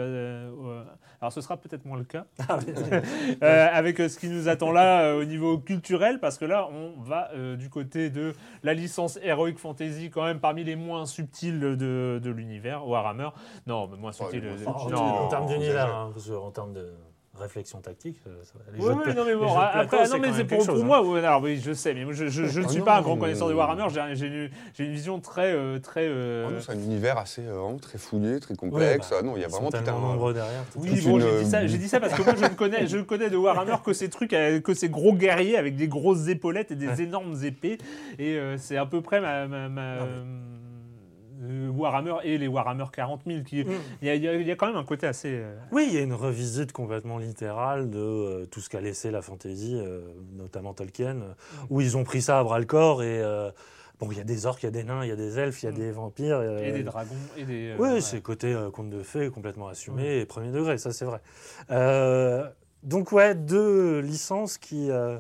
Alors 1.22 1.32
ce 1.32 1.42
sera 1.42 1.58
peut-être 1.58 1.86
moins 1.86 1.98
le 1.98 2.04
cas. 2.04 2.26
Euh, 3.44 3.68
avec 3.74 4.00
euh, 4.00 4.10
ce 4.10 4.18
qui 4.20 4.28
nous 4.30 4.48
attend 4.48 4.72
là 4.72 5.02
euh, 5.04 5.22
au 5.22 5.26
niveau 5.26 5.58
culturel, 5.58 6.20
parce 6.20 6.38
que 6.38 6.46
là, 6.46 6.68
on 6.72 7.02
va 7.02 7.30
euh, 7.34 7.56
du 7.56 7.70
côté 7.70 8.10
de 8.10 8.34
la 8.64 8.74
licence 8.74 9.18
Heroic 9.22 9.56
Fantasy, 9.58 10.10
quand 10.10 10.24
même 10.24 10.40
parmi 10.40 10.64
les 10.64 10.76
moins 10.76 11.06
subtils 11.06 11.60
de, 11.60 12.20
de 12.24 12.30
l'univers, 12.32 12.88
Warhammer. 12.88 13.30
Non, 13.68 13.88
mais 13.88 13.98
moins 13.98 14.12
subtil. 14.12 14.44
euh, 14.46 14.66
En, 14.66 14.90
non. 14.90 14.98
en 14.98 15.28
termes 15.28 15.48
d'univers, 15.48 15.94
hein, 15.96 16.12
en 16.42 16.52
termes 16.52 16.74
de 16.74 16.94
réflexion 17.40 17.80
tactique, 17.82 18.18
euh, 18.28 18.32
les 18.74 18.80
jeux 18.82 18.90
de 18.96 19.02
pla- 19.02 19.14
non 19.16 19.26
mais 19.26 19.36
bon, 19.36 19.58
après, 19.58 19.88
plateau, 19.88 20.14
non 20.18 20.20
mais 20.22 20.44
pour, 20.46 20.66
pour 20.68 20.84
moi, 20.86 21.04
ouais, 21.04 21.20
alors 21.20 21.42
oui, 21.42 21.60
je 21.64 21.74
sais, 21.74 21.94
mais 21.96 22.06
moi, 22.06 22.14
je, 22.14 22.26
ne 22.26 22.48
Ah 22.66 22.70
suis 22.70 22.80
non, 22.80 22.86
pas 22.86 22.98
un 22.98 23.02
grand 23.02 23.18
connaisseur 23.18 23.50
de 23.50 23.54
Warhammer, 23.56 23.88
j'ai 24.14 24.50
une, 24.80 24.92
vision 24.92 25.20
très, 25.20 25.52
euh, 25.54 25.80
très. 25.80 26.06
euh, 26.08 26.48
Ah 26.58 26.62
c'est 26.62 26.72
un 26.74 26.80
univers 26.80 27.18
assez 27.18 27.42
euh, 27.42 27.54
vraiment 27.60 27.80
très 27.80 27.98
fouillé, 27.98 28.40
très 28.40 28.56
complexe. 28.56 29.10
bah, 29.10 29.18
Ah 29.20 29.24
non, 29.24 29.36
il 29.36 29.42
y 29.42 29.46
a 29.46 29.48
vraiment 29.48 29.72
tout 29.72 29.78
un. 29.78 29.92
nombreux 30.00 30.34
derrière. 30.36 30.64
Oui, 30.76 31.02
bon, 31.02 31.18
une, 31.18 31.22
j'ai 31.22 31.44
dit, 31.44 31.50
ça, 31.50 31.58
euh, 31.62 31.68
j'ai 31.68 31.78
dit 31.80 31.90
ça 31.90 32.00
parce 32.00 32.14
que 32.14 32.22
moi, 32.22 32.36
je 32.36 32.44
ne 32.46 32.50
connais, 32.54 32.86
je 32.88 32.98
connais 33.00 33.30
de 33.32 33.38
Warhammer 33.38 33.78
que 33.84 33.94
ces 33.94 34.10
trucs, 34.10 34.30
que 34.32 34.74
ces 34.76 34.90
gros 34.90 35.14
guerriers 35.14 35.58
avec 35.58 35.76
des 35.76 35.88
grosses 35.88 36.28
épaulettes 36.28 36.70
et 36.72 36.76
des 36.76 37.02
énormes 37.02 37.36
épées. 37.44 37.80
Et 38.20 38.38
euh, 38.38 38.58
c'est 38.60 38.78
à 38.78 38.86
peu 38.86 39.02
près 39.02 39.20
ma. 39.22 39.48
ma- 39.48 39.70
ma- 39.70 39.96
Non, 39.98 40.06
Warhammer 41.70 42.16
et 42.24 42.38
les 42.38 42.48
Warhammer 42.48 42.86
40 42.92 43.22
000. 43.26 43.44
qui- 43.44 43.66
Il 44.02 44.08
y, 44.08 44.10
a- 44.10 44.16
y 44.16 44.50
y 44.50 44.56
quand 44.58 44.68
même 44.68 44.76
un 44.76 44.84
côté 44.84 45.08
assez. 45.08 45.30
euh, 45.32 45.56
Oui, 45.72 45.86
il 45.90 45.94
y 45.96 45.98
a 45.98 46.02
une 46.02 46.14
revisite 46.14 46.72
complètement 46.72 47.18
littérale 47.18 47.90
de 47.90 48.00
euh, 48.00 48.46
tout 48.46 48.60
ce 48.62 48.70
qu'a 48.70 48.82
laissé 48.82 49.12
la 49.12 49.22
fantasy, 49.22 49.76
euh, 49.76 50.02
notamment 50.38 50.74
Tolkien, 50.74 51.18
euh, 51.18 51.34
où 51.70 51.82
ils 51.82 51.98
ont 51.98 52.04
pris 52.04 52.22
ça 52.22 52.40
à 52.40 52.44
bras 52.44 52.60
le 52.60 52.66
corps 52.66 53.04
et 53.04 53.22
euh, 53.22 53.52
bon, 54.00 54.08
il 54.12 54.18
y 54.18 54.22
a 54.22 54.24
des 54.26 54.46
orques, 54.46 54.64
il 54.64 54.68
y 54.68 54.70
a 54.70 54.72
des 54.72 54.84
nains, 54.84 55.04
il 55.04 55.10
y 55.10 55.12
a 55.12 55.16
des 55.16 55.40
elfes, 55.40 55.64
il 55.64 55.66
y 55.66 55.70
a 55.70 55.72
Mm. 55.72 55.76
des 55.76 55.92
vampires. 55.92 56.38
euh, 56.38 56.60
et 56.68 56.72
des 56.72 56.84
dragons 56.84 57.16
et 57.38 57.44
des. 57.46 57.70
euh, 57.72 57.76
Oui, 57.80 57.90
ouais. 57.90 58.02
c'est 58.02 58.22
côté 58.22 58.54
euh, 58.54 58.70
conte 58.72 58.90
de 58.90 59.02
fées 59.04 59.30
complètement 59.30 59.68
assumé 59.68 60.20
et 60.20 60.26
premier 60.26 60.52
degré, 60.52 60.78
ça 60.78 60.92
c'est 60.92 61.06
vrai. 61.06 61.20
Euh, 61.72 62.48
donc 62.84 63.12
ouais, 63.12 63.34
deux 63.36 64.00
licences 64.00 64.58
qui, 64.58 64.90
euh, 64.92 65.18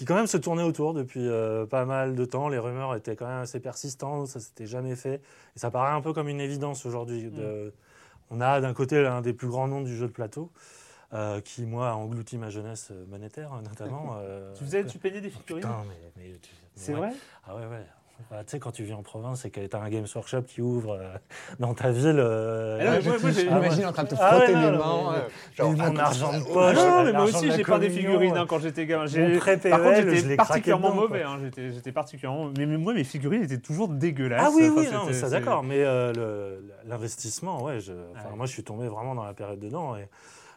qui 0.00 0.06
quand 0.06 0.14
même 0.14 0.26
se 0.26 0.38
tournaient 0.38 0.62
autour 0.62 0.94
depuis 0.94 1.28
euh, 1.28 1.66
pas 1.66 1.84
mal 1.84 2.14
de 2.14 2.24
temps. 2.24 2.48
Les 2.48 2.56
rumeurs 2.56 2.94
étaient 2.94 3.16
quand 3.16 3.26
même 3.26 3.42
assez 3.42 3.60
persistantes, 3.60 4.28
ça 4.28 4.40
s'était 4.40 4.64
jamais 4.64 4.96
fait. 4.96 5.20
Et 5.56 5.58
ça 5.58 5.70
paraît 5.70 5.92
un 5.92 6.00
peu 6.00 6.14
comme 6.14 6.30
une 6.30 6.40
évidence 6.40 6.86
aujourd'hui. 6.86 7.26
Mm. 7.26 7.70
On 8.30 8.40
a 8.40 8.62
d'un 8.62 8.72
côté 8.72 9.02
l'un 9.02 9.20
des 9.20 9.34
plus 9.34 9.48
grands 9.48 9.68
noms 9.68 9.82
du 9.82 9.94
jeu 9.94 10.06
de 10.06 10.12
plateau. 10.12 10.52
euh, 11.12 11.42
qui 11.42 11.66
moi 11.66 11.90
a 11.90 11.94
englouti 11.94 12.38
ma 12.38 12.48
jeunesse 12.48 12.88
euh, 12.92 13.04
monétaire 13.08 13.50
notamment. 13.60 14.16
euh, 14.22 14.54
Tu, 14.54 14.64
faisais, 14.64 14.86
tu 14.86 14.96
peignais 14.98 15.20
des 15.20 15.28
figurines 15.28 15.62
Putain, 15.62 15.84
mais, 16.16 16.32
C'est 16.76 16.94
ouais. 16.94 16.98
vrai? 16.98 17.12
Ah 17.46 17.56
ouais, 17.56 17.66
ouais. 17.66 17.86
Bah, 18.30 18.38
tu 18.44 18.50
sais, 18.50 18.58
quand 18.58 18.70
tu 18.72 18.82
vis 18.84 18.92
en 18.92 19.02
province 19.02 19.44
et 19.44 19.50
que 19.50 19.60
tu 19.66 19.76
as 19.76 19.80
un 19.80 19.88
Games 19.88 20.06
Workshop 20.14 20.42
qui 20.42 20.60
ouvre 20.62 20.92
euh, 21.00 21.08
dans 21.58 21.74
ta 21.74 21.90
ville. 21.90 22.16
euh, 22.18 22.78
Ah 22.80 22.98
non, 22.98 23.04
moi- 23.10 23.18
moi, 23.22 23.30
j'ai- 23.30 23.48
Ah. 23.50 23.60
J'imagine 23.60 23.86
en 23.86 23.92
train 23.92 24.02
de 24.04 24.08
te 24.08 24.14
Ah 24.18 24.38
ouais, 24.38 24.44
frotter 24.46 24.52
les 24.52 24.70
mains. 24.70 25.14
euh, 25.14 25.28
genre, 25.56 25.70
mon 25.72 25.96
ah, 25.96 26.02
argent 26.04 26.32
de 26.38 26.44
poche. 26.44 26.76
non, 26.76 27.04
mais 27.04 27.12
moi 27.12 27.24
aussi 27.24 27.50
j'ai 27.50 27.62
pas 27.64 27.78
des 27.78 27.90
figurines 27.90 28.36
hein, 28.36 28.46
quand 28.48 28.58
j'étais 28.58 28.86
gamin. 28.86 29.06
Par 29.06 29.82
contre 29.82 30.10
j'étais 30.10 30.36
particulièrement 30.36 30.90
dedans, 30.90 31.00
mauvais. 31.02 31.22
hein, 31.22 31.38
J'étais 31.56 31.92
particulièrement. 31.92 32.50
Mais, 32.56 32.66
mais 32.66 32.76
moi 32.76 32.94
mes 32.94 33.04
figurines 33.04 33.42
étaient 33.42 33.58
toujours 33.58 33.88
dégueulasses. 33.88 34.42
Ah 34.46 34.50
oui, 34.54 34.68
Enfin, 34.70 34.80
oui, 34.80 34.88
non, 34.92 35.06
mais 35.06 35.12
ça 35.12 35.28
d'accord. 35.30 35.62
Mais 35.62 35.82
euh, 35.84 36.58
l'investissement, 36.86 37.62
ouais, 37.64 37.80
je, 37.80 37.92
enfin, 38.16 38.30
Ouais. 38.30 38.36
moi 38.36 38.46
je 38.46 38.52
suis 38.52 38.64
tombé 38.64 38.86
vraiment 38.88 39.14
dans 39.14 39.24
la 39.24 39.34
période 39.34 39.58
dedans 39.60 39.96
et 39.96 40.08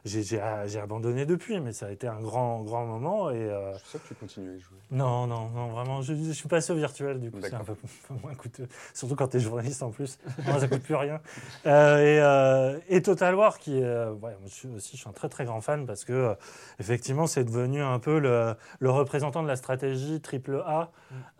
j'ai- 0.06 0.24
j'ai 0.24 0.80
abandonné 0.80 1.26
depuis, 1.26 1.60
mais 1.62 1.72
ça 1.74 1.86
a 1.88 1.92
été 1.92 2.08
un 2.08 2.20
grand, 2.20 2.62
grand 2.64 2.86
moment. 2.86 3.32
Et, 3.32 3.36
euh, 3.36 3.72
Je 3.94 3.98
que 3.98 4.08
tu 4.10 4.16
continues 4.16 4.50
à 4.56 4.58
jouer. 4.60 4.78
Non, 4.92 5.28
non, 5.28 5.50
non, 5.50 5.68
vraiment, 5.70 6.02
je, 6.02 6.14
je 6.14 6.32
suis 6.32 6.50
passé 6.50 6.74
au 6.74 6.76
virtuel, 6.76 7.20
du 7.22 7.32
coup, 7.32 7.38
c'est 7.42 7.54
un 7.54 7.64
peu, 7.64 7.74
moins 8.22 8.36
coûteux. 8.36 8.68
Surtout 8.94 9.16
quand 9.16 9.30
tu 9.30 9.38
es 9.38 9.40
journaliste 9.40 9.82
en 9.82 9.92
plus. 9.92 10.20
Moi, 10.46 10.60
ça 10.60 10.68
coûte 10.68 10.84
plus 10.84 10.96
rien. 10.96 11.22
Euh, 11.66 11.98
et, 12.00 12.20
euh, 12.22 12.80
et 12.90 13.02
Total 13.02 13.34
War, 13.36 13.58
qui 13.60 13.78
est. 13.80 13.84
euh, 13.84 14.12
ouais, 14.12 14.20
moi, 14.40 14.48
je 14.48 14.54
suis 14.54 14.68
aussi 14.70 14.98
je 14.98 15.02
suis 15.02 15.10
un 15.10 15.14
très 15.14 15.30
très 15.30 15.46
grand 15.46 15.62
fan 15.62 15.86
parce 15.86 16.04
que, 16.04 16.36
effectivement, 16.80 17.26
c'est 17.28 17.44
devenu 17.46 17.82
un 17.82 18.00
peu 18.00 18.20
le, 18.20 18.56
le 18.80 18.90
représentant 18.92 19.42
de 19.42 19.48
la 19.48 19.56
stratégie 19.56 20.22
AAA, 20.22 20.92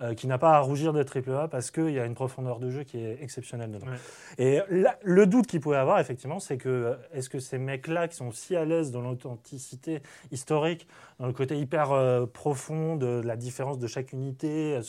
euh, 0.02 0.14
qui 0.14 0.28
n'a 0.28 0.38
pas 0.38 0.56
à 0.56 0.60
rougir 0.60 0.94
d'être 0.94 1.18
AAA 1.18 1.48
parce 1.48 1.72
qu'il 1.72 1.92
y 1.92 2.00
a 2.00 2.06
une 2.06 2.16
profondeur 2.16 2.60
de 2.60 2.70
jeu 2.70 2.84
qui 2.84 2.98
est 2.98 3.22
exceptionnelle 3.22 3.72
dedans. 3.72 3.88
Ouais. 3.88 4.44
Et 4.44 4.62
là, 4.70 4.98
le 5.04 5.26
doute 5.28 5.48
qu'il 5.48 5.60
pouvait 5.60 5.78
avoir, 5.78 6.00
effectivement, 6.00 6.40
c'est 6.40 6.58
que 6.58 6.70
euh, 6.70 6.96
est-ce 7.14 7.30
que 7.30 7.40
ces 7.40 7.58
mecs-là 7.58 8.08
qui 8.08 8.16
sont 8.16 8.32
si 8.32 8.56
à 8.56 8.66
l'aise 8.66 8.92
dans 8.92 9.02
l'authenticité 9.02 10.02
historique, 10.32 10.88
dans 11.20 11.28
le 11.28 11.34
côté 11.34 11.58
hyper 11.58 11.92
euh, 11.92 12.26
profond 12.26 12.96
de 12.96 13.22
la 13.24 13.36
différence 13.36 13.80
de 13.80 13.88
chaque 13.88 14.14
unité, 14.14 14.80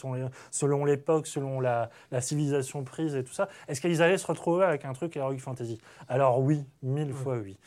selon 0.51 0.85
l'époque, 0.85 1.27
selon 1.27 1.61
la, 1.61 1.91
la 2.11 2.21
civilisation 2.21 2.85
prise 2.85 3.15
et 3.15 3.25
tout 3.25 3.33
ça, 3.33 3.49
est-ce 3.69 3.81
qu'ils 3.81 4.03
allaient 4.03 4.19
se 4.19 4.27
retrouver 4.27 4.65
avec 4.65 4.85
un 4.85 4.93
truc 4.93 5.17
Heroic 5.17 5.39
Fantasy? 5.39 5.79
Alors 6.09 6.41
oui, 6.41 6.65
mille 6.83 7.13
fois 7.13 7.37
oui. 7.37 7.59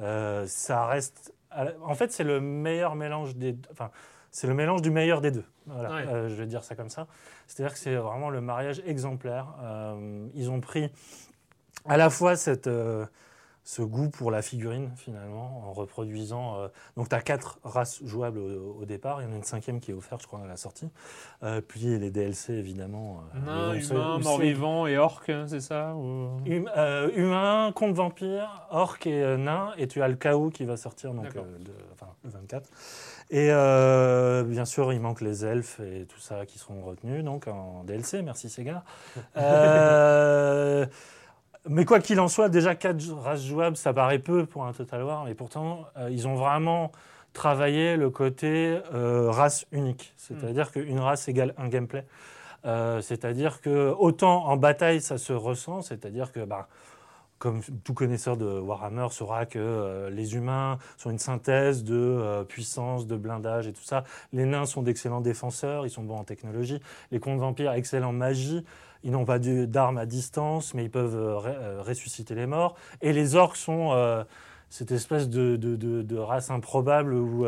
Euh, 0.00 0.46
ça 0.46 0.86
reste. 0.86 1.34
En 1.82 1.94
fait, 1.94 2.12
c'est 2.12 2.24
le 2.24 2.40
meilleur 2.40 2.94
mélange 2.94 3.36
des. 3.36 3.56
Enfin, 3.70 3.90
c'est 4.36 4.46
le 4.46 4.52
mélange 4.52 4.82
du 4.82 4.90
meilleur 4.90 5.22
des 5.22 5.30
deux. 5.30 5.46
Voilà, 5.64 5.88
Ouais. 5.88 6.06
euh, 6.08 6.28
je 6.28 6.34
vais 6.34 6.44
dire 6.44 6.62
ça 6.62 6.74
comme 6.76 6.90
ça. 6.90 7.06
C'est-à-dire 7.46 7.72
que 7.72 7.78
c'est 7.78 7.94
vraiment 7.94 8.28
le 8.28 8.42
mariage 8.42 8.82
exemplaire. 8.84 9.46
Euh, 9.62 10.26
ils 10.34 10.50
ont 10.50 10.60
pris 10.60 10.92
à 11.86 11.96
la 11.96 12.10
fois 12.10 12.36
cette, 12.36 12.66
euh, 12.66 13.06
ce 13.68 13.82
goût 13.82 14.08
pour 14.10 14.30
la 14.30 14.42
figurine, 14.42 14.92
finalement, 14.94 15.64
en 15.68 15.72
reproduisant. 15.72 16.56
euh, 16.60 16.68
donc, 16.96 17.08
tu 17.08 17.16
as 17.16 17.20
quatre 17.20 17.58
races 17.64 18.00
jouables 18.04 18.38
au, 18.38 18.76
au 18.80 18.84
départ. 18.84 19.20
Il 19.20 19.24
y 19.24 19.28
en 19.28 19.32
a 19.32 19.36
une 19.36 19.42
cinquième 19.42 19.80
qui 19.80 19.90
est 19.90 19.94
offerte, 19.94 20.22
je 20.22 20.28
crois, 20.28 20.40
à 20.40 20.46
la 20.46 20.56
sortie. 20.56 20.88
Euh, 21.42 21.60
puis 21.60 21.98
les 21.98 22.12
DLC, 22.12 22.52
évidemment. 22.52 23.22
euh, 23.34 23.38
se- 23.80 23.92
humain, 23.92 24.18
mort-vivant 24.22 24.86
et 24.86 24.96
orc, 24.98 25.22
hein, 25.28 25.46
c'est 25.48 25.60
ça 25.60 25.94
ou- 25.96 26.38
Hum- 26.46 26.70
euh, 26.76 27.10
humain, 27.16 27.72
contre 27.74 27.94
vampire, 27.94 28.68
orc 28.70 28.98
et 29.04 29.36
nain, 29.36 29.72
et 29.78 29.88
tu 29.88 30.00
as 30.00 30.06
le 30.06 30.14
chaos 30.14 30.50
qui 30.50 30.64
va 30.64 30.76
sortir 30.76 31.12
donc, 31.12 31.24
de- 31.34 31.72
enfin, 31.92 32.12
le 32.22 32.30
24. 32.30 32.70
Et 33.30 33.48
bien 34.48 34.64
sûr, 34.64 34.92
il 34.92 35.00
manque 35.00 35.22
les 35.22 35.44
elfes 35.44 35.80
et 35.80 36.06
tout 36.06 36.20
ça 36.20 36.46
qui 36.46 36.60
seront 36.60 36.82
retenus 36.82 37.24
donc 37.24 37.48
en 37.48 37.82
DLC. 37.82 38.22
Merci 38.22 38.48
Sega. 38.48 38.84
Mais 41.68 41.84
quoi 41.84 42.00
qu'il 42.00 42.20
en 42.20 42.28
soit, 42.28 42.48
déjà 42.48 42.74
4 42.74 43.12
races 43.22 43.44
jouables, 43.44 43.76
ça 43.76 43.92
paraît 43.92 44.20
peu 44.20 44.46
pour 44.46 44.64
un 44.64 44.72
Total 44.72 45.02
War, 45.02 45.24
mais 45.24 45.34
pourtant, 45.34 45.86
euh, 45.96 46.08
ils 46.10 46.28
ont 46.28 46.36
vraiment 46.36 46.92
travaillé 47.32 47.96
le 47.96 48.08
côté 48.08 48.78
euh, 48.94 49.30
race 49.30 49.66
unique. 49.72 50.14
C'est-à-dire 50.16 50.70
qu'une 50.70 51.00
race 51.00 51.28
égale 51.28 51.54
un 51.58 51.68
gameplay. 51.68 52.04
Euh, 52.64 53.00
c'est-à-dire 53.00 53.60
que 53.60 53.94
autant 53.98 54.46
en 54.46 54.56
bataille 54.56 55.00
ça 55.00 55.18
se 55.18 55.32
ressent, 55.32 55.82
c'est-à-dire 55.82 56.32
que 56.32 56.40
bah, 56.40 56.66
comme 57.38 57.60
tout 57.84 57.94
connaisseur 57.94 58.36
de 58.36 58.46
Warhammer 58.46 59.08
saura 59.10 59.46
que 59.46 59.58
euh, 59.58 60.10
les 60.10 60.34
humains 60.34 60.78
sont 60.96 61.10
une 61.10 61.18
synthèse 61.18 61.84
de 61.84 61.94
euh, 61.94 62.44
puissance, 62.44 63.06
de 63.06 63.16
blindage 63.16 63.66
et 63.66 63.72
tout 63.72 63.82
ça. 63.82 64.04
Les 64.32 64.46
nains 64.46 64.64
sont 64.64 64.82
d'excellents 64.82 65.20
défenseurs, 65.20 65.86
ils 65.86 65.90
sont 65.90 66.02
bons 66.02 66.16
en 66.16 66.24
technologie. 66.24 66.80
Les 67.10 67.20
contes 67.20 67.38
vampires, 67.38 67.72
excellents 67.72 68.08
en 68.08 68.12
magie. 68.12 68.64
Ils 69.04 69.12
n'ont 69.12 69.26
pas 69.26 69.38
d'armes 69.38 69.98
à 69.98 70.06
distance, 70.06 70.74
mais 70.74 70.84
ils 70.84 70.90
peuvent 70.90 71.14
euh, 71.14 71.82
ressusciter 71.82 72.34
les 72.34 72.46
morts. 72.46 72.74
Et 73.02 73.12
les 73.12 73.36
orques 73.36 73.56
sont 73.56 73.92
cette 74.68 74.90
espèce 74.90 75.28
de, 75.28 75.56
de- 75.56 76.16
race 76.18 76.50
improbable 76.50 77.14
où, 77.14 77.46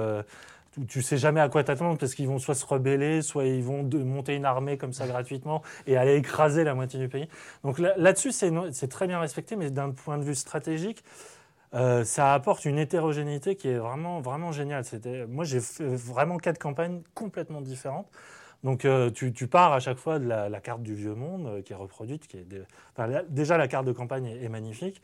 où 0.77 0.85
tu 0.85 1.03
sais 1.03 1.17
jamais 1.17 1.41
à 1.41 1.49
quoi 1.49 1.65
t'attendre 1.65 1.99
parce 1.99 2.15
qu'ils 2.15 2.29
vont 2.29 2.39
soit 2.39 2.55
se 2.55 2.67
rebeller, 2.67 3.23
soit 3.23 3.45
ils 3.47 3.63
vont 3.63 3.89
monter 4.05 4.35
une 4.35 4.45
armée 4.45 4.77
comme 4.77 4.93
ça 4.93 5.07
gratuitement 5.07 5.63
et 5.87 5.97
aller 5.97 6.17
écraser 6.17 6.65
la 6.65 6.75
moitié 6.75 6.99
du 6.99 7.09
pays. 7.09 7.29
Donc 7.65 7.79
là- 7.79 7.95
là-dessus, 7.97 8.33
c'est 8.33 8.89
très 8.89 9.07
bien 9.07 9.21
respecté, 9.21 9.57
mais 9.57 9.71
d'un 9.71 9.91
point 9.91 10.19
de 10.19 10.25
vue 10.25 10.35
stratégique, 10.35 11.03
euh, 11.75 12.05
ça 12.05 12.33
apporte 12.35 12.65
une 12.65 12.79
hétérogénéité 12.79 13.57
qui 13.57 13.69
est 13.69 13.79
vraiment, 13.79 14.21
vraiment 14.21 14.53
géniale. 14.53 14.85
Moi, 15.29 15.45
j'ai 15.45 15.61
fait 15.61 15.87
vraiment 15.87 16.39
quatre 16.39 16.59
campagnes 16.59 17.03
complètement 17.15 17.61
différentes. 17.61 18.09
Donc, 18.65 18.85
euh, 18.85 19.11
tu, 19.11 19.47
pars 19.47 19.73
à 19.73 19.81
chaque 19.81 19.99
fois 19.99 20.19
de 20.19 20.27
la, 20.27 20.61
carte 20.61 20.83
du 20.83 20.95
vieux 20.95 21.15
monde 21.15 21.47
euh, 21.47 21.63
qui 21.63 21.73
est 21.73 21.77
reproduite. 21.77 22.27
Déjà, 23.29 23.57
la 23.57 23.69
carte 23.69 23.87
de 23.87 23.93
campagne 23.93 24.27
est 24.27 24.49
magnifique. 24.49 25.01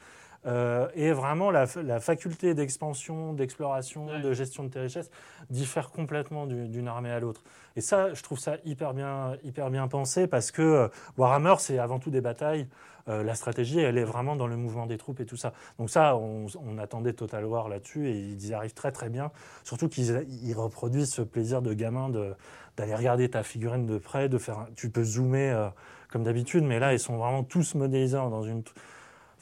Euh, 0.47 0.89
et 0.95 1.13
vraiment, 1.13 1.51
la, 1.51 1.67
fa- 1.67 1.83
la 1.83 2.01
faculté 2.01 2.53
d'expansion, 2.55 3.33
d'exploration, 3.33 4.07
Ouais. 4.09 4.21
de 4.21 4.33
gestion 4.35 4.65
de 4.65 4.69
tes 4.69 4.81
richesses 4.81 5.11
diffère 5.51 5.91
complètement 5.91 6.47
du- 6.47 6.69
d'une 6.69 6.89
armée 6.89 7.11
à 7.11 7.21
l'autre. 7.21 7.43
Et 7.77 7.81
ça, 7.81 8.13
je 8.15 8.23
trouve 8.23 8.39
ça 8.39 8.57
hyper 8.65 8.93
bien, 8.95 9.37
hyper 9.43 9.71
bien 9.71 9.89
pensé 9.89 10.27
parce 10.27 10.51
que 10.51 10.63
euh, 10.63 10.89
Warhammer, 11.17 11.55
c'est 11.59 11.79
avant 11.79 11.99
tout 11.99 12.11
des 12.11 12.21
batailles. 12.21 12.67
Euh, 13.09 13.23
la 13.23 13.35
stratégie, 13.35 13.81
elle 13.81 13.99
est 13.99 14.05
vraiment 14.05 14.35
dans 14.37 14.47
le 14.47 14.57
mouvement 14.57 14.87
des 14.87 14.97
troupes 14.97 15.21
et 15.21 15.27
tout 15.27 15.37
ça. 15.37 15.53
Donc 15.79 15.91
ça, 15.91 16.17
on, 16.17 16.47
on 16.67 16.79
attendait 16.79 17.13
Total 17.13 17.45
War 17.45 17.69
là-dessus 17.69 18.09
et 18.09 18.19
ils 18.19 18.47
y 18.49 18.55
arrivent 18.55 18.73
très 18.75 18.93
très 18.93 19.11
bien. 19.11 19.31
Surtout 19.63 19.89
qu'ils 19.89 20.27
ils 20.43 20.55
reproduisent 20.55 21.13
ce 21.13 21.21
plaisir 21.23 21.61
de 21.63 21.75
gamin 21.75 22.09
de- 22.09 22.35
d'aller 22.79 22.95
regarder 22.95 23.29
ta 23.29 23.43
figurine 23.43 23.85
de 23.87 23.99
près, 23.99 24.29
de 24.31 24.39
faire. 24.39 24.59
un- 24.61 24.69
tu 24.77 24.89
peux 24.91 25.05
zoomer 25.05 25.71
comme 26.11 26.23
d'habitude, 26.23 26.65
mais 26.65 26.79
là, 26.79 26.93
ils 26.95 26.99
sont 26.99 27.17
vraiment 27.19 27.45
tous 27.45 27.75
modélisés 27.75 28.17
dans 28.17 28.43
une. 28.43 28.63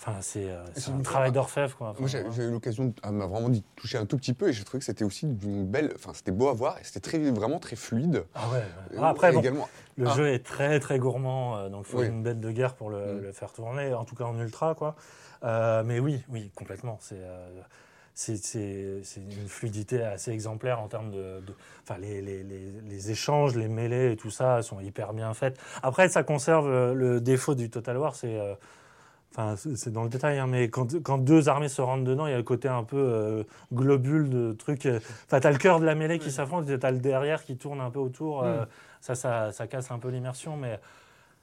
Enfin, 0.05 0.17
c'est 0.21 0.51
euh, 0.51 0.65
c'est 0.75 0.81
C'est 0.81 0.91
un 0.91 0.99
travail 1.01 1.31
d'orfèvre, 1.31 1.77
quoi. 1.77 1.91
Enfin, 1.91 2.01
Moi, 2.01 2.09
j'ai 2.09 2.43
eu 2.45 2.51
l'occasion, 2.51 2.93
elle 3.05 3.13
m'a 3.13 3.27
vraiment 3.27 3.49
dit 3.49 3.63
toucher 3.77 3.99
un 3.99 4.07
tout 4.07 4.17
petit 4.17 4.35
peu 4.35 4.49
et 4.49 4.53
j'ai 4.53 4.65
trouvé 4.65 4.81
que 4.81 4.85
c'était 4.85 5.05
aussi 5.05 5.27
d'une 5.27 5.65
belle. 5.65 5.93
Enfin, 5.95 6.11
c'était 6.13 6.33
beau 6.33 6.49
à 6.49 6.53
voir 6.55 6.77
et 6.79 6.85
c'était 6.85 6.99
très, 6.99 7.19
vraiment 7.31 7.61
très 7.61 7.77
fluide. 7.77 8.25
Ah 8.35 8.49
ouais. 8.49 8.57
ouais. 8.59 8.97
Et 8.97 8.99
Ah, 9.01 9.11
après, 9.11 9.31
bon, 9.33 9.39
également, 9.41 9.69
Le 9.99 10.09
Ah. 10.09 10.15
jeu 10.17 10.29
est 10.33 10.45
très 10.45 10.81
très 10.81 10.99
gourmand, 10.99 11.57
euh, 11.59 11.69
donc 11.69 11.85
il 11.87 11.93
faut 11.93 11.99
Oui. 12.01 12.07
une 12.09 12.23
bête 12.23 12.41
de 12.41 12.51
guerre 12.51 12.75
pour 12.75 12.89
le, 12.91 12.97
Mm. 13.17 13.21
le 13.23 13.33
faire 13.33 13.53
tourner, 13.53 13.93
en 13.95 14.05
tout 14.05 14.15
cas 14.17 14.25
en 14.25 14.39
ultra 14.41 14.75
quoi. 14.75 14.97
Euh, 15.45 15.83
mais 15.85 16.01
oui, 16.01 16.23
oui, 16.31 16.51
complètement. 16.55 16.99
C'est 17.01 17.17
euh, 17.19 17.61
c'est- 18.15 19.01
une 19.21 19.49
fluidité 19.49 20.03
assez 20.03 20.31
exemplaire 20.33 20.81
en 20.81 20.89
termes 20.89 21.11
de, 21.11 21.41
enfin 21.83 21.99
les, 22.01 22.21
les- 22.23 22.43
les- 22.43 22.73
les 22.89 23.11
échanges, 23.11 23.55
les 23.57 23.69
mêlées 23.69 24.13
et 24.13 24.17
tout 24.17 24.31
ça 24.31 24.63
sont 24.63 24.81
hyper 24.81 25.13
bien 25.13 25.33
faites. 25.35 25.59
Après, 25.83 26.09
ça 26.09 26.23
conserve 26.23 26.69
euh, 26.69 26.95
le 26.95 27.21
défaut 27.21 27.55
du 27.55 27.71
Total 27.71 27.97
War, 27.99 28.15
c'est 28.17 28.39
euh, 28.39 28.55
Enfin, 29.35 29.55
c'est 29.57 29.91
dans 29.91 30.03
le 30.03 30.11
détail, 30.11 30.39
hein, 30.39 30.47
mais 30.47 30.69
quand, 30.69 31.03
quand 31.03 31.17
deux 31.17 31.49
armées 31.49 31.69
se 31.71 31.81
rentrent 31.81 32.05
dedans, 32.05 32.27
il 32.27 32.33
y 32.33 32.35
a 32.35 32.37
le 32.37 32.43
côté 32.43 32.69
un 32.69 32.85
peu 32.85 32.99
euh, 32.99 33.45
globule 33.73 34.29
de 34.29 34.53
trucs. 34.53 34.85
euh, 34.85 35.01
Enfin, 35.25 35.41
t'as 35.41 35.51
le 35.51 35.57
cœur 35.57 35.81
de 35.81 35.87
la 35.87 35.95
mêlée 35.95 36.19
qui 36.19 36.31
s'affronte, 36.31 36.67
t'as 36.79 36.91
le 36.91 36.99
derrière 36.99 37.43
qui 37.43 37.57
tourne 37.57 37.81
un 37.81 37.91
peu 37.91 37.99
autour. 37.99 38.43
euh, 38.43 38.65
ça, 39.01 39.15
ça, 39.15 39.51
ça 39.51 39.67
casse 39.67 39.91
un 39.91 39.99
peu 39.99 40.11
l'immersion, 40.11 40.57
mais 40.59 40.79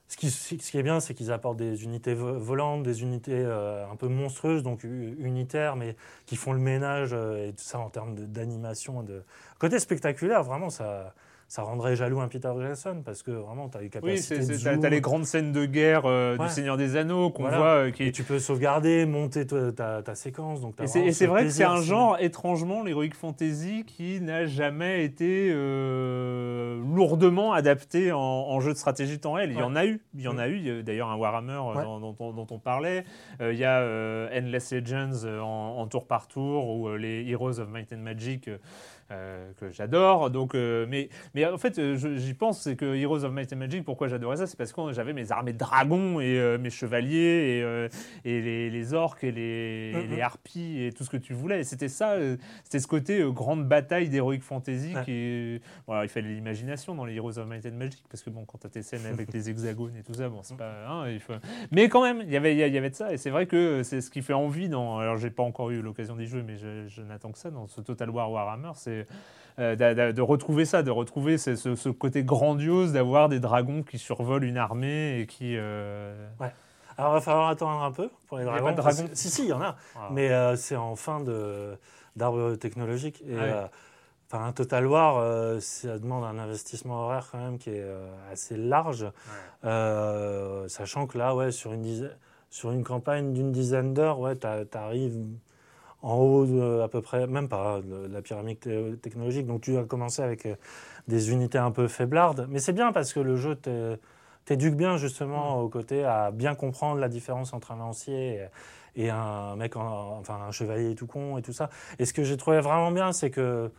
ce 0.08 0.18
qui, 0.18 0.30
ce 0.30 0.56
qui 0.56 0.78
est 0.78 0.84
bien, 0.84 1.00
c'est 1.00 1.14
qu'ils 1.16 1.32
apportent 1.32 1.58
des 1.58 1.84
unités 1.84 2.14
vo- 2.14 2.38
volantes, 2.40 2.84
des 2.84 3.02
unités 3.02 3.44
euh, 3.44 3.86
un 3.92 3.96
peu 3.96 4.08
monstrueuses, 4.08 4.64
donc 4.64 4.84
unitaires, 4.84 5.76
mais 5.76 5.96
qui 6.26 6.36
font 6.36 6.54
le 6.54 6.60
ménage 6.60 7.10
euh, 7.14 7.48
et 7.48 7.54
tout 7.54 7.64
ça 7.64 7.80
en 7.80 7.90
termes 7.90 8.16
d'animation. 8.16 9.04
De... 9.04 9.24
Côté 9.60 9.80
spectaculaire, 9.80 10.44
vraiment, 10.44 10.70
ça, 10.70 11.14
ça 11.50 11.64
rendrait 11.64 11.96
jaloux 11.96 12.22
un 12.22 12.28
Peter 12.28 12.52
Jackson 12.62 13.02
parce 13.04 13.24
que 13.24 13.32
vraiment, 13.32 13.70
tu 13.70 13.78
as 13.78 13.82
les 13.82 13.88
Oui, 13.88 13.90
capacités 13.92 14.36
t'as 14.38 14.54
zoom. 14.74 14.80
t'as 14.80 14.90
les 14.90 15.02
grandes 15.02 15.26
scènes 15.26 15.52
de 15.52 15.66
guerre 15.66 16.04
euh, 16.06 16.38
Ouais. 16.38 16.46
du 16.46 16.52
Seigneur 16.54 16.78
des 16.78 16.96
Anneaux 16.96 17.32
qu'on 17.32 17.42
Voilà. 17.42 17.58
voit 17.58 17.68
euh, 17.68 17.92
qui 17.92 18.04
Et 18.04 18.12
tu 18.12 18.24
peux 18.24 18.38
sauvegarder, 18.38 19.08
monter 19.08 19.48
ta, 19.48 20.04
ta 20.04 20.14
séquence. 20.16 20.62
Donc 20.62 20.76
Et 20.80 20.86
c'est- 20.86 21.26
vrai 21.26 21.46
que 21.46 21.50
c'est 21.50 21.64
un 21.64 21.82
genre, 21.82 22.18
étrangement, 22.20 22.84
l'Heroic 22.84 23.16
Fantasy, 23.16 23.84
qui 23.88 24.22
n'a 24.22 24.46
jamais 24.46 25.04
été 25.04 25.50
euh, 25.52 26.80
lourdement 26.96 27.54
adapté 27.54 28.12
en, 28.12 28.20
en 28.20 28.60
jeu 28.60 28.74
de 28.74 28.78
stratégie 28.78 29.20
temps 29.20 29.34
réel. 29.34 29.52
Il 29.52 29.58
y 29.60 29.64
en 29.64 29.76
a 29.76 29.86
eu. 29.86 30.02
Il 30.14 30.22
y 30.22 30.28
en 30.28 30.36
Mm. 30.36 30.40
a 30.40 30.48
eu. 30.50 30.84
D'ailleurs, 30.84 31.10
un 31.10 31.16
Warhammer 31.16 31.58
Ouais. 31.76 31.84
dont, 31.84 32.00
dont 32.00 32.16
on- 32.20 32.32
dont 32.34 32.48
on 32.52 32.60
parlait. 32.60 33.04
Il 33.42 33.58
y 33.58 33.66
a 33.66 33.80
Endless 34.34 34.72
Legends 34.72 35.26
en, 35.42 35.78
en 35.80 35.88
tour 35.88 36.06
par 36.06 36.28
tour, 36.28 36.70
ou 36.70 36.96
les 36.96 37.28
Heroes 37.28 37.60
of 37.60 37.70
Might 37.70 37.92
and 37.92 37.98
Magic. 37.98 38.50
Euh, 39.12 39.52
que 39.60 39.70
j'adore. 39.72 40.30
Donc, 40.30 40.56
euh, 40.56 40.86
mais, 40.90 41.10
mais 41.34 41.46
en 41.46 41.58
fait, 41.58 41.78
euh, 41.80 41.96
j'y 42.18 42.34
pense, 42.34 42.62
c'est 42.62 42.76
que 42.76 42.96
Heroes 42.96 43.24
of 43.24 43.32
Might 43.32 43.52
and 43.54 43.58
Magic, 43.58 43.84
pourquoi 43.84 44.08
j'adorais 44.08 44.38
ça, 44.38 44.48
c'est 44.48 44.58
parce 44.58 44.72
que 44.74 44.92
j'avais 44.94 45.14
mes 45.14 45.32
armées 45.32 45.54
de 45.54 45.58
dragons 45.58 46.20
et 46.20 46.58
mes 46.58 46.70
chevaliers 46.70 47.64
et, 48.24 48.30
et 48.30 48.42
les, 48.42 48.70
les 48.70 48.94
orques 48.94 49.24
et 49.24 49.32
les, 49.32 49.94
et 49.96 50.08
les 50.08 50.22
harpies 50.22 50.84
et 50.84 50.92
tout 50.92 51.04
ce 51.04 51.10
que 51.10 51.18
tu 51.18 51.34
voulais. 51.34 51.64
C'était 51.64 51.88
ça, 51.90 52.16
c'était 52.64 52.80
ce 52.80 52.88
côté 52.88 53.24
grande 53.32 53.68
bataille 53.68 54.10
d'Heroic 54.10 54.40
Fantasy 54.42 54.94
Ouais. 54.96 55.04
qui 55.06 55.62
il 56.04 56.08
fallait 56.10 56.30
l'imagination 56.34 56.96
dans 56.96 57.06
les 57.06 57.16
Heroes 57.16 57.38
of 57.40 57.48
Might 57.48 57.66
and 57.66 57.76
Magic, 57.78 58.04
parce 58.10 58.24
que 58.24 58.30
bon, 58.30 58.46
quand 58.46 58.58
t'as 58.60 58.70
tes 58.70 58.82
scènes 58.82 59.06
avec 59.06 59.32
les 59.34 59.50
hexagones 59.50 59.96
et 59.98 60.04
tout 60.04 60.14
ça, 60.14 60.30
bon, 60.30 60.40
c'est 60.44 60.58
pas... 60.58 60.72
hein, 60.88 61.10
il 61.10 61.20
faut... 61.20 61.34
Mais 61.72 61.90
quand 61.90 62.02
même, 62.04 62.22
il 62.26 62.32
y 62.32 62.38
avait- 62.38 62.54
il 62.54 62.74
y 62.74 62.78
avait 62.78 62.90
de 62.90 62.96
ça, 62.96 63.12
et 63.14 63.18
c'est 63.18 63.30
vrai 63.30 63.46
que 63.46 63.84
c'est 63.84 64.02
ce 64.02 64.10
qui 64.10 64.22
fait 64.22 64.34
envie 64.34 64.70
dans... 64.70 64.98
Alors, 65.00 65.18
j'ai 65.18 65.30
pas 65.30 65.44
encore 65.44 65.70
eu 65.72 65.82
l'occasion 65.82 66.16
d'y 66.16 66.26
jouer, 66.28 66.44
mais 66.46 66.58
je, 66.58 66.88
je 66.88 67.02
n'attends 67.02 67.32
que 67.32 67.38
ça 67.38 67.52
dans 67.52 67.68
ce 67.68 67.82
Total 67.82 68.10
War 68.10 68.32
Warhammer, 68.32 68.72
c'est 68.76 68.99
euh, 69.60 69.76
de 70.14 70.22
retrouver 70.22 70.66
ça, 70.66 70.84
de 70.84 70.92
retrouver 70.92 71.38
ce, 71.38 71.90
côté 71.90 72.24
grandiose 72.24 72.94
d'avoir 72.94 73.30
des 73.30 73.40
dragons 73.40 73.84
qui 73.84 73.98
survolent 73.98 74.44
une 74.46 74.58
armée 74.58 75.20
et 75.20 75.26
qui... 75.28 75.56
euh, 75.58 76.16
Alors, 76.98 77.12
il 77.12 77.16
va 77.16 77.22
falloir 77.22 77.50
attendre 77.50 77.84
un 77.84 77.92
peu 77.92 78.10
pour 78.28 78.38
les 78.38 78.44
Il 78.44 78.48
y 78.48 78.50
a 78.50 78.52
dragons. 78.54 78.66
pas 78.68 78.72
de 78.74 78.82
parce- 78.82 78.96
dragons 78.98 79.12
Si, 79.14 79.30
si, 79.30 79.44
il 79.44 79.50
y 79.50 79.54
en 79.54 79.62
a. 79.62 79.76
Ah. 79.96 80.10
Mais 80.12 80.30
euh, 80.32 80.56
c'est 80.56 80.76
en 80.76 80.96
fin 80.96 81.22
d'arbre 82.16 82.56
technologique. 82.56 83.22
Et, 83.28 83.36
Ah 83.38 83.42
ouais. 83.42 83.52
euh, 83.52 83.68
Enfin, 84.32 84.46
un 84.46 84.52
Total 84.52 84.86
War, 84.86 85.18
euh, 85.18 85.60
ça 85.60 85.98
demande 85.98 86.24
un 86.24 86.38
investissement 86.38 87.06
horaire 87.06 87.28
quand 87.32 87.40
même 87.40 87.58
qui 87.58 87.72
est 87.72 87.82
euh, 87.82 88.08
assez 88.32 88.56
large, 88.58 89.08
Euh, 89.66 90.68
sachant 90.68 91.08
que 91.08 91.18
là, 91.18 91.36
ouais, 91.36 91.52
sur 91.52 91.74
une, 91.74 91.82
dizaine- 91.82 92.16
sur 92.52 92.70
une 92.72 92.84
campagne 92.84 93.34
d'une 93.34 93.52
dizaine 93.52 93.94
d'heures, 93.96 94.20
ouais, 94.20 94.36
tu 94.36 94.46
arrives 94.78 95.18
en 96.02 96.16
haut 96.18 96.46
de, 96.46 96.82
à 96.82 96.88
peu 96.88 97.02
près, 97.02 97.28
même 97.28 97.50
pas 97.50 97.82
de 97.82 98.08
la 98.08 98.22
pyramide 98.22 98.60
technologique. 99.02 99.46
Donc 99.48 99.62
tu 99.62 99.78
as 99.78 99.84
commencé 99.84 100.22
avec 100.22 100.46
euh, 100.46 100.56
des 101.08 101.32
unités 101.32 101.58
un 101.58 101.72
peu 101.72 101.88
faiblardes, 101.88 102.48
mais 102.50 102.60
c'est 102.60 102.74
bien 102.74 102.92
parce 102.92 103.14
que 103.14 103.20
le 103.20 103.36
jeu 103.36 103.56
t'é- 103.56 103.96
t'éduque 104.46 104.76
bien 104.76 104.98
justement 104.98 105.62
au 105.62 105.70
côté 105.70 106.04
à 106.06 106.32
bien 106.32 106.56
comprendre 106.56 107.00
la 107.00 107.10
différence 107.10 107.54
entre 107.54 107.72
un 107.72 107.78
lancier 107.78 108.40
et, 108.96 109.06
et 109.06 109.10
un 109.10 109.56
mec, 109.56 109.76
en- 109.76 110.18
enfin 110.20 110.36
un 110.48 110.52
chevalier 110.52 110.96
tout 110.96 111.08
con 111.08 111.38
et 111.38 111.42
tout 111.42 111.54
ça. 111.54 111.70
Et 112.00 112.06
ce 112.06 112.14
que 112.14 112.24
j'ai 112.24 112.38
trouvé 112.38 112.60
vraiment 112.62 112.92
bien, 112.92 113.12
c'est 113.12 113.30
que 113.32 113.72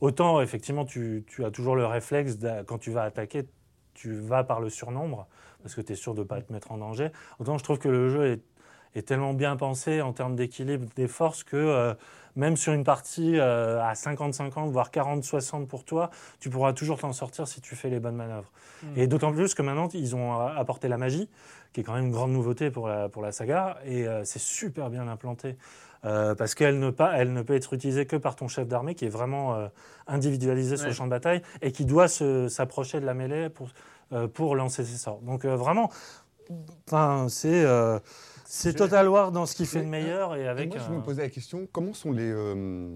autant 0.00 0.40
effectivement 0.40 0.84
tu, 0.84 1.24
tu 1.26 1.44
as 1.44 1.50
toujours 1.50 1.76
le 1.76 1.86
réflexe 1.86 2.38
quand 2.66 2.78
tu 2.78 2.90
vas 2.90 3.02
attaquer, 3.04 3.48
tu 3.94 4.14
vas 4.14 4.44
par 4.44 4.60
le 4.60 4.70
surnombre 4.70 5.26
parce 5.62 5.74
que 5.74 5.80
tu 5.80 5.92
es 5.92 5.96
sûr 5.96 6.14
de 6.14 6.20
ne 6.20 6.24
pas 6.26 6.40
te 6.42 6.52
mettre 6.52 6.72
en 6.72 6.78
danger. 6.78 7.10
Autant 7.38 7.58
je 7.58 7.64
trouve 7.64 7.78
que 7.78 7.88
le 7.88 8.08
jeu 8.10 8.26
est, 8.26 8.42
est 8.94 9.02
tellement 9.02 9.34
bien 9.34 9.56
pensé 9.56 10.00
en 10.02 10.12
termes 10.12 10.36
d'équilibre 10.36 10.86
des 10.96 11.08
forces 11.08 11.44
que 11.44 11.56
euh, 11.56 11.94
même 12.36 12.56
sur 12.56 12.72
une 12.72 12.82
partie 12.84 13.38
euh, 13.38 13.80
à 13.82 13.92
50-50, 13.94 14.70
voire 14.70 14.90
40-60 14.90 15.66
pour 15.66 15.84
toi, 15.84 16.10
tu 16.40 16.50
pourras 16.50 16.72
toujours 16.72 16.98
t'en 16.98 17.12
sortir 17.12 17.46
si 17.46 17.60
tu 17.60 17.76
fais 17.76 17.90
les 17.90 18.00
bonnes 18.00 18.16
manœuvres. 18.16 18.50
Et 18.96 19.06
d'autant 19.06 19.32
plus 19.32 19.54
que 19.54 19.62
maintenant, 19.62 19.88
ils 19.94 20.16
ont 20.16 20.32
euh, 20.40 20.48
apporté 20.56 20.88
la 20.88 20.98
magie, 20.98 21.28
qui 21.72 21.80
est 21.80 21.84
quand 21.84 21.94
même 21.94 22.06
une 22.06 22.10
grande 22.12 22.32
nouveauté 22.32 22.70
pour 22.70 22.88
la, 22.88 23.08
pour 23.08 23.22
la 23.22 23.30
saga, 23.32 23.78
et 23.84 24.06
euh, 24.06 24.24
c'est 24.24 24.40
super 24.40 24.90
bien 24.90 25.06
implanté. 25.08 25.56
Euh, 26.04 26.34
parce 26.34 26.54
qu'elle 26.54 26.78
ne, 26.80 26.90
pas- 26.90 27.12
elle 27.16 27.32
ne 27.32 27.40
peut 27.40 27.54
être 27.54 27.72
utilisée 27.72 28.04
que 28.04 28.16
par 28.16 28.36
ton 28.36 28.46
chef 28.46 28.68
d'armée 28.68 28.94
qui 28.94 29.06
est 29.06 29.08
vraiment 29.08 29.54
euh, 29.54 29.68
individualisé 30.06 30.76
sur 30.76 30.84
le 30.88 30.92
champ 30.92 31.04
de 31.06 31.10
bataille 31.10 31.40
et 31.62 31.72
qui 31.72 31.86
doit 31.86 32.08
s'approcher 32.08 33.00
de 33.00 33.06
la 33.06 33.14
mêlée 33.14 33.48
pour, 33.48 33.68
euh, 34.12 34.28
pour 34.28 34.54
lancer 34.54 34.84
ses 34.84 34.98
sorts. 34.98 35.20
Donc 35.22 35.46
vraiment, 35.46 35.88
c'est 37.28 37.64
c'est 38.46 38.74
Total 38.74 39.08
War 39.08 39.32
dans 39.32 39.46
ce 39.46 39.54
qu'il 39.54 39.66
fait 39.66 39.80
de 39.82 39.86
meilleur 39.88 40.34
et 40.36 40.46
avec. 40.48 40.74
Moi, 40.74 40.82
je 40.88 40.92
me 40.94 41.00
posais 41.02 41.22
la 41.22 41.28
question 41.30 41.66
comment 41.72 41.94
sont 41.94 42.12
les, 42.12 42.30
euh, 42.30 42.86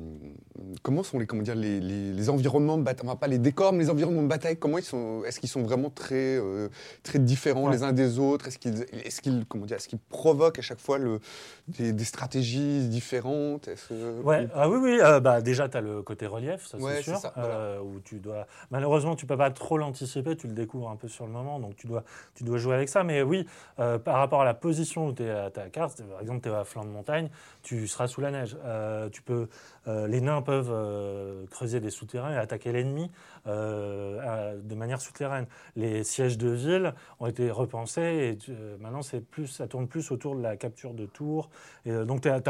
comment 0.82 1.02
sont 1.02 1.18
les, 1.18 1.26
comment 1.26 1.42
dire, 1.42 1.54
les, 1.54 1.80
les- 1.80 2.12
les 2.12 2.30
environnements 2.30 2.78
de 2.78 2.82
bataille, 2.82 3.06
enfin 3.08 3.16
pas 3.16 3.26
les 3.26 3.38
décors, 3.38 3.72
mais 3.72 3.84
les 3.84 3.90
environnements 3.90 4.22
de 4.22 4.28
bataille. 4.28 4.56
Comment 4.58 4.78
ils 4.78 4.84
sont 4.84 5.22
Est-ce 5.24 5.40
qu'ils 5.40 5.48
sont 5.48 5.62
vraiment 5.62 5.90
très, 5.90 6.36
euh, 6.38 6.68
très 7.02 7.18
différents 7.18 7.66
Ouais. 7.66 7.72
les 7.72 7.82
uns 7.82 7.92
des 7.92 8.18
autres? 8.18 8.48
Est-ce 8.48 8.58
qu'ils, 8.58 8.82
est-ce 9.04 9.20
qu'ils, 9.20 9.44
comment 9.46 9.66
dire, 9.66 9.76
est-ce 9.76 9.88
qu'ils 9.88 9.98
provoquent 9.98 10.58
à 10.58 10.62
chaque 10.62 10.80
fois 10.80 10.98
le, 10.98 11.20
des, 11.68 11.92
des 11.92 12.04
stratégies 12.04 12.88
différentes? 12.88 13.68
Que- 13.88 14.20
Ouais, 14.22 14.48
ah 14.54 14.68
oui, 14.68 14.78
oui. 14.80 14.98
euh, 15.00 15.20
bah, 15.20 15.40
déjà, 15.40 15.68
tu 15.68 15.76
as 15.76 15.80
le 15.80 16.02
côté 16.02 16.26
relief, 16.26 16.66
ça 16.66 16.78
Ouais, 16.78 16.96
c'est 16.96 17.02
c'est 17.02 17.10
sûr. 17.12 17.18
ça, 17.20 17.32
voilà. 17.36 17.54
euh, 17.54 17.80
où 17.80 18.00
tu 18.00 18.16
dois... 18.16 18.46
Malheureusement, 18.70 19.16
tu 19.16 19.26
peux 19.26 19.36
pas 19.36 19.50
trop 19.50 19.78
l'anticiper, 19.78 20.36
tu 20.36 20.46
le 20.46 20.52
découvres 20.52 20.90
un 20.90 20.96
peu 20.96 21.08
sur 21.08 21.26
le 21.26 21.32
moment, 21.32 21.58
donc 21.58 21.76
tu 21.76 21.86
dois, 21.86 22.04
tu 22.34 22.44
dois 22.44 22.58
jouer 22.58 22.74
avec 22.74 22.88
ça. 22.88 23.04
Mais 23.04 23.22
oui, 23.22 23.46
euh, 23.78 23.98
par 23.98 24.16
rapport 24.16 24.42
à 24.42 24.44
la 24.44 24.54
position 24.54 25.08
où 25.08 25.12
tu 25.12 25.22
es 25.22 25.47
ta 25.50 25.68
carte, 25.70 26.02
par 26.02 26.20
exemple, 26.20 26.40
tu 26.42 26.48
es 26.48 26.52
à 26.54 26.64
flanc 26.64 26.84
de 26.84 26.90
montagne, 26.90 27.30
tu 27.62 27.86
seras 27.88 28.06
sous 28.06 28.20
la 28.20 28.30
neige. 28.30 28.56
Euh, 28.64 29.08
tu 29.10 29.22
peux, 29.22 29.48
euh, 29.86 30.06
les 30.06 30.20
nains 30.20 30.42
peuvent 30.42 30.70
euh, 30.72 31.46
creuser 31.50 31.80
des 31.80 31.90
souterrains 31.90 32.32
et 32.32 32.36
attaquer 32.36 32.72
l'ennemi 32.72 33.10
de 33.46 34.74
manière 34.74 35.00
souterraine. 35.00 35.46
Les 35.76 36.04
sièges 36.04 36.38
de 36.38 36.48
ville 36.50 36.94
ont 37.20 37.26
été 37.26 37.50
repensés 37.50 38.30
et 38.32 38.36
tu- 38.36 38.52
maintenant, 38.80 39.02
c'est 39.02 39.20
plus, 39.20 39.46
ça 39.46 39.66
tourne 39.66 39.88
plus 39.88 40.10
autour 40.10 40.36
de 40.36 40.42
la 40.42 40.56
capture 40.56 40.94
de 40.94 41.06
tours. 41.06 41.50
Et, 41.86 41.92
donc, 42.04 42.20
tu 42.22 42.28
as, 42.28 42.40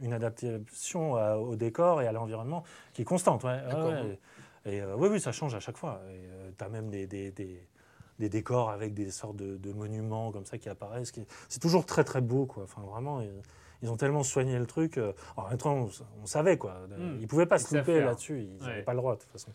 une 0.00 0.12
adaptation 0.12 1.16
à- 1.16 1.36
au 1.36 1.56
décor 1.56 2.02
et 2.02 2.06
à 2.06 2.12
l'environnement 2.12 2.62
qui 2.92 3.02
est 3.02 3.04
constante. 3.04 3.44
ouais. 3.44 3.50
Ouais, 3.50 3.66
D'accord. 3.68 3.86
ouais. 3.92 4.18
Et 4.64 4.82
oui, 4.96 5.08
oui, 5.10 5.20
ça 5.20 5.32
change 5.32 5.54
à 5.54 5.60
chaque 5.60 5.76
fois. 5.76 6.00
Tu 6.56 6.64
as 6.64 6.68
même 6.68 6.88
des, 6.88 7.06
des- 7.06 7.32
des- 7.32 7.60
des 8.18 8.28
décors 8.28 8.70
avec 8.70 8.94
des 8.94 9.10
sortes 9.10 9.36
de, 9.36 9.56
de 9.56 9.72
monuments 9.72 10.30
comme 10.32 10.44
ça 10.46 10.58
qui 10.58 10.68
apparaissent. 10.68 11.12
C'est 11.48 11.60
toujours 11.60 11.86
très, 11.86 12.04
très 12.04 12.20
beau. 12.20 12.46
Quoi. 12.46 12.64
Enfin, 12.64 12.82
vraiment, 12.82 13.20
ils, 13.20 13.30
ils 13.82 13.90
ont 13.90 13.96
tellement 13.96 14.22
soigné 14.22 14.58
le 14.58 14.66
truc. 14.66 14.98
euh, 14.98 15.12
En 15.36 15.48
même 15.48 15.58
temps, 15.58 15.74
on, 15.74 15.90
on 16.22 16.26
savait. 16.26 16.56
Quoi. 16.58 16.74
Mm. 16.88 17.16
Ils 17.16 17.22
ne 17.22 17.26
pouvaient 17.26 17.46
pas 17.46 17.58
se 17.58 17.76
louper 17.76 18.00
là-dessus. 18.00 18.40
Ils 18.42 18.58
n'avaient 18.64 18.76
Ouais. 18.78 18.82
pas 18.82 18.92
le 18.92 18.98
droit, 18.98 19.14
de 19.16 19.20
toute 19.20 19.30
façon. 19.32 19.50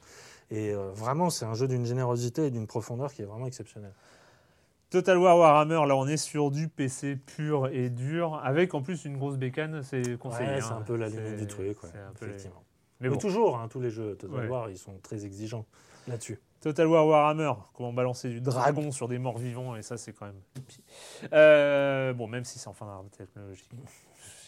Et 0.51 0.73
euh, 0.73 0.91
vraiment, 0.93 1.29
c'est 1.29 1.45
un 1.45 1.53
jeu 1.53 1.67
d'une 1.67 1.85
générosité 1.85 2.47
et 2.47 2.51
d'une 2.51 2.67
profondeur 2.67 3.13
qui 3.13 3.21
est 3.21 3.25
vraiment 3.25 3.47
exceptionnel. 3.47 3.93
Total 4.89 5.17
War 5.17 5.37
Warhammer, 5.37 5.85
là 5.85 5.97
on 5.97 6.07
est 6.07 6.15
sur 6.15 6.49
du 6.49 6.69
PC 6.69 7.17
pur 7.17 7.67
et 7.67 7.89
dur, 7.89 8.39
avec 8.41 8.73
en 8.73 8.81
plus 8.81 9.03
une 9.03 9.17
grosse 9.17 9.35
bécane, 9.35 9.83
c'est 9.83 10.17
conseillé. 10.17 10.47
Ouais, 10.49 10.61
c'est 10.61 10.71
hein. 10.71 10.77
un 10.79 10.81
peu 10.81 10.95
la 10.95 11.09
limite 11.09 11.35
du 11.35 11.45
truc. 11.45 11.83
ouais, 11.83 11.89
peu 12.17 12.25
les- 12.25 12.31
effectivement. 12.31 12.63
Mais 13.01 13.09
toujours, 13.17 13.57
hein, 13.59 13.67
tous 13.69 13.81
les 13.81 13.89
jeux 13.91 14.15
Total. 14.15 14.49
War, 14.49 14.69
ils 14.69 14.77
sont 14.77 14.97
très 15.03 15.25
exigeants 15.25 15.65
là-dessus. 16.07 16.39
Total 16.61 16.87
War 16.87 17.05
Warhammer, 17.05 17.51
comment 17.75 17.93
balancer 17.93 18.29
du 18.29 18.41
dragon 18.41 18.91
sur 18.91 19.07
des 19.07 19.19
morts 19.19 19.37
vivants, 19.37 19.75
et 19.75 19.83
ça 19.83 19.97
c'est 19.97 20.11
quand 20.11 20.25
même. 20.25 20.41
Euh, 21.33 22.13
bon, 22.13 22.27
même 22.27 22.45
si 22.45 22.57
c'est 22.57 22.67
en 22.67 22.73
fin 22.73 22.87
technologique. 23.15 23.69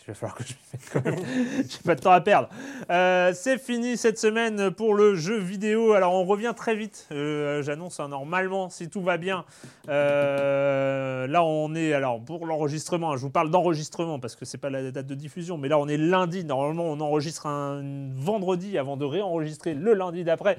Il 0.08 0.12
va 0.12 0.16
falloir 0.16 0.36
que 0.36 0.44
je 0.44 0.54
me 0.54 0.58
mette 0.74 0.90
quand 0.92 1.06
même. 1.06 1.66
J'ai 1.70 1.84
pas 1.86 1.94
de 1.94 2.02
temps 2.02 2.12
à 2.12 2.22
perdre. 2.22 2.50
Euh, 2.90 3.32
c'est 3.36 3.60
fini 3.60 3.96
cette 3.96 4.18
semaine 4.18 4.72
pour 4.72 4.96
le 4.96 5.14
jeu 5.14 5.38
vidéo. 5.38 5.94
Alors 5.94 6.16
on 6.16 6.24
revient 6.24 6.54
très 6.58 6.76
vite. 6.76 7.08
Euh, 7.12 7.62
J'annonce 7.62 8.00
hein, 8.00 8.08
normalement, 8.08 8.72
si 8.72 8.90
tout 8.90 9.04
va 9.04 9.18
bien. 9.18 9.46
Là 9.88 11.44
on 11.44 11.76
est 11.76 11.94
alors 11.94 12.20
pour 12.24 12.48
l'enregistrement. 12.48 13.12
hein, 13.12 13.18
je 13.18 13.22
vous 13.22 13.30
parle 13.30 13.52
d'enregistrement 13.52 14.20
parce 14.20 14.36
que 14.36 14.46
c'est 14.46 14.58
pas 14.58 14.72
la 14.72 14.90
date 14.90 15.06
de 15.06 15.14
diffusion, 15.14 15.60
mais 15.60 15.68
là 15.68 15.78
on 15.78 15.88
est 15.88 15.98
lundi. 15.98 16.44
Normalement 16.44 16.86
on 16.86 17.00
enregistre 17.02 17.46
un 17.46 17.84
vendredi 18.16 18.80
avant 18.80 18.98
de 18.98 19.06
réenregistrer 19.06 19.76
le 19.76 19.94
lundi 19.94 20.24
d'après 20.24 20.58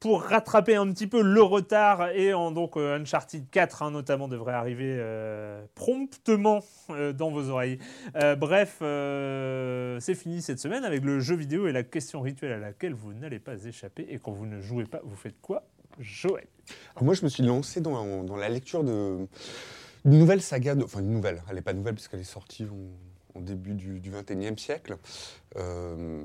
pour 0.00 0.22
rattraper 0.22 0.76
un 0.76 0.90
petit 0.92 1.06
peu 1.06 1.22
le 1.22 1.42
retard 1.42 2.10
et 2.10 2.34
en, 2.34 2.50
donc 2.50 2.76
euh, 2.76 2.98
Uncharted 2.98 3.44
4 3.50 3.82
hein, 3.82 3.90
notamment 3.90 4.28
devrait 4.28 4.52
arriver 4.52 4.96
euh, 4.98 5.64
promptement 5.74 6.62
euh, 6.90 7.12
dans 7.12 7.30
vos 7.30 7.48
oreilles. 7.48 7.78
Bref, 8.14 8.76
c'est 8.80 10.14
fini 10.14 10.42
cette 10.42 10.58
semaine 10.58 10.84
avec 10.84 11.04
le 11.04 11.20
jeu 11.20 11.36
vidéo 11.36 11.66
et 11.66 11.72
la 11.72 11.82
question 11.82 12.20
rituelle 12.20 12.52
à 12.52 12.58
laquelle 12.58 12.94
vous 12.94 13.12
n'allez 13.12 13.38
pas 13.38 13.64
échapper 13.64 14.06
et 14.08 14.18
quand 14.18 14.32
vous 14.32 14.46
ne 14.46 14.60
jouez 14.60 14.84
pas, 14.84 15.00
vous 15.04 15.16
faites 15.16 15.40
quoi 15.40 15.64
Joël? 15.98 16.46
Alors 16.94 17.04
moi, 17.04 17.14
je 17.14 17.22
me 17.22 17.28
suis 17.28 17.42
lancé 17.42 17.80
dans, 17.80 18.36
la 18.36 18.48
lecture 18.48 18.84
de 18.84 19.26
d'une 20.04 20.20
nouvelle 20.20 20.40
saga, 20.40 20.76
enfin 20.84 21.00
une 21.00 21.10
nouvelle, 21.10 21.42
elle 21.48 21.56
n'est 21.56 21.62
pas 21.62 21.72
nouvelle 21.72 21.94
puisqu'elle 21.94 22.20
est 22.20 22.24
sortie 22.24 22.64
en 23.36 23.40
début 23.40 23.74
du, 23.74 24.00
21e 24.10 24.58
siècle, 24.58 24.96
euh, 25.56 26.22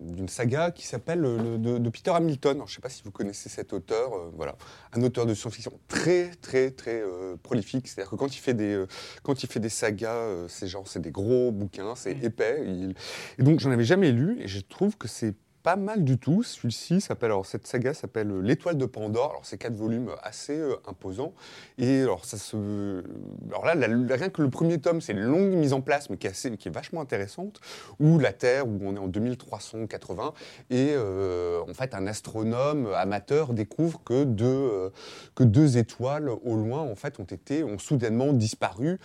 d'une 0.00 0.28
saga 0.28 0.70
qui 0.70 0.86
s'appelle 0.86 1.20
le- 1.20 1.58
de, 1.58 1.78
de 1.78 1.88
Peter 1.90 2.10
Hamilton. 2.10 2.56
Alors, 2.56 2.66
je 2.68 2.72
ne 2.72 2.76
sais 2.76 2.80
pas 2.82 2.88
si 2.88 3.02
vous 3.04 3.10
connaissez 3.10 3.48
cet 3.48 3.72
auteur, 3.72 4.14
euh, 4.14 4.30
voilà, 4.36 4.56
un 4.92 5.02
auteur 5.02 5.26
de 5.26 5.34
science-fiction 5.34 5.72
très 5.88 6.30
très 6.40 6.70
très 6.70 7.00
euh, 7.02 7.36
prolifique. 7.42 7.88
C'est-à-dire 7.88 8.10
que 8.10 8.16
quand 8.16 8.34
il 8.34 8.40
fait 8.40 8.54
des 8.54 8.72
euh, 8.74 8.86
quand 9.22 9.42
il 9.42 9.48
fait 9.48 9.60
des 9.60 9.68
sagas, 9.68 10.14
euh, 10.14 10.46
c'est 10.48 10.66
genre 10.66 10.86
c'est 10.88 11.00
des 11.00 11.10
gros 11.12 11.50
bouquins, 11.52 11.94
c'est 11.96 12.12
épais. 12.22 12.62
Il- 12.66 12.94
Et 13.38 13.42
donc 13.42 13.60
j'en 13.60 13.70
avais 13.70 13.84
jamais 13.84 14.12
lu 14.12 14.40
et 14.40 14.48
je 14.48 14.60
trouve 14.60 14.96
que 14.96 15.08
c'est 15.08 15.34
pas 15.64 15.76
mal 15.76 16.04
du 16.04 16.18
tout. 16.18 16.44
Celui-ci 16.44 17.00
s'appelle, 17.00 17.30
alors 17.30 17.46
cette 17.46 17.66
saga 17.66 17.94
s'appelle 17.94 18.30
euh, 18.30 18.40
L'étoile 18.40 18.76
de 18.76 18.86
Pandore. 18.86 19.30
Alors 19.30 19.46
c'est 19.46 19.58
quatre 19.58 19.74
volumes 19.74 20.10
assez 20.22 20.56
euh, 20.56 20.76
imposants. 20.86 21.32
Et 21.78 22.02
alors 22.02 22.24
ça 22.26 22.36
se, 22.36 23.02
alors 23.48 23.64
là, 23.64 23.74
rien 23.74 24.28
que 24.28 24.42
le 24.42 24.50
premier 24.50 24.78
tome, 24.78 25.00
c'est 25.00 25.12
une 25.12 25.20
longue 25.20 25.54
mise 25.54 25.72
en 25.72 25.80
place, 25.80 26.10
mais 26.10 26.18
qui 26.18 26.26
est, 26.26 26.30
assez, 26.30 26.54
qui 26.56 26.68
est 26.68 26.70
vachement 26.70 27.00
intéressante. 27.00 27.60
Où 27.98 28.18
la 28.18 28.34
Terre, 28.34 28.68
où 28.68 28.78
on 28.82 28.94
est 28.94 28.98
en 28.98 29.08
2380, 29.08 30.34
et 30.68 30.92
euh, 30.92 31.62
en 31.68 31.72
fait 31.72 31.94
un 31.94 32.06
astronome 32.06 32.92
amateur 32.94 33.54
découvre 33.54 34.02
que 34.04 34.24
deux, 34.24 34.44
euh, 34.44 34.90
que 35.34 35.44
deux 35.44 35.78
étoiles 35.78 36.28
au 36.28 36.56
loin 36.56 36.80
en 36.80 36.94
fait 36.94 37.18
ont 37.18 37.24
été, 37.24 37.64
ont 37.64 37.78
soudainement 37.78 38.34
disparu. 38.34 38.98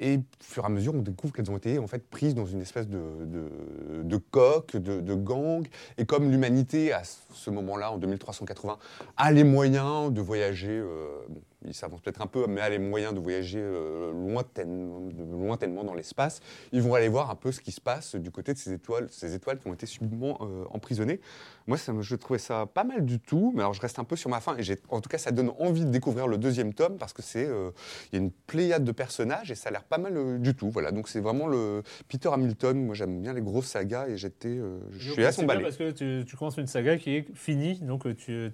Et 0.00 0.16
au 0.16 0.22
fur 0.40 0.62
et 0.62 0.66
à 0.66 0.68
mesure, 0.68 0.94
on 0.94 1.02
découvre 1.02 1.32
qu'elles 1.32 1.50
ont 1.50 1.56
été 1.56 1.78
en 1.78 1.86
fait 1.86 2.06
prises 2.08 2.34
dans 2.34 2.46
une 2.46 2.60
espèce 2.60 2.88
de, 2.88 3.00
de, 3.24 4.02
de 4.02 4.16
coque, 4.16 4.76
de, 4.76 5.14
gang. 5.14 5.66
Et 5.96 6.04
comme 6.04 6.30
l'humanité, 6.30 6.92
à 6.92 7.02
ce 7.04 7.50
moment-là, 7.50 7.92
en 7.92 7.98
2380, 7.98 8.78
a 9.16 9.32
les 9.32 9.44
moyens 9.44 10.12
de 10.12 10.20
voyager, 10.20 10.78
euh, 10.78 11.08
bon, 11.28 11.42
il 11.64 11.74
s'avance 11.74 12.00
peut-être 12.00 12.22
un 12.22 12.26
peu, 12.26 12.46
mais 12.46 12.60
a 12.60 12.68
les 12.68 12.78
moyens 12.78 13.12
de 13.12 13.20
voyager 13.20 13.60
euh, 13.60 14.12
lointainement, 14.12 15.00
lointainement 15.32 15.84
dans 15.84 15.94
l'espace, 15.94 16.40
ils 16.72 16.82
vont 16.82 16.94
aller 16.94 17.08
voir 17.08 17.30
un 17.30 17.34
peu 17.34 17.50
ce 17.50 17.60
qui 17.60 17.72
se 17.72 17.80
passe 17.80 18.14
du 18.14 18.30
côté 18.30 18.52
de 18.52 18.58
ces 18.58 18.72
étoiles, 18.72 19.08
ces 19.10 19.34
étoiles 19.34 19.58
qui 19.58 19.68
ont 19.68 19.74
été 19.74 19.86
subitement 19.86 20.38
euh, 20.42 20.64
emprisonnées. 20.70 21.20
Moi, 21.68 21.76
ça, 21.76 21.92
je 22.00 22.16
trouvais 22.16 22.38
ça 22.38 22.66
pas 22.66 22.82
mal 22.82 23.04
du 23.04 23.20
tout, 23.20 23.52
mais 23.54 23.60
alors 23.60 23.74
je 23.74 23.80
reste 23.80 23.98
un 23.98 24.04
peu 24.04 24.16
sur 24.16 24.30
ma 24.30 24.40
fin. 24.40 24.56
Et 24.56 24.62
en 24.88 25.00
tout 25.00 25.08
cas, 25.08 25.18
ça 25.18 25.30
donne 25.30 25.52
envie 25.58 25.84
de 25.84 25.90
découvrir 25.90 26.26
le 26.26 26.38
deuxième 26.38 26.72
tome 26.74 26.96
parce 26.96 27.12
que 27.12 27.22
c'est, 27.22 27.46
euh, 27.46 27.70
y 28.12 28.16
a 28.16 28.18
une 28.18 28.30
pléiade 28.32 28.84
de 28.84 28.92
personnages 28.92 29.50
et 29.50 29.54
ça 29.54 29.68
a 29.68 29.72
l'air 29.72 29.84
pas 29.84 29.98
mal 29.98 30.16
euh, 30.16 30.38
du 30.38 30.54
tout. 30.54 30.70
Voilà, 30.70 30.90
donc 30.92 31.08
c'est 31.08 31.20
vraiment 31.20 31.46
le 31.46 31.82
Peter 32.08 32.30
Hamilton. 32.32 32.86
Moi, 32.86 32.94
j'aime 32.94 33.20
bien 33.20 33.34
les 33.34 33.42
grosses 33.42 33.66
sagas 33.66 34.08
et 34.08 34.16
j'étais, 34.16 34.48
euh, 34.48 34.78
je 34.92 35.12
suis 35.12 35.24
à 35.24 35.30
son 35.32 35.44
balai. 35.44 35.62
parce 35.62 35.76
que 35.76 35.90
tu, 35.90 36.24
tu 36.26 36.36
commences 36.36 36.56
une 36.56 36.66
saga 36.66 36.96
qui 36.96 37.16
est 37.16 37.26
finie, 37.34 37.78
donc 37.80 38.04
tu. 38.16 38.50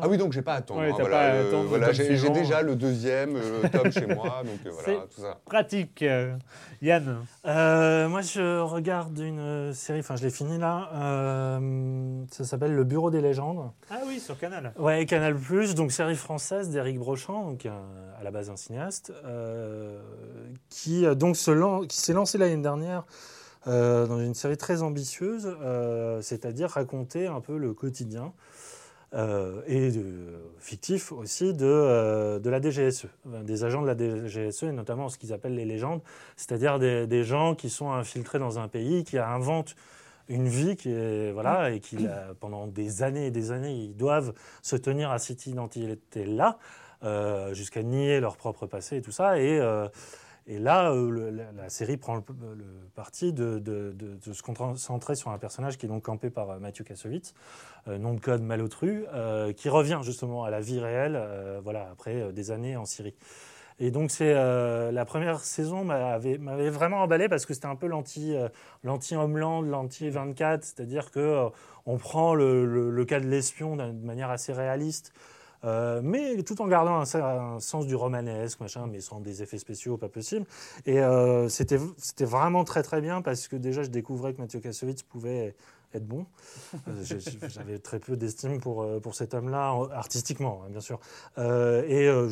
Ah 0.00 0.08
oui, 0.08 0.16
donc 0.16 0.32
j'ai 0.32 0.42
pas 0.42 0.54
à 0.54 0.56
attendre. 0.58 0.80
Ouais, 0.80 0.90
hein, 0.90 0.96
voilà, 0.98 1.18
à 1.18 1.40
attendre 1.40 1.92
j'ai 1.92 2.30
déjà 2.30 2.62
le 2.62 2.76
deuxième 2.76 3.36
euh, 3.36 3.68
tome 3.72 3.90
chez 3.90 4.06
moi, 4.06 4.42
donc 4.44 4.60
euh, 4.64 4.70
voilà, 4.70 5.00
tout 5.14 5.20
ça. 5.20 5.40
pratique. 5.44 6.04
Yann. 6.82 7.24
Euh, 7.46 8.08
moi, 8.08 8.20
je 8.20 8.60
regarde 8.60 9.18
une 9.18 9.72
série, 9.72 10.00
enfin, 10.00 10.16
je 10.16 10.24
l'ai 10.24 10.30
fini 10.30 10.58
là. 10.58 10.90
euh, 10.94 12.24
ça 12.44 12.50
s'appelle 12.52 12.74
Le 12.74 12.84
Bureau 12.84 13.10
des 13.10 13.20
légendes. 13.20 13.70
Ah 13.90 13.98
oui, 14.06 14.20
sur 14.20 14.38
Canal. 14.38 14.72
Ouais, 14.78 15.04
Canal 15.06 15.36
donc 15.74 15.90
série 15.92 16.14
française 16.16 16.70
d'Éric 16.70 16.98
Brochand, 16.98 17.50
donc 17.50 17.66
un- 17.66 17.82
à 18.20 18.22
la 18.22 18.30
base 18.30 18.50
un 18.50 18.56
cinéaste, 18.56 19.12
euh, 19.24 19.98
qui 20.68 21.04
euh, 21.06 21.14
donc 21.14 21.36
se 21.36 21.50
lan- 21.50 21.82
qui 21.86 21.98
s'est 21.98 22.12
lancé 22.12 22.38
l'année 22.38 22.62
dernière 22.62 23.04
euh, 23.66 24.06
dans 24.06 24.18
une 24.20 24.34
série 24.34 24.56
très 24.58 24.82
ambitieuse, 24.82 25.56
euh, 25.62 26.20
c'est-à-dire 26.20 26.68
raconter 26.70 27.26
un 27.26 27.40
peu 27.40 27.56
le 27.56 27.72
quotidien. 27.74 28.32
euh, 29.16 29.62
et 29.68 29.92
de- 29.92 30.40
fictif 30.58 31.12
aussi 31.12 31.54
de, 31.54 31.64
euh, 31.64 32.40
de 32.40 32.50
la 32.50 32.60
DGSE, 32.60 33.06
euh, 33.32 33.44
des 33.44 33.62
agents 33.62 33.80
de 33.80 33.86
la 33.86 33.94
DGSE, 33.94 34.64
et 34.64 34.72
notamment 34.72 35.08
ce 35.08 35.18
qu'ils 35.18 35.32
appellent 35.32 35.54
les 35.54 35.64
légendes, 35.64 36.00
c'est-à-dire 36.36 36.80
des, 36.80 37.06
des 37.06 37.22
gens 37.22 37.54
qui 37.54 37.70
sont 37.70 37.92
infiltrés 37.92 38.40
dans 38.40 38.58
un 38.58 38.66
pays, 38.66 39.04
qui 39.04 39.16
inventent 39.18 39.76
une 40.28 40.48
vie 40.48 40.76
qui 40.76 40.90
est 40.90 41.32
voilà 41.32 41.70
et 41.70 41.80
qui 41.80 41.96
la- 41.98 42.34
pendant 42.40 42.66
des 42.66 43.02
années 43.02 43.26
et 43.26 43.30
des 43.30 43.50
années 43.50 43.74
ils 43.74 43.96
doivent 43.96 44.32
se 44.62 44.76
tenir 44.76 45.10
à 45.10 45.18
cette 45.18 45.46
identité 45.46 45.98
là 46.24 46.58
jusqu'à 47.52 47.82
nier 47.82 48.18
leur 48.20 48.36
propre 48.38 48.66
passé 48.66 48.96
et 48.96 49.02
tout 49.02 49.12
ça 49.12 49.38
et 49.38 49.58
euh, 49.60 49.88
Et 50.46 50.58
là, 50.58 50.90
euh, 50.92 51.08
le- 51.08 51.30
la, 51.30 51.52
la 51.52 51.68
série 51.70 51.96
prend 51.96 52.16
le, 52.16 52.22
le 52.54 52.64
parti 52.94 53.32
de, 53.32 53.58
de- 53.58 53.92
de- 53.96 54.16
de 54.16 54.32
se 54.34 54.42
concentrer 54.42 55.14
sur 55.16 55.30
un 55.30 55.38
personnage 55.38 55.78
qui 55.78 55.86
est 55.86 55.88
donc 55.88 56.02
campé 56.04 56.28
par 56.28 56.50
euh, 56.50 56.58
Mathieu 56.58 56.84
Kassovitz, 56.84 57.32
euh, 57.88 57.96
nom 57.96 58.12
de 58.12 58.20
code 58.20 58.42
Malotru, 58.42 59.06
euh, 59.14 59.54
qui 59.54 59.70
revient 59.70 60.00
justement 60.02 60.44
à 60.44 60.50
la 60.50 60.60
vie 60.60 60.80
réelle, 60.80 61.16
euh, 61.16 61.60
voilà, 61.64 61.88
après 61.90 62.20
euh, 62.20 62.30
des 62.32 62.50
années 62.50 62.76
en 62.76 62.84
Syrie. 62.84 63.14
Et 63.80 63.90
donc 63.90 64.10
c'est 64.10 64.32
euh, 64.34 64.92
la 64.92 65.04
première 65.04 65.40
saison 65.40 65.84
m'avait 65.84 66.70
vraiment 66.70 66.98
emballé 67.02 67.28
parce 67.28 67.44
que 67.44 67.54
c'était 67.54 67.66
un 67.66 67.74
peu 67.76 67.88
euh, 68.36 68.48
l'anti 68.84 69.16
Homeland, 69.16 69.62
l'anti 69.62 70.08
24, 70.10 70.64
c'est-à-dire 70.64 71.10
que 71.10 71.18
euh, 71.20 71.48
on 71.86 71.98
prend 71.98 72.34
le, 72.34 72.64
le- 72.66 73.04
cas 73.04 73.18
de 73.20 73.26
l'espion 73.26 73.76
d'un- 73.76 73.92
de 73.92 74.04
manière 74.06 74.30
assez 74.30 74.52
réaliste. 74.52 75.12
mais 75.64 76.42
tout 76.44 76.60
en 76.62 76.68
gardant 76.68 77.00
un, 77.00 77.58
sens 77.60 77.86
du 77.86 77.94
romanesque, 77.94 78.60
machin, 78.60 78.86
mais 78.86 79.00
sans 79.00 79.20
des 79.20 79.42
effets 79.42 79.58
spéciaux 79.58 79.96
pas 79.96 80.08
possible. 80.10 80.46
Et 80.86 81.00
c'était 81.48 81.78
c'était 81.98 82.24
vraiment 82.26 82.64
très 82.64 82.82
très 82.82 83.00
bien 83.00 83.22
parce 83.22 83.48
que 83.48 83.56
déjà 83.56 83.82
je 83.82 83.88
découvrais 83.90 84.34
que 84.34 84.40
Mathieu 84.42 84.60
Kassovitz 84.60 85.02
pouvait 85.02 85.54
être 85.94 86.06
bon. 86.06 86.26
Euh, 86.88 87.02
J'avais 87.48 87.78
très 87.78 87.98
peu 87.98 88.16
d'estime 88.16 88.60
pour, 88.60 88.82
euh, 88.82 89.00
pour 89.00 89.14
cet 89.14 89.34
homme-là, 89.34 89.72
en- 89.72 89.90
artistiquement, 89.90 90.62
hein, 90.64 90.70
bien 90.70 90.80
sûr. 90.80 91.00
Euh, 91.38 91.84
et 91.86 92.08
euh, 92.08 92.28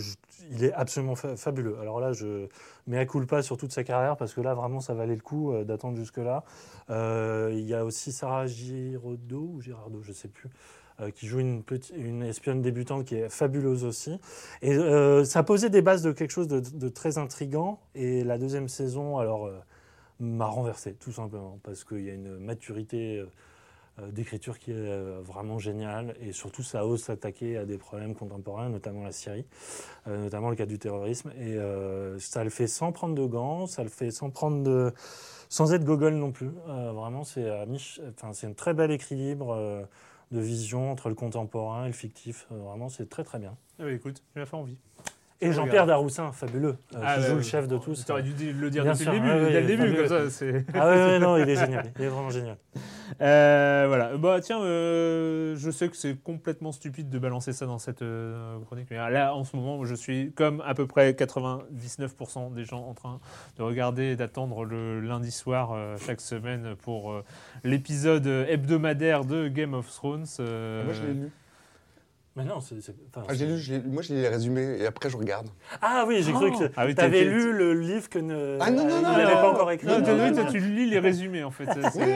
il 0.51 0.65
est 0.65 0.73
absolument 0.73 1.15
fa- 1.15 1.37
fabuleux. 1.37 1.79
Alors 1.81 2.01
là, 2.01 2.13
je 2.13 2.49
mets 2.87 2.99
à 2.99 3.07
culpa 3.07 3.43
sur 3.43 3.57
toute 3.57 3.73
sa 3.73 3.85
carrière 3.85 4.17
parce 4.17 4.35
que 4.35 4.41
là, 4.41 4.55
vraiment, 4.55 4.81
ça 4.81 4.95
valait 4.95 5.15
le 5.15 5.23
coup 5.23 5.53
euh, 5.53 5.65
d'attendre 5.65 5.97
jusque-là. 5.97 6.45
Euh, 6.91 7.51
il 7.53 7.65
y 7.69 7.75
a 7.75 7.85
aussi 7.85 8.13
Sarah 8.13 8.47
Giraudeau 8.47 9.53
ou 9.55 9.61
Girardot, 9.61 10.03
je 10.03 10.09
ne 10.11 10.15
sais 10.15 10.29
plus. 10.29 10.49
euh, 11.01 11.11
qui 11.11 11.27
joue 11.27 11.41
une, 11.41 11.65
espionne 12.23 12.61
débutante 12.61 13.07
qui 13.07 13.15
est 13.17 13.29
fabuleuse 13.29 13.85
aussi. 13.85 14.21
Et 14.61 14.75
euh, 14.75 15.25
ça 15.25 15.43
posait 15.43 15.71
des 15.71 15.83
bases 15.83 16.03
de 16.03 16.13
quelque 16.13 16.31
chose 16.31 16.49
de, 16.49 16.89
très 16.89 17.17
intrigant. 17.19 17.81
Et 17.95 18.25
la 18.25 18.37
deuxième 18.39 18.69
saison, 18.69 19.19
alors, 19.19 19.47
euh, 19.47 19.59
m'a 20.21 20.47
renversé, 20.47 20.95
tout 20.95 21.13
simplement, 21.13 21.59
parce 21.63 21.85
qu'il 21.85 22.03
y 22.03 22.11
a 22.11 22.15
une 22.15 22.39
maturité 22.39 23.19
euh, 23.19 23.25
euh, 23.25 23.27
d'écriture 24.11 24.59
qui 24.59 24.71
est 24.71 24.75
euh, 24.77 25.21
vraiment 25.23 25.59
géniale. 25.59 26.15
Et 26.21 26.33
surtout, 26.33 26.63
ça 26.63 26.87
ose 26.87 27.03
s'attaquer 27.03 27.57
à 27.57 27.65
des 27.65 27.79
problèmes 27.79 28.15
contemporains, 28.15 28.69
notamment 28.69 29.03
la 29.05 29.13
Syrie, 29.13 29.47
euh, 30.07 30.25
notamment 30.25 30.51
le 30.51 30.57
cas 30.57 30.67
du 30.67 30.79
terrorisme. 30.79 31.31
Et 31.39 31.57
euh, 31.57 32.19
ça 32.19 32.45
le 32.45 32.51
fait 32.51 32.67
sans 32.67 32.93
prendre 32.93 33.15
de 33.15 33.27
gants, 33.27 33.67
ça 33.67 33.83
le 33.83 33.91
fait 33.91 34.11
sans 34.11 34.31
prendre 34.31 34.63
de. 34.63 34.93
sans 35.49 35.73
être 35.75 35.85
gogol 35.85 36.15
non 36.15 36.33
plus. 36.33 36.51
Euh, 36.69 36.93
vraiment, 36.93 37.25
c'est 37.25 37.51
enfin, 37.51 38.33
un 38.49 38.53
très 38.53 38.75
bel 38.75 38.91
équilibre. 38.91 39.53
euh, 39.53 39.85
de 40.33 40.41
vision 40.41 40.91
entre 40.91 41.09
le 41.09 41.15
contemporain 41.15 41.85
et 41.85 41.89
le 41.89 41.93
fictif. 41.93 42.47
Euh, 42.51 42.57
vraiment, 42.57 42.89
c'est 42.89 43.09
très 43.09 43.23
très 43.23 43.39
bien. 43.39 43.55
Ah 43.79 43.85
bah, 43.85 43.93
écoute, 43.93 44.23
tu 44.33 44.39
m'as 44.39 44.47
fait 44.47 44.57
envie. 44.57 44.79
Et. 45.49 45.53
Jean-Pierre 45.53 45.87
Daroussin, 45.87 46.33
fabuleux, 46.33 46.77
euh, 46.95 46.99
Ah, 47.03 47.17
qui 47.19 47.25
joue 47.27 47.37
le 47.37 47.43
chef 47.43 47.69
de 47.69 47.77
tous. 47.79 48.05
Tu 48.05 48.13
aurais 48.13 48.23
dû 48.23 48.33
di- 48.33 48.53
le 48.53 48.71
dire 48.71 48.85
sûr, 48.97 49.13
le 49.13 49.19
début, 49.19 49.29
ouais, 49.31 49.41
ouais, 49.43 49.53
dès 49.53 49.61
le 49.61 49.67
début, 49.67 49.95
comme 49.97 50.07
ça. 50.09 50.31
c'est- 50.31 50.65
Ah 50.75 50.89
ouais, 50.89 51.19
non, 51.19 51.37
il 51.37 51.49
est 51.49 51.57
génial. 51.67 51.93
Il 51.99 52.05
est 52.05 52.09
vraiment 52.09 52.31
génial. 52.31 52.57
Euh, 53.21 53.85
voilà. 53.89 54.17
Bah 54.17 54.41
tiens, 54.41 54.63
euh, 54.63 55.55
je 55.57 55.71
sais 55.71 55.89
que 55.89 55.97
c'est 55.97 56.15
complètement 56.23 56.73
stupide 56.73 57.11
de 57.11 57.19
balancer 57.19 57.53
ça 57.53 57.67
dans 57.67 57.79
cette 57.79 58.01
euh, 58.03 58.59
chronique, 58.67 58.87
mais 58.91 58.97
là, 58.97 59.35
en 59.35 59.45
ce 59.45 59.55
moment, 59.57 59.85
je 59.85 59.95
suis 59.95 60.33
comme 60.33 60.63
à 60.65 60.75
peu 60.75 60.87
près 60.87 61.13
99% 61.13 62.55
des 62.55 62.65
gens 62.65 62.87
en 62.87 62.95
train 62.95 63.21
de 63.59 63.63
regarder 63.63 64.13
et 64.13 64.17
d'attendre 64.17 64.65
le 64.65 65.01
lundi 65.01 65.31
soir 65.31 65.73
euh, 65.73 65.97
chaque 65.99 66.21
semaine 66.21 66.75
pour 66.83 67.13
euh, 67.13 67.25
l'épisode 67.65 68.27
hebdomadaire 68.27 69.25
de 69.25 69.49
Game 69.49 69.75
of 69.75 69.91
Thrones. 69.91 70.25
euh, 70.41 70.85
Moi, 70.85 70.95
je 70.95 71.03
l'ai 71.03 71.15
lu. 71.15 71.31
Mais 72.35 72.45
non, 72.45 72.63
c'est. 72.63 72.77
Ah, 73.15 73.35
j'ai 73.35 73.45
lu, 73.45 73.59
j'ai- 73.59 73.81
moi, 73.81 74.01
je 74.01 74.15
lis 74.15 74.23
les 74.23 74.29
résumés 74.29 74.79
et 74.81 74.87
après, 74.87 75.11
je 75.11 75.19
regarde. 75.19 75.49
Ah 75.83 76.05
oui, 76.09 76.23
j'ai 76.23 76.33
cru 76.33 76.51
que 76.51 76.65
Ah 76.79 76.87
oui, 76.87 76.95
tu 76.95 77.01
avais 77.03 77.25
t'as- 77.25 77.31
lu 77.31 77.53
le 77.53 77.75
livre 77.75 78.09
que 78.09 78.19
ne... 78.19 78.57
Ah 78.59 78.71
non, 78.71 78.85
non, 78.89 78.97
il 78.99 79.03
non, 79.03 79.13
n'avait 79.13 79.25
non, 79.25 79.31
pas 79.33 79.43
non. 79.43 79.49
encore 79.51 79.71
écrit. 79.71 79.87
Non, 79.87 79.99
Non, 80.01 80.17
non, 80.17 80.33
toi, 80.33 80.45
non. 80.45 80.51
tu 80.51 80.59
lis 80.59 80.89
les 80.89 80.99
résumés 80.99 81.45
en 81.45 81.51
fait. 81.51 81.65
Oui, 81.67 81.83
je 81.85 81.99
lis 82.01 82.07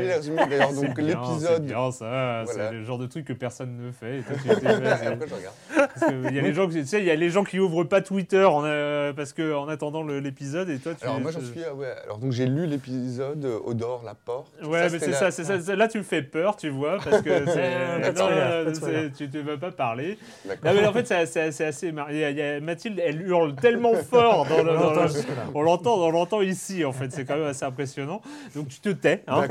les 0.00 0.06
ouais. 0.08 0.14
résumés 0.14 0.46
d'ailleurs. 0.48 0.70
C'est 0.72 0.86
Donc, 0.86 0.96
bien, 0.96 1.06
l'épisode. 1.06 1.52
C'est 1.56 1.60
bien 1.66 1.90
ça, 1.92 2.42
Voilà. 2.46 2.68
c'est 2.70 2.72
le 2.72 2.84
genre 2.84 2.96
de 2.96 3.06
truc 3.06 3.26
que 3.26 3.34
personne 3.34 3.76
ne 3.76 3.92
fait. 3.92 4.20
Et 4.20 4.22
toi, 4.22 4.34
tu 4.42 4.48
fait, 4.48 4.64
Et 4.64 5.06
après, 5.08 5.28
je 5.28 5.34
regarde. 5.34 5.54
Parce 5.76 6.10
que 6.10 6.28
il 6.30 6.34
y 6.34 6.38
a 6.38 6.42
les 6.42 6.54
gens, 6.54 6.68
qui- 6.68 6.80
tu 6.80 6.86
sais, 6.86 7.00
il 7.00 7.06
y 7.06 7.10
a 7.10 7.14
les 7.14 7.28
gens 7.28 7.44
qui 7.44 7.58
ouvrent 7.58 7.84
pas 7.84 8.00
Twitter 8.00 8.44
en, 8.44 8.62
euh, 8.64 9.12
parce 9.12 9.34
que 9.34 9.54
en 9.54 9.68
attendant 9.68 10.02
le- 10.02 10.20
l'épisode 10.20 10.70
et 10.70 10.78
toi 10.78 10.94
tu. 10.94 11.04
Alors, 11.04 11.20
moi, 11.20 11.32
j'en 11.32 11.40
suis. 11.42 11.60
ah 11.70 11.74
ouais. 11.74 11.92
Alors, 12.04 12.16
donc, 12.16 12.32
j'ai 12.32 12.46
lu 12.46 12.64
l'épisode 12.66 13.44
euh, 13.44 13.58
Odor, 13.66 14.02
la 14.06 14.14
porte. 14.14 14.54
Ouais, 14.64 14.88
mais 14.90 14.98
c'est 14.98 15.12
ça, 15.12 15.30
c'est 15.30 15.44
ça, 15.44 15.76
Là, 15.76 15.86
tu 15.88 15.98
me 15.98 16.02
fais 16.02 16.22
peur, 16.22 16.56
tu 16.56 16.70
vois, 16.70 16.96
parce 17.04 17.20
que 17.20 17.44
c'est. 17.44 17.66
Euh, 19.36 19.56
pas 19.58 19.65
pas 19.70 19.72
parler. 19.72 20.18
Non, 20.46 20.72
mais 20.74 20.86
en 20.86 20.92
fait, 20.92 21.06
c'est 21.06 21.64
assez. 21.64 21.92
mar- 21.92 22.10
il 22.10 22.18
y 22.18 22.24
a- 22.24 22.30
il 22.30 22.36
y 22.36 22.42
a- 22.42 22.60
Mathilde, 22.60 23.00
elle 23.04 23.22
hurle 23.22 23.54
tellement 23.56 23.94
fort 24.10 24.46
dans 24.46 24.62
le. 24.62 24.70
On 24.76 24.94
dans 24.94 25.02
le- 25.04 25.10
on 25.54 25.62
l'entend, 25.62 25.96
on 26.06 26.10
l'entend 26.10 26.40
ici, 26.42 26.84
en 26.84 26.92
fait. 26.92 27.12
C'est 27.12 27.24
quand 27.24 27.36
même 27.36 27.46
assez 27.46 27.64
impressionnant. 27.64 28.20
Donc, 28.54 28.68
tu 28.68 28.80
te 28.80 28.88
tais. 28.90 29.22
Hein, 29.26 29.46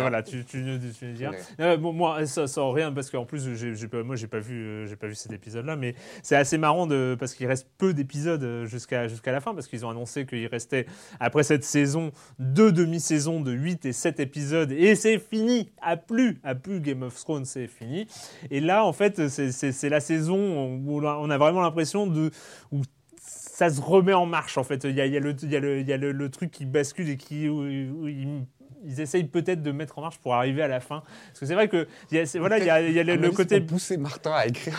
voilà, 0.00 0.22
tu, 0.22 0.44
tu 0.44 0.62
dis 0.62 1.26
rien. 1.58 1.76
Bon, 1.76 1.92
moi, 1.92 2.24
ça, 2.26 2.46
sans 2.46 2.70
rien, 2.72 2.92
parce 2.92 3.10
qu'en 3.10 3.24
plus, 3.24 3.46
pas, 3.90 4.02
moi, 4.02 4.16
j'ai 4.16 4.26
pas 4.26 4.38
vu, 4.38 4.56
euh, 4.66 4.86
j'ai 4.86 4.96
pas 4.96 5.06
vu 5.06 5.14
cet 5.14 5.32
épisode-là, 5.32 5.76
mais 5.76 5.94
c'est 6.22 6.36
assez 6.36 6.58
marrant 6.58 6.86
de, 6.86 7.16
parce 7.18 7.34
qu'il 7.34 7.46
reste 7.46 7.66
peu 7.78 7.94
d'épisodes 7.94 8.42
euh, 8.42 8.66
jusqu'à 8.66 9.08
jusqu'à 9.08 9.32
la 9.32 9.40
fin, 9.40 9.54
parce 9.54 9.66
qu'ils 9.66 9.84
ont 9.86 9.90
annoncé 9.90 10.26
qu'il 10.26 10.46
restait 10.46 10.86
après 11.20 11.42
cette 11.42 11.64
saison 11.64 12.10
deux 12.38 12.72
demi-saisons 12.72 13.40
de 13.40 13.52
8 13.52 13.86
et 13.86 13.92
7 13.92 14.20
épisodes, 14.20 14.72
et 14.72 14.94
c'est 14.94 15.18
fini, 15.18 15.70
à 15.80 15.96
plus, 15.96 16.38
à 16.44 16.54
plus 16.54 16.80
Game 16.80 17.02
of 17.02 17.14
Thrones, 17.14 17.44
c'est 17.44 17.66
fini. 17.66 18.06
Et 18.50 18.60
là, 18.60 18.84
en 18.84 18.92
fait, 18.92 19.28
c'est, 19.28 19.52
c'est, 19.72 19.88
la 19.88 20.00
saison 20.00 20.78
où 20.86 21.00
on 21.04 21.30
a 21.30 21.38
vraiment 21.38 21.60
l'impression 21.60 22.06
de 22.06 22.30
où 22.72 22.82
ça 23.20 23.70
se 23.70 23.80
remet 23.80 24.14
en 24.14 24.26
marche 24.26 24.56
en 24.56 24.62
fait. 24.62 24.84
Il 24.84 24.94
y 24.94 25.00
a, 25.00 25.06
il 25.06 25.12
y 25.12 25.16
a 25.16 25.20
le, 25.20 25.34
il 25.42 25.50
y 25.52 25.56
a 25.56 25.60
le, 25.60 25.80
il 25.80 25.88
y 25.88 25.92
a 25.92 25.96
le, 25.96 26.12
le 26.12 26.28
truc 26.30 26.50
qui 26.50 26.64
bascule 26.64 27.08
et 27.10 27.16
qui 27.16 27.48
où, 27.48 27.62
où 27.62 28.08
ils, 28.08 28.44
ils 28.84 29.00
essayent 29.00 29.24
peut-être 29.26 29.60
de 29.60 29.72
mettre 29.72 29.98
en 29.98 30.02
marche 30.02 30.18
pour 30.18 30.34
arriver 30.34 30.62
à 30.62 30.68
la 30.68 30.78
fin. 30.78 31.02
Parce 31.26 31.40
que 31.40 31.46
c'est 31.46 31.54
vrai 31.54 31.66
que 31.66 31.88
il 32.12 32.18
y 32.18 32.20
a, 32.20 32.38
voilà, 32.38 32.58
il 32.58 32.64
y 32.64 32.70
a, 32.70 32.80
il 32.80 32.92
y 32.92 33.00
a 33.00 33.02
le, 33.02 33.30
côté 33.30 33.60
pousser 33.60 33.96
Martin 33.96 34.30
à 34.32 34.46
écrire. 34.46 34.78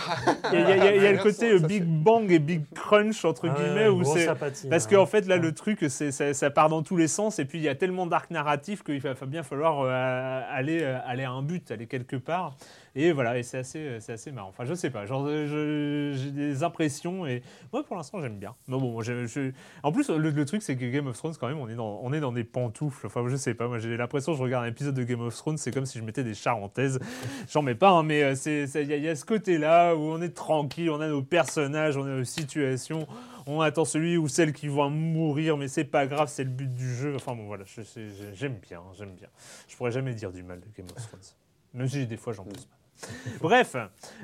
il 0.53 0.59
y 0.59 0.63
a, 0.63 0.77
il 0.77 0.83
y 0.83 0.87
a- 0.87 0.95
il 0.95 1.03
y 1.03 1.07
a 1.07 1.11
le 1.11 1.17
côté 1.21 1.51
ça, 1.51 1.59
ça, 1.59 1.67
Big 1.67 1.83
Bang 1.83 2.31
et 2.31 2.39
Big 2.39 2.63
Crunch 2.73 3.25
entre 3.25 3.49
Ah 3.49 3.55
guillemets 3.59 3.89
où 3.89 4.05
c'est 4.05 4.25
parce 4.69 4.85
hein. 4.85 4.87
qu'en 4.89 5.05
fait 5.05 5.27
là 5.27 5.35
Ouais. 5.35 5.41
le 5.41 5.51
truc 5.53 5.79
c'est 5.89 6.11
ça, 6.11 6.33
ça 6.33 6.49
part 6.49 6.69
dans 6.69 6.81
tous 6.81 6.95
les 6.95 7.09
sens 7.09 7.39
et 7.39 7.45
puis 7.45 7.57
il 7.59 7.63
y 7.65 7.69
a 7.69 7.75
tellement 7.75 8.07
d'arcs 8.07 8.31
narratifs 8.31 8.83
qu'il 8.83 9.01
va, 9.01 9.11
va 9.13 9.25
bien 9.25 9.43
falloir 9.43 9.81
euh, 9.81 10.41
aller 10.49 10.79
euh, 10.81 10.97
aller 11.05 11.25
à 11.25 11.31
un 11.31 11.43
but 11.43 11.69
aller 11.69 11.85
quelque 11.87 12.15
part 12.15 12.55
et 12.95 13.11
voilà 13.11 13.37
et 13.37 13.43
c'est 13.43 13.59
assez 13.59 13.99
c'est 13.99 14.13
assez 14.13 14.31
marrant. 14.31 14.49
Enfin 14.49 14.65
je 14.65 14.73
sais 14.73 14.89
pas 14.89 15.05
genre 15.05 15.27
j'ai 15.27 16.31
des 16.31 16.63
impressions 16.63 17.25
et 17.25 17.41
moi 17.71 17.83
pour 17.83 17.95
l'instant 17.95 18.21
j'aime 18.21 18.37
bien. 18.39 18.55
Mais 18.67 18.77
bon 18.77 18.99
en 19.83 19.91
plus 19.91 20.09
le, 20.09 20.45
truc 20.45 20.61
c'est 20.61 20.75
que 20.75 20.85
Game 20.85 21.07
of 21.07 21.17
Thrones 21.17 21.35
quand 21.39 21.47
même 21.47 21.59
on 21.59 21.69
est 21.69 21.75
dans 21.75 21.99
on 22.03 22.13
est 22.13 22.19
dans 22.19 22.31
des 22.31 22.43
pantoufles. 22.43 23.07
Enfin 23.07 23.23
je 23.27 23.35
sais 23.35 23.53
pas 23.53 23.67
moi 23.67 23.79
j'ai 23.79 23.95
l'impression 23.97 24.33
je 24.33 24.41
regarde 24.41 24.65
un 24.65 24.69
épisode 24.69 24.95
de 24.95 25.03
Game 25.03 25.21
of 25.21 25.35
Thrones 25.35 25.57
c'est 25.57 25.71
comme 25.71 25.85
si 25.85 25.99
je 25.99 26.03
mettais 26.03 26.23
des 26.23 26.33
charentaises. 26.33 26.99
J'en 27.49 27.61
mets 27.61 27.75
pas 27.75 27.91
hein, 27.91 28.03
mais 28.03 28.23
euh, 28.23 28.35
il 28.45 28.87
y, 28.87 29.07
a- 29.07 29.15
ce 29.15 29.25
côté 29.25 29.57
là 29.57 29.95
où 29.95 29.99
on 29.99 30.21
est 30.21 30.35
tranquille 30.35 30.89
on 30.89 31.01
a 31.01 31.07
nos 31.07 31.23
personnages 31.23 31.97
on 31.97 32.03
a 32.03 32.09
nos 32.09 32.23
situations. 32.23 33.07
On 33.47 33.61
attend 33.61 33.85
celui 33.85 34.17
ou 34.17 34.27
celle 34.27 34.53
qui 34.53 34.67
va 34.67 34.89
mourir 34.89 35.57
mais 35.57 35.67
c'est 35.67 35.83
pas 35.83 36.05
grave 36.05 36.29
c'est 36.29 36.43
le 36.43 36.49
but 36.49 36.73
du 36.73 36.93
jeu. 36.93 37.15
Enfin 37.15 37.35
bon 37.35 37.45
voilà 37.45 37.65
j'aime 38.33 38.57
bien 38.57 38.81
j'aime 38.97 39.13
bien. 39.15 39.29
Je 39.67 39.75
pourrais 39.75 39.91
jamais 39.91 40.13
dire 40.13 40.31
du 40.31 40.43
mal 40.43 40.59
de 40.59 40.67
Game 40.75 40.87
of 40.95 41.07
Thrones. 41.07 41.21
Même 41.73 41.87
si 41.87 42.07
des 42.07 42.17
fois 42.17 42.33
j'en 42.33 42.43
pense 42.43 42.65
pas 42.65 42.78
Bref, 43.41 43.75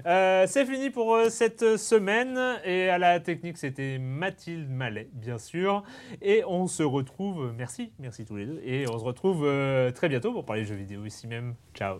euh, 0.05 0.45
c'est 0.47 0.65
fini 0.65 0.89
pour 0.89 1.15
euh, 1.15 1.29
cette 1.29 1.77
semaine 1.77 2.59
et 2.63 2.89
à 2.89 2.97
la 2.97 3.19
technique 3.19 3.57
c'était 3.57 3.97
Mathilde 3.99 4.69
Mallet 4.69 5.09
bien 5.13 5.37
sûr 5.37 5.83
et 6.21 6.43
on 6.45 6.67
se 6.67 6.83
retrouve, 6.83 7.53
merci, 7.55 7.93
merci 7.99 8.25
tous 8.25 8.35
les 8.35 8.45
deux 8.45 8.61
et 8.63 8.87
on 8.89 8.99
se 8.99 9.03
retrouve 9.03 9.43
euh, 9.45 9.91
très 9.91 10.09
bientôt 10.09 10.31
pour 10.31 10.45
parler 10.45 10.65
jeux 10.65 10.75
vidéo 10.75 11.05
ici 11.05 11.27
même. 11.27 11.55
Ciao. 11.73 11.99